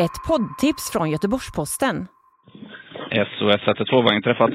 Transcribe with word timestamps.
Ett 0.00 0.24
poddtips 0.28 0.90
från 0.90 1.10
Göteborgs-Posten. 1.10 2.06
SOS 3.10 3.62
112 3.66 4.06
har 4.06 4.14
inträffat. 4.14 4.50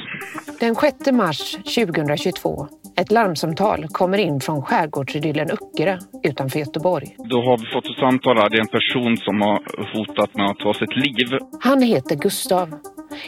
Den 0.59 0.75
6 0.75 1.11
mars 1.11 1.51
2022. 1.51 2.67
Ett 2.97 3.11
larmsamtal 3.11 3.87
kommer 3.87 4.17
in 4.17 4.39
från 4.39 4.61
skärgårdsidyllen 4.61 5.47
Öckerö 5.51 5.97
utanför 6.23 6.59
Göteborg. 6.59 7.15
Då 7.17 7.41
har 7.41 7.57
vi 7.57 7.65
fått 7.73 7.85
ett 7.85 7.99
samtal 7.99 8.37
här. 8.37 8.49
Det 8.49 8.57
är 8.57 8.61
en 8.61 8.67
person 8.67 9.17
som 9.17 9.41
har 9.41 9.57
hotat 9.93 10.35
med 10.35 10.45
att 10.45 10.59
ta 10.59 10.73
sitt 10.73 10.95
liv. 10.95 11.37
Han 11.61 11.81
heter 11.81 12.15
Gustav. 12.15 12.69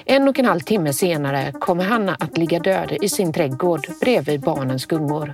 En 0.05 0.27
och 0.27 0.39
en 0.39 0.45
halv 0.45 0.59
timme 0.59 0.93
senare 0.93 1.51
kommer 1.51 1.83
han 1.83 2.09
att 2.09 2.37
ligga 2.37 2.59
död 2.59 2.97
i 3.01 3.09
sin 3.09 3.33
trädgård 3.33 3.81
bredvid 4.01 4.41
barnens 4.41 4.85
gungor. 4.85 5.33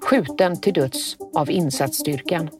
Skjuten 0.00 0.60
till 0.60 0.72
döds 0.72 1.16
av 1.34 1.50
insatsstyrkan. 1.50 2.50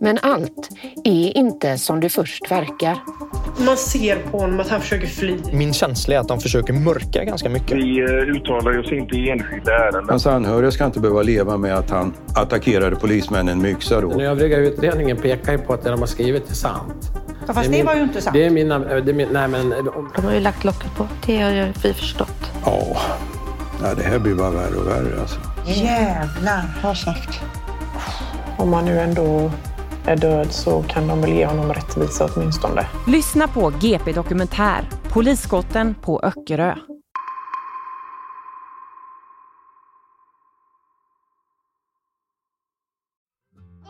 Men 0.00 0.18
allt 0.22 0.68
är 1.04 1.36
inte 1.36 1.78
som 1.78 2.00
det 2.00 2.08
först 2.08 2.50
verkar. 2.50 2.98
Man 3.66 3.76
ser 3.76 4.16
på 4.16 4.38
honom 4.38 4.60
att 4.60 4.68
han 4.68 4.80
försöker 4.80 5.06
fly. 5.06 5.36
Min 5.52 5.72
känsla 5.72 6.14
är 6.14 6.18
att 6.18 6.28
de 6.28 6.40
försöker 6.40 6.72
mörka 6.72 7.24
ganska 7.24 7.48
mycket. 7.48 7.76
Vi 7.76 8.00
eh, 8.00 8.06
uttalar 8.06 8.78
oss 8.78 8.92
inte 8.92 9.16
i 9.16 9.30
enskilda 9.30 9.72
ärenden. 9.72 10.06
Hans 10.08 10.26
anhöriga 10.26 10.70
ska 10.70 10.84
inte 10.84 11.00
behöva 11.00 11.22
leva 11.22 11.56
med 11.56 11.74
att 11.74 11.90
han 11.90 12.14
attackerade 12.34 12.96
polismännen 12.96 13.62
med 13.62 13.70
yxa 13.70 14.00
då. 14.00 14.08
Den 14.08 14.20
övriga 14.20 14.56
utredningen 14.56 15.16
pekar 15.16 15.52
ju 15.52 15.58
på 15.58 15.72
att 15.72 15.84
det 15.84 15.90
de 15.90 16.00
har 16.00 16.06
skrivit 16.06 16.50
är 16.50 16.54
sant. 16.54 17.10
Ja, 17.46 17.54
fast 17.54 17.70
det, 17.70 17.76
det 17.76 17.84
var 17.84 17.94
ju 17.94 18.02
inte 18.02 18.20
sant. 18.20 18.34
Det 18.34 18.44
är 18.44 18.50
mina... 18.50 18.78
Det 18.78 19.10
är 19.10 19.14
min, 19.14 19.28
nej, 19.32 19.48
men, 19.48 19.74
de 20.16 20.24
har 20.24 20.32
ju 20.32 20.40
lagt 20.40 20.64
locket 20.64 20.96
på. 20.96 21.06
Det 21.26 21.42
har 21.42 21.50
ju 21.50 21.66
vi 21.82 21.92
förstått. 21.92 22.52
Ja. 22.64 22.96
ja, 23.82 23.94
det 23.94 24.02
här 24.02 24.18
blir 24.18 24.34
bara 24.34 24.50
värre 24.50 24.76
och 24.76 24.86
värre 24.86 25.20
alltså. 25.20 25.40
Jävlar, 25.66 26.62
har 26.82 26.94
sagt. 26.94 27.40
Om 28.58 28.70
man 28.70 28.84
nu 28.84 29.00
ändå 29.00 29.50
är 30.06 30.16
död 30.16 30.52
så 30.52 30.82
kan 30.82 31.08
de 31.08 31.20
väl 31.20 31.32
ge 31.32 31.46
honom 31.46 31.72
rättvisa 31.72 32.28
åtminstone. 32.34 32.86
Lyssna 33.06 33.48
på 33.48 33.72
GP 33.80 34.12
Dokumentär, 34.12 34.88
Polisskotten 35.12 35.94
på 35.94 36.20
Öckerö. 36.20 36.74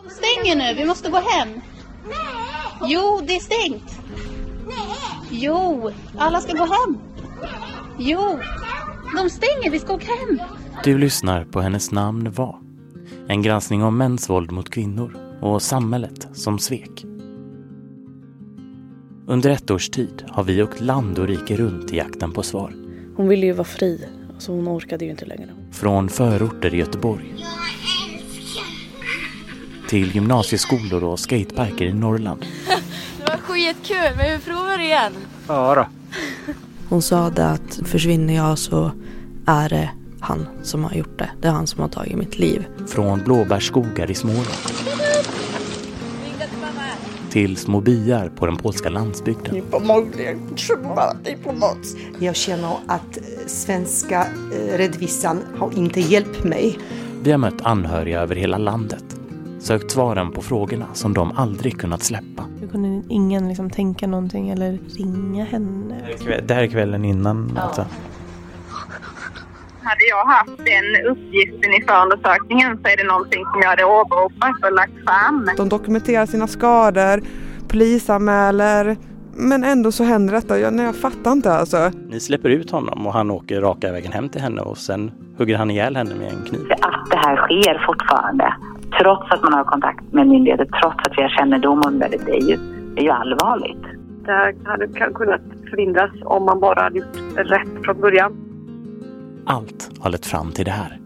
De 0.03 0.11
stänger 0.11 0.56
nu, 0.56 0.75
vi 0.81 0.84
måste 0.84 1.11
gå 1.11 1.17
hem. 1.17 1.48
Nej! 1.48 2.87
Jo, 2.87 3.20
det 3.27 3.37
är 3.37 3.41
stängt. 3.41 4.00
Nej! 4.67 4.77
Jo, 5.31 5.91
alla 6.19 6.41
ska 6.41 6.53
gå 6.53 6.64
hem. 6.64 6.98
Jo, 7.98 8.39
de 9.17 9.31
stänger, 9.31 9.70
vi 9.70 9.78
ska 9.78 9.94
åka 9.94 10.06
hem. 10.06 10.41
Du 10.84 10.98
lyssnar 10.98 11.44
på 11.44 11.61
Hennes 11.61 11.91
namn 11.91 12.33
var. 12.33 12.59
En 13.28 13.42
granskning 13.42 13.84
om 13.84 13.98
mäns 13.98 14.31
våld 14.31 14.50
mot 14.50 14.70
kvinnor 14.70 15.25
och 15.41 15.62
samhället 15.62 16.29
som 16.33 16.59
svek. 16.59 17.05
Under 19.27 19.51
ett 19.51 19.70
års 19.70 19.89
tid 19.89 20.25
har 20.28 20.45
vi 20.45 20.62
åkt 20.62 20.81
land 20.81 21.19
och 21.19 21.28
rike 21.28 21.56
runt 21.56 21.93
i 21.93 21.97
jakten 21.97 22.33
på 22.33 22.43
svar. 22.43 22.75
Hon 23.17 23.28
ville 23.28 23.47
ju 23.47 23.53
vara 23.53 23.65
fri, 23.65 24.05
så 24.39 24.53
hon 24.53 24.69
orkade 24.69 25.05
ju 25.05 25.11
inte 25.11 25.25
längre. 25.25 25.48
Från 25.73 26.09
förorter 26.09 26.75
i 26.75 26.77
Göteborg. 26.77 27.34
Till 29.89 30.15
gymnasieskolor 30.15 31.05
och 31.05 31.20
skateparker 31.20 31.84
i 31.84 31.93
Norrland. 31.93 32.41
det 33.19 33.31
var 33.31 33.37
skitkul, 33.37 34.17
men 34.17 34.39
vi 34.39 34.45
provar 34.45 34.81
igen. 34.81 35.12
Ja 35.48 35.75
då. 35.75 35.87
Hon 36.89 37.03
sa 37.03 37.31
det 37.31 37.47
att 37.47 37.81
försvinner 37.84 38.34
jag 38.34 38.59
så 38.59 38.91
är 39.47 39.69
det 39.69 39.91
han 40.21 40.47
som 40.62 40.84
har 40.84 40.95
gjort 40.95 41.19
det. 41.19 41.31
Det 41.41 41.48
är 41.48 41.53
han 41.53 41.67
som 41.67 41.81
har 41.81 41.89
tagit 41.89 42.17
mitt 42.17 42.39
liv. 42.39 42.67
Från 42.87 43.19
blåbärsskogar 43.25 44.11
i 44.11 44.15
Småland. 44.15 45.06
Till 47.37 47.56
små 47.56 47.81
byar 47.81 48.29
på 48.29 48.47
den 48.47 48.56
polska 48.56 48.89
landsbygden. 48.89 49.62
Jag 52.19 52.37
känner 52.37 52.77
att 52.87 53.19
svenska 53.47 54.27
rättvisan 54.73 55.43
har 55.59 55.78
inte 55.78 56.01
hjälpt 56.01 56.44
mig. 56.44 56.78
Vi 57.22 57.31
har 57.31 57.38
mött 57.38 57.62
anhöriga 57.62 58.21
över 58.21 58.37
hela 58.37 58.59
landet. 58.59 59.05
Sökt 59.60 59.91
svaren 59.91 60.33
på 60.33 60.43
frågorna 60.43 60.87
som 60.94 61.15
de 61.15 61.33
aldrig 61.37 61.78
kunnat 61.78 62.03
släppa. 62.03 62.44
Hur 62.60 62.69
kunde 62.69 63.03
ingen 63.09 63.49
liksom 63.49 63.71
tänka 63.71 64.06
någonting 64.06 64.49
eller 64.49 64.78
ringa 64.97 65.44
henne? 65.44 65.94
Det 66.47 66.55
här 66.55 66.62
är 66.62 66.66
kvällen 66.66 67.05
innan 67.05 67.53
ja. 67.56 67.62
alltså. 67.62 67.87
Hade 69.88 70.04
jag 70.14 70.24
haft 70.24 70.58
den 70.72 71.06
uppgiften 71.12 71.70
i 71.78 71.80
förundersökningen 71.88 72.78
så 72.82 72.88
är 72.92 72.97
det 72.97 73.04
någonting 73.04 73.44
som 73.44 73.60
jag 73.62 73.69
hade 73.69 73.84
åberopat 73.84 74.64
och 74.64 74.72
lagt 74.72 74.92
fram. 75.06 75.50
De 75.56 75.69
dokumenterar 75.69 76.26
sina 76.26 76.47
skador, 76.47 77.20
polisanmäler, 77.69 78.97
men 79.36 79.64
ändå 79.64 79.92
så 79.92 80.04
händer 80.04 80.34
detta. 80.34 80.58
Jag, 80.58 80.72
nej, 80.72 80.86
jag 80.86 80.97
fattar 80.97 81.32
inte 81.32 81.52
alltså. 81.52 81.91
Ni 82.08 82.20
släpper 82.20 82.48
ut 82.48 82.70
honom 82.70 83.06
och 83.06 83.12
han 83.12 83.30
åker 83.30 83.60
raka 83.60 83.92
vägen 83.92 84.12
hem 84.12 84.28
till 84.28 84.41
henne 84.41 84.60
och 84.60 84.78
sen 84.78 85.10
hugger 85.38 85.56
han 85.56 85.70
ihjäl 85.70 85.97
henne 85.97 86.14
med 86.14 86.28
en 86.28 86.44
kniv. 86.44 86.66
Att 86.80 87.10
det 87.10 87.16
här 87.16 87.36
sker 87.36 87.86
fortfarande, 87.86 88.54
trots 89.00 89.32
att 89.32 89.42
man 89.42 89.53
har 89.53 89.64
kontakt 89.64 90.12
med 90.12 90.26
myndigheter, 90.26 90.64
trots 90.82 90.97
att 90.97 91.12
vi 91.16 91.22
har 91.22 91.28
kännedom 91.28 91.82
om 91.86 91.98
det, 91.98 92.08
det 92.26 92.36
är 92.36 92.48
ju, 92.50 92.56
det 92.94 93.00
är 93.00 93.04
ju 93.04 93.10
allvarligt. 93.10 93.84
Det 94.24 94.32
här 94.32 94.54
hade 94.64 94.86
kunnat 95.14 95.41
förhindras 95.70 96.10
om 96.24 96.44
man 96.44 96.60
bara 96.60 96.82
hade 96.82 96.98
gjort 96.98 97.16
rätt 97.36 97.84
från 97.84 98.00
början. 98.00 98.32
Allt 99.49 99.91
har 99.99 100.11
lett 100.11 100.27
fram 100.27 100.53
till 100.53 100.65
det 100.65 100.71
här. 100.71 101.01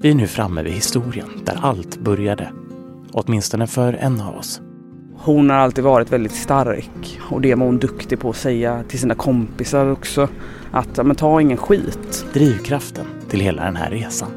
Vi 0.00 0.10
är 0.10 0.14
nu 0.14 0.26
framme 0.26 0.62
vid 0.62 0.72
historien 0.72 1.28
där 1.44 1.58
allt 1.62 1.98
började. 1.98 2.52
Åtminstone 3.12 3.66
för 3.66 3.92
en 3.92 4.20
av 4.20 4.36
oss. 4.36 4.60
Hon 5.16 5.50
har 5.50 5.56
alltid 5.56 5.84
varit 5.84 6.12
väldigt 6.12 6.34
stark 6.34 7.20
och 7.30 7.40
det 7.40 7.54
var 7.54 7.66
hon 7.66 7.78
duktig 7.78 8.20
på 8.20 8.30
att 8.30 8.36
säga 8.36 8.84
till 8.88 8.98
sina 8.98 9.14
kompisar 9.14 9.90
också. 9.90 10.28
Att 10.70 11.06
men, 11.06 11.16
ta 11.16 11.40
ingen 11.40 11.56
skit. 11.56 12.26
Drivkraften 12.32 13.06
till 13.28 13.40
hela 13.40 13.64
den 13.64 13.76
här 13.76 13.90
resan. 13.90 14.30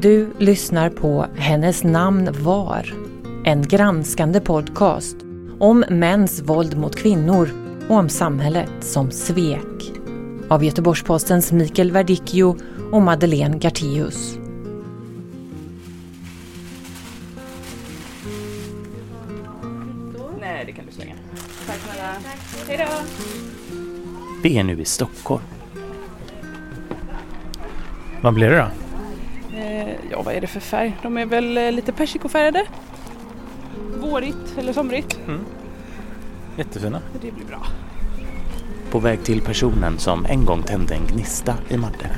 Du 0.00 0.28
lyssnar 0.38 0.90
på 0.90 1.26
Hennes 1.36 1.84
namn 1.84 2.28
var. 2.32 2.94
En 3.44 3.62
granskande 3.62 4.40
podcast 4.40 5.16
om 5.58 5.84
mäns 5.90 6.42
våld 6.42 6.78
mot 6.78 6.96
kvinnor 6.96 7.48
och 7.88 7.96
om 7.96 8.08
samhället 8.08 8.70
som 8.80 9.10
svek. 9.10 9.97
Av 10.50 10.64
Göteborgs-Postens 10.64 11.52
Mikael 11.52 11.92
Verdicchio 11.92 12.56
och 12.92 13.02
Madeleine 13.02 13.58
Gartéus. 13.58 14.38
Nej, 20.40 20.64
det 20.66 20.72
kan 20.72 20.86
du 20.86 20.92
slänga. 20.92 21.14
Tack 21.66 21.76
snälla. 21.76 22.14
Hej 22.68 22.86
då. 22.86 23.04
Vi 24.42 24.58
är 24.58 24.64
nu 24.64 24.80
i 24.80 24.84
Stockholm. 24.84 25.42
Vad 28.22 28.34
blir 28.34 28.50
det 28.50 28.56
då? 28.56 28.68
Eh, 29.58 29.88
ja, 30.10 30.22
vad 30.22 30.34
är 30.34 30.40
det 30.40 30.46
för 30.46 30.60
färg? 30.60 30.96
De 31.02 31.16
är 31.16 31.26
väl 31.26 31.58
eh, 31.58 31.72
lite 31.72 31.92
persikofärgade. 31.92 32.66
Vårigt 34.00 34.58
eller 34.58 34.72
somrigt. 34.72 35.18
Mm. 35.26 35.40
Jättefina. 36.56 37.00
Det 37.12 37.32
blir 37.32 37.44
bra. 37.44 37.66
På 38.90 38.98
väg 38.98 39.24
till 39.24 39.40
personen 39.40 39.98
som 39.98 40.26
en 40.26 40.44
gång 40.44 40.62
tände 40.62 40.94
en 40.94 41.06
gnista 41.06 41.54
i 41.68 41.76
Madde. 41.76 42.10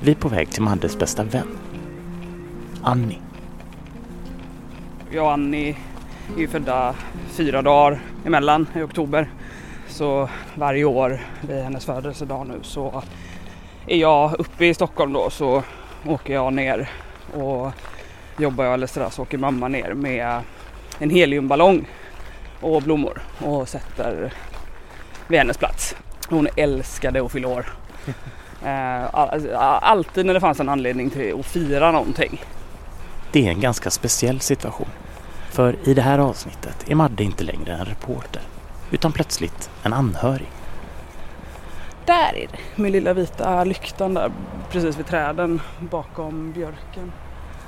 Vi 0.00 0.10
är 0.10 0.14
på 0.14 0.28
väg 0.28 0.50
till 0.50 0.62
Maddes 0.62 0.98
bästa 0.98 1.22
vän. 1.24 1.58
Annie. 2.82 3.18
Jag 5.10 5.24
och 5.24 5.32
Annie 5.32 5.76
är 6.36 6.40
ju 6.40 6.48
födda 6.48 6.94
fyra 7.28 7.62
dagar 7.62 8.00
emellan 8.24 8.66
i 8.74 8.82
oktober. 8.82 9.30
Så 9.88 10.28
varje 10.54 10.84
år 10.84 11.20
vid 11.48 11.62
hennes 11.62 11.84
födelsedag 11.84 12.46
nu 12.46 12.58
så 12.62 13.02
är 13.86 13.96
jag 13.96 14.40
uppe 14.40 14.66
i 14.66 14.74
Stockholm 14.74 15.12
då 15.12 15.30
så 15.30 15.62
åker 16.06 16.34
jag 16.34 16.52
ner 16.52 16.90
och 17.34 17.72
jobbar 18.38 18.64
jag 18.64 18.74
eller 18.74 19.10
så 19.10 19.22
åker 19.22 19.38
mamma 19.38 19.68
ner 19.68 19.94
med 19.94 20.40
en 20.98 21.10
heliumballong 21.10 21.86
och 22.60 22.82
blommor 22.82 23.22
och 23.38 23.68
sätter 23.68 24.32
vid 25.28 25.38
hennes 25.38 25.58
plats. 25.58 25.96
Hon 26.28 26.48
älskade 26.56 27.24
att 27.24 27.32
fylla 27.32 27.48
år. 27.48 27.66
Alltid 29.82 30.26
när 30.26 30.34
det 30.34 30.40
fanns 30.40 30.60
en 30.60 30.68
anledning 30.68 31.10
till 31.10 31.40
att 31.40 31.46
fira 31.46 31.92
någonting. 31.92 32.42
Det 33.32 33.46
är 33.46 33.50
en 33.50 33.60
ganska 33.60 33.90
speciell 33.90 34.40
situation. 34.40 34.88
För 35.50 35.76
i 35.84 35.94
det 35.94 36.02
här 36.02 36.18
avsnittet 36.18 36.90
är 36.90 36.94
Madde 36.94 37.24
inte 37.24 37.44
längre 37.44 37.72
en 37.72 37.84
reporter 37.84 38.42
utan 38.90 39.12
plötsligt 39.12 39.70
en 39.82 39.92
anhörig. 39.92 40.50
Där 42.06 42.34
är 42.34 42.46
det, 42.52 42.82
med 42.82 42.92
lilla 42.92 43.12
vita 43.12 43.64
lyktan 43.64 44.14
där 44.14 44.32
precis 44.70 44.98
vid 44.98 45.06
träden 45.06 45.60
bakom 45.80 46.52
björken. 46.52 47.12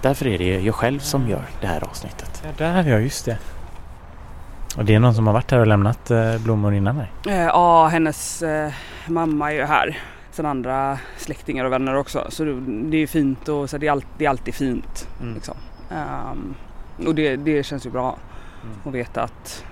Därför 0.03 0.27
är 0.27 0.39
det 0.39 0.61
jag 0.61 0.75
själv 0.75 0.99
som 0.99 1.29
gör 1.29 1.45
det 1.61 1.67
här 1.67 1.85
avsnittet. 1.85 2.43
Ja, 2.45 2.51
där, 2.59 2.85
ja 2.89 2.99
just 2.99 3.25
det. 3.25 3.39
Och 4.77 4.85
det 4.85 4.95
är 4.95 5.01
någon 5.01 5.15
som 5.15 5.27
har 5.27 5.35
varit 5.35 5.51
här 5.51 5.59
och 5.59 5.67
lämnat 5.67 6.11
eh, 6.11 6.39
blommor 6.39 6.75
innan 6.75 6.97
mig? 6.97 7.13
Eh, 7.27 7.35
ja, 7.35 7.87
hennes 7.87 8.43
eh, 8.43 8.73
mamma 9.07 9.53
är 9.53 9.57
ju 9.57 9.65
här. 9.65 9.99
Sen 10.31 10.47
andra 10.47 10.99
släktingar 11.17 11.65
och 11.65 11.73
vänner 11.73 11.95
också. 11.95 12.27
Så 12.29 12.45
det 12.67 12.97
är 12.97 13.07
fint 13.07 13.49
och 13.49 13.71
så 13.71 13.79
det, 13.79 13.87
är 13.87 13.91
all, 13.91 14.05
det 14.19 14.25
är 14.25 14.31
alltid 14.31 14.55
fint. 14.55 15.09
Mm. 15.21 15.35
Liksom. 15.35 15.55
Um, 15.91 16.55
och 17.07 17.15
det, 17.15 17.37
det 17.37 17.63
känns 17.63 17.87
ju 17.87 17.91
bra 17.91 18.17
mm. 18.63 18.77
att 18.85 18.95
veta 18.95 19.23
att 19.23 19.65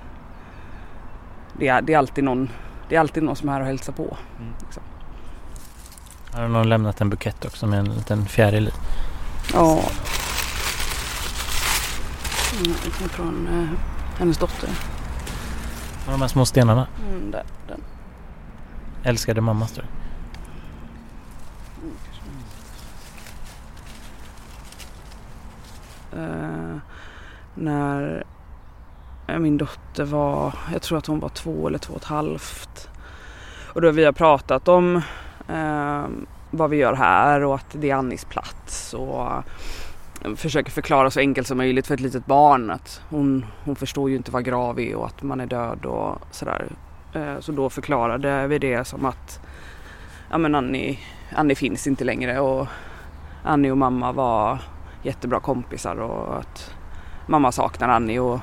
det 1.58 1.68
är, 1.68 1.82
det 1.82 1.94
är 1.94 1.98
alltid 1.98 2.24
någon 2.24 2.50
det 2.88 2.96
är 2.96 3.00
alltid 3.00 3.22
någon 3.22 3.36
som 3.36 3.48
är 3.48 3.52
här 3.52 3.60
och 3.60 3.66
hälsar 3.66 3.92
på. 3.92 4.16
Liksom. 4.60 4.82
Har 6.32 6.48
någon 6.48 6.68
lämnat 6.68 7.00
en 7.00 7.10
bukett 7.10 7.44
också 7.44 7.66
med 7.66 7.78
en 7.78 7.94
liten 7.94 8.26
fjäril 8.26 8.68
i? 8.68 8.72
Ja. 9.52 9.80
Mm, 12.56 12.74
från 13.08 13.48
eh, 13.48 13.78
hennes 14.18 14.38
dotter. 14.38 14.68
De 16.06 16.20
här 16.20 16.28
små 16.28 16.44
stenarna? 16.44 16.86
Mm, 17.08 17.30
där, 17.30 17.42
den. 17.68 17.80
Älskade 19.02 19.40
mamma 19.40 19.66
står 19.66 19.82
det. 19.82 19.88
Eh, 26.16 26.76
när 27.54 28.24
eh, 29.26 29.38
min 29.38 29.58
dotter 29.58 30.04
var, 30.04 30.54
jag 30.72 30.82
tror 30.82 30.98
att 30.98 31.06
hon 31.06 31.20
var 31.20 31.28
två 31.28 31.68
eller 31.68 31.78
två 31.78 31.92
och 31.92 32.00
ett 32.00 32.04
halvt. 32.04 32.88
Och 33.74 33.80
då 33.80 33.90
vi 33.90 34.04
har 34.04 34.12
pratat 34.12 34.68
om 34.68 34.96
eh, 35.48 36.04
vad 36.50 36.70
vi 36.70 36.76
gör 36.76 36.92
här 36.92 37.44
och 37.44 37.54
att 37.54 37.66
det 37.72 37.90
är 37.90 37.94
Annis 37.94 38.24
plats. 38.24 38.94
Och 38.94 39.32
försöker 40.36 40.70
förklara 40.70 41.10
så 41.10 41.20
enkelt 41.20 41.46
som 41.46 41.56
möjligt 41.56 41.86
för 41.86 41.94
ett 41.94 42.00
litet 42.00 42.26
barn 42.26 42.70
att 42.70 43.02
hon, 43.10 43.46
hon 43.64 43.76
förstår 43.76 44.10
ju 44.10 44.16
inte 44.16 44.30
vad 44.30 44.44
grav 44.44 44.80
är 44.80 44.94
och 44.94 45.06
att 45.06 45.22
man 45.22 45.40
är 45.40 45.46
död 45.46 45.84
och 45.84 46.18
sådär. 46.30 46.66
Eh, 47.12 47.40
så 47.40 47.52
då 47.52 47.70
förklarade 47.70 48.46
vi 48.46 48.58
det 48.58 48.84
som 48.84 49.04
att 49.04 49.40
ja 50.30 50.38
men 50.38 50.54
Annie, 50.54 50.98
Annie 51.36 51.54
finns 51.54 51.86
inte 51.86 52.04
längre 52.04 52.40
och 52.40 52.66
Annie 53.42 53.70
och 53.70 53.78
mamma 53.78 54.12
var 54.12 54.58
jättebra 55.02 55.40
kompisar 55.40 55.96
och 55.96 56.38
att 56.38 56.74
mamma 57.26 57.52
saknar 57.52 57.88
Annie 57.88 58.18
och 58.18 58.40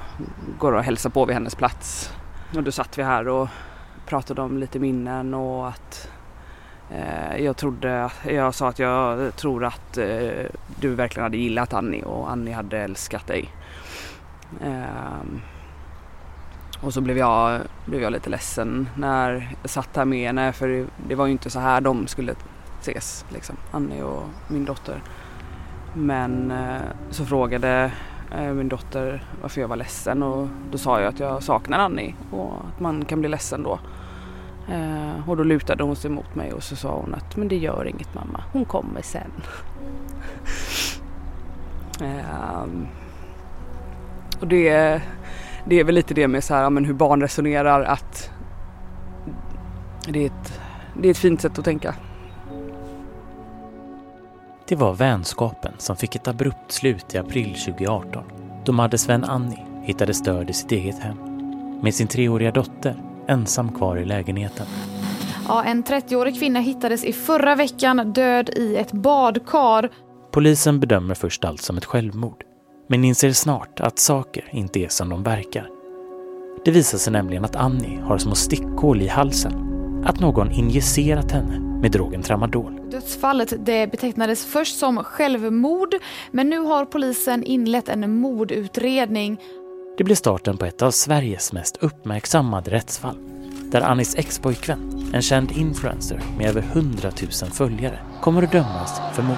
går 0.59 0.71
och 0.71 0.83
hälsar 0.83 1.09
på 1.09 1.25
vid 1.25 1.33
hennes 1.33 1.55
plats. 1.55 2.13
Och 2.55 2.63
då 2.63 2.71
satt 2.71 2.97
vi 2.97 3.03
här 3.03 3.27
och 3.27 3.47
pratade 4.05 4.41
om 4.41 4.57
lite 4.57 4.79
minnen 4.79 5.33
och 5.33 5.67
att 5.67 6.09
Eh, 6.93 7.37
jag 7.43 7.57
trodde, 7.57 8.11
jag 8.23 8.55
sa 8.55 8.69
att 8.69 8.79
jag 8.79 9.35
tror 9.35 9.65
att 9.65 9.97
eh, 9.97 10.45
du 10.79 10.95
verkligen 10.95 11.23
hade 11.23 11.37
gillat 11.37 11.73
Annie 11.73 12.03
och 12.03 12.31
Annie 12.31 12.51
hade 12.51 12.77
älskat 12.77 13.27
dig. 13.27 13.49
Ehm, 14.63 15.41
och 16.81 16.93
så 16.93 17.01
blev 17.01 17.17
jag, 17.17 17.61
blev 17.85 18.01
jag 18.01 18.11
lite 18.11 18.29
ledsen 18.29 18.89
när 18.95 19.55
jag 19.61 19.69
satt 19.69 19.95
här 19.95 20.05
med 20.05 20.27
henne 20.27 20.53
för 20.53 20.85
det, 21.07 21.15
var 21.15 21.25
ju 21.25 21.31
inte 21.31 21.49
så 21.49 21.59
här 21.59 21.81
de 21.81 22.07
skulle 22.07 22.35
ses, 22.81 23.25
liksom, 23.29 23.55
Annie 23.71 24.03
och 24.03 24.23
min 24.47 24.65
dotter. 24.65 25.01
Men 25.93 26.51
eh, 26.51 26.81
så 27.09 27.25
frågade 27.25 27.91
min 28.53 28.69
dotter 28.69 29.23
varför 29.41 29.61
jag 29.61 29.67
var 29.67 29.75
ledsen 29.75 30.23
och 30.23 30.47
då 30.71 30.77
sa 30.77 31.01
jag 31.01 31.09
att 31.09 31.19
jag 31.19 31.43
saknar 31.43 31.79
Annie 31.79 32.15
och 32.31 32.53
att 32.53 32.79
man 32.79 33.05
kan 33.05 33.19
bli 33.19 33.29
ledsen 33.29 33.63
då. 33.63 33.79
Eh, 34.69 35.29
och 35.29 35.37
då 35.37 35.43
lutade 35.43 35.83
hon 35.83 35.95
sig 35.95 36.11
mot 36.11 36.35
mig 36.35 36.53
och 36.53 36.63
så 36.63 36.75
sa 36.75 36.95
hon 36.95 37.13
att 37.13 37.35
men 37.35 37.47
det 37.47 37.57
gör 37.57 37.87
inget 37.87 38.13
mamma, 38.13 38.43
hon 38.51 38.65
kommer 38.65 39.01
sen. 39.01 39.31
eh, 42.01 42.63
och 44.39 44.47
det, 44.47 45.01
det 45.65 45.79
är 45.79 45.83
väl 45.83 45.95
lite 45.95 46.13
det 46.13 46.27
med 46.27 46.43
så 46.43 46.53
här, 46.53 46.69
men 46.69 46.85
hur 46.85 46.93
barn 46.93 47.21
resonerar 47.21 47.83
att 47.83 48.31
det 50.07 50.21
är, 50.21 50.25
ett, 50.25 50.59
det 51.01 51.07
är 51.07 51.11
ett 51.11 51.17
fint 51.17 51.41
sätt 51.41 51.59
att 51.59 51.65
tänka. 51.65 51.95
Det 54.67 54.75
var 54.75 54.93
vänskapen 54.93 55.73
som 55.77 55.95
fick 55.95 56.15
ett 56.15 56.27
abrupt 56.27 56.71
slut 56.71 57.15
i 57.15 57.17
april 57.17 57.55
2018 57.65 58.23
då 58.65 58.71
Madde 58.71 58.97
Sven-Annie 58.97 59.65
hittades 59.83 60.23
död 60.23 60.49
i 60.49 60.53
sitt 60.53 60.71
eget 60.71 60.99
hem 60.99 61.17
med 61.83 61.93
sin 61.93 62.07
treåriga 62.07 62.51
dotter 62.51 62.95
ensam 63.27 63.71
kvar 63.71 63.97
i 63.97 64.05
lägenheten. 64.05 64.65
Ja, 65.47 65.63
en 65.63 65.83
30-årig 65.83 66.39
kvinna 66.39 66.59
hittades 66.59 67.03
i 67.03 67.13
förra 67.13 67.55
veckan 67.55 68.13
död 68.13 68.49
i 68.49 68.75
ett 68.75 68.91
badkar. 68.91 69.89
Polisen 70.31 70.79
bedömer 70.79 71.15
först 71.15 71.45
allt 71.45 71.61
som 71.61 71.77
ett 71.77 71.85
självmord 71.85 72.43
men 72.91 73.03
inser 73.03 73.31
snart 73.31 73.79
att 73.79 73.99
saker 73.99 74.49
inte 74.51 74.79
är 74.79 74.87
som 74.87 75.09
de 75.09 75.23
verkar. 75.23 75.67
Det 76.65 76.71
visar 76.71 76.97
sig 76.97 77.13
nämligen 77.13 77.45
att 77.45 77.55
Annie 77.55 77.99
har 78.01 78.17
små 78.17 78.35
stickhål 78.35 79.01
i 79.01 79.07
halsen. 79.07 79.53
Att 80.05 80.19
någon 80.19 80.51
injicerat 80.51 81.31
henne 81.31 81.59
med 81.59 81.91
drogen 81.91 82.21
tramadol. 82.21 82.79
Dödsfallet 82.91 83.53
det 83.65 83.91
betecknades 83.91 84.45
först 84.45 84.79
som 84.79 84.97
självmord 84.97 85.95
men 86.31 86.49
nu 86.49 86.59
har 86.59 86.85
polisen 86.85 87.43
inlett 87.43 87.89
en 87.89 88.19
mordutredning. 88.19 89.37
Det 90.01 90.05
blir 90.05 90.15
starten 90.15 90.57
på 90.57 90.65
ett 90.65 90.81
av 90.81 90.91
Sveriges 90.91 91.53
mest 91.53 91.77
uppmärksammade 91.77 92.71
rättsfall. 92.71 93.17
Där 93.71 93.81
Annis 93.81 94.15
expojkvän, 94.15 95.11
en 95.13 95.21
känd 95.21 95.51
influencer 95.51 96.21
med 96.37 96.49
över 96.49 96.61
100 96.61 97.11
000 97.21 97.31
följare, 97.31 97.99
kommer 98.21 98.43
att 98.43 98.51
dömas 98.51 99.01
för 99.13 99.23
mord. 99.23 99.37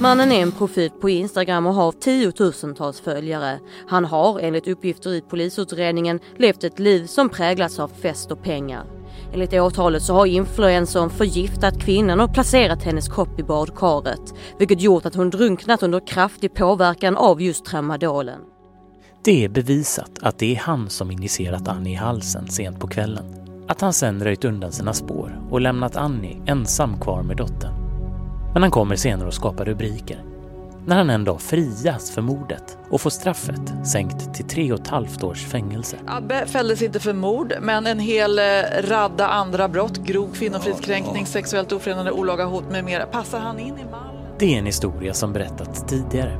Mannen 0.00 0.32
är 0.32 0.42
en 0.42 0.52
profil 0.52 0.90
på 1.00 1.10
Instagram 1.10 1.66
och 1.66 1.74
har 1.74 1.92
tiotusentals 1.92 3.00
följare. 3.00 3.58
Han 3.88 4.04
har 4.04 4.40
enligt 4.40 4.68
uppgifter 4.68 5.10
i 5.10 5.20
polisutredningen 5.20 6.20
levt 6.36 6.64
ett 6.64 6.78
liv 6.78 7.06
som 7.06 7.28
präglats 7.28 7.78
av 7.78 7.88
fest 7.88 8.32
och 8.32 8.42
pengar. 8.42 8.93
Enligt 9.34 9.52
åtalet 9.52 10.02
så 10.02 10.14
har 10.14 10.26
influencern 10.26 11.10
förgiftat 11.10 11.80
kvinnan 11.80 12.20
och 12.20 12.34
placerat 12.34 12.82
hennes 12.82 13.08
kropp 13.08 13.40
i 13.40 13.42
badkaret. 13.42 14.34
Vilket 14.58 14.80
gjort 14.80 15.06
att 15.06 15.14
hon 15.14 15.30
drunknat 15.30 15.82
under 15.82 16.06
kraftig 16.06 16.54
påverkan 16.54 17.16
av 17.16 17.42
just 17.42 17.64
tramadolen. 17.64 18.40
Det 19.24 19.44
är 19.44 19.48
bevisat 19.48 20.10
att 20.22 20.38
det 20.38 20.54
är 20.54 20.58
han 20.58 20.90
som 20.90 21.10
injicerat 21.10 21.68
Annie 21.68 21.92
i 21.92 21.94
halsen 21.94 22.48
sent 22.48 22.80
på 22.80 22.88
kvällen. 22.88 23.24
Att 23.68 23.80
han 23.80 23.92
sen 23.92 24.24
röjt 24.24 24.44
undan 24.44 24.72
sina 24.72 24.92
spår 24.92 25.40
och 25.50 25.60
lämnat 25.60 25.96
Annie 25.96 26.42
ensam 26.46 27.00
kvar 27.00 27.22
med 27.22 27.36
dottern. 27.36 27.74
Men 28.52 28.62
han 28.62 28.70
kommer 28.70 28.96
senare 28.96 29.28
att 29.28 29.34
skapa 29.34 29.64
rubriker. 29.64 30.33
När 30.86 30.96
han 30.96 31.10
en 31.10 31.24
dag 31.24 31.40
frias 31.40 32.10
för 32.10 32.22
mordet 32.22 32.78
och 32.90 33.00
får 33.00 33.10
straffet 33.10 33.72
sänkt 33.86 34.34
till 34.34 34.44
tre 34.44 34.72
och 34.72 34.80
ett 34.80 34.88
halvt 34.88 35.22
års 35.22 35.44
fängelse. 35.44 35.96
Abbe 36.06 36.46
fälldes 36.46 36.82
inte 36.82 37.00
för 37.00 37.12
mord, 37.12 37.54
men 37.60 37.86
en 37.86 37.98
hel 37.98 38.38
eh, 38.38 38.44
radda 38.80 39.28
andra 39.28 39.68
brott, 39.68 39.98
grov 39.98 40.34
kvinnofridskränkning, 40.34 41.26
sexuellt 41.26 41.72
ofredande, 41.72 42.10
olaga 42.10 42.44
hot 42.44 42.70
med 42.70 42.84
mera. 42.84 43.06
Passar 43.06 43.40
han 43.40 43.58
in 43.58 43.78
i 43.78 43.84
mallen? 43.90 44.24
Det 44.38 44.54
är 44.54 44.58
en 44.58 44.66
historia 44.66 45.14
som 45.14 45.32
berättats 45.32 45.84
tidigare. 45.88 46.38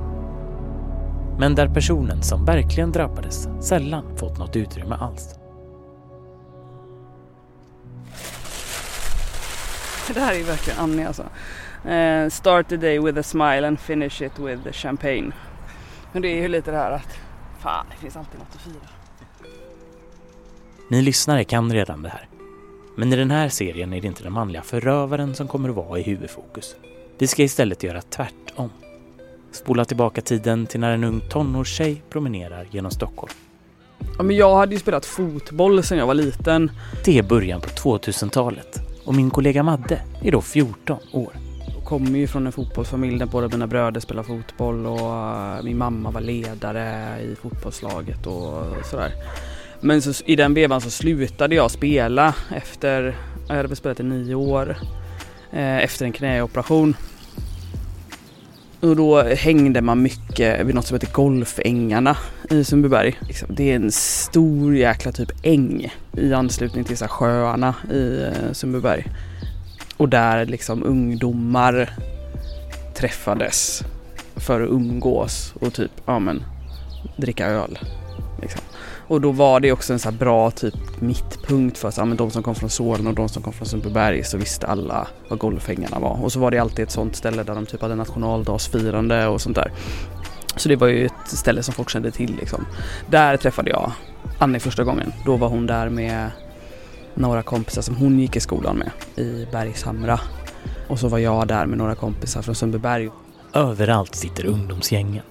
Men 1.38 1.54
där 1.54 1.68
personen 1.68 2.22
som 2.22 2.44
verkligen 2.44 2.92
drabbades 2.92 3.48
sällan 3.60 4.16
fått 4.16 4.38
något 4.38 4.56
utrymme 4.56 4.94
alls. 4.94 5.34
Det 10.14 10.20
här 10.20 10.34
är 10.34 10.44
verkligen 10.44 10.78
Annie 10.78 11.06
alltså. 11.06 11.22
Uh, 11.86 12.30
start 12.30 12.68
the 12.68 12.76
day 12.76 12.98
with 12.98 13.18
a 13.18 13.22
smile 13.22 13.66
and 13.66 13.80
finish 13.80 14.22
it 14.22 14.38
with 14.38 14.72
champagne. 14.72 15.32
Men 16.12 16.22
det 16.22 16.28
är 16.28 16.42
ju 16.42 16.48
lite 16.48 16.70
det 16.70 16.76
här 16.76 16.90
att 16.90 17.18
fan, 17.60 17.86
det 17.90 17.96
finns 17.96 18.16
alltid 18.16 18.38
något 18.38 18.48
att 18.54 18.60
fira. 18.60 18.88
Ni 20.88 21.02
lyssnare 21.02 21.44
kan 21.44 21.72
redan 21.72 22.02
det 22.02 22.08
här. 22.08 22.28
Men 22.96 23.12
i 23.12 23.16
den 23.16 23.30
här 23.30 23.48
serien 23.48 23.92
är 23.92 24.00
det 24.00 24.06
inte 24.06 24.22
den 24.22 24.32
manliga 24.32 24.62
förövaren 24.62 25.34
som 25.34 25.48
kommer 25.48 25.68
att 25.68 25.74
vara 25.74 25.98
i 25.98 26.02
huvudfokus. 26.02 26.76
Vi 27.18 27.26
ska 27.26 27.42
istället 27.42 27.82
göra 27.82 28.02
tvärtom. 28.02 28.70
Spola 29.52 29.84
tillbaka 29.84 30.20
tiden 30.20 30.66
till 30.66 30.80
när 30.80 30.90
en 30.90 31.04
ung 31.04 31.20
tonårstjej 31.30 32.02
promenerar 32.10 32.66
genom 32.70 32.90
Stockholm. 32.90 33.32
Ja, 34.16 34.22
men 34.22 34.36
jag 34.36 34.56
hade 34.56 34.74
ju 34.74 34.80
spelat 34.80 35.06
fotboll 35.06 35.82
sedan 35.82 35.98
jag 35.98 36.06
var 36.06 36.14
liten. 36.14 36.70
Det 37.04 37.18
är 37.18 37.22
början 37.22 37.60
på 37.60 37.68
2000-talet 37.68 38.80
och 39.04 39.14
min 39.14 39.30
kollega 39.30 39.62
Madde 39.62 40.00
är 40.22 40.32
då 40.32 40.40
14 40.40 40.98
år. 41.12 41.32
Jag 41.84 41.88
kommer 41.88 42.18
ju 42.18 42.26
från 42.26 42.46
en 42.46 42.52
fotbollsfamilj 42.52 43.18
där 43.18 43.26
båda 43.26 43.48
mina 43.48 43.66
bröder 43.66 44.00
spelar 44.00 44.22
fotboll 44.22 44.86
och 44.86 44.98
eh, 44.98 45.62
min 45.62 45.78
mamma 45.78 46.10
var 46.10 46.20
ledare 46.20 47.16
i 47.22 47.34
fotbollslaget 47.34 48.26
och 48.26 48.62
sådär. 48.84 49.12
Men 49.80 50.02
så, 50.02 50.24
i 50.24 50.36
den 50.36 50.54
vevan 50.54 50.80
så 50.80 50.90
slutade 50.90 51.54
jag 51.54 51.70
spela 51.70 52.34
efter, 52.56 53.16
jag 53.48 53.56
hade 53.56 53.76
spelat 53.76 54.00
i 54.00 54.02
nio 54.02 54.34
år, 54.34 54.76
eh, 55.52 55.78
efter 55.78 56.04
en 56.04 56.12
knäoperation. 56.12 56.96
Och 58.80 58.96
då 58.96 59.22
hängde 59.22 59.80
man 59.80 60.02
mycket 60.02 60.66
vid 60.66 60.74
något 60.74 60.86
som 60.86 60.94
heter 60.94 61.12
Golfängarna 61.12 62.16
i 62.50 62.64
Sundbyberg. 62.64 63.18
Liksom, 63.20 63.48
det 63.54 63.72
är 63.72 63.76
en 63.76 63.92
stor 63.92 64.76
jäkla 64.76 65.12
typ 65.12 65.30
äng 65.42 65.92
i 66.12 66.32
anslutning 66.32 66.84
till 66.84 66.96
så 66.96 67.08
sjöarna 67.08 67.74
i 67.90 68.22
eh, 68.22 68.52
Sundbyberg. 68.52 69.06
Och 69.96 70.08
där 70.08 70.46
liksom 70.46 70.82
ungdomar 70.82 71.90
träffades 72.94 73.82
för 74.36 74.60
att 74.60 74.70
umgås 74.70 75.54
och 75.60 75.74
typ, 75.74 75.90
ja 76.06 76.18
men, 76.18 76.44
dricka 77.16 77.46
öl. 77.46 77.78
Liksom. 78.42 78.60
Och 79.08 79.20
då 79.20 79.32
var 79.32 79.60
det 79.60 79.72
också 79.72 79.92
en 79.92 79.98
så 79.98 80.12
bra 80.12 80.50
typ 80.50 80.74
mittpunkt 81.00 81.78
för 81.78 81.92
ja, 81.96 82.04
men 82.04 82.16
de 82.16 82.30
som 82.30 82.42
kom 82.42 82.54
från 82.54 82.70
Solna 82.70 83.10
och 83.10 83.16
de 83.16 83.28
som 83.28 83.42
kom 83.42 83.52
från 83.52 83.68
Sundbyberg 83.68 84.24
så 84.24 84.38
visste 84.38 84.66
alla 84.66 85.06
vad 85.28 85.38
Golfängarna 85.38 85.98
var. 85.98 86.24
Och 86.24 86.32
så 86.32 86.40
var 86.40 86.50
det 86.50 86.58
alltid 86.58 86.82
ett 86.82 86.90
sånt 86.90 87.16
ställe 87.16 87.42
där 87.42 87.54
de 87.54 87.66
typ 87.66 87.82
hade 87.82 87.94
nationaldagsfirande 87.94 89.26
och 89.26 89.40
sånt 89.40 89.56
där. 89.56 89.72
Så 90.56 90.68
det 90.68 90.76
var 90.76 90.86
ju 90.86 91.06
ett 91.06 91.28
ställe 91.28 91.62
som 91.62 91.74
folk 91.74 91.90
kände 91.90 92.10
till 92.10 92.36
liksom. 92.36 92.66
Där 93.10 93.36
träffade 93.36 93.70
jag 93.70 93.92
Annie 94.38 94.60
första 94.60 94.84
gången. 94.84 95.12
Då 95.26 95.36
var 95.36 95.48
hon 95.48 95.66
där 95.66 95.88
med 95.88 96.30
några 97.14 97.42
kompisar 97.42 97.82
som 97.82 97.96
hon 97.96 98.18
gick 98.18 98.36
i 98.36 98.40
skolan 98.40 98.76
med 98.76 98.90
i 99.26 99.46
Bergshamra. 99.52 100.20
Och 100.88 100.98
så 100.98 101.08
var 101.08 101.18
jag 101.18 101.48
där 101.48 101.66
med 101.66 101.78
några 101.78 101.94
kompisar 101.94 102.42
från 102.42 102.54
Sundbyberg. 102.54 103.10
Överallt 103.52 104.14
sitter 104.14 104.46
ungdomsgängen. 104.46 105.22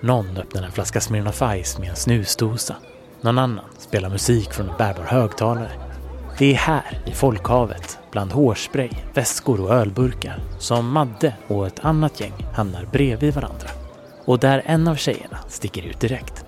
Någon 0.00 0.36
öppnar 0.36 0.62
en 0.62 0.72
flaska 0.72 1.00
Smirnoff 1.00 1.42
Ice 1.64 1.78
med 1.78 1.90
en 1.90 1.96
snusdosa. 1.96 2.76
Någon 3.20 3.38
annan 3.38 3.64
spelar 3.78 4.08
musik 4.08 4.52
från 4.52 4.68
en 4.68 4.76
bärbar 4.78 5.04
högtalare. 5.04 5.70
Det 6.38 6.52
är 6.52 6.56
här, 6.56 7.02
i 7.06 7.12
folkhavet, 7.12 7.98
bland 8.10 8.32
hårspray, 8.32 8.90
väskor 9.14 9.60
och 9.60 9.74
ölburkar, 9.74 10.40
som 10.58 10.88
Madde 10.88 11.34
och 11.48 11.66
ett 11.66 11.84
annat 11.84 12.20
gäng 12.20 12.46
hamnar 12.54 12.88
bredvid 12.92 13.34
varandra. 13.34 13.68
Och 14.24 14.38
där 14.38 14.62
en 14.66 14.88
av 14.88 14.94
tjejerna 14.94 15.38
sticker 15.48 15.82
ut 15.82 16.00
direkt. 16.00 16.44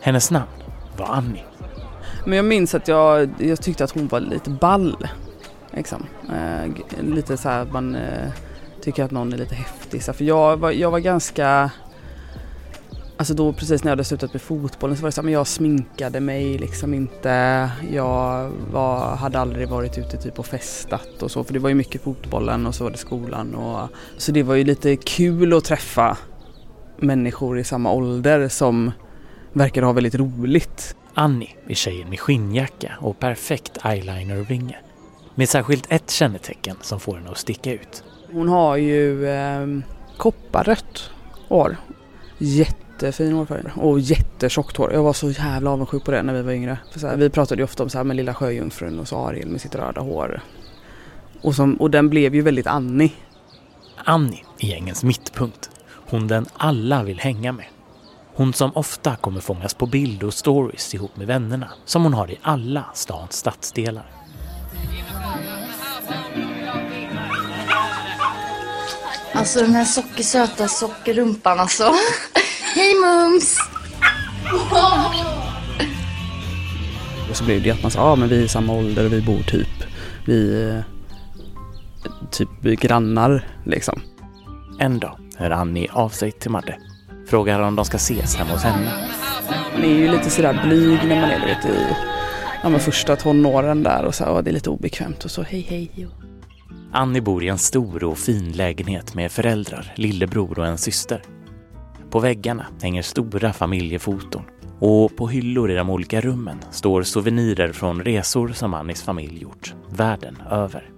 Hennes 0.00 0.30
namn 0.30 0.62
var 0.96 1.06
Annie. 1.06 1.44
Men 2.26 2.36
jag 2.36 2.44
minns 2.44 2.74
att 2.74 2.88
jag, 2.88 3.28
jag 3.38 3.62
tyckte 3.62 3.84
att 3.84 3.90
hon 3.90 4.08
var 4.08 4.20
lite 4.20 4.50
ball. 4.50 5.08
Liksom. 5.70 6.06
Eh, 6.28 6.72
lite 7.02 7.36
så 7.36 7.48
här 7.48 7.62
att 7.62 7.72
man 7.72 7.94
eh, 7.94 8.30
tycker 8.80 9.04
att 9.04 9.10
någon 9.10 9.32
är 9.32 9.36
lite 9.36 9.54
häftig. 9.54 10.02
Så, 10.02 10.12
för 10.12 10.24
jag 10.24 10.56
var, 10.56 10.70
jag 10.70 10.90
var 10.90 10.98
ganska... 10.98 11.70
Alltså 13.16 13.34
då 13.34 13.52
precis 13.52 13.84
när 13.84 13.90
jag 13.90 13.92
hade 13.92 14.04
slutat 14.04 14.32
med 14.32 14.42
fotbollen 14.42 14.96
så 14.96 15.02
var 15.02 15.08
det 15.08 15.12
så 15.12 15.20
här, 15.20 15.24
men 15.24 15.34
jag 15.34 15.46
sminkade 15.46 16.20
mig 16.20 16.58
liksom 16.58 16.94
inte. 16.94 17.70
Jag 17.92 18.50
var, 18.72 19.16
hade 19.16 19.38
aldrig 19.38 19.68
varit 19.68 19.98
ute 19.98 20.16
typ 20.16 20.38
och 20.38 20.46
festat 20.46 21.22
och 21.22 21.30
så 21.30 21.44
för 21.44 21.52
det 21.52 21.58
var 21.58 21.68
ju 21.68 21.74
mycket 21.74 22.02
fotbollen 22.02 22.66
och 22.66 22.74
så 22.74 22.84
var 22.84 22.90
det 22.90 22.96
skolan. 22.98 23.54
Och, 23.54 23.88
så 24.16 24.32
det 24.32 24.42
var 24.42 24.54
ju 24.54 24.64
lite 24.64 24.96
kul 24.96 25.52
att 25.52 25.64
träffa 25.64 26.16
människor 26.96 27.58
i 27.58 27.64
samma 27.64 27.92
ålder 27.92 28.48
som 28.48 28.92
verkade 29.52 29.86
ha 29.86 29.92
väldigt 29.92 30.14
roligt. 30.14 30.96
Annie 31.18 31.54
är 31.68 31.74
tjejen 31.74 32.08
med 32.08 32.20
skinnjacka 32.20 32.92
och 33.00 33.18
perfekt 33.18 33.78
eyeliner 33.84 34.40
och 34.40 34.50
vinge. 34.50 34.76
Med 35.34 35.48
särskilt 35.48 35.92
ett 35.92 36.10
kännetecken 36.10 36.76
som 36.80 37.00
får 37.00 37.16
henne 37.16 37.30
att 37.30 37.38
sticka 37.38 37.72
ut. 37.72 38.04
Hon 38.32 38.48
har 38.48 38.76
ju 38.76 39.28
eh, 39.28 39.66
kopparrött 40.16 41.10
hår. 41.48 41.76
Jättefin 42.38 43.32
hårfärg 43.32 43.62
och 43.76 44.00
jättetjockt 44.00 44.76
hår. 44.76 44.92
Jag 44.92 45.02
var 45.02 45.12
så 45.12 45.30
jävla 45.30 45.70
avundsjuk 45.70 46.04
på 46.04 46.10
det 46.10 46.22
när 46.22 46.34
vi 46.34 46.42
var 46.42 46.52
yngre. 46.52 46.78
För 46.92 47.00
så 47.00 47.06
här, 47.06 47.16
vi 47.16 47.30
pratade 47.30 47.60
ju 47.60 47.64
ofta 47.64 47.82
om 47.82 47.88
så 47.88 47.98
här 47.98 48.04
med 48.04 48.16
lilla 48.16 48.34
sjöjungfrun 48.34 49.00
och 49.00 49.08
så 49.08 49.16
Ariel 49.16 49.48
med 49.48 49.60
sitt 49.60 49.74
röda 49.74 50.00
hår. 50.00 50.40
Och, 51.42 51.54
som, 51.54 51.74
och 51.74 51.90
den 51.90 52.08
blev 52.08 52.34
ju 52.34 52.42
väldigt 52.42 52.66
Annie. 52.66 53.12
Annie 54.04 54.44
är 54.58 54.66
gängens 54.66 55.04
mittpunkt. 55.04 55.70
Hon 55.88 56.28
den 56.28 56.46
alla 56.56 57.02
vill 57.02 57.20
hänga 57.20 57.52
med. 57.52 57.66
Hon 58.36 58.52
som 58.52 58.70
ofta 58.74 59.16
kommer 59.16 59.40
fångas 59.40 59.74
på 59.74 59.86
bild 59.86 60.22
och 60.22 60.34
stories 60.34 60.94
ihop 60.94 61.16
med 61.16 61.26
vännerna 61.26 61.70
som 61.84 62.02
hon 62.02 62.14
har 62.14 62.30
i 62.30 62.38
alla 62.42 62.84
stans 62.94 63.32
stadsdelar. 63.32 64.10
Alltså 69.32 69.60
den 69.60 69.74
här 69.74 69.84
sockersöta 69.84 70.68
sockerrumpan 70.68 71.60
alltså. 71.60 71.92
Hej 72.74 72.94
mums! 72.94 73.58
Och 77.30 77.36
så 77.36 77.44
blev 77.44 77.62
det 77.62 77.70
att 77.70 77.82
man 77.82 77.90
sa, 77.90 77.98
ja 77.98 78.04
ah, 78.04 78.16
men 78.16 78.28
vi 78.28 78.38
är 78.38 78.44
i 78.44 78.48
samma 78.48 78.72
ålder 78.72 79.04
och 79.04 79.12
vi 79.12 79.22
bor 79.22 79.42
typ, 79.42 79.84
vi 80.26 80.68
eh, 80.68 80.80
typ 82.30 82.62
grannar 82.62 83.48
liksom. 83.64 84.00
En 84.78 84.98
dag 84.98 85.18
hör 85.36 85.50
Annie 85.50 85.88
av 85.92 86.08
sig 86.08 86.32
till 86.32 86.50
Madde. 86.50 86.78
Frågar 87.26 87.60
om 87.60 87.76
de 87.76 87.84
ska 87.84 87.96
ses 87.96 88.36
hemma 88.36 88.50
hos 88.52 88.62
henne. 88.62 89.10
Man 89.72 89.84
är 89.84 89.94
ju 89.94 90.10
lite 90.10 90.30
sådär 90.30 90.60
blyg 90.66 90.98
när 91.08 91.20
man 91.20 91.30
är 91.30 91.46
vet, 91.46 91.64
i 91.64 91.78
ja, 92.62 92.68
men 92.68 92.80
första 92.80 93.16
tonåren 93.16 93.82
där 93.82 94.04
och 94.04 94.14
så 94.14 94.24
och 94.24 94.44
det 94.44 94.50
är 94.50 94.52
lite 94.52 94.70
obekvämt 94.70 95.24
och 95.24 95.30
så 95.30 95.42
hej 95.42 95.60
hej. 95.60 96.08
Annie 96.92 97.20
bor 97.20 97.44
i 97.44 97.48
en 97.48 97.58
stor 97.58 98.04
och 98.04 98.18
fin 98.18 98.52
lägenhet 98.52 99.14
med 99.14 99.32
föräldrar, 99.32 99.92
lillebror 99.96 100.58
och 100.58 100.66
en 100.66 100.78
syster. 100.78 101.22
På 102.10 102.20
väggarna 102.20 102.66
hänger 102.82 103.02
stora 103.02 103.52
familjefoton 103.52 104.42
och 104.78 105.16
på 105.16 105.28
hyllor 105.28 105.70
i 105.70 105.74
de 105.74 105.90
olika 105.90 106.20
rummen 106.20 106.58
står 106.70 107.02
souvenirer 107.02 107.72
från 107.72 108.00
resor 108.00 108.48
som 108.48 108.74
Annies 108.74 109.02
familj 109.02 109.42
gjort 109.42 109.74
världen 109.90 110.42
över. 110.50 110.90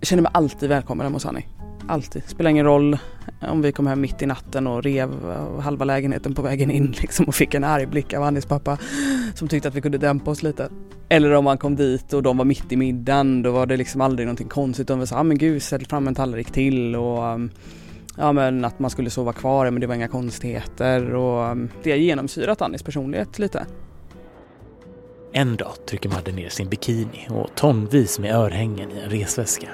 Jag 0.00 0.06
känner 0.06 0.22
mig 0.22 0.32
alltid 0.34 0.68
välkommen 0.68 1.04
hemma 1.04 1.16
hos 1.16 1.26
Annie. 1.26 1.57
Alltid. 1.88 2.22
Spelar 2.26 2.50
ingen 2.50 2.66
roll 2.66 2.98
om 3.40 3.62
vi 3.62 3.72
kom 3.72 3.86
hem 3.86 4.00
mitt 4.00 4.22
i 4.22 4.26
natten 4.26 4.66
och 4.66 4.82
rev 4.82 5.10
halva 5.60 5.84
lägenheten 5.84 6.34
på 6.34 6.42
vägen 6.42 6.70
in 6.70 6.94
liksom 7.00 7.24
och 7.24 7.34
fick 7.34 7.54
en 7.54 7.64
arg 7.64 7.86
blick 7.86 8.14
av 8.14 8.22
Annis 8.22 8.46
pappa 8.46 8.78
som 9.34 9.48
tyckte 9.48 9.68
att 9.68 9.74
vi 9.74 9.80
kunde 9.80 9.98
dämpa 9.98 10.30
oss 10.30 10.42
lite. 10.42 10.68
Eller 11.08 11.32
om 11.32 11.44
man 11.44 11.58
kom 11.58 11.76
dit 11.76 12.12
och 12.12 12.22
de 12.22 12.36
var 12.36 12.44
mitt 12.44 12.72
i 12.72 12.76
middagen, 12.76 13.42
då 13.42 13.50
var 13.50 13.66
det 13.66 13.76
liksom 13.76 14.00
aldrig 14.00 14.26
någonting 14.26 14.48
konstigt. 14.48 14.88
De 14.88 14.98
var 14.98 15.06
så, 15.06 15.14
ah, 15.14 15.22
men 15.22 15.38
gud, 15.38 15.62
ställ 15.62 15.86
fram 15.86 16.08
en 16.08 16.14
tallrik 16.14 16.50
till 16.50 16.96
och 16.96 17.34
um, 17.34 17.50
ja 18.16 18.32
men 18.32 18.64
att 18.64 18.78
man 18.78 18.90
skulle 18.90 19.10
sova 19.10 19.32
kvar 19.32 19.70
men 19.70 19.80
det 19.80 19.86
var 19.86 19.94
inga 19.94 20.08
konstigheter 20.08 21.14
och 21.14 21.50
um, 21.50 21.68
det 21.82 21.90
har 21.90 21.98
genomsyrat 21.98 22.62
Annis 22.62 22.82
personlighet 22.82 23.38
lite. 23.38 23.66
En 25.32 25.56
dag 25.56 25.72
trycker 25.88 26.08
Madde 26.08 26.32
ner 26.32 26.48
sin 26.48 26.68
bikini 26.68 27.28
och 27.30 27.54
tonvis 27.54 28.18
med 28.18 28.34
örhängen 28.34 28.90
i 28.90 28.98
en 28.98 29.10
resväska 29.10 29.68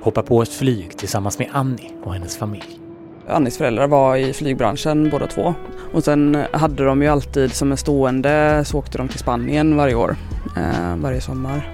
hoppar 0.00 0.22
på 0.22 0.42
ett 0.42 0.52
flyg 0.52 0.98
tillsammans 0.98 1.38
med 1.38 1.48
Annie 1.52 1.90
och 2.04 2.14
hennes 2.14 2.36
familj. 2.36 2.80
Annis 3.28 3.58
föräldrar 3.58 3.86
var 3.86 4.16
i 4.16 4.32
flygbranschen 4.32 5.10
båda 5.10 5.26
två. 5.26 5.54
Och 5.92 6.04
sen 6.04 6.44
hade 6.52 6.84
de 6.84 7.02
ju 7.02 7.08
alltid 7.08 7.52
som 7.52 7.70
en 7.70 7.76
stående 7.76 8.64
så 8.64 8.78
åkte 8.78 8.98
de 8.98 9.08
till 9.08 9.18
Spanien 9.18 9.76
varje 9.76 9.94
år, 9.94 10.16
eh, 10.56 10.96
varje 10.96 11.20
sommar. 11.20 11.72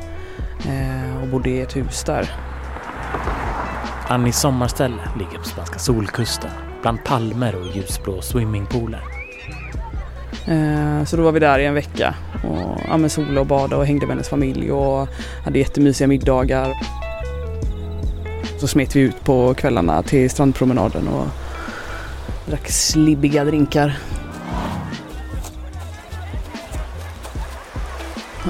Eh, 0.66 1.22
och 1.22 1.28
bodde 1.28 1.50
i 1.50 1.60
ett 1.60 1.76
hus 1.76 2.04
där. 2.04 2.30
Annis 4.08 4.38
sommarställe 4.38 5.02
ligger 5.18 5.38
på 5.38 5.44
spanska 5.44 5.78
solkusten 5.78 6.50
bland 6.82 7.04
palmer 7.04 7.54
och 7.54 7.76
ljusblå 7.76 8.22
swimmingpooler. 8.22 9.02
Eh, 10.46 11.04
så 11.04 11.16
då 11.16 11.22
var 11.22 11.32
vi 11.32 11.40
där 11.40 11.58
i 11.58 11.66
en 11.66 11.74
vecka 11.74 12.14
och 12.44 12.80
ja, 12.88 12.96
men 12.96 13.10
sola 13.10 13.40
och 13.40 13.46
bada 13.46 13.76
och 13.76 13.86
hängde 13.86 14.06
med 14.06 14.14
hennes 14.14 14.28
familj 14.28 14.72
och 14.72 15.08
hade 15.44 15.58
jättemysiga 15.58 16.08
middagar. 16.08 16.74
Så 18.64 18.68
smet 18.68 18.96
vi 18.96 19.00
ut 19.00 19.24
på 19.24 19.54
kvällarna 19.54 20.02
till 20.02 20.30
strandpromenaden 20.30 21.08
och 21.08 21.26
drack 22.46 22.70
slibbiga 22.70 23.44
drinkar. 23.44 23.98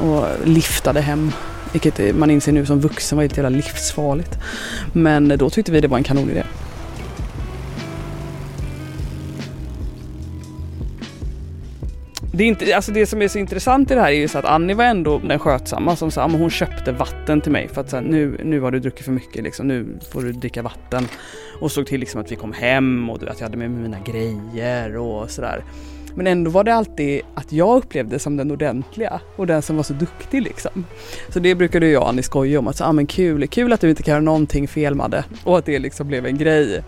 Och 0.02 0.26
liftade 0.44 1.00
hem. 1.00 1.32
Vilket 1.72 2.16
man 2.16 2.30
inser 2.30 2.52
nu 2.52 2.66
som 2.66 2.80
vuxen 2.80 3.16
var 3.16 3.22
helt 3.22 3.36
jävla 3.36 3.48
livsfarligt. 3.48 4.38
Men 4.92 5.28
då 5.28 5.50
tyckte 5.50 5.72
vi 5.72 5.80
det 5.80 5.88
var 5.88 5.98
en 5.98 6.04
kanonidé. 6.04 6.42
Det, 12.36 12.44
är 12.44 12.48
inte, 12.48 12.76
alltså 12.76 12.92
det 12.92 13.06
som 13.06 13.22
är 13.22 13.28
så 13.28 13.38
intressant 13.38 13.90
i 13.90 13.94
det 13.94 14.00
här 14.00 14.08
är 14.08 14.16
ju 14.16 14.28
så 14.28 14.38
att 14.38 14.44
Annie 14.44 14.74
var 14.74 14.84
ändå 14.84 15.18
den 15.18 15.38
skötsamma 15.38 15.96
som 15.96 16.10
sa, 16.10 16.22
ah, 16.22 16.28
men 16.28 16.40
hon 16.40 16.50
köpte 16.50 16.92
vatten 16.92 17.40
till 17.40 17.52
mig 17.52 17.68
för 17.68 17.80
att 17.80 17.90
så 17.90 17.96
här, 17.96 18.04
nu, 18.04 18.40
nu 18.44 18.60
har 18.60 18.70
du 18.70 18.80
druckit 18.80 19.04
för 19.04 19.12
mycket 19.12 19.44
liksom, 19.44 19.68
nu 19.68 19.86
får 20.12 20.22
du 20.22 20.32
dricka 20.32 20.62
vatten. 20.62 21.08
Och 21.60 21.72
såg 21.72 21.86
till 21.86 22.00
liksom 22.00 22.20
att 22.20 22.32
vi 22.32 22.36
kom 22.36 22.52
hem 22.52 23.10
och 23.10 23.22
att 23.22 23.40
jag 23.40 23.46
hade 23.46 23.56
med 23.56 23.70
mig 23.70 23.82
mina 23.82 23.98
grejer 24.06 24.96
och 24.96 25.30
sådär. 25.30 25.64
Men 26.14 26.26
ändå 26.26 26.50
var 26.50 26.64
det 26.64 26.74
alltid 26.74 27.20
att 27.34 27.52
jag 27.52 27.76
upplevde 27.76 28.18
som 28.18 28.36
den 28.36 28.50
ordentliga 28.50 29.20
och 29.36 29.46
den 29.46 29.62
som 29.62 29.76
var 29.76 29.82
så 29.82 29.92
duktig 29.92 30.42
liksom. 30.42 30.84
Så 31.28 31.38
det 31.38 31.54
brukade 31.54 31.88
jag 31.88 32.02
och 32.02 32.08
Annie 32.08 32.22
skoja 32.22 32.58
om 32.58 32.68
att 32.68 32.76
så, 32.76 32.84
ah, 32.84 32.92
men 32.92 33.06
kul, 33.06 33.46
kul 33.46 33.72
att 33.72 33.80
du 33.80 33.90
inte 33.90 34.02
kan 34.02 34.12
göra 34.12 34.22
någonting 34.22 34.68
fel 34.68 34.94
Madde. 34.94 35.24
Och 35.44 35.58
att 35.58 35.66
det 35.66 35.78
liksom 35.78 36.08
blev 36.08 36.26
en 36.26 36.38
grej. 36.38 36.82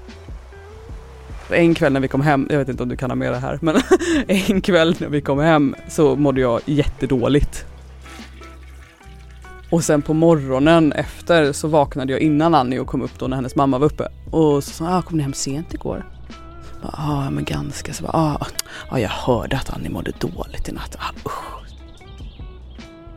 En 1.50 1.74
kväll 1.74 1.92
när 1.92 2.00
vi 2.00 2.08
kom 2.08 2.20
hem, 2.20 2.46
jag 2.50 2.58
vet 2.58 2.68
inte 2.68 2.82
om 2.82 2.88
du 2.88 2.96
kan 2.96 3.10
ha 3.10 3.14
med 3.14 3.32
det 3.32 3.38
här, 3.38 3.58
men 3.62 3.76
en 4.28 4.60
kväll 4.60 4.96
när 4.98 5.08
vi 5.08 5.20
kom 5.20 5.38
hem 5.38 5.74
så 5.88 6.16
mådde 6.16 6.40
jag 6.40 6.60
jättedåligt. 6.64 7.66
Och 9.70 9.84
sen 9.84 10.02
på 10.02 10.14
morgonen 10.14 10.92
efter 10.92 11.52
så 11.52 11.68
vaknade 11.68 12.12
jag 12.12 12.20
innan 12.20 12.54
Annie 12.54 12.78
och 12.78 12.86
kom 12.86 13.02
upp 13.02 13.18
då 13.18 13.26
när 13.26 13.36
hennes 13.36 13.56
mamma 13.56 13.78
var 13.78 13.86
uppe. 13.86 14.08
Och 14.30 14.64
så 14.64 14.70
sa 14.70 14.96
ah, 14.96 15.02
kom 15.02 15.16
ni 15.16 15.22
hem 15.22 15.32
sent 15.32 15.74
igår? 15.74 16.04
Ah, 16.82 16.90
ja, 16.96 17.26
ah, 17.26 17.30
men 17.30 17.44
ganska. 17.44 17.92
Så 17.92 18.02
bara, 18.02 18.12
ah, 18.12 18.46
ah, 18.88 18.98
jag 18.98 19.08
hörde 19.08 19.56
att 19.56 19.70
Annie 19.70 19.88
mådde 19.88 20.12
dåligt 20.18 20.68
i 20.68 20.72
natt. 20.72 20.96
Ah, 20.98 21.30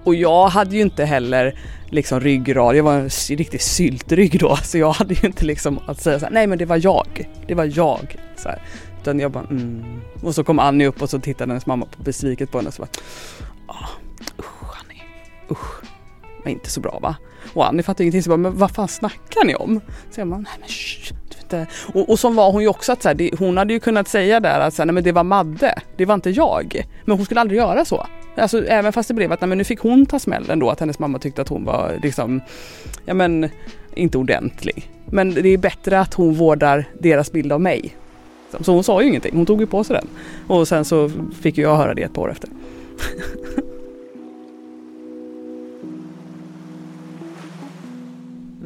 och 0.03 0.15
jag 0.15 0.47
hade 0.47 0.75
ju 0.75 0.81
inte 0.81 1.05
heller 1.05 1.59
liksom 1.89 2.19
ryggrad, 2.19 2.75
jag 2.75 2.83
var 2.83 2.93
en 2.93 3.09
riktig 3.29 3.61
syltrygg 3.61 4.39
då 4.39 4.55
så 4.55 4.77
jag 4.77 4.91
hade 4.91 5.13
ju 5.13 5.27
inte 5.27 5.45
liksom 5.45 5.79
att 5.87 6.01
säga 6.01 6.19
såhär, 6.19 6.33
nej 6.33 6.47
men 6.47 6.57
det 6.57 6.65
var 6.65 6.79
jag, 6.83 7.29
det 7.47 7.55
var 7.55 7.71
jag. 7.75 8.17
Så 8.35 8.49
här. 8.49 8.61
Utan 9.01 9.19
jag 9.19 9.31
bara 9.31 9.43
mm. 9.43 10.01
Och 10.23 10.35
så 10.35 10.43
kom 10.43 10.59
Annie 10.59 10.87
upp 10.87 11.01
och 11.01 11.09
så 11.09 11.19
tittade 11.19 11.51
hennes 11.51 11.65
mamma 11.65 11.85
på 11.85 12.03
besviket 12.03 12.51
på 12.51 12.57
henne 12.57 12.67
och 12.67 12.73
så 12.73 12.81
bara, 12.81 12.89
ah, 13.67 13.87
usch 14.39 14.77
Annie, 14.83 15.01
usch, 15.51 15.83
var 16.43 16.51
inte 16.51 16.69
så 16.69 16.79
bra 16.79 16.99
va? 16.99 17.15
Och 17.53 17.67
Annie 17.67 17.83
fattade 17.83 18.03
ingenting 18.03 18.23
så 18.23 18.29
bara, 18.29 18.37
men 18.37 18.57
vad 18.57 18.71
fan 18.71 18.87
snackar 18.87 19.45
ni 19.45 19.55
om? 19.55 19.81
Så 20.11 20.21
jag 20.21 20.27
bara, 20.27 20.39
nej 20.39 20.53
men 20.59 20.69
shh, 20.69 21.13
och, 21.93 22.09
och 22.09 22.19
som 22.19 22.35
var 22.35 22.51
hon 22.51 22.61
ju 22.61 22.67
också 22.67 22.91
att 22.91 23.01
så 23.01 23.07
här, 23.07 23.15
det, 23.15 23.31
hon 23.39 23.57
hade 23.57 23.73
ju 23.73 23.79
kunnat 23.79 24.07
säga 24.07 24.39
där 24.39 24.59
att 24.59 24.73
så 24.73 24.81
här, 24.81 24.85
nej 24.85 24.93
men 24.93 25.03
det 25.03 25.11
var 25.11 25.23
Madde, 25.23 25.81
det 25.97 26.05
var 26.05 26.15
inte 26.15 26.29
jag. 26.29 26.85
Men 27.05 27.17
hon 27.17 27.25
skulle 27.25 27.41
aldrig 27.41 27.57
göra 27.59 27.85
så. 27.85 28.07
Alltså 28.35 28.65
även 28.65 28.93
fast 28.93 29.07
det 29.07 29.13
blev 29.13 29.31
att 29.31 29.41
nej, 29.41 29.47
men 29.47 29.57
nu 29.57 29.63
fick 29.63 29.79
hon 29.79 30.05
ta 30.05 30.19
smällen 30.19 30.59
då 30.59 30.69
att 30.69 30.79
hennes 30.79 30.99
mamma 30.99 31.19
tyckte 31.19 31.41
att 31.41 31.49
hon 31.49 31.65
var 31.65 31.99
liksom, 32.03 32.41
ja 33.05 33.13
men 33.13 33.49
inte 33.95 34.17
ordentlig. 34.17 34.91
Men 35.05 35.33
det 35.33 35.49
är 35.49 35.57
bättre 35.57 35.99
att 35.99 36.13
hon 36.13 36.33
vårdar 36.33 36.85
deras 36.99 37.31
bild 37.31 37.51
av 37.51 37.61
mig. 37.61 37.95
Så 38.59 38.71
hon 38.71 38.83
sa 38.83 39.01
ju 39.01 39.07
ingenting, 39.07 39.35
hon 39.35 39.45
tog 39.45 39.61
ju 39.61 39.67
på 39.67 39.83
sig 39.83 39.95
den. 39.95 40.07
Och 40.47 40.67
sen 40.67 40.85
så 40.85 41.11
fick 41.41 41.57
jag 41.57 41.75
höra 41.75 41.93
det 41.93 42.03
ett 42.03 42.13
par 42.13 42.21
år 42.21 42.31
efter. 42.31 42.49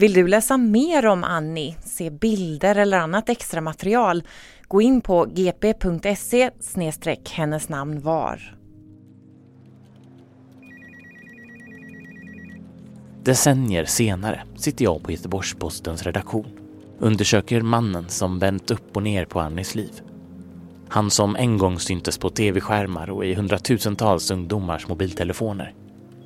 Vill 0.04 0.14
du 0.14 0.28
läsa 0.28 0.58
mer 0.58 1.06
om 1.06 1.24
Annie, 1.24 1.76
se 1.84 2.10
bilder 2.10 2.76
eller 2.76 2.98
annat 2.98 3.30
extra 3.30 3.62
material? 3.62 4.24
Gå 4.68 4.82
in 4.82 5.02
på 5.02 5.26
gp.se 5.26 6.52
hennes 7.32 7.70
namn 7.70 8.02
var. 8.02 8.58
Decennier 13.24 13.86
senare 13.86 14.44
sitter 14.56 14.84
jag 14.86 15.04
på 15.04 15.12
Göteborgs-Postens 15.12 16.04
redaktion. 16.04 16.60
Undersöker 17.00 17.62
mannen 17.62 18.10
som 18.10 18.40
vänt 18.40 18.72
upp 18.72 18.98
och 18.98 19.04
ner 19.04 19.26
på 19.26 19.40
Annies 19.40 19.76
liv. 19.76 20.02
Han 20.90 21.12
som 21.12 21.36
en 21.36 21.58
gång 21.58 21.80
syntes 21.80 22.18
på 22.18 22.30
tv-skärmar 22.30 23.10
och 23.10 23.26
i 23.26 23.34
hundratusentals 23.34 24.32
ungdomars 24.32 24.88
mobiltelefoner. 24.88 25.74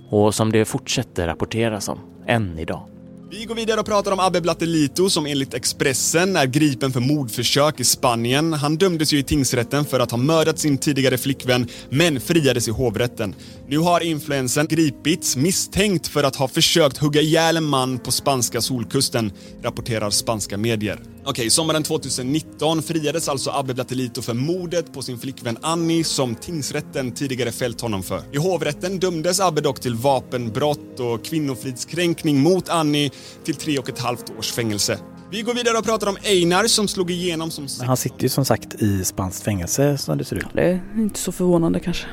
Och 0.10 0.36
som 0.36 0.52
det 0.52 0.66
fortsätter 0.66 1.28
rapporteras 1.28 1.90
om, 1.90 2.00
än 2.28 2.60
idag. 2.60 2.90
Vi 3.30 3.46
går 3.46 3.56
vidare 3.56 3.80
och 3.80 3.86
pratar 3.86 4.12
om 4.12 4.20
Abbe 4.20 4.42
Blattelito 4.42 5.10
som 5.10 5.26
enligt 5.26 5.54
Expressen 5.54 6.36
är 6.36 6.46
gripen 6.46 6.92
för 6.92 7.00
mordförsök 7.00 7.80
i 7.80 7.84
Spanien. 7.84 8.54
Han 8.54 8.78
dömdes 8.78 9.14
ju 9.14 9.20
i 9.20 9.24
tingsrätten 9.24 9.86
för 9.86 10.00
att 10.00 10.12
ha 10.12 10.18
mördat 10.18 10.60
sin 10.60 10.78
tidigare 10.78 11.18
flickvän 11.18 11.68
men 11.90 12.22
friades 12.22 12.68
i 12.68 12.72
hovrätten. 12.72 13.36
Nu 13.68 13.78
har 13.78 14.02
influensen 14.02 14.68
gripits 14.68 15.36
misstänkt 15.36 16.08
för 16.08 16.24
att 16.24 16.36
ha 16.36 16.48
försökt 16.48 16.98
hugga 16.98 17.22
ihjäl 17.22 17.58
en 17.58 17.64
man 17.64 18.00
på 18.00 18.12
spanska 18.12 18.62
solkusten, 18.62 19.32
rapporterar 19.64 20.10
spanska 20.10 20.58
medier. 20.58 21.00
Okej, 21.30 21.50
sommaren 21.50 21.84
2019 21.84 22.82
friades 22.82 23.30
alltså 23.30 23.50
Abbe 23.50 23.74
Blattelito 23.74 24.22
för 24.22 24.34
mordet 24.34 24.94
på 24.94 25.02
sin 25.02 25.18
flickvän 25.18 25.58
Annie 25.62 26.04
som 26.04 26.36
tingsrätten 26.36 27.12
tidigare 27.12 27.52
fällt 27.52 27.82
honom 27.82 28.04
för. 28.04 28.22
I 28.32 28.38
hovrätten 28.38 29.00
dömdes 29.00 29.40
Abbe 29.40 29.62
dock 29.62 29.80
till 29.80 29.96
vapenbrott 29.96 31.00
och 31.00 31.26
kvinnofridskränkning 31.26 32.40
mot 32.40 32.70
Annie 32.70 33.12
till 33.44 33.56
tre 33.56 33.80
och 33.80 33.90
ett 33.90 34.00
halvt 34.00 34.32
års 34.40 34.52
fängelse. 34.52 35.00
Vi 35.32 35.42
går 35.42 35.54
vidare 35.54 35.78
och 35.78 35.86
pratar 35.86 36.08
om 36.08 36.18
Einar 36.24 36.68
som 36.68 36.88
slog 36.88 37.12
igenom 37.12 37.52
som... 37.52 37.68
Men 37.78 37.88
han 37.88 37.98
sitter 37.98 38.24
ju 38.24 38.30
som 38.30 38.46
sagt 38.46 38.82
i 38.82 39.04
spanskt 39.04 39.44
fängelse 39.44 39.98
som 39.98 40.18
det 40.18 40.26
ser 40.26 40.36
ut. 40.36 40.46
Det 40.54 40.62
är 40.62 40.82
inte 40.98 41.20
så 41.20 41.32
förvånande 41.32 41.80
kanske. 41.80 42.08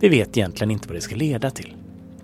Vi 0.00 0.08
vet 0.08 0.36
egentligen 0.36 0.70
inte 0.70 0.88
vad 0.88 0.96
det 0.96 1.00
ska 1.00 1.16
leda 1.16 1.50
till. 1.50 1.76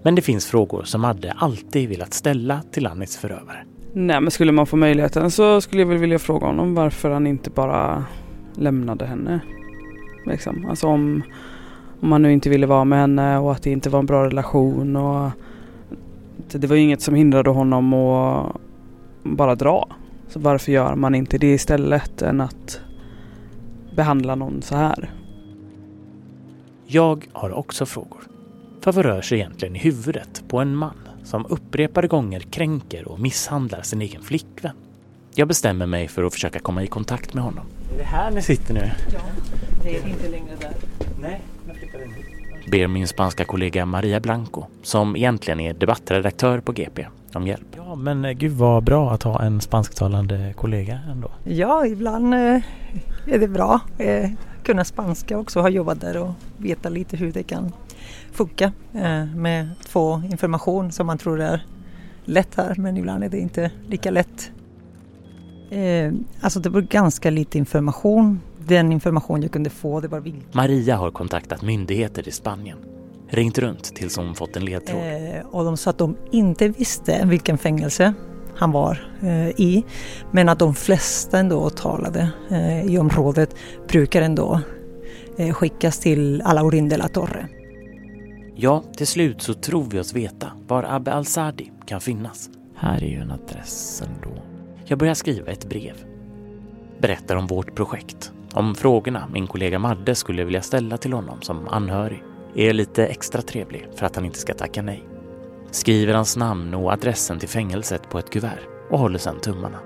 Men 0.02 0.14
det 0.14 0.22
finns 0.22 0.46
frågor 0.46 0.84
som 0.84 1.04
Adde 1.04 1.32
alltid 1.32 1.88
velat 1.88 2.14
ställa 2.14 2.62
till 2.72 2.86
Annis 2.86 3.16
förövare. 3.16 3.64
Nej 3.92 4.20
men 4.20 4.30
skulle 4.30 4.52
man 4.52 4.66
få 4.66 4.76
möjligheten 4.76 5.30
så 5.30 5.60
skulle 5.60 5.82
jag 5.82 5.86
väl 5.88 5.98
vilja 5.98 6.18
fråga 6.18 6.46
honom 6.46 6.74
varför 6.74 7.10
han 7.10 7.26
inte 7.26 7.50
bara 7.50 8.04
lämnade 8.54 9.06
henne. 9.06 9.40
Liksom. 10.26 10.66
Alltså 10.70 10.86
om, 10.86 11.22
om 12.00 12.12
han 12.12 12.22
nu 12.22 12.32
inte 12.32 12.50
ville 12.50 12.66
vara 12.66 12.84
med 12.84 12.98
henne 12.98 13.38
och 13.38 13.52
att 13.52 13.62
det 13.62 13.70
inte 13.70 13.90
var 13.90 13.98
en 13.98 14.06
bra 14.06 14.26
relation 14.26 14.96
och 14.96 15.30
det 16.52 16.66
var 16.66 16.76
ju 16.76 16.82
inget 16.82 17.00
som 17.00 17.14
hindrade 17.14 17.50
honom 17.50 17.94
att 17.94 18.56
bara 19.22 19.54
dra. 19.54 19.88
Så 20.28 20.40
varför 20.40 20.72
gör 20.72 20.94
man 20.94 21.14
inte 21.14 21.38
det 21.38 21.52
istället 21.52 22.22
än 22.22 22.40
att 22.40 22.80
behandla 23.96 24.34
någon 24.34 24.62
så 24.62 24.76
här? 24.76 25.10
Jag 26.86 27.26
har 27.32 27.50
också 27.50 27.86
frågor. 27.86 28.20
För 28.80 28.92
vad 28.92 29.04
rör 29.04 29.20
sig 29.20 29.38
egentligen 29.38 29.76
i 29.76 29.78
huvudet 29.78 30.44
på 30.48 30.58
en 30.58 30.74
man 30.74 31.07
som 31.28 31.46
upprepade 31.48 32.08
gånger 32.08 32.40
kränker 32.40 33.08
och 33.08 33.20
misshandlar 33.20 33.82
sin 33.82 34.02
egen 34.02 34.22
flickvän? 34.22 34.76
Jag 35.34 35.48
bestämmer 35.48 35.86
mig 35.86 36.08
för 36.08 36.24
att 36.24 36.32
försöka 36.32 36.58
komma 36.58 36.82
i 36.82 36.86
kontakt 36.86 37.34
med 37.34 37.44
honom. 37.44 37.66
Är 37.94 37.98
det 37.98 38.04
här 38.04 38.30
ni 38.30 38.42
sitter 38.42 38.74
nu? 38.74 38.90
Ja, 39.12 39.20
det 39.82 39.96
är 39.96 40.08
inte 40.08 40.28
längre 40.28 40.56
där. 40.60 40.72
Nej, 41.20 41.40
jag 41.66 41.76
flyttar 41.76 42.02
in. 42.02 42.14
Ber 42.70 42.86
min 42.86 43.08
spanska 43.08 43.44
kollega 43.44 43.86
Maria 43.86 44.20
Blanco, 44.20 44.64
som 44.82 45.16
egentligen 45.16 45.60
är 45.60 45.74
debattredaktör 45.74 46.60
på 46.60 46.72
GP, 46.72 47.06
om 47.34 47.46
hjälp. 47.46 47.66
Ja, 47.76 47.94
men 47.94 48.24
eh, 48.24 48.32
gud 48.32 48.52
vad 48.52 48.84
bra 48.84 49.10
att 49.10 49.22
ha 49.22 49.42
en 49.42 49.60
spansktalande 49.60 50.54
kollega 50.56 51.00
ändå. 51.10 51.30
Ja, 51.44 51.86
ibland 51.86 52.34
eh, 52.34 52.60
är 53.26 53.38
det 53.38 53.48
bra. 53.48 53.80
Eh, 53.98 54.30
kunna 54.62 54.84
spanska 54.84 55.38
också, 55.38 55.60
ha 55.60 55.68
jobbat 55.68 56.00
där 56.00 56.16
och 56.16 56.30
veta 56.56 56.88
lite 56.88 57.16
hur 57.16 57.32
det 57.32 57.42
kan 57.42 57.72
funka 58.38 58.72
eh, 58.94 59.24
med 59.36 59.68
få 59.88 60.22
information 60.30 60.92
som 60.92 61.06
man 61.06 61.18
tror 61.18 61.40
är 61.40 61.66
lätt 62.24 62.54
här 62.54 62.74
men 62.78 62.96
ibland 62.96 63.24
är 63.24 63.28
det 63.28 63.38
inte 63.38 63.70
lika 63.86 64.10
lätt. 64.10 64.50
Eh, 65.70 66.12
alltså 66.40 66.60
det 66.60 66.68
var 66.68 66.80
ganska 66.80 67.30
lite 67.30 67.58
information. 67.58 68.40
Den 68.66 68.92
information 68.92 69.42
jag 69.42 69.52
kunde 69.52 69.70
få 69.70 70.00
det 70.00 70.08
var 70.08 70.20
vilken. 70.20 70.42
Maria 70.52 70.96
har 70.96 71.10
kontaktat 71.10 71.62
myndigheter 71.62 72.28
i 72.28 72.30
Spanien. 72.30 72.78
Ringt 73.28 73.58
runt 73.58 73.94
tills 73.94 74.16
hon 74.16 74.34
fått 74.34 74.56
en 74.56 74.64
ledtråd. 74.64 75.00
Eh, 75.00 75.46
och 75.50 75.64
de 75.64 75.76
sa 75.76 75.90
att 75.90 75.98
de 75.98 76.16
inte 76.30 76.68
visste 76.68 77.26
vilken 77.26 77.58
fängelse 77.58 78.14
han 78.56 78.72
var 78.72 79.10
eh, 79.22 79.48
i. 79.48 79.84
Men 80.30 80.48
att 80.48 80.58
de 80.58 80.74
flesta 80.74 81.38
ändå 81.38 81.70
talade 81.70 82.30
eh, 82.50 82.86
i 82.86 82.98
området 82.98 83.54
brukar 83.88 84.22
ändå 84.22 84.60
eh, 85.36 85.54
skickas 85.54 85.98
till 85.98 86.42
Alaurin 86.42 86.88
de 86.88 86.96
la 86.96 87.08
Torre. 87.08 87.48
Ja, 88.60 88.82
till 88.96 89.06
slut 89.06 89.42
så 89.42 89.54
tror 89.54 89.84
vi 89.90 90.00
oss 90.00 90.14
veta 90.14 90.52
var 90.66 90.82
Abbe 90.82 91.12
Al-Sadi 91.12 91.72
kan 91.86 92.00
finnas. 92.00 92.50
Här 92.74 93.04
är 93.04 93.08
ju 93.08 93.20
en 93.20 93.30
adress 93.30 94.02
ändå. 94.06 94.42
Jag 94.84 94.98
börjar 94.98 95.14
skriva 95.14 95.50
ett 95.50 95.68
brev. 95.68 96.04
Berättar 96.98 97.36
om 97.36 97.46
vårt 97.46 97.74
projekt. 97.74 98.32
Om 98.52 98.74
frågorna 98.74 99.28
min 99.32 99.46
kollega 99.46 99.78
Madde 99.78 100.14
skulle 100.14 100.44
vilja 100.44 100.62
ställa 100.62 100.96
till 100.96 101.12
honom 101.12 101.42
som 101.42 101.68
anhörig. 101.68 102.22
Är 102.54 102.72
lite 102.72 103.06
extra 103.06 103.42
trevlig 103.42 103.88
för 103.94 104.06
att 104.06 104.16
han 104.16 104.24
inte 104.24 104.38
ska 104.38 104.54
tacka 104.54 104.82
nej. 104.82 105.08
Skriver 105.70 106.14
hans 106.14 106.36
namn 106.36 106.74
och 106.74 106.92
adressen 106.92 107.38
till 107.38 107.48
fängelset 107.48 108.10
på 108.10 108.18
ett 108.18 108.30
kuvert 108.30 108.60
och 108.90 108.98
håller 108.98 109.18
sedan 109.18 109.40
tummarna. 109.40 109.78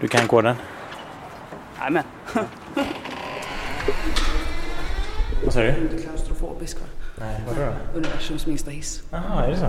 Du 0.00 0.08
kan 0.08 0.28
koden? 0.28 0.56
Jajamän. 1.78 2.04
Vad 5.44 5.52
sa 5.52 5.60
du? 5.60 5.68
Inte 5.68 6.02
klaustrofobisk 6.02 6.80
va? 6.80 6.86
Nej, 7.18 7.40
vadå 7.46 7.60
då? 7.60 7.98
Universums 7.98 8.46
minsta 8.46 8.70
hiss. 8.70 9.02
Jaha, 9.10 9.44
är 9.46 9.50
det 9.50 9.56
så? 9.56 9.66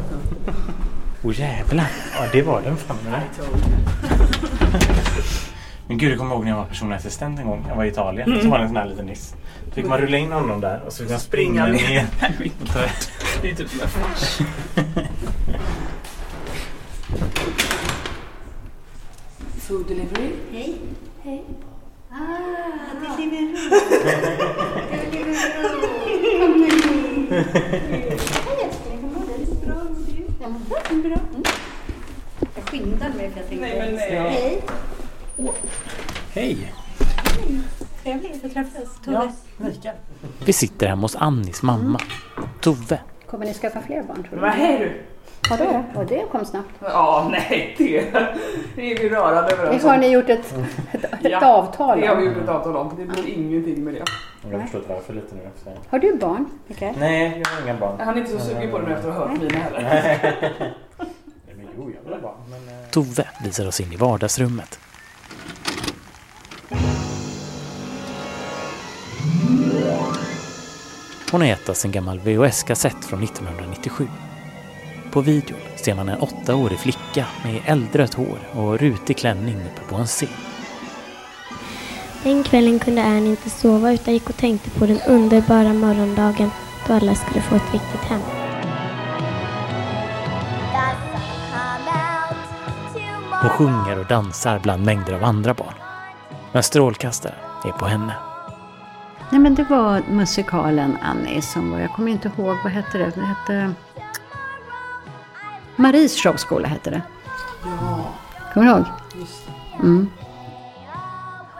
Åh 1.24 1.32
oh, 1.32 1.40
jävlar! 1.40 1.88
Ja, 2.14 2.26
det 2.32 2.42
var 2.42 2.62
den 2.62 2.78
fan 2.78 2.98
eller? 3.08 3.22
Men 5.88 5.98
gud, 5.98 6.12
jag 6.12 6.18
kommer 6.18 6.36
ihåg 6.36 6.44
när 6.44 6.52
jag 6.52 6.58
var 6.58 6.66
personlig 6.66 6.96
assistent 6.96 7.40
en 7.40 7.48
gång. 7.48 7.66
Jag 7.70 7.76
var 7.76 7.86
i 7.86 7.88
Italien. 7.88 8.32
Mm. 8.32 8.44
Så 8.44 8.50
var 8.50 8.58
det 8.58 8.64
en 8.64 8.70
sån 8.70 8.78
här 8.78 8.86
liten 8.86 9.08
hiss. 9.08 9.36
Då 9.66 9.72
fick 9.72 9.86
man 9.86 9.98
rulla 9.98 10.18
in 10.18 10.32
honom 10.32 10.62
där 10.62 10.82
och 10.86 10.94
så 10.94 11.04
fick 11.04 11.12
man 11.12 11.20
springa 11.20 11.66
ner. 11.66 12.06
Det 13.42 13.50
är 13.50 13.56
typ 13.56 13.70
som 13.70 13.82
en 13.82 13.88
fars. 13.88 14.42
Food 19.68 19.88
delivery. 19.88 20.32
Hej. 20.52 20.78
Hej. 21.24 21.44
Ah, 22.12 22.18
Deliveroo. 23.18 23.58
Deliveroo. 25.02 25.88
Kom 26.40 26.62
med 26.62 26.72
Hej 28.48 28.64
älskling, 28.64 29.00
hur 29.02 29.10
mår 29.10 29.26
du? 29.28 29.66
Bra, 29.66 29.76
hur 29.76 29.90
mår 29.90 30.06
du? 30.08 30.26
Jag 30.42 30.52
mår 30.52 30.60
bra. 30.60 30.80
bra. 30.90 31.20
Mm. 31.30 31.44
Jag 32.56 32.64
skyndade 32.70 33.14
mig 33.14 33.32
för 33.32 33.40
jag 33.40 33.50
tänkte... 33.50 33.68
Nej, 33.68 33.78
men 33.80 33.96
nej. 33.96 34.10
Hej. 34.30 34.62
Hej! 36.34 36.74
Trevligt 38.04 38.46
att 38.46 38.54
träffas. 38.54 39.00
Tove. 39.06 39.32
Mikael. 39.58 39.96
Vi 40.48 40.54
sitter 40.54 40.88
hemma 40.88 41.02
hos 41.02 41.16
Annis 41.16 41.62
mamma, 41.64 42.00
Tove. 42.62 43.00
Kommer 43.30 43.46
ni 43.46 43.54
skaffa 43.54 43.82
fler 43.82 44.04
barn 44.04 44.24
tror 44.24 44.36
du? 44.36 44.42
Vad 44.42 44.50
är 44.50 44.80
du? 44.80 45.02
Vadå? 45.50 45.84
Och 45.96 46.06
det 46.06 46.24
kom 46.32 46.46
snabbt. 46.46 46.70
Ja, 46.82 47.28
nej, 47.32 47.76
det, 47.78 48.02
det 48.76 48.92
är 48.92 49.00
vi 49.04 49.10
rörande 49.10 49.52
överens 49.52 49.84
Det 49.84 49.90
har 49.90 49.98
ni 49.98 50.08
gjort 50.08 50.30
ett, 50.30 50.56
ett, 50.92 51.06
ett 51.26 51.44
avtal 51.44 52.02
Det 52.02 52.08
har 52.08 52.16
vi 52.16 52.22
om. 52.28 52.34
gjort 52.34 52.44
ett 52.44 52.50
avtal 52.50 52.76
om. 52.78 52.94
Det 52.98 53.06
blir 53.06 53.28
ingenting 53.28 53.84
med 53.84 53.94
det. 53.94 54.04
Jag 54.52 54.58
har 54.58 54.64
förstått 54.64 54.86
varför 54.90 55.14
lite 55.14 55.36
nu. 55.36 55.42
Har 55.90 56.00
du 56.00 56.16
barn, 56.16 56.46
Mikael? 56.68 56.96
Nej, 57.00 57.44
jag 57.46 57.52
har 57.52 57.64
inga 57.70 57.80
barn. 57.80 58.00
Han 58.00 58.14
är 58.16 58.20
inte 58.20 58.32
så 58.32 58.40
sugen 58.40 58.72
på 58.72 58.80
det 58.80 58.86
nu 58.88 58.94
efter 58.94 59.10
att 59.10 59.16
ha 59.16 59.28
hört 59.28 59.42
mina 59.42 59.60
heller. 59.60 59.82
Nej. 59.82 60.74
Men 61.58 61.68
jo, 61.78 61.92
jag 61.96 62.04
vill 62.04 62.14
ha 62.14 62.20
barn. 62.22 62.36
Men, 62.50 62.60
eh, 62.84 62.90
Tove 62.92 63.26
visar 63.44 63.68
oss 63.68 63.82
in 63.82 63.94
i 63.94 63.96
vardagsrummet. 63.96 64.80
Hon 71.32 71.42
har 71.42 71.48
gett 71.48 71.70
oss 71.70 71.86
en 71.86 71.92
gammal 71.92 72.20
VHS-kassett 72.20 73.06
från 73.06 73.24
1997. 73.24 74.08
På 75.12 75.22
videon 75.22 75.60
ser 75.76 75.96
man 75.96 76.10
en 76.10 76.20
åttaårig 76.20 76.80
flicka 76.80 77.26
med 77.44 77.62
äldrött 77.66 78.14
hår 78.14 78.40
och 78.54 78.80
rutig 78.80 79.18
klänning 79.18 79.56
uppe 79.56 79.82
på 79.90 79.96
en 79.96 80.06
scen. 80.06 80.30
Den 82.24 82.44
kvällen 82.44 82.80
kunde 82.80 83.04
Annie 83.04 83.30
inte 83.30 83.50
sova 83.50 83.92
utan 83.92 84.14
gick 84.14 84.30
och 84.30 84.38
tänkte 84.38 84.70
på 84.70 84.86
den 84.86 85.02
underbara 85.08 85.74
morgondagen 85.74 86.50
då 86.88 86.94
alla 86.94 87.16
skulle 87.16 87.42
få 87.42 87.56
ett 87.56 87.74
riktigt 87.74 88.02
hem. 88.02 88.22
Hon 93.42 93.50
sjunger 93.50 94.00
och 94.00 94.08
dansar 94.08 94.60
bland 94.60 94.86
mängder 94.86 95.14
av 95.14 95.24
andra 95.24 95.54
barn. 95.54 95.74
Men 96.52 96.64
strålkastaren 96.64 97.36
är 97.66 97.72
på 97.72 97.86
henne. 97.86 98.27
Nej 99.30 99.40
men 99.42 99.56
det 99.56 99.64
var 99.64 100.02
musikalen 100.10 100.98
Annie 101.02 101.42
som 101.42 101.72
var, 101.72 101.80
jag 101.80 101.92
kommer 101.92 102.12
inte 102.12 102.32
ihåg, 102.38 102.56
vad 102.64 102.74
hette 102.74 102.98
det? 102.98 103.12
Det 103.16 103.22
hette... 103.22 103.74
Maries 105.76 106.24
showskola 106.24 106.68
hette 106.68 106.90
det. 106.90 107.02
Ja. 107.64 108.14
Kommer 108.54 108.66
du 108.66 108.72
ihåg? 108.72 108.86
Just 109.20 109.48
det. 109.48 109.84
Mm. 109.84 110.10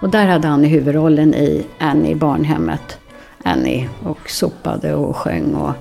Och 0.02 0.10
där 0.10 0.26
hade 0.28 0.48
han 0.48 0.66
i 0.66 0.68
huvudrollen 0.68 1.34
i 1.34 1.68
Annie 1.80 2.16
barnhemmet. 2.16 3.00
Annie 3.44 3.90
och 4.04 4.30
sopade 4.30 4.96
och 4.96 5.18
sjöng 5.18 5.56
och... 5.56 5.74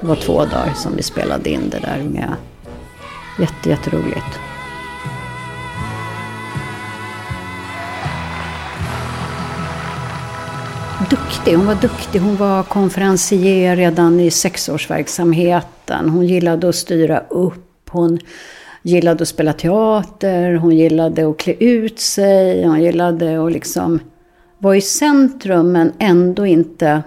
Det 0.00 0.06
var 0.06 0.16
två 0.16 0.44
dagar 0.44 0.72
som 0.74 0.96
vi 0.96 1.02
spelade 1.02 1.50
in 1.50 1.70
det 1.70 1.78
där 1.78 2.02
med. 2.02 2.34
Jätte, 3.38 3.68
jätteroligt. 3.68 4.40
Duktig, 10.98 11.54
hon 11.56 11.66
var 11.66 11.74
duktig. 11.74 12.20
Hon 12.20 12.36
var 12.36 12.62
konferencier 12.62 13.76
redan 13.76 14.20
i 14.20 14.30
sexårsverksamheten. 14.30 16.08
Hon 16.08 16.26
gillade 16.26 16.68
att 16.68 16.74
styra 16.74 17.18
upp. 17.18 17.90
Hon 17.90 18.18
gillade 18.82 19.22
att 19.22 19.28
spela 19.28 19.52
teater. 19.52 20.54
Hon 20.54 20.76
gillade 20.76 21.30
att 21.30 21.38
klä 21.38 21.52
ut 21.52 22.00
sig. 22.00 22.66
Hon 22.66 22.82
gillade 22.82 23.46
att 23.46 23.52
liksom 23.52 24.00
vara 24.58 24.76
i 24.76 24.80
centrum 24.80 25.72
men 25.72 25.92
ändå 25.98 26.46
inte, 26.46 27.02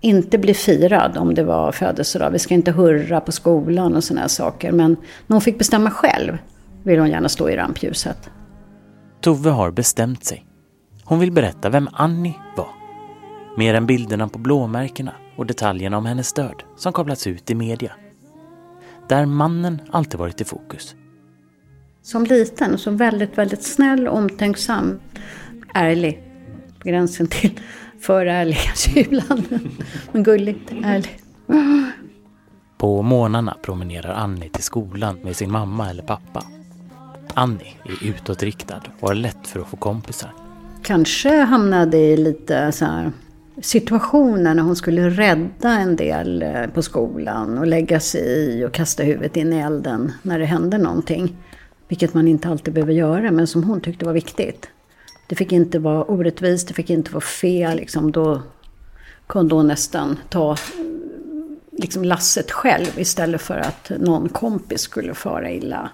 inte 0.00 0.38
bli 0.38 0.54
firad 0.54 1.16
om 1.16 1.34
det 1.34 1.44
var 1.44 1.72
födelsedag. 1.72 2.30
Vi 2.30 2.38
ska 2.38 2.54
inte 2.54 2.72
hurra 2.72 3.20
på 3.20 3.32
skolan 3.32 3.96
och 3.96 4.04
sådana 4.04 4.28
saker. 4.28 4.72
Men 4.72 4.96
när 5.26 5.34
hon 5.34 5.40
fick 5.40 5.58
bestämma 5.58 5.90
själv 5.90 6.38
vill 6.82 6.98
hon 6.98 7.10
gärna 7.10 7.28
stå 7.28 7.50
i 7.50 7.56
rampljuset. 7.56 8.30
Tove 9.20 9.50
har 9.50 9.70
bestämt 9.70 10.24
sig. 10.24 10.44
Hon 11.04 11.18
vill 11.18 11.32
berätta 11.32 11.68
vem 11.68 11.88
Annie 11.92 12.34
var. 12.56 12.77
Mer 13.58 13.74
än 13.74 13.86
bilderna 13.86 14.28
på 14.28 14.38
blåmärkena 14.38 15.12
och 15.36 15.46
detaljerna 15.46 15.98
om 15.98 16.06
hennes 16.06 16.32
död 16.32 16.62
som 16.76 16.92
kablats 16.92 17.26
ut 17.26 17.50
i 17.50 17.54
media. 17.54 17.92
Där 19.08 19.26
mannen 19.26 19.80
alltid 19.90 20.20
varit 20.20 20.40
i 20.40 20.44
fokus. 20.44 20.94
Som 22.02 22.24
liten, 22.24 22.78
så 22.78 22.90
väldigt, 22.90 23.38
väldigt 23.38 23.62
snäll, 23.62 24.08
omtänksam, 24.08 25.00
ärlig. 25.74 26.22
På 26.78 26.88
gränsen 26.88 27.26
till 27.26 27.60
för 28.00 28.26
ärlig 28.26 28.56
kanske 28.64 29.00
ibland. 29.00 29.70
Men 30.12 30.22
gulligt, 30.22 30.72
ärlig. 30.84 31.20
På 32.78 33.02
morgnarna 33.02 33.56
promenerar 33.62 34.14
Annie 34.14 34.48
till 34.48 34.64
skolan 34.64 35.18
med 35.22 35.36
sin 35.36 35.50
mamma 35.50 35.90
eller 35.90 36.02
pappa. 36.02 36.44
Annie 37.34 37.76
är 37.84 38.08
utåtriktad 38.08 38.82
och 39.00 39.08
har 39.08 39.14
lätt 39.14 39.46
för 39.46 39.60
att 39.60 39.68
få 39.68 39.76
kompisar. 39.76 40.34
Kanske 40.82 41.40
hamnade 41.40 41.98
i 41.98 42.16
lite 42.16 42.72
så 42.72 42.84
här 42.84 43.12
situationer 43.62 44.54
när 44.54 44.62
hon 44.62 44.76
skulle 44.76 45.10
rädda 45.10 45.70
en 45.70 45.96
del 45.96 46.42
eh, 46.42 46.66
på 46.66 46.82
skolan 46.82 47.58
och 47.58 47.66
lägga 47.66 48.00
sig 48.00 48.22
i 48.22 48.64
och 48.64 48.72
kasta 48.72 49.02
huvudet 49.02 49.36
in 49.36 49.52
i 49.52 49.56
elden 49.56 50.12
när 50.22 50.38
det 50.38 50.44
hände 50.44 50.78
någonting. 50.78 51.36
Vilket 51.88 52.14
man 52.14 52.28
inte 52.28 52.48
alltid 52.48 52.74
behöver 52.74 52.92
göra, 52.92 53.30
men 53.30 53.46
som 53.46 53.64
hon 53.64 53.80
tyckte 53.80 54.04
var 54.04 54.12
viktigt. 54.12 54.68
Det 55.26 55.34
fick 55.34 55.52
inte 55.52 55.78
vara 55.78 56.04
orättvist, 56.04 56.68
det 56.68 56.74
fick 56.74 56.90
inte 56.90 57.12
vara 57.12 57.20
fel. 57.20 57.76
Liksom, 57.76 58.12
då 58.12 58.42
kunde 59.26 59.54
hon 59.54 59.66
nästan 59.66 60.18
ta 60.28 60.56
liksom, 61.70 62.04
lasset 62.04 62.50
själv 62.50 62.98
istället 62.98 63.40
för 63.40 63.58
att 63.58 63.90
någon 63.98 64.28
kompis 64.28 64.80
skulle 64.80 65.14
fara 65.14 65.50
illa. 65.50 65.90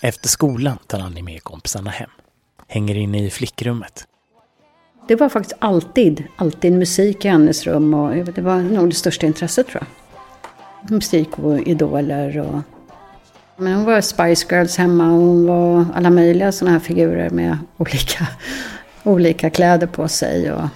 Efter 0.00 0.28
skolan 0.28 0.78
tar 0.86 1.00
Annie 1.00 1.22
med 1.22 1.42
kompisarna 1.42 1.90
hem. 1.90 2.10
Hänger 2.68 2.94
inne 2.94 3.26
i 3.26 3.30
flickrummet. 3.30 4.06
Det 5.08 5.16
var 5.16 5.28
faktiskt 5.28 5.56
alltid, 5.58 6.24
alltid 6.36 6.72
musik 6.72 7.24
i 7.24 7.28
hennes 7.28 7.66
rum 7.66 7.94
och 7.94 8.14
det 8.24 8.40
var 8.40 8.56
nog 8.56 8.88
det 8.88 8.94
största 8.94 9.26
intresset 9.26 9.68
tror 9.68 9.82
jag. 9.82 10.90
Musik 10.90 11.38
och 11.38 11.60
idoler 11.60 12.38
och... 12.38 12.60
Men 13.56 13.74
hon 13.74 13.84
var 13.84 14.00
Spice 14.00 14.46
Girls 14.50 14.76
hemma 14.76 15.04
och 15.04 15.20
hon 15.20 15.46
var 15.46 15.86
alla 15.94 16.10
möjliga 16.10 16.52
sådana 16.52 16.72
här 16.72 16.80
figurer 16.84 17.30
med 17.30 17.58
olika, 17.76 18.26
olika 19.02 19.50
kläder 19.50 19.86
på 19.86 20.08
sig 20.08 20.52
och... 20.52 20.68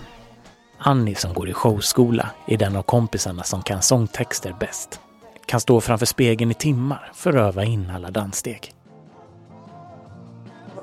Annie 0.78 1.14
som 1.14 1.34
går 1.34 1.48
i 1.48 1.52
showskola 1.52 2.30
är 2.46 2.56
den 2.56 2.76
av 2.76 2.82
kompisarna 2.82 3.42
som 3.42 3.62
kan 3.62 3.82
sångtexter 3.82 4.54
bäst. 4.60 5.00
Kan 5.46 5.60
stå 5.60 5.80
framför 5.80 6.06
spegeln 6.06 6.50
i 6.50 6.54
timmar 6.54 7.12
för 7.14 7.30
att 7.30 7.36
öva 7.36 7.64
in 7.64 7.90
alla 7.94 8.10
danssteg. 8.10 8.72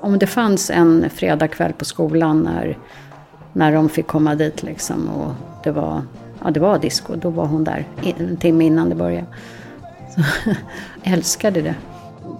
Om 0.00 0.18
det 0.18 0.26
fanns 0.26 0.70
en 0.70 1.10
fredagkväll 1.10 1.72
på 1.72 1.84
skolan 1.84 2.40
när 2.42 2.78
när 3.54 3.72
de 3.72 3.88
fick 3.88 4.06
komma 4.06 4.34
dit 4.34 4.62
liksom 4.62 5.08
och 5.08 5.32
det 5.64 5.70
var, 5.70 6.02
ja, 6.44 6.50
det 6.50 6.60
var 6.60 6.78
disco. 6.78 7.16
Då 7.16 7.30
var 7.30 7.46
hon 7.46 7.64
där 7.64 7.86
en 8.02 8.36
timme 8.36 8.64
innan 8.64 8.88
det 8.88 8.94
började. 8.94 9.26
Så, 10.14 10.50
älskade 11.02 11.62
det. 11.62 11.74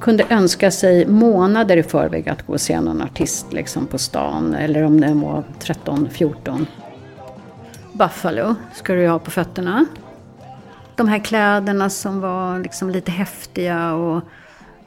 Kunde 0.01 0.27
önska 0.31 0.71
sig 0.71 1.07
månader 1.07 1.77
i 1.77 1.83
förväg 1.83 2.29
att 2.29 2.47
gå 2.47 2.53
och 2.53 2.61
se 2.61 2.81
någon 2.81 3.03
artist 3.03 3.53
liksom 3.53 3.87
på 3.87 3.99
stan. 3.99 4.55
Eller 4.55 4.83
om 4.83 5.01
den 5.01 5.21
var 5.21 5.43
13-14. 5.61 6.67
Buffalo 7.93 8.55
ska 8.73 8.95
du 8.95 9.09
ha 9.09 9.19
på 9.19 9.31
fötterna. 9.31 9.87
De 10.97 11.09
här 11.09 11.19
kläderna 11.19 11.91
som 11.91 12.21
var 12.21 12.59
liksom 12.59 12.91
lite 12.91 13.11
häftiga 13.13 13.93
och 13.93 14.23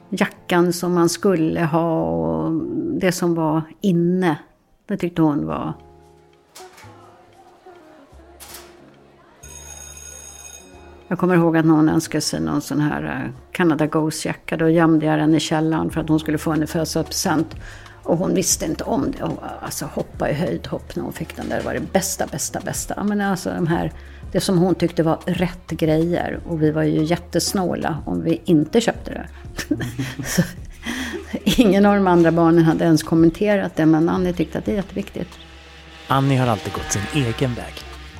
jackan 0.08 0.72
som 0.72 0.94
man 0.94 1.08
skulle 1.08 1.64
ha 1.64 2.02
och 2.02 2.52
det 3.00 3.12
som 3.12 3.34
var 3.34 3.62
inne. 3.80 4.36
Det 4.86 4.96
tyckte 4.96 5.22
hon 5.22 5.46
var 5.46 5.72
Jag 11.08 11.18
kommer 11.18 11.34
ihåg 11.34 11.56
att 11.56 11.64
någon 11.64 11.88
önskade 11.88 12.22
sig 12.22 12.40
någon 12.40 12.60
sån 12.60 12.80
här 12.80 13.04
eh, 13.04 13.30
Canada 13.52 13.86
Goose-jacka. 13.86 14.56
Då 14.56 14.68
gömde 14.68 15.06
jag 15.06 15.18
den 15.18 15.34
i 15.34 15.40
källaren 15.40 15.90
för 15.90 16.00
att 16.00 16.08
hon 16.08 16.20
skulle 16.20 16.38
få 16.38 16.52
en 16.52 16.62
i 16.62 16.66
födelsedagspresent. 16.66 17.56
Och 18.02 18.18
hon 18.18 18.34
visste 18.34 18.64
inte 18.64 18.84
om 18.84 19.14
det. 19.18 19.24
Och 19.24 19.42
alltså 19.62 19.86
hoppa 19.86 20.30
i 20.30 20.32
höjdhopp 20.32 20.96
när 20.96 21.02
hon 21.02 21.12
fick 21.12 21.36
den 21.36 21.48
där. 21.48 21.58
Det 21.58 21.64
var 21.64 21.74
det 21.74 21.92
bästa, 21.92 22.26
bästa, 22.26 22.60
bästa. 22.60 23.04
Men 23.04 23.20
alltså 23.20 23.50
de 23.50 23.66
här, 23.66 23.92
det 24.32 24.40
som 24.40 24.58
hon 24.58 24.74
tyckte 24.74 25.02
var 25.02 25.18
rätt 25.26 25.70
grejer. 25.70 26.40
Och 26.46 26.62
vi 26.62 26.70
var 26.70 26.82
ju 26.82 27.04
jättesnåla 27.04 27.98
om 28.06 28.22
vi 28.22 28.40
inte 28.44 28.80
köpte 28.80 29.10
det. 29.10 29.28
Så, 30.24 30.42
ingen 31.44 31.86
av 31.86 31.94
de 31.94 32.06
andra 32.06 32.32
barnen 32.32 32.64
hade 32.64 32.84
ens 32.84 33.02
kommenterat 33.02 33.76
det. 33.76 33.86
Men 33.86 34.08
Annie 34.08 34.32
tyckte 34.32 34.58
att 34.58 34.64
det 34.64 34.72
är 34.72 34.76
jätteviktigt. 34.76 35.28
Annie 36.08 36.36
har 36.36 36.46
alltid 36.46 36.72
gått 36.72 36.92
sin 36.92 37.24
egen 37.24 37.54
väg. 37.54 37.74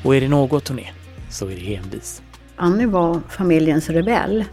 Och 0.04 0.16
är 0.16 0.20
det 0.20 0.28
något 0.28 0.68
hon 0.68 0.78
är, 0.78 0.92
så 1.30 1.46
är 1.46 1.56
det 1.56 1.76
envis. 1.76 2.22
Annie 2.58 2.86
var 2.86 3.20
familjens 3.28 3.90
rebell. 3.90 4.44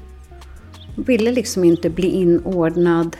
Hon 0.95 1.05
ville 1.05 1.31
liksom 1.31 1.63
inte 1.63 1.89
bli 1.89 2.07
inordnad 2.07 3.17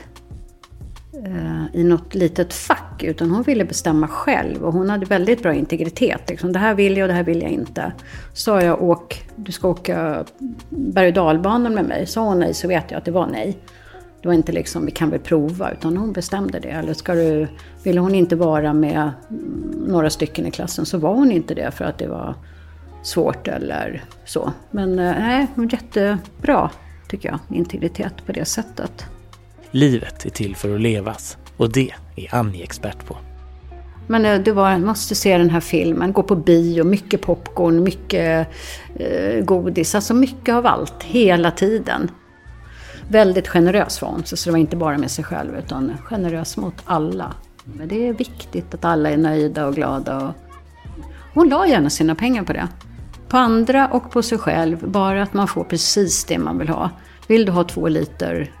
eh, 1.24 1.80
i 1.80 1.84
något 1.84 2.14
litet 2.14 2.54
fack, 2.54 3.02
utan 3.02 3.30
hon 3.30 3.42
ville 3.42 3.64
bestämma 3.64 4.08
själv. 4.08 4.64
Och 4.64 4.72
hon 4.72 4.90
hade 4.90 5.06
väldigt 5.06 5.42
bra 5.42 5.54
integritet. 5.54 6.30
Liksom, 6.30 6.52
det 6.52 6.58
här 6.58 6.74
vill 6.74 6.96
jag 6.96 7.04
och 7.04 7.08
det 7.08 7.14
här 7.14 7.24
vill 7.24 7.42
jag 7.42 7.50
inte. 7.50 7.92
Sa 8.32 8.62
jag 8.62 8.82
åk, 8.82 9.28
du 9.36 9.52
ska 9.52 9.68
åka 9.68 10.24
berg 10.68 11.08
och 11.08 11.14
dalbanan 11.14 11.74
med 11.74 11.84
mig, 11.84 12.06
sa 12.06 12.24
hon 12.24 12.38
nej 12.38 12.54
så 12.54 12.68
vet 12.68 12.90
jag 12.90 12.98
att 12.98 13.04
det 13.04 13.10
var 13.10 13.26
nej. 13.26 13.58
Det 14.22 14.28
var 14.28 14.34
inte 14.34 14.52
liksom, 14.52 14.86
vi 14.86 14.90
kan 14.90 15.10
väl 15.10 15.20
prova, 15.20 15.72
utan 15.72 15.96
hon 15.96 16.12
bestämde 16.12 16.58
det. 16.58 16.68
Eller 16.68 16.94
ska 16.94 17.14
du, 17.14 17.48
ville 17.82 18.00
hon 18.00 18.14
inte 18.14 18.36
vara 18.36 18.72
med 18.72 19.10
mm, 19.30 19.84
några 19.88 20.10
stycken 20.10 20.46
i 20.46 20.50
klassen 20.50 20.86
så 20.86 20.98
var 20.98 21.14
hon 21.14 21.32
inte 21.32 21.54
det 21.54 21.70
för 21.70 21.84
att 21.84 21.98
det 21.98 22.06
var 22.06 22.34
svårt 23.06 23.48
eller 23.48 24.04
så. 24.24 24.52
Men 24.70 24.98
eh, 24.98 25.14
nej, 25.18 25.46
jättebra 25.72 26.70
tycker 27.08 27.28
jag, 27.28 27.38
integritet 27.58 28.26
på 28.26 28.32
det 28.32 28.44
sättet. 28.44 29.06
Livet 29.70 30.26
är 30.26 30.30
till 30.30 30.56
för 30.56 30.74
att 30.74 30.80
levas 30.80 31.36
och 31.56 31.72
det 31.72 31.90
är 32.16 32.34
Annie 32.34 32.62
expert 32.62 33.06
på. 33.06 33.16
Men 34.06 34.24
eh, 34.24 34.40
det 34.40 34.52
var, 34.52 34.78
måste 34.78 35.14
se 35.14 35.38
den 35.38 35.50
här 35.50 35.60
filmen, 35.60 36.12
gå 36.12 36.22
på 36.22 36.36
bio, 36.36 36.84
mycket 36.84 37.20
popcorn, 37.20 37.82
mycket 37.82 38.48
eh, 38.96 39.44
godis, 39.44 39.94
alltså 39.94 40.14
mycket 40.14 40.54
av 40.54 40.66
allt, 40.66 41.02
hela 41.02 41.50
tiden. 41.50 42.10
Väldigt 43.08 43.48
generös 43.48 44.02
var 44.02 44.08
hon, 44.08 44.24
så 44.24 44.36
det 44.44 44.50
var 44.50 44.58
inte 44.58 44.76
bara 44.76 44.98
med 44.98 45.10
sig 45.10 45.24
själv 45.24 45.56
utan 45.56 45.92
generös 46.04 46.56
mot 46.56 46.74
alla. 46.84 47.34
Men 47.64 47.88
det 47.88 48.08
är 48.08 48.12
viktigt 48.12 48.74
att 48.74 48.84
alla 48.84 49.10
är 49.10 49.16
nöjda 49.16 49.66
och 49.66 49.74
glada. 49.74 50.26
Och 50.26 50.34
hon 51.34 51.48
la 51.48 51.66
gärna 51.66 51.90
sina 51.90 52.14
pengar 52.14 52.42
på 52.42 52.52
det 52.52 52.68
på 53.28 53.36
andra 53.36 53.88
och 53.88 54.10
på 54.10 54.22
sig 54.22 54.38
själv. 54.38 54.88
Bara 54.88 55.22
att 55.22 55.34
man 55.34 55.48
får 55.48 55.64
precis 55.64 56.24
det 56.24 56.38
man 56.38 56.58
vill 56.58 56.68
ha. 56.68 56.90
Vill 57.26 57.46
du 57.46 57.52
ha 57.52 57.64
två 57.64 57.88
liter 57.88 58.52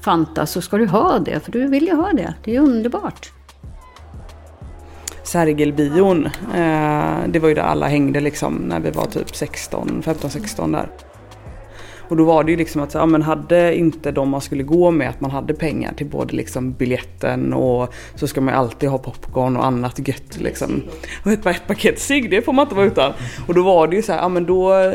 Fanta 0.00 0.46
så 0.46 0.60
ska 0.60 0.78
du 0.78 0.86
ha 0.86 1.18
det, 1.18 1.40
för 1.40 1.52
du 1.52 1.66
vill 1.66 1.86
ju 1.86 1.94
ha 1.94 2.12
det. 2.12 2.34
Det 2.44 2.56
är 2.56 2.60
underbart. 2.60 3.32
Sergelbion, 5.22 6.26
eh, 6.54 7.18
det 7.28 7.38
var 7.38 7.48
ju 7.48 7.54
där 7.54 7.62
alla 7.62 7.88
hängde 7.88 8.20
liksom 8.20 8.54
när 8.54 8.80
vi 8.80 8.90
var 8.90 9.06
typ 9.06 9.36
16, 9.36 10.02
15-16 10.04 10.72
där. 10.72 10.88
Och 12.08 12.16
då 12.16 12.24
var 12.24 12.44
det 12.44 12.50
ju 12.50 12.56
liksom 12.56 12.82
att, 12.82 12.94
ja 12.94 13.06
men 13.06 13.22
hade 13.22 13.76
inte 13.76 14.10
de 14.10 14.28
man 14.28 14.40
skulle 14.40 14.62
gå 14.62 14.90
med 14.90 15.08
att 15.08 15.20
man 15.20 15.30
hade 15.30 15.54
pengar 15.54 15.92
till 15.92 16.06
både 16.06 16.36
liksom 16.36 16.72
biljetten 16.72 17.52
och 17.52 17.94
så 18.14 18.26
ska 18.26 18.40
man 18.40 18.54
ju 18.54 18.60
alltid 18.60 18.88
ha 18.88 18.98
popcorn 18.98 19.56
och 19.56 19.64
annat 19.64 20.08
gött 20.08 20.40
liksom. 20.40 20.82
Och 21.24 21.32
ett, 21.32 21.46
ett 21.46 21.66
paket 21.66 21.98
cigg, 21.98 22.30
det 22.30 22.42
får 22.42 22.52
man 22.52 22.62
inte 22.62 22.74
vara 22.74 22.86
utan. 22.86 23.12
Och 23.46 23.54
då 23.54 23.62
var 23.62 23.88
det 23.88 23.96
ju 23.96 24.02
så 24.02 24.12
här, 24.12 24.20
ja 24.20 24.28
men 24.28 24.46
då 24.46 24.74
eh, 24.74 24.92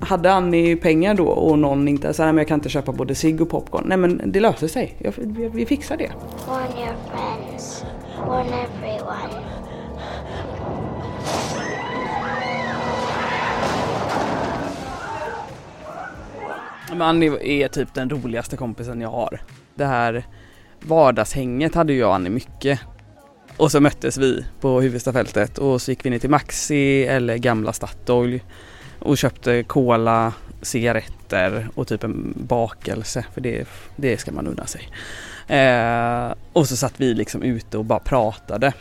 hade 0.00 0.32
Annie 0.32 0.76
pengar 0.76 1.14
då 1.14 1.26
och 1.26 1.58
någon 1.58 1.88
inte 1.88 2.12
så 2.12 2.22
här, 2.22 2.32
men 2.32 2.38
jag 2.38 2.48
kan 2.48 2.58
inte 2.58 2.68
köpa 2.68 2.92
både 2.92 3.14
cigg 3.14 3.40
och 3.40 3.50
popcorn. 3.50 3.84
Nej 3.86 3.98
men 3.98 4.22
det 4.26 4.40
löser 4.40 4.68
sig, 4.68 4.96
jag, 4.98 5.12
vi, 5.16 5.48
vi 5.48 5.66
fixar 5.66 5.96
det. 5.96 6.10
Warn 6.48 6.78
your 6.78 6.94
friends. 7.10 7.84
Warn 8.26 8.46
everyone. 8.46 9.59
Men 16.90 17.02
Annie 17.02 17.62
är 17.62 17.68
typ 17.68 17.94
den 17.94 18.10
roligaste 18.10 18.56
kompisen 18.56 19.00
jag 19.00 19.10
har. 19.10 19.40
Det 19.74 19.84
här 19.84 20.24
vardagshänget 20.80 21.74
hade 21.74 21.92
jag 21.92 22.08
och 22.08 22.14
Annie 22.14 22.30
mycket. 22.30 22.80
Och 23.56 23.70
så 23.70 23.80
möttes 23.80 24.18
vi 24.18 24.44
på 24.60 24.80
Huvudstafältet 24.80 25.58
och 25.58 25.82
så 25.82 25.90
gick 25.90 26.04
vi 26.04 26.10
ner 26.10 26.18
till 26.18 26.30
Maxi 26.30 27.04
eller 27.04 27.36
gamla 27.36 27.72
Statoil 27.72 28.40
och 28.98 29.18
köpte 29.18 29.62
cola, 29.62 30.32
cigaretter 30.62 31.68
och 31.74 31.88
typ 31.88 32.04
en 32.04 32.34
bakelse 32.36 33.24
för 33.34 33.40
det, 33.40 33.68
det 33.96 34.16
ska 34.16 34.32
man 34.32 34.46
unna 34.46 34.66
sig. 34.66 34.88
Eh, 35.56 36.34
och 36.52 36.68
så 36.68 36.76
satt 36.76 37.00
vi 37.00 37.14
liksom 37.14 37.42
ute 37.42 37.78
och 37.78 37.84
bara 37.84 37.98
pratade 37.98 38.72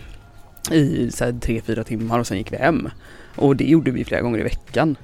i 0.71 1.11
så 1.11 1.25
här, 1.25 1.31
tre, 1.31 1.61
fyra 1.61 1.83
timmar 1.83 2.19
och 2.19 2.27
sen 2.27 2.37
gick 2.37 2.53
vi 2.53 2.57
hem. 2.57 2.89
Och 3.35 3.55
det 3.55 3.63
gjorde 3.63 3.91
vi 3.91 4.05
flera 4.05 4.21
gånger 4.21 4.39
i 4.39 4.43
veckan. 4.43 4.95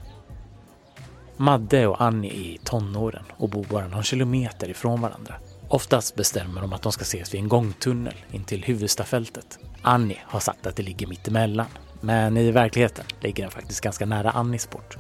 Madde 1.37 1.87
och 1.87 2.01
Annie 2.01 2.29
är 2.29 2.53
i 2.55 2.59
tonåren 2.63 3.23
och 3.37 3.49
bor 3.49 3.65
bara 3.69 3.87
någon 3.87 4.03
kilometer 4.03 4.69
ifrån 4.69 5.01
varandra. 5.01 5.35
Oftast 5.67 6.15
bestämmer 6.15 6.61
de 6.61 6.73
att 6.73 6.81
de 6.81 6.91
ska 6.91 7.01
ses 7.01 7.33
vid 7.33 7.41
en 7.41 7.47
gångtunnel 7.47 8.13
in 8.31 8.43
till 8.43 8.63
Huvudstafältet. 8.63 9.59
Annie 9.81 10.19
har 10.23 10.39
sagt 10.39 10.67
att 10.67 10.75
det 10.75 10.83
ligger 10.83 11.07
mitt 11.07 11.27
emellan, 11.27 11.65
men 12.01 12.37
i 12.37 12.51
verkligheten 12.51 13.05
ligger 13.19 13.43
den 13.43 13.51
faktiskt 13.51 13.81
ganska 13.81 14.05
nära 14.05 14.31
Annies 14.31 14.67
port. 14.67 14.97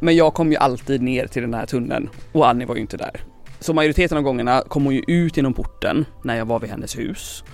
Men 0.00 0.16
jag 0.16 0.34
kom 0.34 0.52
ju 0.52 0.56
alltid 0.56 1.02
ner 1.02 1.26
till 1.26 1.42
den 1.42 1.54
här 1.54 1.66
tunneln 1.66 2.08
och 2.32 2.48
Annie 2.48 2.64
var 2.64 2.74
ju 2.74 2.80
inte 2.80 2.96
där. 2.96 3.20
Så 3.60 3.74
majoriteten 3.74 4.18
av 4.18 4.24
gångerna 4.24 4.62
kom 4.68 4.84
hon 4.84 4.94
ju 4.94 5.02
ut 5.06 5.36
genom 5.36 5.54
porten 5.54 6.04
när 6.24 6.36
jag 6.36 6.46
var 6.46 6.60
vid 6.60 6.70
hennes 6.70 6.98
hus. 6.98 7.44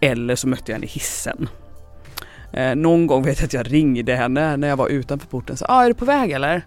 Eller 0.00 0.36
så 0.36 0.48
mötte 0.48 0.72
jag 0.72 0.74
henne 0.76 0.86
i 0.86 0.88
hissen. 0.88 1.48
Eh, 2.52 2.74
någon 2.74 3.06
gång 3.06 3.22
vet 3.22 3.38
jag 3.38 3.46
att 3.46 3.52
jag 3.52 3.72
ringde 3.72 4.14
henne 4.14 4.56
när 4.56 4.68
jag 4.68 4.76
var 4.76 4.88
utanför 4.88 5.26
porten. 5.26 5.56
Så, 5.56 5.64
ah, 5.68 5.84
är 5.84 5.88
du 5.88 5.94
på 5.94 6.04
väg 6.04 6.30
eller? 6.30 6.66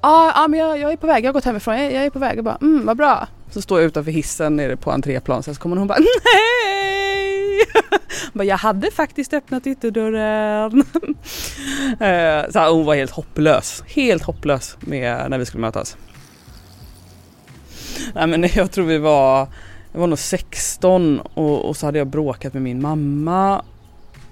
Ja, 0.00 0.08
ah, 0.08 0.44
ah, 0.44 0.48
men 0.48 0.60
jag, 0.60 0.78
jag, 0.78 0.92
är 0.92 0.96
på 0.96 1.06
väg. 1.06 1.24
Jag 1.24 1.28
har 1.28 1.32
gått 1.32 1.44
hemifrån. 1.44 1.78
Jag, 1.78 1.92
jag 1.92 2.04
är 2.04 2.10
på 2.10 2.18
väg. 2.18 2.38
Jag 2.38 2.44
bara, 2.44 2.58
mm, 2.60 2.86
vad 2.86 2.96
bra. 2.96 3.28
Så 3.50 3.62
står 3.62 3.80
jag 3.80 3.86
utanför 3.86 4.12
hissen 4.12 4.56
nere 4.56 4.76
på 4.76 4.90
entréplan. 4.90 5.42
Sen 5.42 5.54
så 5.54 5.60
kommer 5.60 5.76
hon 5.76 5.86
bara, 5.86 5.98
nej! 6.34 7.60
bara, 8.32 8.44
jag 8.44 8.56
hade 8.56 8.90
faktiskt 8.90 9.32
öppnat 9.32 9.66
ytterdörren. 9.66 10.78
eh, 12.00 12.50
så 12.50 12.70
hon 12.70 12.84
var 12.84 12.94
helt 12.94 13.10
hopplös. 13.10 13.82
Helt 13.86 14.22
hopplös 14.22 14.76
med 14.80 15.30
när 15.30 15.38
vi 15.38 15.46
skulle 15.46 15.60
mötas. 15.60 15.96
Nej 18.14 18.26
men 18.26 18.48
jag 18.54 18.72
tror 18.72 18.84
vi 18.84 18.98
var, 18.98 19.48
jag 19.92 20.00
var 20.00 20.06
nog 20.06 20.18
16 20.18 21.20
och, 21.20 21.64
och 21.64 21.76
så 21.76 21.86
hade 21.86 21.98
jag 21.98 22.06
bråkat 22.06 22.52
med 22.52 22.62
min 22.62 22.82
mamma. 22.82 23.62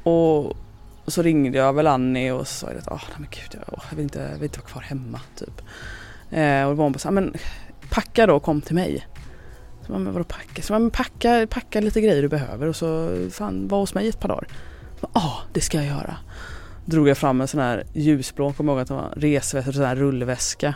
Och 0.02 0.56
och 1.04 1.12
så 1.12 1.22
ringde 1.22 1.58
jag 1.58 1.72
väl 1.72 1.86
Annie 1.86 2.30
och 2.30 2.48
sa 2.48 2.66
att 2.66 2.88
oh, 2.88 3.02
men 3.16 3.28
gud, 3.30 3.60
jag, 3.66 3.80
jag, 3.90 3.96
vill 3.96 4.02
inte, 4.02 4.18
jag 4.18 4.34
vill 4.34 4.42
inte 4.42 4.58
vara 4.58 4.68
kvar 4.68 4.82
hemma. 4.82 5.20
Typ. 5.36 5.62
Eh, 6.30 6.62
och 6.62 6.70
då 6.70 6.74
var 6.74 6.84
hon 6.84 6.92
bara 6.92 6.98
så 6.98 7.10
men 7.10 7.34
packa 7.90 8.26
då 8.26 8.36
och 8.36 8.42
kom 8.42 8.60
till 8.60 8.74
mig. 8.74 9.06
Så 9.86 9.92
man, 9.92 10.02
men 10.02 10.12
vadå 10.12 10.24
packa? 10.24 10.62
Så 10.62 10.72
man, 10.72 10.82
men 10.82 10.90
packa, 10.90 11.46
packa 11.50 11.80
lite 11.80 12.00
grejer 12.00 12.22
du 12.22 12.28
behöver 12.28 12.66
och 12.66 12.76
så 12.76 13.16
fan 13.30 13.68
var 13.68 13.78
hos 13.78 13.94
mig 13.94 14.08
ett 14.08 14.20
par 14.20 14.28
dagar. 14.28 14.46
Ja, 15.00 15.08
ah, 15.12 15.42
det 15.52 15.60
ska 15.60 15.76
jag 15.76 15.86
göra. 15.86 16.16
Drog 16.84 17.08
jag 17.08 17.18
fram 17.18 17.40
en 17.40 17.48
sån 17.48 17.60
här 17.60 17.84
ljusblå, 17.92 18.52
kommer 18.52 18.72
ihåg 18.72 18.80
att 18.80 18.88
det 18.88 18.94
var 18.94 19.14
resväska, 19.16 19.72
sån 19.72 19.84
här 19.84 19.96
rullväska. 19.96 20.74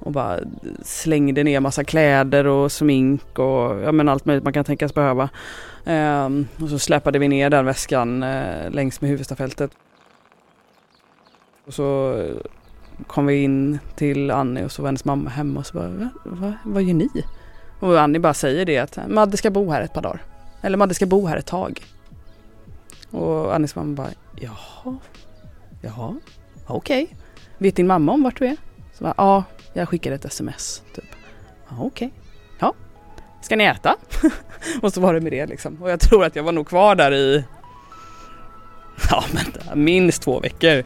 Och 0.00 0.12
bara 0.12 0.38
slängde 0.82 1.44
ner 1.44 1.60
massa 1.60 1.84
kläder 1.84 2.46
och 2.46 2.72
smink 2.72 3.38
och 3.38 3.80
ja, 3.82 3.92
men 3.92 4.08
allt 4.08 4.24
möjligt 4.24 4.44
man 4.44 4.52
kan 4.52 4.64
tänkas 4.64 4.94
behöva. 4.94 5.28
Ehm, 5.84 6.46
och 6.60 6.68
så 6.68 6.78
släpade 6.78 7.18
vi 7.18 7.28
ner 7.28 7.50
den 7.50 7.64
väskan 7.64 8.22
eh, 8.22 8.70
längs 8.70 9.00
med 9.00 9.10
huvudstafältet. 9.10 9.70
Och 11.66 11.74
så 11.74 12.18
eh, 12.18 12.36
kom 13.06 13.26
vi 13.26 13.42
in 13.42 13.78
till 13.96 14.30
Annie 14.30 14.64
och 14.64 14.72
så 14.72 14.82
var 14.82 14.88
hennes 14.88 15.04
mamma 15.04 15.30
hemma 15.30 15.60
och 15.60 15.66
så 15.66 15.74
bara, 15.74 15.88
va, 15.88 16.08
va, 16.24 16.52
vad 16.64 16.82
gör 16.82 16.94
ni? 16.94 17.08
Och 17.80 18.00
Annie 18.00 18.18
bara 18.18 18.34
säger 18.34 18.64
det 18.64 18.78
att 18.78 18.98
Madde 19.08 19.36
ska 19.36 19.50
bo 19.50 19.70
här 19.70 19.82
ett 19.82 19.92
par 19.92 20.02
dagar. 20.02 20.22
Eller 20.62 20.76
Madde 20.78 20.94
ska 20.94 21.06
bo 21.06 21.26
här 21.26 21.36
ett 21.36 21.46
tag. 21.46 21.80
Och 23.10 23.54
Annies 23.54 23.76
mamma 23.76 23.94
bara, 23.94 24.10
jaha, 24.40 24.96
jaha, 25.80 26.14
okej. 26.66 27.04
Okay. 27.04 27.16
Vet 27.58 27.76
din 27.76 27.86
mamma 27.86 28.12
om 28.12 28.22
vart 28.22 28.38
du 28.38 28.46
är? 28.46 28.56
Så 28.92 29.04
bara, 29.04 29.14
ja, 29.16 29.44
jag 29.72 29.88
skickade 29.88 30.14
ett 30.16 30.24
sms. 30.24 30.82
Typ. 30.94 31.04
Ja, 31.68 31.76
okej. 31.78 31.86
Okay. 31.86 32.23
Ska 33.44 33.56
ni 33.56 33.64
äta? 33.64 33.96
och 34.82 34.92
så 34.92 35.00
var 35.00 35.14
det 35.14 35.20
med 35.20 35.32
det 35.32 35.46
liksom. 35.46 35.82
Och 35.82 35.90
jag 35.90 36.00
tror 36.00 36.24
att 36.24 36.36
jag 36.36 36.42
var 36.42 36.52
nog 36.52 36.66
kvar 36.66 36.94
där 36.94 37.12
i 37.14 37.44
ja, 39.10 39.24
men 39.32 39.84
minst 39.84 40.22
två 40.22 40.40
veckor. 40.40 40.82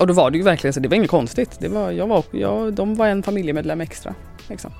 Och 0.00 0.06
då 0.06 0.14
var 0.14 0.30
det 0.30 0.38
ju 0.38 0.44
verkligen 0.44 0.74
så, 0.74 0.80
det 0.80 0.88
var 0.88 0.96
inget 0.96 1.10
konstigt. 1.10 1.56
Det 1.60 1.68
var, 1.68 1.90
jag 1.90 2.06
var, 2.06 2.24
jag, 2.30 2.72
de 2.72 2.94
var 2.94 3.06
en 3.06 3.22
familjemedlem 3.22 3.80
extra. 3.80 4.14
Liksom. 4.48 4.70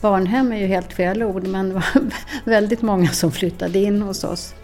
Barnhem 0.00 0.52
är 0.52 0.58
ju 0.58 0.66
helt 0.66 0.92
fel 0.92 1.22
ord, 1.22 1.46
men 1.46 1.68
det 1.68 1.74
var 1.74 1.84
väldigt 2.44 2.82
många 2.82 3.08
som 3.08 3.32
flyttade 3.32 3.78
in 3.78 4.02
hos 4.02 4.24
oss 4.24 4.54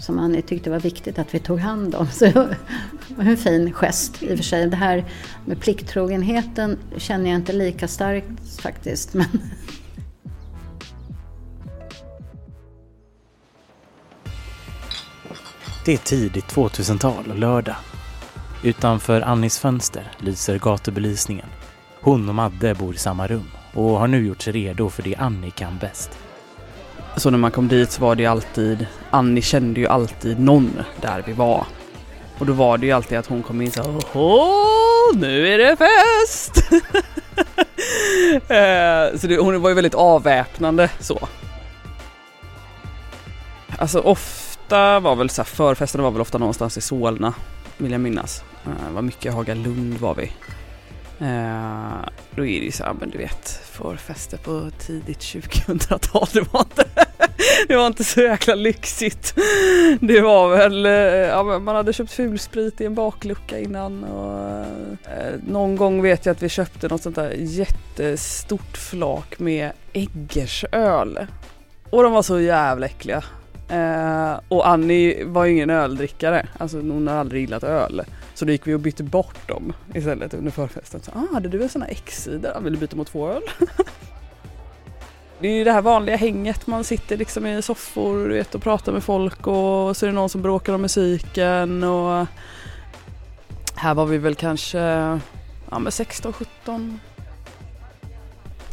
som 0.00 0.18
Annie 0.18 0.42
tyckte 0.42 0.70
var 0.70 0.80
viktigt 0.80 1.18
att 1.18 1.34
vi 1.34 1.38
tog 1.38 1.58
hand 1.58 1.94
om. 1.94 2.06
Så 2.12 2.24
det 2.24 2.54
var 3.08 3.24
en 3.24 3.36
fin 3.36 3.72
gest 3.72 4.22
i 4.22 4.34
och 4.34 4.36
för 4.36 4.44
sig. 4.44 4.66
Det 4.66 4.76
här 4.76 5.04
med 5.44 5.60
plikttrogenheten 5.60 6.78
känner 6.96 7.30
jag 7.30 7.36
inte 7.36 7.52
lika 7.52 7.88
starkt 7.88 8.60
faktiskt. 8.62 9.14
Men 9.14 9.26
Det 15.84 15.92
är 15.92 15.96
tidigt 15.96 16.54
2000-tal 16.54 17.30
och 17.30 17.38
lördag. 17.38 17.76
Utanför 18.62 19.20
Annis 19.20 19.58
fönster 19.58 20.12
lyser 20.18 20.58
gatubelysningen. 20.58 21.46
Hon 22.00 22.28
och 22.28 22.34
Madde 22.34 22.74
bor 22.74 22.94
i 22.94 22.98
samma 22.98 23.26
rum 23.26 23.50
och 23.74 23.98
har 23.98 24.06
nu 24.06 24.26
gjort 24.26 24.42
sig 24.42 24.52
redo 24.52 24.90
för 24.90 25.02
det 25.02 25.16
Annie 25.16 25.50
kan 25.50 25.78
bäst. 25.78 26.18
Så 27.16 27.30
när 27.30 27.38
man 27.38 27.50
kom 27.50 27.68
dit 27.68 27.90
så 27.90 28.02
var 28.02 28.14
det 28.14 28.22
ju 28.22 28.28
alltid, 28.28 28.86
Annie 29.10 29.42
kände 29.42 29.80
ju 29.80 29.86
alltid 29.86 30.40
någon 30.40 30.70
där 31.00 31.22
vi 31.26 31.32
var. 31.32 31.66
Och 32.38 32.46
då 32.46 32.52
var 32.52 32.78
det 32.78 32.86
ju 32.86 32.92
alltid 32.92 33.18
att 33.18 33.26
hon 33.26 33.42
kom 33.42 33.62
in 33.62 33.70
så 33.70 34.00
Åh, 34.12 35.16
nu 35.16 35.48
är 35.48 35.58
det 35.58 35.76
fest! 35.76 36.70
Eh, 38.32 39.18
så 39.18 39.26
det, 39.26 39.38
hon 39.38 39.62
var 39.62 39.68
ju 39.68 39.74
väldigt 39.74 39.94
avväpnande 39.94 40.90
så. 41.00 41.28
Alltså 43.78 44.00
off 44.00 44.49
ofta 44.70 45.00
var 45.00 45.16
väl 45.16 45.30
så 45.30 45.42
här, 45.42 45.46
förfesterna 45.46 46.04
var 46.04 46.10
väl 46.10 46.20
ofta 46.20 46.38
någonstans 46.38 46.78
i 46.78 46.80
Solna, 46.80 47.34
vill 47.78 47.92
jag 47.92 48.00
minnas. 48.00 48.44
Uh, 48.66 48.88
det 48.88 48.94
var 48.94 49.02
mycket 49.02 49.34
Hagalund 49.34 49.98
var 49.98 50.14
vi. 50.14 50.32
Uh, 51.20 52.08
då 52.30 52.46
är 52.46 52.60
det 52.60 52.64
ju 52.66 52.72
så 52.72 52.84
här, 52.84 52.92
men 53.00 53.10
du 53.10 53.18
vet, 53.18 53.48
förfester 53.72 54.36
på 54.36 54.70
tidigt 54.78 55.18
2000-tal, 55.18 56.28
det 56.32 56.52
var 56.52 56.60
inte, 56.60 56.84
det 57.68 57.76
var 57.76 57.86
inte 57.86 58.04
så 58.04 58.20
jäkla 58.20 58.54
lyxigt. 58.54 59.34
Det 60.00 60.20
var 60.20 60.56
väl, 60.56 60.86
eh, 60.86 60.92
ja, 60.92 61.42
man 61.42 61.76
hade 61.76 61.92
köpt 61.92 62.12
fulsprit 62.12 62.80
i 62.80 62.84
en 62.84 62.94
baklucka 62.94 63.58
innan 63.58 64.04
och 64.04 64.64
eh, 65.10 65.34
någon 65.46 65.76
gång 65.76 66.02
vet 66.02 66.26
jag 66.26 66.32
att 66.32 66.42
vi 66.42 66.48
köpte 66.48 66.88
något 66.88 67.02
sånt 67.02 67.16
där 67.16 67.34
jättestort 67.38 68.76
flak 68.76 69.38
med 69.38 69.72
Eggersöl. 69.92 71.26
Och 71.90 72.02
de 72.02 72.12
var 72.12 72.22
så 72.22 72.40
jävla 72.40 72.86
äckliga. 72.86 73.24
Eh, 73.70 74.40
och 74.48 74.68
Annie 74.68 75.24
var 75.24 75.44
ju 75.44 75.52
ingen 75.52 75.70
öldrickare, 75.70 76.46
alltså 76.58 76.76
hon 76.76 77.08
har 77.08 77.14
aldrig 77.14 77.40
gillat 77.40 77.64
öl. 77.64 78.02
Så 78.34 78.44
då 78.44 78.52
gick 78.52 78.66
vi 78.66 78.74
och 78.74 78.80
bytte 78.80 79.02
bort 79.02 79.48
dem 79.48 79.72
istället 79.94 80.34
under 80.34 80.50
förfesten. 80.50 81.00
Så, 81.02 81.10
ah, 81.10 81.34
hade 81.34 81.48
du 81.48 81.62
en 81.62 81.68
sån 81.68 81.82
här 81.82 81.90
X-sida? 81.90 82.60
Vill 82.60 82.72
du 82.72 82.78
byta 82.78 82.96
mot 82.96 83.08
två 83.08 83.28
öl? 83.28 83.42
det 85.40 85.48
är 85.48 85.52
ju 85.52 85.64
det 85.64 85.72
här 85.72 85.82
vanliga 85.82 86.16
hänget, 86.16 86.66
man 86.66 86.84
sitter 86.84 87.16
liksom 87.16 87.46
i 87.46 87.62
soffor 87.62 88.28
du 88.28 88.34
vet, 88.34 88.54
och 88.54 88.62
pratar 88.62 88.92
med 88.92 89.04
folk 89.04 89.46
och 89.46 89.96
så 89.96 90.06
är 90.06 90.06
det 90.06 90.12
någon 90.12 90.28
som 90.28 90.42
bråkar 90.42 90.72
om 90.72 90.82
musiken 90.82 91.84
och 91.84 92.26
Här 93.76 93.94
var 93.94 94.06
vi 94.06 94.18
väl 94.18 94.34
kanske 94.34 94.78
ja, 95.70 95.90
16, 95.90 96.32
17. 96.32 97.00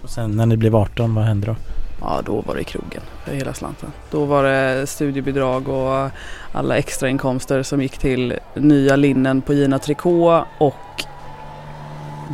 Och 0.02 0.10
sen 0.10 0.32
när 0.32 0.46
ni 0.46 0.58
blev 0.58 0.76
18, 0.76 1.16
vad 1.16 1.26
hände 1.26 1.48
då? 1.48 1.77
Ja, 2.02 2.22
då 2.26 2.42
var 2.42 2.56
det 2.56 2.64
krogen 2.64 3.02
för 3.26 3.32
hela 3.34 3.54
slanten. 3.54 3.92
Då 4.12 4.26
var 4.26 4.44
det 4.44 4.88
studiebidrag 4.88 5.68
och 5.68 6.10
alla 6.52 6.78
extrainkomster 6.78 7.64
som 7.64 7.82
gick 7.82 7.98
till 7.98 8.40
nya 8.54 8.96
linnen 8.96 9.42
på 9.42 9.54
Gina 9.54 9.80
Tricot 9.80 10.46
och 10.60 11.04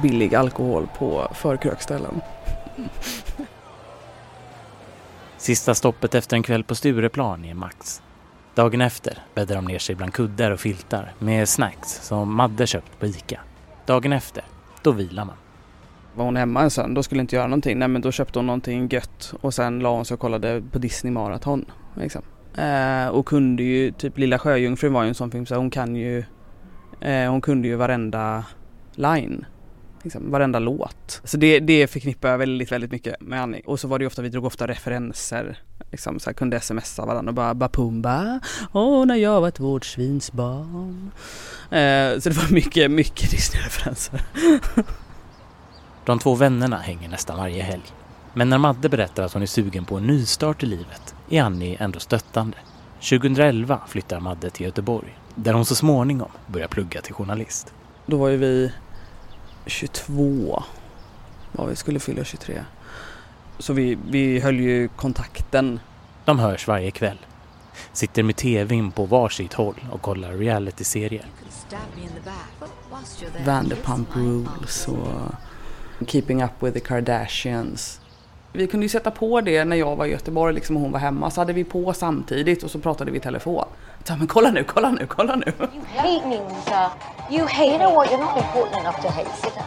billig 0.01 0.35
alkohol 0.35 0.87
på 0.97 1.31
förkrökställen. 1.33 2.21
Sista 5.37 5.75
stoppet 5.75 6.15
efter 6.15 6.35
en 6.35 6.43
kväll 6.43 6.63
på 6.63 6.75
Stureplan 6.75 7.45
är 7.45 7.53
Max. 7.53 8.01
Dagen 8.55 8.81
efter 8.81 9.17
bäddar 9.35 9.55
de 9.55 9.65
ner 9.65 9.79
sig 9.79 9.95
bland 9.95 10.13
kuddar 10.13 10.51
och 10.51 10.59
filtar 10.59 11.13
med 11.19 11.49
snacks 11.49 12.07
som 12.07 12.35
Madde 12.35 12.67
köpt 12.67 12.99
på 12.99 13.05
Ica. 13.05 13.39
Dagen 13.85 14.13
efter, 14.13 14.43
då 14.81 14.91
vilar 14.91 15.25
man. 15.25 15.35
Var 16.15 16.25
hon 16.25 16.35
hemma 16.35 16.61
en 16.61 16.71
söndag 16.71 17.03
skulle 17.03 17.21
inte 17.21 17.35
göra 17.35 17.47
någonting, 17.47 17.79
nej 17.79 17.87
men 17.87 18.01
då 18.01 18.11
köpte 18.11 18.39
hon 18.39 18.45
någonting 18.45 18.87
gött 18.91 19.33
och 19.41 19.53
sen 19.53 19.79
la 19.79 19.95
hon 19.95 20.05
sig 20.05 20.15
och 20.15 20.21
kollade 20.21 20.63
på 20.71 20.79
Disney 20.79 21.13
Marathon. 21.13 21.65
Liksom. 21.95 22.21
Eh, 22.57 23.07
och 23.07 23.25
kunde 23.25 23.63
ju, 23.63 23.91
typ 23.91 24.17
Lilla 24.17 24.39
Sjöjungfrun 24.39 24.93
var 24.93 25.03
ju 25.03 25.09
en 25.09 25.15
sån 25.15 25.31
film 25.31 25.45
så 25.45 25.55
hon 25.55 25.69
kan 25.69 25.95
ju, 25.95 26.23
eh, 27.01 27.31
hon 27.31 27.41
kunde 27.41 27.67
ju 27.67 27.75
varenda 27.75 28.43
line. 28.95 29.45
Liksom, 30.03 30.31
varenda 30.31 30.59
låt. 30.59 31.21
Så 31.23 31.37
det, 31.37 31.59
det 31.59 31.87
förknippar 31.87 32.29
jag 32.29 32.37
väldigt, 32.37 32.71
väldigt 32.71 32.91
mycket 32.91 33.21
med 33.21 33.41
Annie. 33.41 33.61
Och 33.65 33.79
så 33.79 33.87
var 33.87 33.99
det 33.99 34.03
ju 34.03 34.07
ofta, 34.07 34.21
vi 34.21 34.29
drog 34.29 34.45
ofta 34.45 34.67
referenser. 34.67 35.59
Liksom 35.91 36.19
så 36.19 36.29
här, 36.29 36.33
kunde 36.33 36.59
smsa 36.59 37.05
varandra 37.05 37.29
och 37.29 37.35
bara 37.35 37.53
Bapumba. 37.53 38.39
Åh, 38.71 39.05
när 39.05 39.15
jag 39.15 39.41
var 39.41 39.47
ett 39.47 39.59
vårdsvinsbarn. 39.59 41.11
Eh, 41.63 42.19
så 42.19 42.29
det 42.29 42.37
var 42.37 42.53
mycket, 42.53 42.91
mycket 42.91 43.31
Disney-referenser. 43.31 44.21
De 46.05 46.19
två 46.19 46.35
vännerna 46.35 46.77
hänger 46.77 47.09
nästan 47.09 47.37
varje 47.37 47.63
helg. 47.63 47.83
Men 48.33 48.49
när 48.49 48.57
Madde 48.57 48.89
berättar 48.89 49.23
att 49.23 49.33
hon 49.33 49.41
är 49.41 49.45
sugen 49.45 49.85
på 49.85 49.97
en 49.97 50.07
nystart 50.07 50.63
i 50.63 50.65
livet 50.65 51.15
är 51.29 51.41
Annie 51.41 51.77
ändå 51.79 51.99
stöttande. 51.99 52.57
2011 52.95 53.81
flyttar 53.87 54.19
Madde 54.19 54.49
till 54.49 54.65
Göteborg 54.65 55.17
där 55.35 55.53
hon 55.53 55.65
så 55.65 55.75
småningom 55.75 56.31
börjar 56.47 56.67
plugga 56.67 57.01
till 57.01 57.13
journalist. 57.13 57.73
Då 58.05 58.17
var 58.17 58.29
ju 58.29 58.37
vi 58.37 58.73
22 59.65 60.63
var 61.51 61.67
vi 61.67 61.75
skulle 61.75 61.99
fylla 61.99 62.23
23. 62.23 62.63
Så 63.59 63.73
vi, 63.73 63.97
vi 64.09 64.39
höll 64.39 64.59
ju 64.59 64.87
kontakten. 64.87 65.79
De 66.25 66.39
hörs 66.39 66.67
varje 66.67 66.91
kväll. 66.91 67.17
Sitter 67.93 68.23
med 68.23 68.35
tvn 68.35 68.91
på 68.91 69.05
varsitt 69.05 69.53
håll 69.53 69.85
och 69.91 70.01
kollar 70.01 70.31
realityserier. 70.31 71.25
Vanderpump 73.45 74.15
Rules 74.15 74.87
och 74.87 75.31
Keeping 76.05 76.43
Up 76.43 76.51
With 76.59 76.73
The 76.73 76.79
Kardashians. 76.79 77.99
Vi 78.53 78.67
kunde 78.67 78.85
ju 78.85 78.89
sätta 78.89 79.11
på 79.11 79.41
det 79.41 79.65
när 79.65 79.75
jag 79.75 79.95
var 79.95 80.05
i 80.05 80.11
Göteborg 80.11 80.53
liksom, 80.53 80.75
och 80.75 80.81
hon 80.81 80.91
var 80.91 80.99
hemma. 80.99 81.31
Så 81.31 81.41
hade 81.41 81.53
vi 81.53 81.63
på 81.63 81.93
samtidigt 81.93 82.63
och 82.63 82.71
så 82.71 82.79
pratade 82.79 83.11
vi 83.11 83.17
i 83.17 83.21
telefon. 83.21 83.65
Så, 84.03 84.15
men 84.15 84.27
kolla 84.27 84.51
nu, 84.51 84.63
kolla 84.63 84.91
nu, 84.91 85.05
kolla 85.07 85.35
nu. 85.35 85.53
You 85.57 85.85
hate 85.95 86.27
Ninja. 86.27 86.91
You 87.31 87.47
hate 87.47 87.77
her. 87.77 87.79
Well, 87.79 88.07
you're 88.09 88.17
not 88.17 88.37
important 88.37 88.77
enough 88.81 89.01
to 89.01 89.07
hate. 89.07 89.35
Sit 89.35 89.53
down. 89.53 89.63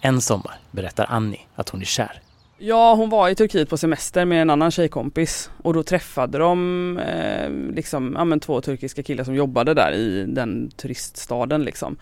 En 0.00 0.20
sommar 0.20 0.60
berättar 0.70 1.06
Annie 1.08 1.40
att 1.54 1.68
hon 1.68 1.80
är 1.80 1.84
kär. 1.84 2.22
Ja, 2.58 2.94
hon 2.94 3.10
var 3.10 3.28
i 3.28 3.34
Turkiet 3.34 3.68
på 3.68 3.76
semester 3.76 4.24
med 4.24 4.42
en 4.42 4.50
annan 4.50 4.70
tjejkompis 4.70 5.50
och 5.62 5.74
då 5.74 5.82
träffade 5.82 6.38
de 6.38 6.98
eh, 6.98 7.50
liksom, 7.74 8.14
ja, 8.18 8.24
men 8.24 8.40
två 8.40 8.60
turkiska 8.60 9.02
killar 9.02 9.24
som 9.24 9.34
jobbade 9.34 9.74
där 9.74 9.92
i 9.92 10.24
den 10.28 10.70
turiststaden 10.70 11.62
liksom. 11.62 11.96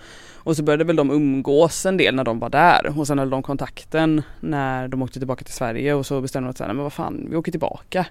Och 0.49 0.57
så 0.57 0.63
började 0.63 0.85
väl 0.85 0.97
de 0.97 1.11
umgås 1.11 1.87
en 1.87 1.97
del 1.97 2.15
när 2.15 2.25
de 2.25 2.39
var 2.39 2.51
där 2.51 2.99
och 2.99 3.07
sen 3.07 3.19
höll 3.19 3.31
de 3.31 3.43
kontakten 3.43 4.23
när 4.41 4.89
de 4.89 5.03
åkte 5.03 5.19
tillbaka 5.19 5.45
till 5.45 5.55
Sverige 5.55 5.95
och 5.95 6.07
så 6.07 6.21
bestämde 6.21 6.47
de 6.47 6.51
att 6.51 6.57
säga, 6.57 6.73
men 6.73 6.83
vad 6.83 6.93
fan, 6.93 7.27
vi 7.31 7.37
åker 7.37 7.53
tillbaka. 7.53 8.07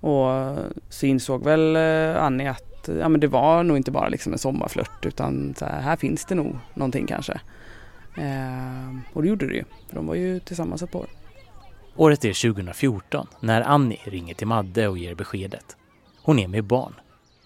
Och 0.00 0.56
så 0.88 1.06
insåg 1.06 1.44
väl 1.44 1.76
eh, 1.76 2.22
Annie 2.22 2.50
att 2.50 2.88
ja, 3.00 3.08
men 3.08 3.20
det 3.20 3.26
var 3.26 3.62
nog 3.62 3.76
inte 3.76 3.90
bara 3.90 4.08
liksom 4.08 4.32
en 4.32 4.38
sommarflört 4.38 5.06
utan 5.06 5.54
så 5.58 5.64
här, 5.64 5.80
här 5.80 5.96
finns 5.96 6.24
det 6.24 6.34
nog 6.34 6.58
någonting 6.74 7.06
kanske. 7.06 7.40
Eh, 8.16 8.96
och 9.12 9.22
det 9.22 9.28
gjorde 9.28 9.46
det 9.46 9.54
ju, 9.54 9.64
för 9.88 9.96
de 9.96 10.06
var 10.06 10.14
ju 10.14 10.40
tillsammans 10.40 10.82
ett 10.82 10.92
par 10.92 11.00
år. 11.00 11.10
Året 11.96 12.24
är 12.24 12.52
2014 12.52 13.26
när 13.40 13.62
Annie 13.62 14.00
ringer 14.04 14.34
till 14.34 14.46
Madde 14.46 14.88
och 14.88 14.98
ger 14.98 15.14
beskedet. 15.14 15.76
Hon 16.22 16.38
är 16.38 16.48
med 16.48 16.64
barn. 16.64 16.94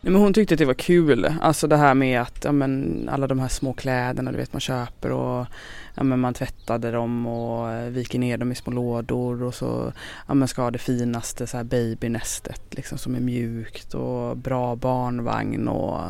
Nej, 0.06 0.12
men 0.12 0.22
hon 0.22 0.32
tyckte 0.32 0.54
att 0.54 0.58
det 0.58 0.64
var 0.64 0.74
kul, 0.74 1.32
alltså 1.40 1.66
det 1.66 1.76
här 1.76 1.94
med 1.94 2.20
att 2.20 2.44
ja, 2.44 2.52
men, 2.52 3.08
alla 3.12 3.26
de 3.26 3.38
här 3.38 3.48
små 3.48 3.72
kläderna 3.72 4.32
du 4.32 4.38
vet 4.38 4.52
man 4.52 4.60
köper 4.60 5.12
och 5.12 5.46
ja, 5.94 6.02
men, 6.02 6.20
man 6.20 6.34
tvättade 6.34 6.90
dem 6.90 7.26
och 7.26 7.72
eh, 7.72 7.90
viker 7.90 8.18
ner 8.18 8.38
dem 8.38 8.52
i 8.52 8.54
små 8.54 8.72
lådor 8.72 9.42
och 9.42 9.54
så 9.54 9.92
ja, 10.28 10.34
men, 10.34 10.48
ska 10.48 10.62
ha 10.62 10.70
det 10.70 10.78
finaste 10.78 11.46
så 11.46 11.56
här 11.56 11.64
babynästet 11.64 12.62
liksom 12.70 12.98
som 12.98 13.14
är 13.14 13.20
mjukt 13.20 13.94
och 13.94 14.36
bra 14.36 14.76
barnvagn 14.76 15.68
och 15.68 16.00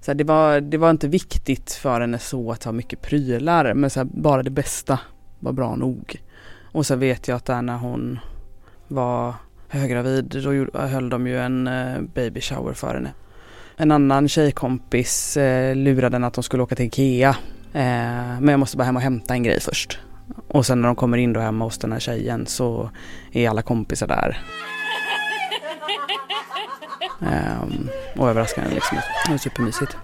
så 0.00 0.10
här, 0.10 0.14
det, 0.14 0.24
var, 0.24 0.60
det 0.60 0.78
var 0.78 0.90
inte 0.90 1.08
viktigt 1.08 1.72
för 1.72 2.00
henne 2.00 2.18
så 2.18 2.52
att 2.52 2.64
ha 2.64 2.72
mycket 2.72 3.02
prylar 3.02 3.74
men 3.74 3.90
så 3.90 4.00
här, 4.00 4.04
bara 4.04 4.42
det 4.42 4.50
bästa 4.50 5.00
var 5.40 5.52
bra 5.52 5.76
nog. 5.76 6.22
Och 6.72 6.86
så 6.86 6.96
vet 6.96 7.28
jag 7.28 7.36
att 7.36 7.44
där 7.44 7.62
när 7.62 7.76
hon 7.76 8.18
var 8.88 9.34
höggravid 9.68 10.24
då 10.24 10.78
höll 10.78 11.10
de 11.10 11.26
ju 11.26 11.38
en 11.38 11.66
eh, 11.66 12.00
baby 12.00 12.40
shower 12.40 12.72
för 12.72 12.94
henne. 12.94 13.12
En 13.76 13.90
annan 13.90 14.28
tjejkompis 14.28 15.36
eh, 15.36 15.76
lurade 15.76 16.14
henne 16.14 16.26
att 16.26 16.34
de 16.34 16.42
skulle 16.44 16.62
åka 16.62 16.74
till 16.74 16.86
Ikea. 16.86 17.36
Eh, 17.72 18.40
men 18.40 18.48
jag 18.48 18.60
måste 18.60 18.76
bara 18.76 18.84
hem 18.84 18.96
och 18.96 19.02
hämta 19.02 19.34
en 19.34 19.42
grej 19.42 19.60
först. 19.60 19.98
Och 20.48 20.66
sen 20.66 20.80
när 20.80 20.88
de 20.88 20.96
kommer 20.96 21.18
in 21.18 21.32
då 21.32 21.40
hemma 21.40 21.64
hos 21.64 21.78
den 21.78 21.92
här 21.92 22.00
tjejen 22.00 22.46
så 22.46 22.90
är 23.32 23.48
alla 23.48 23.62
kompisar 23.62 24.06
där. 24.06 24.38
Um, 27.20 27.88
och 28.16 28.30
överraskar 28.30 28.62
henne 28.62 28.74
liksom. 28.74 28.98
Det 29.26 29.30
var 29.30 29.38
supermysigt. 29.38 29.96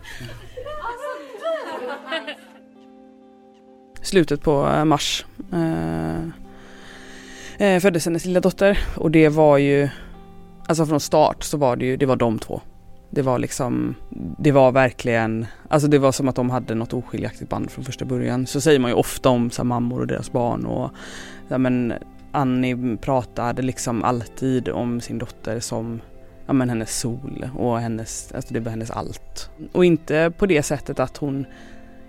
Slutet 4.03 4.43
på 4.43 4.69
eh, 4.69 4.85
mars 4.85 5.27
eh, 5.53 6.44
eh, 7.59 7.81
föddes 7.81 8.05
hennes 8.05 8.25
lilla 8.25 8.41
dotter 8.41 8.79
och 8.97 9.11
det 9.11 9.29
var 9.29 9.59
ju, 9.59 9.89
alltså 10.67 10.87
från 10.87 11.01
start 11.01 11.43
så 11.43 11.57
var 11.57 11.77
det 11.77 11.87
ju, 11.87 11.97
det 11.97 12.07
var 12.07 12.17
de 12.17 12.39
två. 12.39 12.61
Det 13.11 13.23
var 13.23 13.39
liksom, 13.39 13.95
det 14.39 14.53
var 14.53 14.73
verkligen, 14.73 15.47
alltså 15.69 15.89
det 15.89 15.99
var 15.99 16.13
som 16.13 16.29
att 16.29 16.37
de 16.37 16.51
hade 16.51 16.75
något 16.75 16.93
oskiljaktigt 16.93 17.51
band 17.51 17.71
från 17.71 17.85
första 17.85 18.05
början. 18.05 18.47
Så 18.47 18.61
säger 18.61 18.79
man 18.79 18.91
ju 18.91 18.95
ofta 18.95 19.29
om 19.29 19.51
så 19.51 19.63
här, 19.63 19.65
mammor 19.65 20.01
och 20.01 20.07
deras 20.07 20.33
barn 20.33 20.67
och 20.67 20.91
ja, 21.49 21.59
men 21.59 21.95
Annie 22.33 22.97
pratade 22.97 23.63
liksom 23.63 24.05
alltid 24.05 24.69
om 24.69 25.01
sin 25.01 25.19
dotter 25.19 25.61
som 25.61 26.01
ja, 26.47 26.53
men 26.53 26.69
hennes 26.69 26.99
sol 27.01 27.49
och 27.57 27.81
hennes, 27.81 28.33
alltså 28.33 28.55
det 28.55 28.61
var 28.61 28.71
hennes 28.71 28.91
allt. 28.91 29.51
Och 29.73 29.85
inte 29.85 30.33
på 30.39 30.47
det 30.47 30.63
sättet 30.63 31.01
att 31.01 31.17
hon 31.17 31.47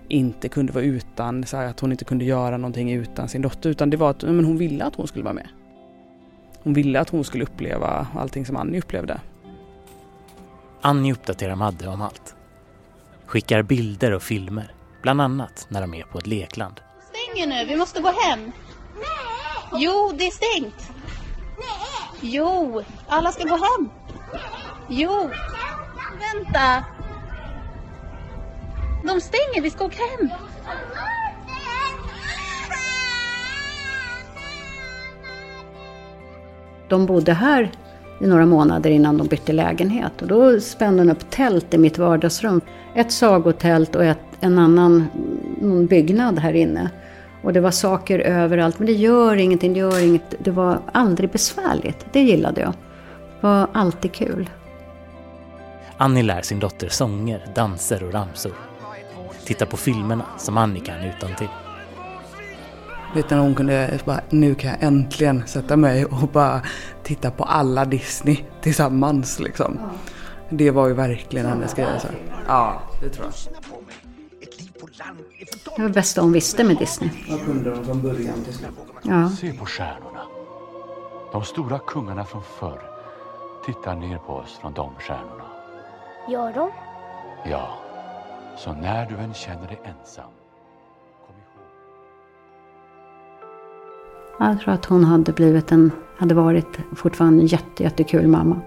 inte 0.08 0.48
kunde 0.48 0.72
vara 0.72 0.84
utan, 0.84 1.46
så 1.46 1.56
här, 1.56 1.66
att 1.66 1.80
hon 1.80 1.92
inte 1.92 2.04
kunde 2.04 2.24
göra 2.24 2.56
någonting 2.56 2.92
utan 2.92 3.28
sin 3.28 3.42
dotter 3.42 3.70
utan 3.70 3.90
det 3.90 3.96
var 3.96 4.10
att 4.10 4.22
men 4.22 4.44
hon 4.44 4.58
ville 4.58 4.84
att 4.84 4.94
hon 4.94 5.08
skulle 5.08 5.24
vara 5.24 5.34
med. 5.34 5.48
Hon 6.62 6.74
ville 6.74 7.00
att 7.00 7.10
hon 7.10 7.24
skulle 7.24 7.44
uppleva 7.44 8.06
allting 8.14 8.46
som 8.46 8.56
Annie 8.56 8.78
upplevde. 8.78 9.20
Annie 10.80 11.12
uppdaterar 11.12 11.54
Madde 11.54 11.88
om 11.88 12.02
allt. 12.02 12.34
Skickar 13.26 13.62
bilder 13.62 14.12
och 14.12 14.22
filmer, 14.22 14.74
bland 15.02 15.20
annat 15.20 15.66
när 15.68 15.80
de 15.80 15.94
är 15.94 16.02
på 16.02 16.18
ett 16.18 16.26
lekland. 16.26 16.80
Stänger 17.08 17.46
nu, 17.46 17.64
vi 17.64 17.76
måste 17.76 18.02
gå 18.02 18.08
hem. 18.08 18.40
Nej! 18.94 19.82
Jo, 19.84 20.12
det 20.18 20.26
är 20.26 20.30
stängt. 20.30 20.90
Nej! 21.58 22.20
Jo, 22.20 22.82
alla 23.08 23.32
ska 23.32 23.44
gå 23.44 23.56
hem. 23.56 23.90
Jo, 24.88 25.30
vänta. 26.20 26.84
De 29.06 29.20
stänger, 29.20 29.62
vi 29.62 29.70
ska 29.70 29.84
åka 29.84 30.02
hem. 30.18 30.30
De 36.88 37.06
bodde 37.06 37.32
här 37.32 37.70
i 38.20 38.26
några 38.26 38.46
månader 38.46 38.90
innan 38.90 39.18
de 39.18 39.26
bytte 39.26 39.52
lägenhet. 39.52 40.22
Och 40.22 40.28
då 40.28 40.60
spände 40.60 41.02
hon 41.02 41.10
upp 41.10 41.30
tält 41.30 41.74
i 41.74 41.78
mitt 41.78 41.98
vardagsrum. 41.98 42.60
Ett 42.94 43.12
sagotält 43.12 43.96
och 43.96 44.04
ett, 44.04 44.18
en 44.40 44.58
annan 44.58 45.06
någon 45.60 45.86
byggnad 45.86 46.38
här 46.38 46.52
inne. 46.52 46.90
Och 47.42 47.52
det 47.52 47.60
var 47.60 47.70
saker 47.70 48.18
överallt, 48.18 48.78
men 48.78 48.86
det 48.86 48.92
gör 48.92 49.36
ingenting, 49.36 49.72
det 49.72 49.78
gör 49.78 50.04
inget. 50.04 50.34
Det 50.38 50.50
var 50.50 50.78
aldrig 50.92 51.30
besvärligt, 51.30 52.06
det 52.12 52.20
gillade 52.22 52.60
jag. 52.60 52.72
Det 53.40 53.46
var 53.46 53.68
alltid 53.72 54.12
kul. 54.12 54.50
Annie 55.96 56.22
lär 56.22 56.42
sin 56.42 56.60
dotter 56.60 56.88
sånger, 56.88 57.46
danser 57.54 58.04
och 58.04 58.12
ramsor. 58.12 58.52
Tittar 59.46 59.66
på 59.66 59.76
filmerna 59.76 60.24
som 60.38 60.56
Annie 60.56 60.80
kan 60.80 61.04
utan 61.04 61.34
till. 61.34 61.48
Vet 63.14 63.30
när 63.30 63.38
hon 63.38 63.54
kunde 63.54 63.98
bara, 64.04 64.20
nu 64.30 64.54
kan 64.54 64.70
jag 64.70 64.82
äntligen 64.82 65.46
sätta 65.46 65.76
mig 65.76 66.04
och 66.04 66.28
bara 66.28 66.60
titta 67.02 67.30
på 67.30 67.44
alla 67.44 67.84
Disney 67.84 68.44
tillsammans 68.62 69.40
liksom. 69.40 69.78
Det 70.50 70.70
var 70.70 70.88
ju 70.88 70.94
verkligen 70.94 71.46
hennes 71.46 71.74
grej. 71.74 71.86
Alltså. 71.92 72.08
Ja, 72.48 72.82
det 73.02 73.08
tror 73.08 73.26
jag. 73.26 73.54
Det 75.64 75.82
var 75.82 75.88
det 75.88 75.94
bästa 75.94 76.20
hon 76.20 76.32
visste 76.32 76.64
med 76.64 76.76
Disney. 76.76 77.10
Vad 77.30 77.44
kunde 77.44 77.70
de 77.70 77.84
från 77.84 78.02
början 78.02 78.44
till 78.44 78.54
slut? 78.54 78.70
Ja. 79.02 79.30
Se 79.30 79.52
på 79.52 79.66
stjärnorna. 79.66 80.20
De 81.32 81.44
stora 81.44 81.78
kungarna 81.78 82.24
från 82.24 82.42
förr 82.58 82.80
tittar 83.66 83.94
ner 83.94 84.18
på 84.18 84.32
oss 84.32 84.58
från 84.60 84.72
de 84.72 84.94
stjärnorna. 85.00 85.44
Gör 86.28 86.52
de? 86.52 86.70
Ja, 87.50 87.78
så 88.56 88.72
när 88.72 89.06
du 89.06 89.16
än 89.16 89.34
känner 89.34 89.68
dig 89.68 89.80
ensam 89.84 90.30
Jag 94.38 94.60
tror 94.60 94.74
att 94.74 94.84
hon 94.84 95.04
hade 95.04 95.32
blivit 95.32 95.72
en, 95.72 95.90
hade 96.16 96.34
varit 96.34 96.78
fortfarande 96.96 97.42
en 97.42 97.46
jätte, 97.46 97.82
jättekul 97.82 98.26
mamma. 98.26 98.60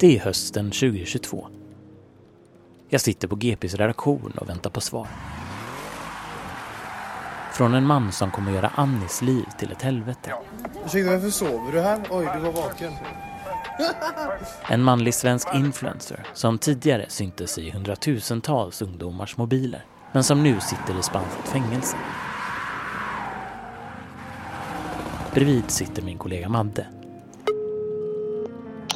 Det 0.00 0.16
är 0.16 0.20
hösten 0.20 0.64
2022. 0.64 1.46
Jag 2.88 3.00
sitter 3.00 3.28
på 3.28 3.36
GPs 3.36 3.74
redaktion 3.74 4.32
och 4.36 4.48
väntar 4.48 4.70
på 4.70 4.80
svar. 4.80 5.08
Från 7.52 7.74
en 7.74 7.86
man 7.86 8.12
som 8.12 8.30
kommer 8.30 8.52
göra 8.52 8.70
Annis 8.74 9.22
liv 9.22 9.44
till 9.58 9.72
ett 9.72 9.82
helvete. 9.82 10.32
Ursäkta, 10.86 11.10
varför 11.10 11.30
sover 11.30 11.72
du 11.72 11.80
här? 11.80 12.00
Oj, 12.10 12.28
du 12.34 12.40
var 12.40 12.52
vaken. 12.52 12.92
En 14.68 14.82
manlig 14.82 15.14
svensk 15.14 15.48
influencer 15.54 16.26
som 16.34 16.58
tidigare 16.58 17.04
syntes 17.08 17.58
i 17.58 17.70
hundratusentals 17.70 18.82
ungdomars 18.82 19.36
mobiler 19.36 19.84
men 20.12 20.24
som 20.24 20.42
nu 20.42 20.60
sitter 20.60 20.98
i 20.98 21.02
spanskt 21.02 21.48
fängelse. 21.48 21.96
Bredvid 25.34 25.70
sitter 25.70 26.02
min 26.02 26.18
kollega 26.18 26.48
Madde. 26.48 26.86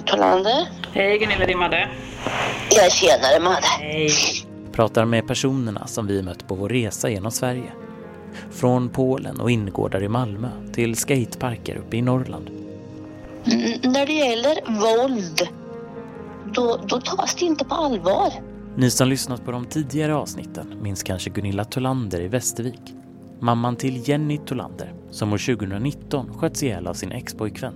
Tolander? 0.07 0.68
Hej 0.92 1.18
Gunilla, 1.18 1.46
det 1.46 1.52
är 1.52 1.57
Madde. 1.57 1.88
Jag 2.70 2.92
tjenare 2.92 3.40
Madde. 3.40 3.66
Hej. 3.80 4.11
Pratar 4.72 5.04
med 5.04 5.28
personerna 5.28 5.86
som 5.86 6.07
vi 6.07 6.22
mött 6.22 6.48
på 6.48 6.54
vår 6.54 6.68
resa 6.68 7.11
genom 7.11 7.30
Sverige. 7.30 7.72
Från 8.51 8.89
Polen 8.89 9.41
och 9.41 9.51
ingårdar 9.51 10.03
i 10.03 10.09
Malmö 10.09 10.49
till 10.72 10.97
skateparker 10.97 11.76
uppe 11.76 11.97
i 11.97 12.03
Norrland. 12.03 12.51
N- 13.45 13.80
när 13.93 14.07
det 14.07 14.12
gäller 14.12 14.55
våld, 14.80 15.49
då, 16.55 16.80
då 16.89 17.01
tas 17.01 17.34
det 17.34 17.45
inte 17.45 17.64
på 17.64 17.74
allvar. 17.74 18.32
Ni 18.76 18.91
som 18.91 19.09
lyssnat 19.09 19.45
på 19.45 19.51
de 19.51 19.64
tidigare 19.64 20.14
avsnitten 20.14 20.74
minns 20.82 21.03
kanske 21.03 21.30
Gunilla 21.30 21.64
Tolander 21.64 22.20
i 22.20 22.28
Västervik. 22.28 22.95
Mamman 23.41 23.76
till 23.76 24.09
Jenny 24.09 24.39
Tolander 24.39 24.93
som 25.11 25.32
år 25.32 25.57
2019 25.57 26.30
sköts 26.39 26.62
ihjäl 26.62 26.87
av 26.87 26.95
sin 26.95 27.12
expojkvän. 27.12 27.74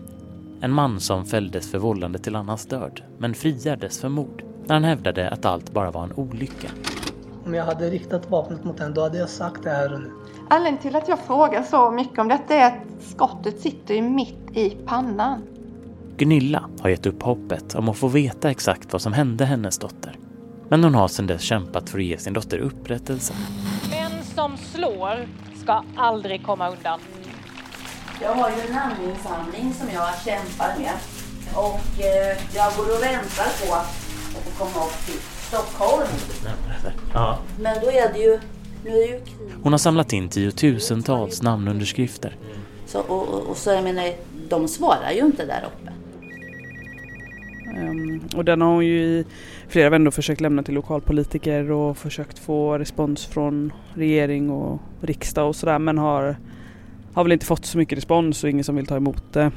En 0.61 0.73
man 0.73 1.01
som 1.01 1.27
fälldes 1.27 1.71
för 1.71 1.79
vållande 1.79 2.19
till 2.19 2.37
annans 2.37 2.67
död 2.67 3.01
men 3.19 3.35
friades 3.35 4.01
för 4.01 4.09
mord 4.09 4.43
när 4.67 4.75
han 4.75 4.85
hävdade 4.85 5.31
att 5.31 5.45
allt 5.45 5.73
bara 5.73 5.91
var 5.91 6.05
en 6.05 6.13
olycka. 6.13 6.69
Om 7.47 7.55
jag 7.55 7.65
hade 7.65 7.91
riktat 7.91 8.31
vapnet 8.31 8.65
mot 8.65 8.81
henne 8.81 8.95
då 8.95 9.01
hade 9.03 9.19
jag 9.19 9.29
sagt 9.29 9.63
det 9.63 9.71
här 9.71 9.93
och 9.95 10.01
nu. 10.01 10.11
Anledningen 10.53 10.83
till 10.83 10.97
att 10.97 11.09
jag 11.09 11.19
frågar 11.19 11.63
så 11.63 11.91
mycket 11.91 12.19
om 12.19 12.29
detta 12.29 12.55
är 12.55 12.67
att 12.67 13.03
skottet 13.03 13.61
sitter 13.61 13.95
ju 13.95 14.03
mitt 14.03 14.57
i 14.57 14.71
pannan. 14.87 15.43
Gunilla 16.17 16.69
har 16.81 16.91
gett 16.91 17.07
upp 17.07 17.23
hoppet 17.23 17.75
om 17.75 17.89
att 17.89 17.97
få 17.97 18.09
veta 18.09 18.51
exakt 18.51 18.93
vad 18.93 19.03
som 19.03 19.13
hände 19.13 19.45
hennes 19.45 19.79
dotter. 19.79 20.19
Men 20.69 20.85
hon 20.85 20.95
har 20.95 21.09
sedan 21.09 21.27
dess 21.27 21.43
kämpat 21.43 21.91
för 21.91 21.99
att 21.99 22.05
ge 22.05 22.19
sin 22.19 22.33
dotter 22.33 22.59
upprättelse. 22.59 23.35
Män 23.91 24.25
som 24.35 24.57
slår 24.57 25.27
ska 25.63 25.85
aldrig 25.97 26.47
komma 26.47 26.71
undan. 26.71 27.01
Jag 28.23 28.35
har 28.35 28.51
ju 28.51 28.57
en 28.57 28.73
namninsamling 28.73 29.73
som 29.75 29.89
jag 29.95 30.09
kämpar 30.25 30.79
med. 30.79 30.93
Och 31.55 32.01
eh, 32.01 32.39
jag 32.55 32.73
går 32.77 32.97
och 32.97 33.03
väntar 33.03 33.67
på 33.67 33.75
att 33.75 33.87
få 34.35 34.65
komma 34.65 34.87
upp 34.87 35.07
till 35.07 35.21
Stockholm. 35.49 36.09
Ja. 37.15 37.39
Men 37.61 37.81
då 37.81 37.91
är 37.91 38.13
det 38.13 38.19
ju, 38.19 38.41
Hon 39.63 39.73
har 39.73 39.79
samlat 39.79 40.13
in 40.13 40.29
tiotusentals 40.29 41.43
namnunderskrifter. 41.43 42.37
Så, 42.87 43.01
och, 43.01 43.29
och, 43.29 43.47
och 43.51 43.57
så 43.57 43.71
jag 43.71 43.85
menar, 43.85 44.13
de 44.49 44.69
svarar 44.69 45.11
ju 45.13 45.21
inte 45.21 45.47
där 45.47 45.65
uppe. 45.67 45.93
Um, 47.81 48.21
och 48.37 48.45
den 48.45 48.61
har 48.61 48.69
hon 48.69 48.87
ju 48.87 49.03
i 49.03 49.25
flera 49.69 49.91
vändor 49.91 50.11
försökt 50.11 50.41
lämna 50.41 50.63
till 50.63 50.75
lokalpolitiker 50.75 51.71
och 51.71 51.99
försökt 51.99 52.39
få 52.39 52.79
respons 52.79 53.27
från 53.27 53.73
regering 53.95 54.51
och 54.51 54.81
riksdag 55.01 55.49
och 55.49 55.57
sådär 55.57 55.79
men 55.79 55.99
har, 55.99 56.37
har 57.15 57.25
väl 57.25 57.33
inte 57.33 57.47
fått 57.47 57.65
så 57.65 57.79
mycket 57.79 57.99
respons 57.99 58.45
och 58.45 58.51
ingen 58.51 58.65
som 58.65 58.77
vill 58.77 58.87
ta 58.87 58.97
emot 58.97 59.33
det. 59.33 59.51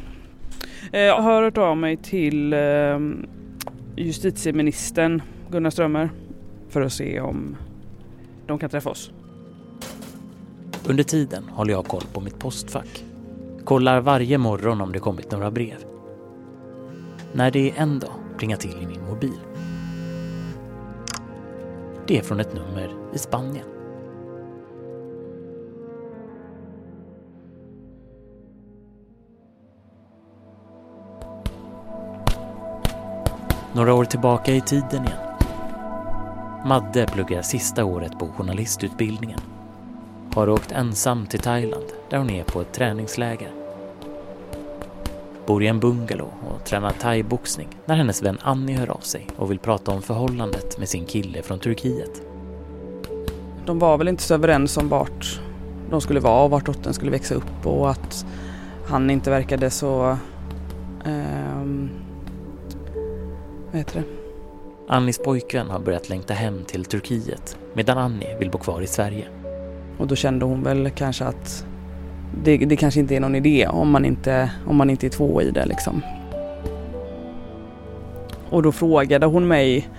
Jag 0.92 1.22
har 1.22 1.42
hört 1.42 1.58
av 1.58 1.78
mig 1.78 1.98
till 1.98 2.54
uh, 2.54 3.00
justitieministern 3.96 5.22
Gunnar 5.52 5.70
Strömmer 5.70 6.10
för 6.70 6.82
att 6.82 6.94
se 6.94 7.20
om 7.20 7.56
de 8.54 8.60
kan 8.60 8.70
träffa 8.70 8.90
oss. 8.90 9.12
Under 10.88 11.04
tiden 11.04 11.44
håller 11.50 11.74
jag 11.74 11.86
koll 11.86 12.04
på 12.14 12.22
mitt 12.22 12.40
postfack. 12.40 13.06
Kollar 13.64 14.02
varje 14.02 14.38
morgon 14.38 14.82
om 14.82 14.92
det 14.92 15.00
kommit 15.00 15.32
några 15.32 15.52
brev. 15.52 15.78
När 17.34 17.52
det 17.52 17.74
en 17.78 18.00
dag 18.00 18.12
plingar 18.38 18.58
till 18.58 18.84
i 18.84 18.88
min 18.88 19.06
mobil. 19.06 19.40
Det 22.08 22.18
är 22.18 22.22
från 22.22 22.40
ett 22.40 22.54
nummer 22.54 22.96
i 23.14 23.18
Spanien. 23.18 23.66
Några 33.76 33.94
år 33.94 34.06
tillbaka 34.06 34.54
i 34.54 34.62
tiden 34.62 35.06
igen. 35.06 35.33
Madde 36.66 37.08
pluggar 37.08 37.42
sista 37.42 37.86
året 37.86 38.20
på 38.20 38.28
journalistutbildningen. 38.28 39.40
Har 40.34 40.50
åkt 40.50 40.72
ensam 40.72 41.26
till 41.26 41.40
Thailand 41.40 41.86
där 42.10 42.18
hon 42.18 42.30
är 42.30 42.44
på 42.44 42.62
ett 42.62 42.74
träningsläger. 42.74 43.52
Bor 45.46 45.64
i 45.64 45.68
en 45.68 45.80
bungalow 45.80 46.32
och 46.50 46.66
tränar 46.66 46.92
thaiboxning 46.92 47.68
när 47.86 47.96
hennes 47.96 48.24
vän 48.24 48.38
Annie 48.42 48.78
hör 48.78 48.90
av 48.92 49.00
sig 49.00 49.28
och 49.38 49.52
vill 49.52 49.60
prata 49.60 49.92
om 49.92 50.02
förhållandet 50.02 50.78
med 50.78 50.90
sin 50.90 51.06
kille 51.06 51.42
från 51.42 51.60
Turkiet. 51.60 52.22
De 53.66 53.80
var 53.80 53.98
väl 53.98 54.08
inte 54.08 54.24
så 54.24 54.34
överens 54.34 54.78
om 54.78 54.90
vart 54.90 55.42
de 55.90 56.02
skulle 56.02 56.20
vara 56.20 56.44
och 56.44 56.52
vart 56.52 56.66
dottern 56.66 56.94
skulle 56.94 57.12
växa 57.12 57.36
upp 57.36 57.66
och 57.66 57.90
att 57.90 58.26
han 58.88 59.10
inte 59.10 59.30
verkade 59.30 59.70
så... 59.70 60.18
Eh, 61.06 61.64
vad 63.72 63.78
heter 63.80 64.00
det? 64.00 64.23
Annies 64.88 65.18
pojkvän 65.18 65.70
har 65.70 65.80
börjat 65.80 66.10
längta 66.10 66.34
hem 66.34 66.64
till 66.66 66.86
Turkiet 66.86 67.58
medan 67.74 67.98
Annie 67.98 68.38
vill 68.40 68.52
bo 68.52 68.58
kvar 68.58 68.82
i 68.82 68.88
Sverige. 68.88 69.26
Och 69.98 70.08
då 70.08 70.16
kände 70.16 70.46
hon 70.46 70.64
väl 70.64 70.90
kanske 70.90 71.26
att 71.26 71.66
det, 72.44 72.58
det 72.58 72.76
kanske 72.76 73.00
inte 73.00 73.16
är 73.16 73.20
någon 73.20 73.36
idé 73.36 73.68
om 73.68 73.90
man 73.90 74.06
inte, 74.06 74.52
om 74.68 74.76
man 74.76 74.90
inte 74.90 75.08
är 75.08 75.10
två 75.10 75.42
i 75.42 75.52
det 75.52 75.66
liksom. 75.66 76.02
Och 78.50 78.64
då 78.64 78.72
frågade 78.72 79.26
hon 79.26 79.48
mig 79.48 79.90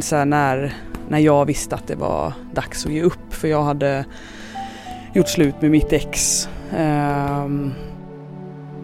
så 0.00 0.16
här 0.16 0.24
när, 0.24 0.74
när 1.08 1.18
jag 1.18 1.44
visste 1.44 1.74
att 1.74 1.86
det 1.86 1.94
var 1.94 2.32
dags 2.54 2.86
att 2.86 2.92
ge 2.92 3.02
upp 3.02 3.34
för 3.34 3.48
jag 3.48 3.62
hade 3.62 4.04
gjort 5.14 5.28
slut 5.28 5.62
med 5.62 5.70
mitt 5.70 5.92
ex. 5.92 6.48
Ehm, 6.76 7.72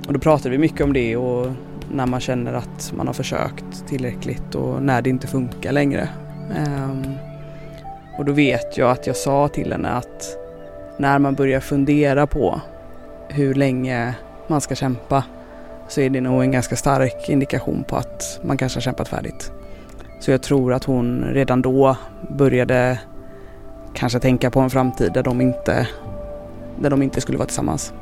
och 0.07 0.13
då 0.13 0.19
pratade 0.19 0.51
vi 0.51 0.59
mycket 0.59 0.81
om 0.81 0.93
det 0.93 1.17
och 1.17 1.47
när 1.93 2.07
man 2.07 2.21
känner 2.21 2.53
att 2.53 2.93
man 2.97 3.07
har 3.07 3.15
försökt 3.15 3.87
tillräckligt 3.89 4.55
och 4.55 4.83
när 4.83 5.03
det 5.03 5.11
inte 5.11 5.27
funkar 5.27 5.73
längre. 5.73 6.09
Ehm, 6.57 7.03
och 8.19 8.25
då 8.25 8.33
vet 8.33 8.77
jag 8.77 8.91
att 8.91 9.07
jag 9.07 9.17
sa 9.17 9.49
till 9.49 9.73
henne 9.73 9.89
att 9.89 10.37
när 10.99 11.19
man 11.19 11.35
börjar 11.35 11.61
fundera 11.61 12.27
på 12.27 12.61
hur 13.29 13.55
länge 13.55 14.15
man 14.47 14.61
ska 14.61 14.75
kämpa 14.75 15.25
så 15.89 16.01
är 16.01 16.11
det 16.11 16.21
nog 16.21 16.43
en 16.43 16.53
ganska 16.53 16.77
stark 16.77 17.29
indikation 17.29 17.85
på 17.89 17.97
att 17.97 18.41
man 18.43 18.57
kanske 18.57 18.77
har 18.77 18.83
kämpat 18.83 19.09
färdigt. 19.09 19.53
Så 20.21 20.31
jag 20.31 20.43
tror 20.43 20.73
att 20.73 20.85
hon 20.85 21.25
redan 21.25 21.63
då 21.63 21.97
började 22.29 22.99
kanske 23.95 24.21
tänka 24.21 24.51
på 24.51 24.61
en 24.61 24.71
framtid 24.71 25.13
där 25.13 25.23
de 25.23 25.41
inte, 25.41 25.89
där 26.81 26.91
de 26.91 27.03
inte 27.03 27.21
skulle 27.21 27.39
vara 27.39 27.47
tillsammans. 27.47 27.93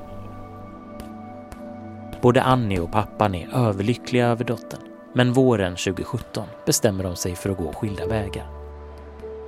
Både 2.23 2.43
Annie 2.43 2.81
och 2.81 2.93
pappan 2.93 3.35
är 3.35 3.49
överlyckliga 3.55 4.27
över 4.27 4.45
dottern. 4.45 4.81
Men 5.13 5.33
våren 5.33 5.77
2017 5.77 6.47
bestämmer 6.67 7.05
de 7.05 7.17
sig 7.17 7.35
för 7.35 7.51
att 7.51 7.59
gå 7.59 7.73
skilda 7.73 8.07
vägar. 8.07 8.47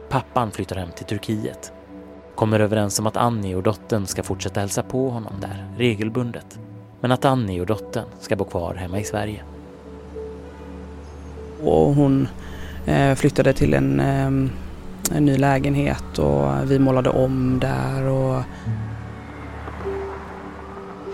Pappan 0.09 0.51
flyttar 0.51 0.77
hem 0.77 0.89
till 0.97 1.07
Turkiet. 1.07 1.73
Kommer 2.35 2.61
överens 2.61 2.99
om 2.99 3.07
att 3.07 3.17
Annie 3.17 3.55
och 3.55 3.63
dottern 3.63 4.07
ska 4.07 4.23
fortsätta 4.23 4.61
hälsa 4.61 4.83
på 4.83 5.11
honom 5.11 5.33
där 5.41 5.69
regelbundet. 5.77 6.59
Men 7.01 7.13
att 7.13 7.25
Annie 7.25 7.61
och 7.61 7.67
dottern 7.67 8.05
ska 8.21 8.37
bo 8.37 8.45
kvar 8.45 8.75
hemma 8.75 8.99
i 8.99 9.05
Sverige. 9.05 9.43
Och 11.63 11.95
hon 11.95 12.29
eh, 12.87 13.15
flyttade 13.15 13.53
till 13.53 13.75
en, 13.75 14.01
eh, 14.01 14.27
en 15.17 15.25
ny 15.25 15.37
lägenhet 15.37 16.19
och 16.19 16.71
vi 16.71 16.79
målade 16.79 17.11
om 17.11 17.59
där 17.61 18.05
och 18.05 18.43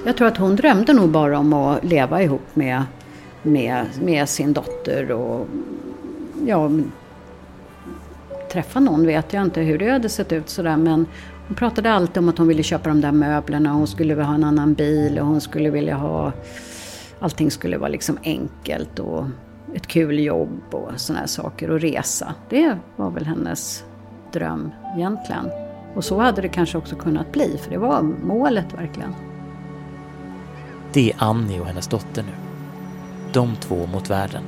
jag 0.09 0.17
tror 0.17 0.29
att 0.29 0.37
hon 0.37 0.57
drömde 0.57 0.93
nog 0.93 1.11
bara 1.11 1.39
om 1.39 1.53
att 1.53 1.85
leva 1.85 2.23
ihop 2.23 2.57
med, 2.57 2.83
med, 3.43 3.87
med 4.03 4.29
sin 4.29 4.53
dotter 4.53 5.13
och 5.13 5.47
ja, 6.47 6.71
träffa 8.53 8.81
någon 8.81 9.07
vet 9.07 9.33
jag 9.33 9.43
inte 9.43 9.61
hur 9.61 9.79
det 9.79 9.91
hade 9.91 10.09
sett 10.09 10.33
ut 10.33 10.49
sådär 10.49 10.77
men 10.77 11.07
hon 11.47 11.57
pratade 11.57 11.93
alltid 11.93 12.19
om 12.19 12.29
att 12.29 12.39
hon 12.39 12.49
ville 12.49 12.63
köpa 12.63 12.89
de 12.89 13.01
där 13.01 13.13
möblerna, 13.13 13.73
hon 13.73 13.87
skulle 13.87 14.15
vilja 14.15 14.25
ha 14.25 14.35
en 14.35 14.45
annan 14.45 14.75
bil 14.75 15.19
och 15.19 15.27
hon 15.27 15.41
skulle 15.41 15.71
vilja 15.71 15.97
ha... 15.97 16.33
Allting 17.21 17.51
skulle 17.51 17.79
vara 17.79 17.89
liksom 17.89 18.19
enkelt 18.23 18.99
och 18.99 19.25
ett 19.75 19.87
kul 19.87 20.19
jobb 20.19 20.63
och 20.71 20.91
sådana 20.97 21.21
här 21.21 21.27
saker 21.27 21.71
och 21.71 21.81
resa. 21.81 22.35
Det 22.49 22.77
var 22.97 23.11
väl 23.11 23.27
hennes 23.27 23.85
dröm 24.33 24.71
egentligen. 24.97 25.51
Och 25.95 26.05
så 26.05 26.19
hade 26.19 26.43
det 26.43 26.49
kanske 26.49 26.79
också 26.79 26.97
kunnat 26.97 27.33
bli, 27.33 27.59
för 27.65 27.71
det 27.71 27.79
var 27.79 28.03
målet 28.03 28.75
verkligen. 28.75 29.15
Det 30.93 31.11
är 31.11 31.17
Annie 31.19 31.61
och 31.61 31.67
hennes 31.67 31.89
dotter 31.89 32.23
nu. 32.23 32.33
De 33.33 33.57
två 33.57 33.87
mot 33.87 34.11
världen. 34.11 34.43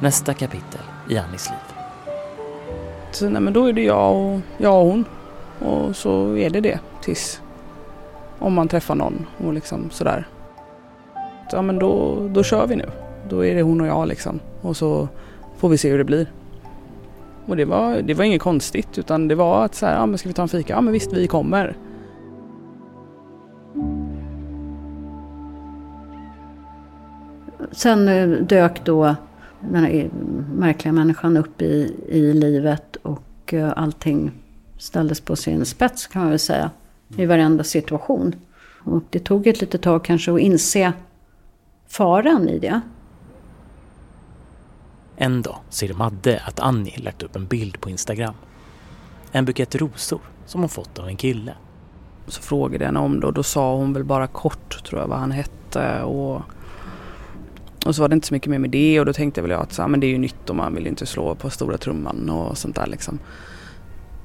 Nästa 0.00 0.34
kapitel 0.34 0.80
i 1.08 1.18
Annies 1.18 1.50
liv. 1.50 1.76
Så, 3.12 3.28
nej, 3.28 3.42
men 3.42 3.52
då 3.52 3.66
är 3.66 3.72
det 3.72 3.82
jag 3.84 4.16
och, 4.16 4.40
jag 4.58 4.80
och 4.80 4.86
hon. 4.86 5.04
Och 5.58 5.96
så 5.96 6.36
är 6.36 6.50
det 6.50 6.60
det 6.60 6.80
tills 7.02 7.40
om 8.38 8.54
man 8.54 8.68
träffar 8.68 8.94
någon 8.94 9.26
och 9.46 9.52
liksom 9.52 9.90
sådär. 9.90 10.28
Ja 11.52 11.62
men 11.62 11.78
då, 11.78 12.16
då 12.28 12.42
kör 12.42 12.66
vi 12.66 12.76
nu. 12.76 12.90
Då 13.28 13.44
är 13.44 13.54
det 13.54 13.62
hon 13.62 13.80
och 13.80 13.86
jag 13.86 14.08
liksom. 14.08 14.40
Och 14.60 14.76
så 14.76 15.08
får 15.56 15.68
vi 15.68 15.78
se 15.78 15.90
hur 15.90 15.98
det 15.98 16.04
blir. 16.04 16.32
Och 17.46 17.56
det 17.56 17.64
var, 17.64 18.02
det 18.02 18.14
var 18.14 18.24
inget 18.24 18.42
konstigt 18.42 18.98
utan 18.98 19.28
det 19.28 19.34
var 19.34 19.64
att 19.64 19.74
så 19.74 19.86
här, 19.86 19.94
ja 19.94 20.06
men 20.06 20.18
ska 20.18 20.28
vi 20.28 20.32
ta 20.32 20.42
en 20.42 20.48
fika? 20.48 20.72
Ja 20.72 20.80
men 20.80 20.92
visst 20.92 21.12
vi 21.12 21.26
kommer. 21.26 21.76
Sen 27.72 28.08
eh, 28.08 28.28
dök 28.28 28.84
då 28.84 29.16
den 29.60 29.84
här 29.84 30.10
märkliga 30.54 30.92
människan 30.92 31.36
upp 31.36 31.62
i, 31.62 31.94
i 32.08 32.32
livet 32.32 32.96
och 32.96 33.54
eh, 33.54 33.72
allting 33.76 34.32
ställdes 34.78 35.20
på 35.20 35.36
sin 35.36 35.64
spets 35.64 36.06
kan 36.06 36.22
man 36.22 36.30
väl 36.30 36.38
säga. 36.38 36.70
I 37.16 37.26
varenda 37.26 37.64
situation. 37.64 38.34
Och 38.84 39.02
det 39.10 39.18
tog 39.18 39.46
ett 39.46 39.60
litet 39.60 39.82
tag 39.82 40.04
kanske 40.04 40.34
att 40.34 40.40
inse 40.40 40.92
faran 41.88 42.48
i 42.48 42.58
det. 42.58 42.80
En 45.16 45.42
dag 45.42 45.56
ser 45.68 45.94
Madde 45.94 46.42
att 46.46 46.60
Annie 46.60 46.98
lagt 46.98 47.22
upp 47.22 47.36
en 47.36 47.46
bild 47.46 47.80
på 47.80 47.90
Instagram. 47.90 48.34
En 49.32 49.44
bukett 49.44 49.74
rosor 49.74 50.20
som 50.46 50.60
hon 50.60 50.68
fått 50.68 50.98
av 50.98 51.08
en 51.08 51.16
kille. 51.16 51.54
Så 52.26 52.42
frågade 52.42 52.84
jag 52.84 52.88
henne 52.88 53.00
om 53.00 53.20
det 53.20 53.26
och 53.26 53.32
då 53.32 53.42
sa 53.42 53.76
hon 53.76 53.92
väl 53.92 54.04
bara 54.04 54.26
kort 54.26 54.84
tror 54.84 55.00
jag 55.00 55.08
vad 55.08 55.18
han 55.18 55.30
hette 55.30 56.02
och 56.02 56.42
och 57.86 57.94
så 57.94 58.02
var 58.02 58.08
det 58.08 58.14
inte 58.14 58.26
så 58.26 58.34
mycket 58.34 58.50
mer 58.50 58.58
med 58.58 58.70
det 58.70 59.00
och 59.00 59.06
då 59.06 59.12
tänkte 59.12 59.40
jag 59.40 59.48
väl 59.48 59.58
att 59.58 59.72
så, 59.72 59.82
ah, 59.82 59.88
men 59.88 60.00
det 60.00 60.06
är 60.06 60.08
ju 60.08 60.18
nytt 60.18 60.50
och 60.50 60.56
man 60.56 60.74
vill 60.74 60.82
ju 60.82 60.88
inte 60.88 61.06
slå 61.06 61.34
på 61.34 61.50
stora 61.50 61.78
trumman 61.78 62.30
och 62.30 62.58
sånt 62.58 62.76
där 62.76 62.86
liksom. 62.86 63.18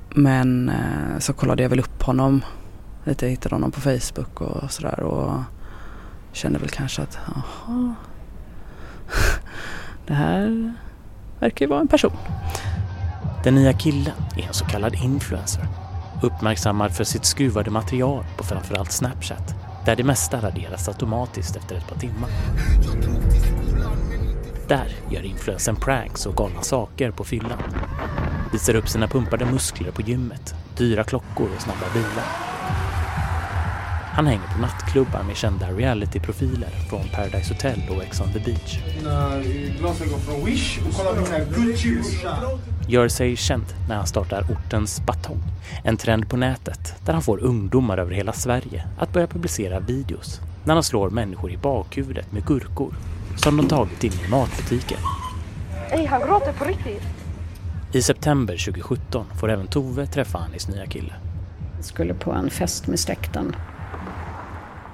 Men 0.10 0.70
eh, 0.70 1.20
så 1.20 1.34
kollade 1.34 1.64
jag 1.64 1.70
väl 1.70 1.80
upp 1.80 2.04
honom 2.04 2.46
lite, 3.04 3.28
hittade 3.28 3.56
honom 3.56 3.72
på 3.72 3.82
Facebook 3.82 4.42
och 4.42 4.72
sådär 4.72 5.00
och 5.00 5.42
kände 6.32 6.60
väl 6.60 6.70
kanske 6.70 7.02
att 7.02 7.18
jaha, 7.26 7.96
det 10.08 10.14
här 10.14 10.74
verkar 11.40 11.66
ju 11.66 11.70
vara 11.70 11.80
en 11.80 11.88
person. 11.88 12.18
Den 13.44 13.56
nya 13.56 13.74
killen 13.74 14.16
är 14.38 14.48
en 14.48 14.54
så 14.54 14.66
kallad 14.66 14.96
influencer. 14.96 15.68
Uppmärksammad 16.24 16.96
för 16.96 17.04
sitt 17.04 17.26
skruvade 17.26 17.72
material 17.72 18.24
på 18.38 18.44
framförallt 18.44 18.92
Snapchat 18.92 19.63
där 19.86 19.96
det 19.96 20.04
mesta 20.04 20.42
raderas 20.42 20.88
automatiskt 20.88 21.56
efter 21.56 21.76
ett 21.76 21.88
par 21.88 21.96
timmar. 21.96 22.30
Där 24.68 24.88
gör 25.10 25.26
influensen 25.26 25.76
pranks 25.76 26.26
och 26.26 26.36
galna 26.36 26.62
saker 26.62 27.12
på 27.12 27.24
fyllan. 27.24 27.64
Visar 28.52 28.76
upp 28.76 28.90
sina 28.90 29.08
pumpade 29.08 29.46
muskler 29.46 29.92
på 29.92 30.02
gymmet, 30.02 30.56
dyra 30.78 31.04
klockor 31.04 31.50
och 31.56 31.62
snabba 31.62 31.94
bilar. 31.94 32.26
Han 34.16 34.28
hänger 34.28 34.48
på 34.56 34.62
nattklubbar 34.62 35.24
med 35.24 35.36
kända 35.36 35.72
realityprofiler 35.72 36.70
från 36.90 37.04
Paradise 37.14 37.54
Hotel 37.54 37.82
och 37.90 38.04
Ex 38.04 38.22
on 38.22 38.34
the 38.34 38.40
Beach. 38.40 38.80
Glasögon 39.80 40.20
från 40.20 40.46
Wish 40.46 40.80
och 40.88 40.94
kolla 40.94 41.22
mina 41.22 41.40
Gucci 41.40 42.02
Gör 42.88 43.08
sig 43.08 43.36
känd 43.36 43.66
när 43.90 43.96
han 43.96 44.08
startar 44.08 44.46
Ortens 44.52 45.02
Batong. 45.06 45.44
En 45.84 45.98
trend 45.98 46.30
på 46.30 46.38
nätet 46.38 46.96
där 47.06 47.14
han 47.14 47.22
får 47.22 47.44
ungdomar 47.44 47.98
över 47.98 48.12
hela 48.12 48.34
Sverige 48.34 48.88
att 48.98 49.14
börja 49.14 49.28
publicera 49.28 49.80
videos 49.80 50.42
när 50.66 50.74
han 50.74 50.84
slår 50.84 51.10
människor 51.10 51.52
i 51.52 51.58
bakhuvudet 51.58 52.32
med 52.32 52.46
gurkor 52.46 52.94
som 53.36 53.58
de 53.58 53.68
tagit 53.68 54.04
in 54.04 54.12
i 54.28 54.30
matbutiker. 54.30 54.98
Ey, 55.92 56.06
han 56.06 56.22
gråter 56.22 56.54
på 56.54 56.66
riktigt. 56.66 57.04
I 57.92 58.02
september 58.02 58.66
2017 58.66 59.26
får 59.40 59.52
även 59.52 59.68
Tove 59.68 60.06
träffa 60.06 60.38
Annis 60.38 60.68
nya 60.68 60.86
kille. 60.86 61.14
Jag 61.76 61.86
skulle 61.86 62.14
på 62.14 62.32
en 62.32 62.50
fest 62.50 62.88
med 62.88 63.00
släkten. 63.00 63.56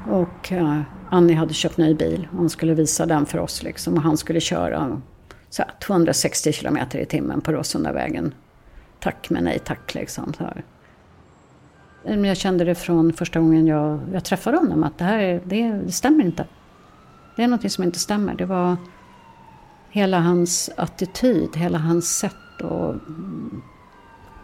Och 0.09 0.51
uh, 0.51 0.81
Annie 1.09 1.33
hade 1.33 1.53
köpt 1.53 1.77
ny 1.77 1.93
bil. 1.93 2.27
Hon 2.31 2.49
skulle 2.49 2.73
visa 2.73 3.05
den 3.05 3.25
för 3.25 3.37
oss 3.39 3.63
liksom. 3.63 3.93
Och 3.93 4.01
han 4.01 4.17
skulle 4.17 4.39
köra 4.39 5.01
så 5.49 5.63
här, 5.63 5.71
260 5.79 6.51
kilometer 6.51 6.99
i 6.99 7.05
timmen 7.05 7.41
på 7.41 7.51
Råsundavägen. 7.51 8.33
Tack 8.99 9.29
men 9.29 9.43
nej 9.43 9.59
tack 9.59 9.93
liksom. 9.95 10.33
Så 10.33 10.43
här. 10.43 10.63
Jag 12.25 12.37
kände 12.37 12.65
det 12.65 12.75
från 12.75 13.13
första 13.13 13.39
gången 13.39 13.67
jag, 13.67 13.99
jag 14.13 14.23
träffade 14.23 14.57
honom 14.57 14.83
att 14.83 14.97
det 14.97 15.03
här 15.03 15.41
det, 15.43 15.71
det 15.71 15.91
stämmer 15.91 16.23
inte. 16.23 16.45
Det 17.35 17.43
är 17.43 17.47
något 17.47 17.71
som 17.71 17.83
inte 17.83 17.99
stämmer. 17.99 18.35
Det 18.35 18.45
var 18.45 18.77
hela 19.89 20.19
hans 20.19 20.69
attityd, 20.77 21.55
hela 21.55 21.77
hans 21.77 22.17
sätt 22.17 22.61
att 22.61 22.95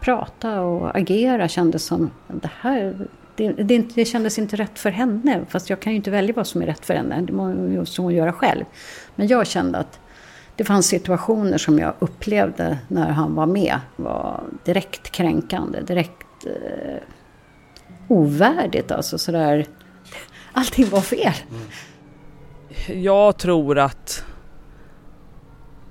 prata 0.00 0.60
och 0.60 0.96
agera 0.96 1.48
kändes 1.48 1.84
som 1.84 2.10
det 2.28 2.50
här 2.60 3.08
det, 3.36 3.52
det, 3.52 3.94
det 3.94 4.04
kändes 4.04 4.38
inte 4.38 4.56
rätt 4.56 4.78
för 4.78 4.90
henne. 4.90 5.40
Fast 5.48 5.70
jag 5.70 5.80
kan 5.80 5.92
ju 5.92 5.96
inte 5.96 6.10
välja 6.10 6.34
vad 6.34 6.46
som 6.46 6.62
är 6.62 6.66
rätt 6.66 6.86
för 6.86 6.94
henne. 6.94 7.20
Det 7.20 7.32
måste 7.32 8.02
hon 8.02 8.14
göra 8.14 8.32
själv. 8.32 8.64
Men 9.14 9.26
jag 9.26 9.46
kände 9.46 9.78
att 9.78 10.00
det 10.56 10.64
fanns 10.64 10.86
situationer 10.86 11.58
som 11.58 11.78
jag 11.78 11.94
upplevde 11.98 12.78
när 12.88 13.10
han 13.10 13.34
var 13.34 13.46
med. 13.46 13.80
var 13.96 14.40
direkt 14.64 15.10
kränkande, 15.10 15.80
direkt 15.80 16.46
eh, 16.46 17.02
ovärdigt. 18.08 18.90
Alltså 18.90 19.18
sådär. 19.18 19.66
Allting 20.52 20.88
var 20.88 21.00
fel. 21.00 21.34
Mm. 21.50 23.02
Jag 23.02 23.36
tror 23.36 23.78
att 23.78 24.24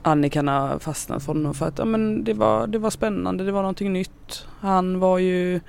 Annie 0.01 0.29
kan 0.29 0.47
ha 0.47 0.79
fastnat 0.79 1.23
för 1.23 1.33
honom 1.33 1.53
för 1.53 1.67
att 1.67 1.77
ja, 1.77 1.85
men 1.85 2.23
det, 2.23 2.33
var, 2.33 2.67
det 2.67 2.77
var 2.77 2.89
spännande, 2.89 3.43
det 3.43 3.51
var 3.51 3.61
någonting 3.61 3.93
nytt. 3.93 4.47
Han 4.59 4.99
var 4.99 5.17
ju 5.17 5.59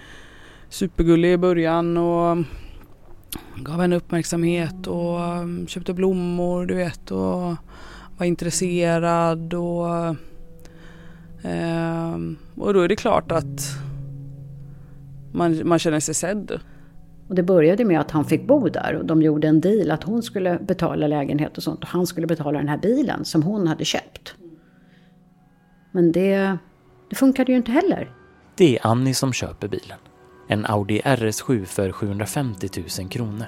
supergullig 0.69 1.33
i 1.33 1.37
början 1.37 1.97
och 1.97 2.37
gav 3.57 3.81
henne 3.81 3.97
uppmärksamhet 3.97 4.87
och 4.87 5.21
mm, 5.21 5.67
köpte 5.67 5.93
blommor 5.93 6.67
du 6.67 6.75
vet 6.75 7.11
och 7.11 7.55
var 8.19 8.27
intresserad 8.27 9.55
och, 9.55 9.89
eh, 11.51 12.17
och 12.57 12.75
då 12.75 12.81
är 12.81 12.89
det 12.89 12.97
klart 12.97 13.33
att 13.33 13.61
man, 15.33 15.69
man 15.69 15.79
känner 15.79 16.01
sig 16.01 16.15
sedd. 16.15 16.61
Och 17.29 17.35
det 17.35 17.43
började 17.43 17.85
med 17.85 18.01
att 18.01 18.11
han 18.11 18.25
fick 18.25 18.47
bo 18.47 18.69
där 18.69 18.95
och 18.95 19.05
de 19.05 19.23
gjorde 19.23 19.49
en 19.49 19.61
deal 19.61 19.91
att 19.91 20.03
hon 20.03 20.23
skulle 20.23 20.59
betala 20.59 21.07
lägenhet 21.07 21.57
och 21.57 21.63
sånt 21.63 21.83
och 21.83 21.89
han 21.89 22.07
skulle 22.07 22.27
betala 22.27 22.59
den 22.59 22.69
här 22.69 22.79
bilen 22.79 23.25
som 23.25 23.43
hon 23.43 23.67
hade 23.67 23.85
köpt. 23.85 24.35
Men 25.93 26.13
det, 26.13 26.59
det 27.11 27.17
funkade 27.17 27.53
ju 27.53 27.59
inte 27.59 27.73
heller. 27.73 28.11
Det 28.57 28.79
är 28.79 28.87
Annie 28.87 29.15
som 29.15 29.33
köper 29.33 29.69
bilen. 29.69 29.99
En 30.49 30.67
Audi 30.67 31.01
RS7 31.01 31.65
för 31.65 31.93
750 31.93 32.69
000 33.01 33.09
kronor. 33.09 33.47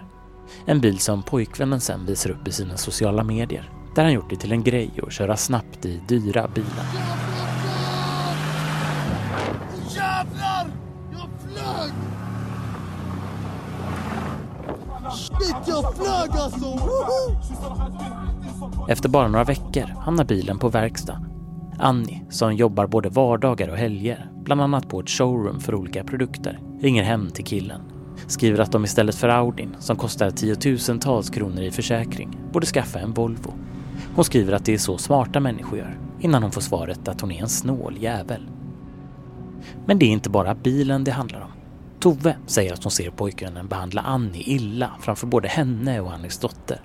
En 0.65 0.81
bil 0.81 0.99
som 0.99 1.23
pojkvännen 1.23 1.81
sen 1.81 2.07
visar 2.07 2.31
upp 2.31 2.49
i 2.49 2.53
sina 2.53 2.77
sociala 2.77 3.25
medier. 3.25 3.71
Där 3.95 4.03
han 4.03 4.13
gjort 4.13 4.31
det 4.31 4.37
till 4.37 4.53
en 4.53 4.63
grej 4.63 4.91
att 5.03 5.13
köra 5.13 5.37
snabbt 5.37 5.85
i 5.85 6.01
dyra 6.09 6.49
bilar. 6.49 6.87
Jävlar! 9.91 10.67
Jag 11.13 11.29
flög! 11.45 11.93
Shit, 15.13 15.57
jag 15.67 15.95
flög 15.95 16.31
alltså! 16.31 16.67
Woho! 16.67 17.39
Efter 18.89 19.09
bara 19.09 19.29
några 19.29 19.45
veckor 19.45 19.85
hamnar 20.01 20.25
bilen 20.25 20.59
på 20.59 20.69
verkstad. 20.69 21.21
Annie, 21.79 22.27
som 22.31 22.55
jobbar 22.55 22.87
både 22.87 23.09
vardagar 23.09 23.69
och 23.69 23.77
helger, 23.77 24.31
bland 24.45 24.61
annat 24.61 24.89
på 24.89 25.01
ett 25.01 25.11
showroom 25.11 25.61
för 25.61 25.75
olika 25.75 26.05
produkter, 26.05 26.61
ringer 26.81 27.03
hem 27.03 27.31
till 27.31 27.45
killen. 27.45 27.81
Skriver 28.29 28.59
att 28.59 28.73
de 28.73 28.85
istället 28.85 29.15
för 29.15 29.29
Audin, 29.29 29.77
som 29.79 29.97
kostar 29.97 30.31
tiotusentals 30.31 31.31
kronor 31.31 31.63
i 31.63 31.71
försäkring, 31.71 32.39
borde 32.53 32.67
skaffa 32.67 32.99
en 32.99 33.13
Volvo. 33.13 33.55
Hon 34.15 34.25
skriver 34.25 34.53
att 34.53 34.65
det 34.65 34.75
är 34.75 34.79
så 34.79 34.99
smarta 34.99 35.41
människor 35.41 35.79
gör, 35.79 35.99
innan 36.21 36.43
hon 36.43 36.53
får 36.53 36.61
svaret 36.61 37.09
att 37.09 37.21
hon 37.21 37.33
är 37.33 37.43
en 37.43 37.49
snål 37.49 37.97
jävel. 38.01 38.49
Men 39.87 39.99
det 39.99 40.07
är 40.07 40.11
inte 40.11 40.31
bara 40.31 40.55
bilen 40.55 41.05
det 41.05 41.11
handlar 41.11 41.41
om. 41.41 41.51
Tove 42.01 42.37
säger 42.47 42.73
att 42.73 42.85
hon 42.85 42.91
ser 42.91 43.11
pojkvännen 43.11 43.69
behandla 43.69 44.01
Annie 44.01 44.43
illa 44.47 44.91
framför 45.01 45.27
både 45.27 45.49
henne 45.49 46.01
och 46.01 46.13
Annies 46.13 46.39
dotter. 46.39 46.81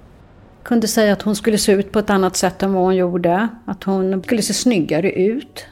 Kunde 0.63 0.87
säga 0.87 1.13
att 1.13 1.21
hon 1.21 1.35
skulle 1.35 1.57
se 1.57 1.71
ut 1.71 1.91
på 1.91 1.99
ett 1.99 2.09
annat 2.09 2.35
sätt 2.35 2.63
än 2.63 2.73
vad 2.73 2.83
hon 2.83 2.95
gjorde. 2.95 3.47
Att 3.65 3.83
hon 3.83 4.23
skulle 4.23 4.41
se 4.41 4.53
snyggare 4.53 5.11
ut. 5.11 5.65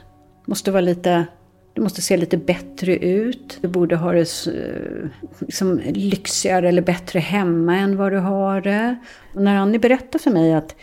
Måste 0.45 0.72
vara 0.72 0.82
lite, 0.82 1.26
du 1.74 1.82
måste 1.82 2.01
se 2.01 2.17
lite 2.17 2.38
bättre 2.38 2.97
ut. 2.97 3.57
Du 3.61 3.67
borde 3.67 3.95
ha 3.95 4.11
det 4.11 4.47
eh, 4.47 5.09
liksom, 5.39 5.82
lyxigare 5.86 6.69
eller 6.69 6.82
bättre 6.82 7.19
hemma 7.19 7.76
än 7.78 7.97
vad 7.97 8.11
du 8.11 8.17
har 8.17 8.61
det. 8.61 8.95
Och 9.34 9.41
när 9.41 9.55
Annie 9.55 9.80
berättade 9.80 10.24
för 10.24 10.32
mig 10.32 10.53
att 10.53 10.76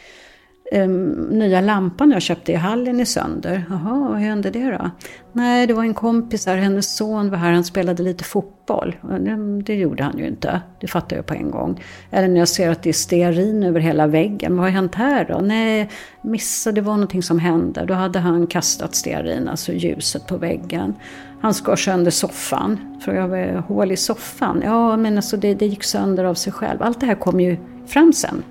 um, 0.73 1.13
nya 1.13 1.61
lampan 1.61 2.11
jag 2.11 2.23
köpte 2.23 2.53
i 2.53 2.55
hallen 2.55 3.01
är 3.01 3.05
sönder. 3.05 3.65
Jaha, 3.71 4.09
vad 4.09 4.19
hände 4.19 4.51
det 4.51 4.71
då? 4.71 4.91
Nej, 5.33 5.67
det 5.67 5.75
var 5.75 5.83
en 5.83 5.95
kompis 5.95 6.47
här, 6.47 6.57
hennes 6.57 6.97
son 6.97 7.31
var 7.31 7.39
här, 7.39 7.53
han 7.53 7.65
spelade 7.65 8.03
lite 8.03 8.25
fotboll. 8.25 8.97
Det, 9.03 9.63
det 9.63 9.75
gjorde 9.75 10.03
han 10.03 10.19
ju 10.19 10.27
inte, 10.27 10.61
det 10.81 10.87
fattar 10.87 11.17
jag 11.17 11.27
på 11.27 11.35
en 11.35 11.51
gång. 11.51 11.83
Eller 12.11 12.29
när 12.29 12.39
jag 12.39 12.49
ser 12.49 12.71
att 12.71 12.83
det 12.83 12.89
är 12.89 12.93
stearin 12.93 13.63
över 13.63 13.81
hela 13.81 14.07
väggen, 14.07 14.57
vad 14.57 14.65
har 14.65 14.71
hänt 14.71 14.95
här 14.95 15.25
då? 15.25 15.39
Nej, 15.39 15.91
missade, 16.23 16.75
det 16.75 16.81
var 16.81 16.93
någonting 16.93 17.23
som 17.23 17.39
hände. 17.39 17.85
Då 17.85 17.95
hade 17.95 18.19
han 18.19 18.47
kastat 18.47 18.95
stearin, 18.95 19.49
alltså 19.49 19.73
ljuset 19.73 20.27
på 20.27 20.37
väggen. 20.37 20.95
Han 21.41 21.55
skar 21.55 21.77
sönder 21.77 22.11
soffan. 22.11 22.99
Frågade 23.05 23.39
jag, 23.39 23.63
hål 23.63 23.93
i 23.93 23.97
soffan? 23.97 24.63
Ja, 24.65 24.97
men 24.97 25.17
alltså 25.17 25.37
det, 25.37 25.55
det 25.55 25.67
gick 25.67 25.85
sönder 25.85 26.25
av 26.25 26.35
sig 26.35 26.53
själv. 26.53 26.83
Allt 26.83 27.01
det 27.01 27.07
här 27.07 27.15
kom 27.15 27.41
ju 27.41 27.57
fram 27.87 28.13
sen. 28.13 28.43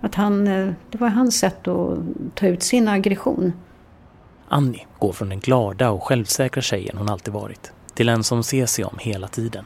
Att 0.00 0.14
han, 0.14 0.48
eh, 0.48 0.72
det 0.90 1.00
var 1.00 1.08
hans 1.08 1.38
sätt 1.38 1.68
att 1.68 1.98
ta 2.34 2.46
ut 2.46 2.62
sin 2.62 2.88
aggression. 2.88 3.52
Annie 4.48 4.86
går 4.98 5.12
från 5.12 5.28
den 5.28 5.40
glada 5.40 5.90
och 5.90 6.02
självsäkra 6.02 6.62
tjejen 6.62 6.98
hon 6.98 7.08
alltid 7.08 7.34
varit 7.34 7.72
till 7.94 8.08
en 8.08 8.24
som 8.24 8.42
ser 8.42 8.66
sig 8.66 8.84
om 8.84 8.96
hela 9.00 9.28
tiden. 9.28 9.64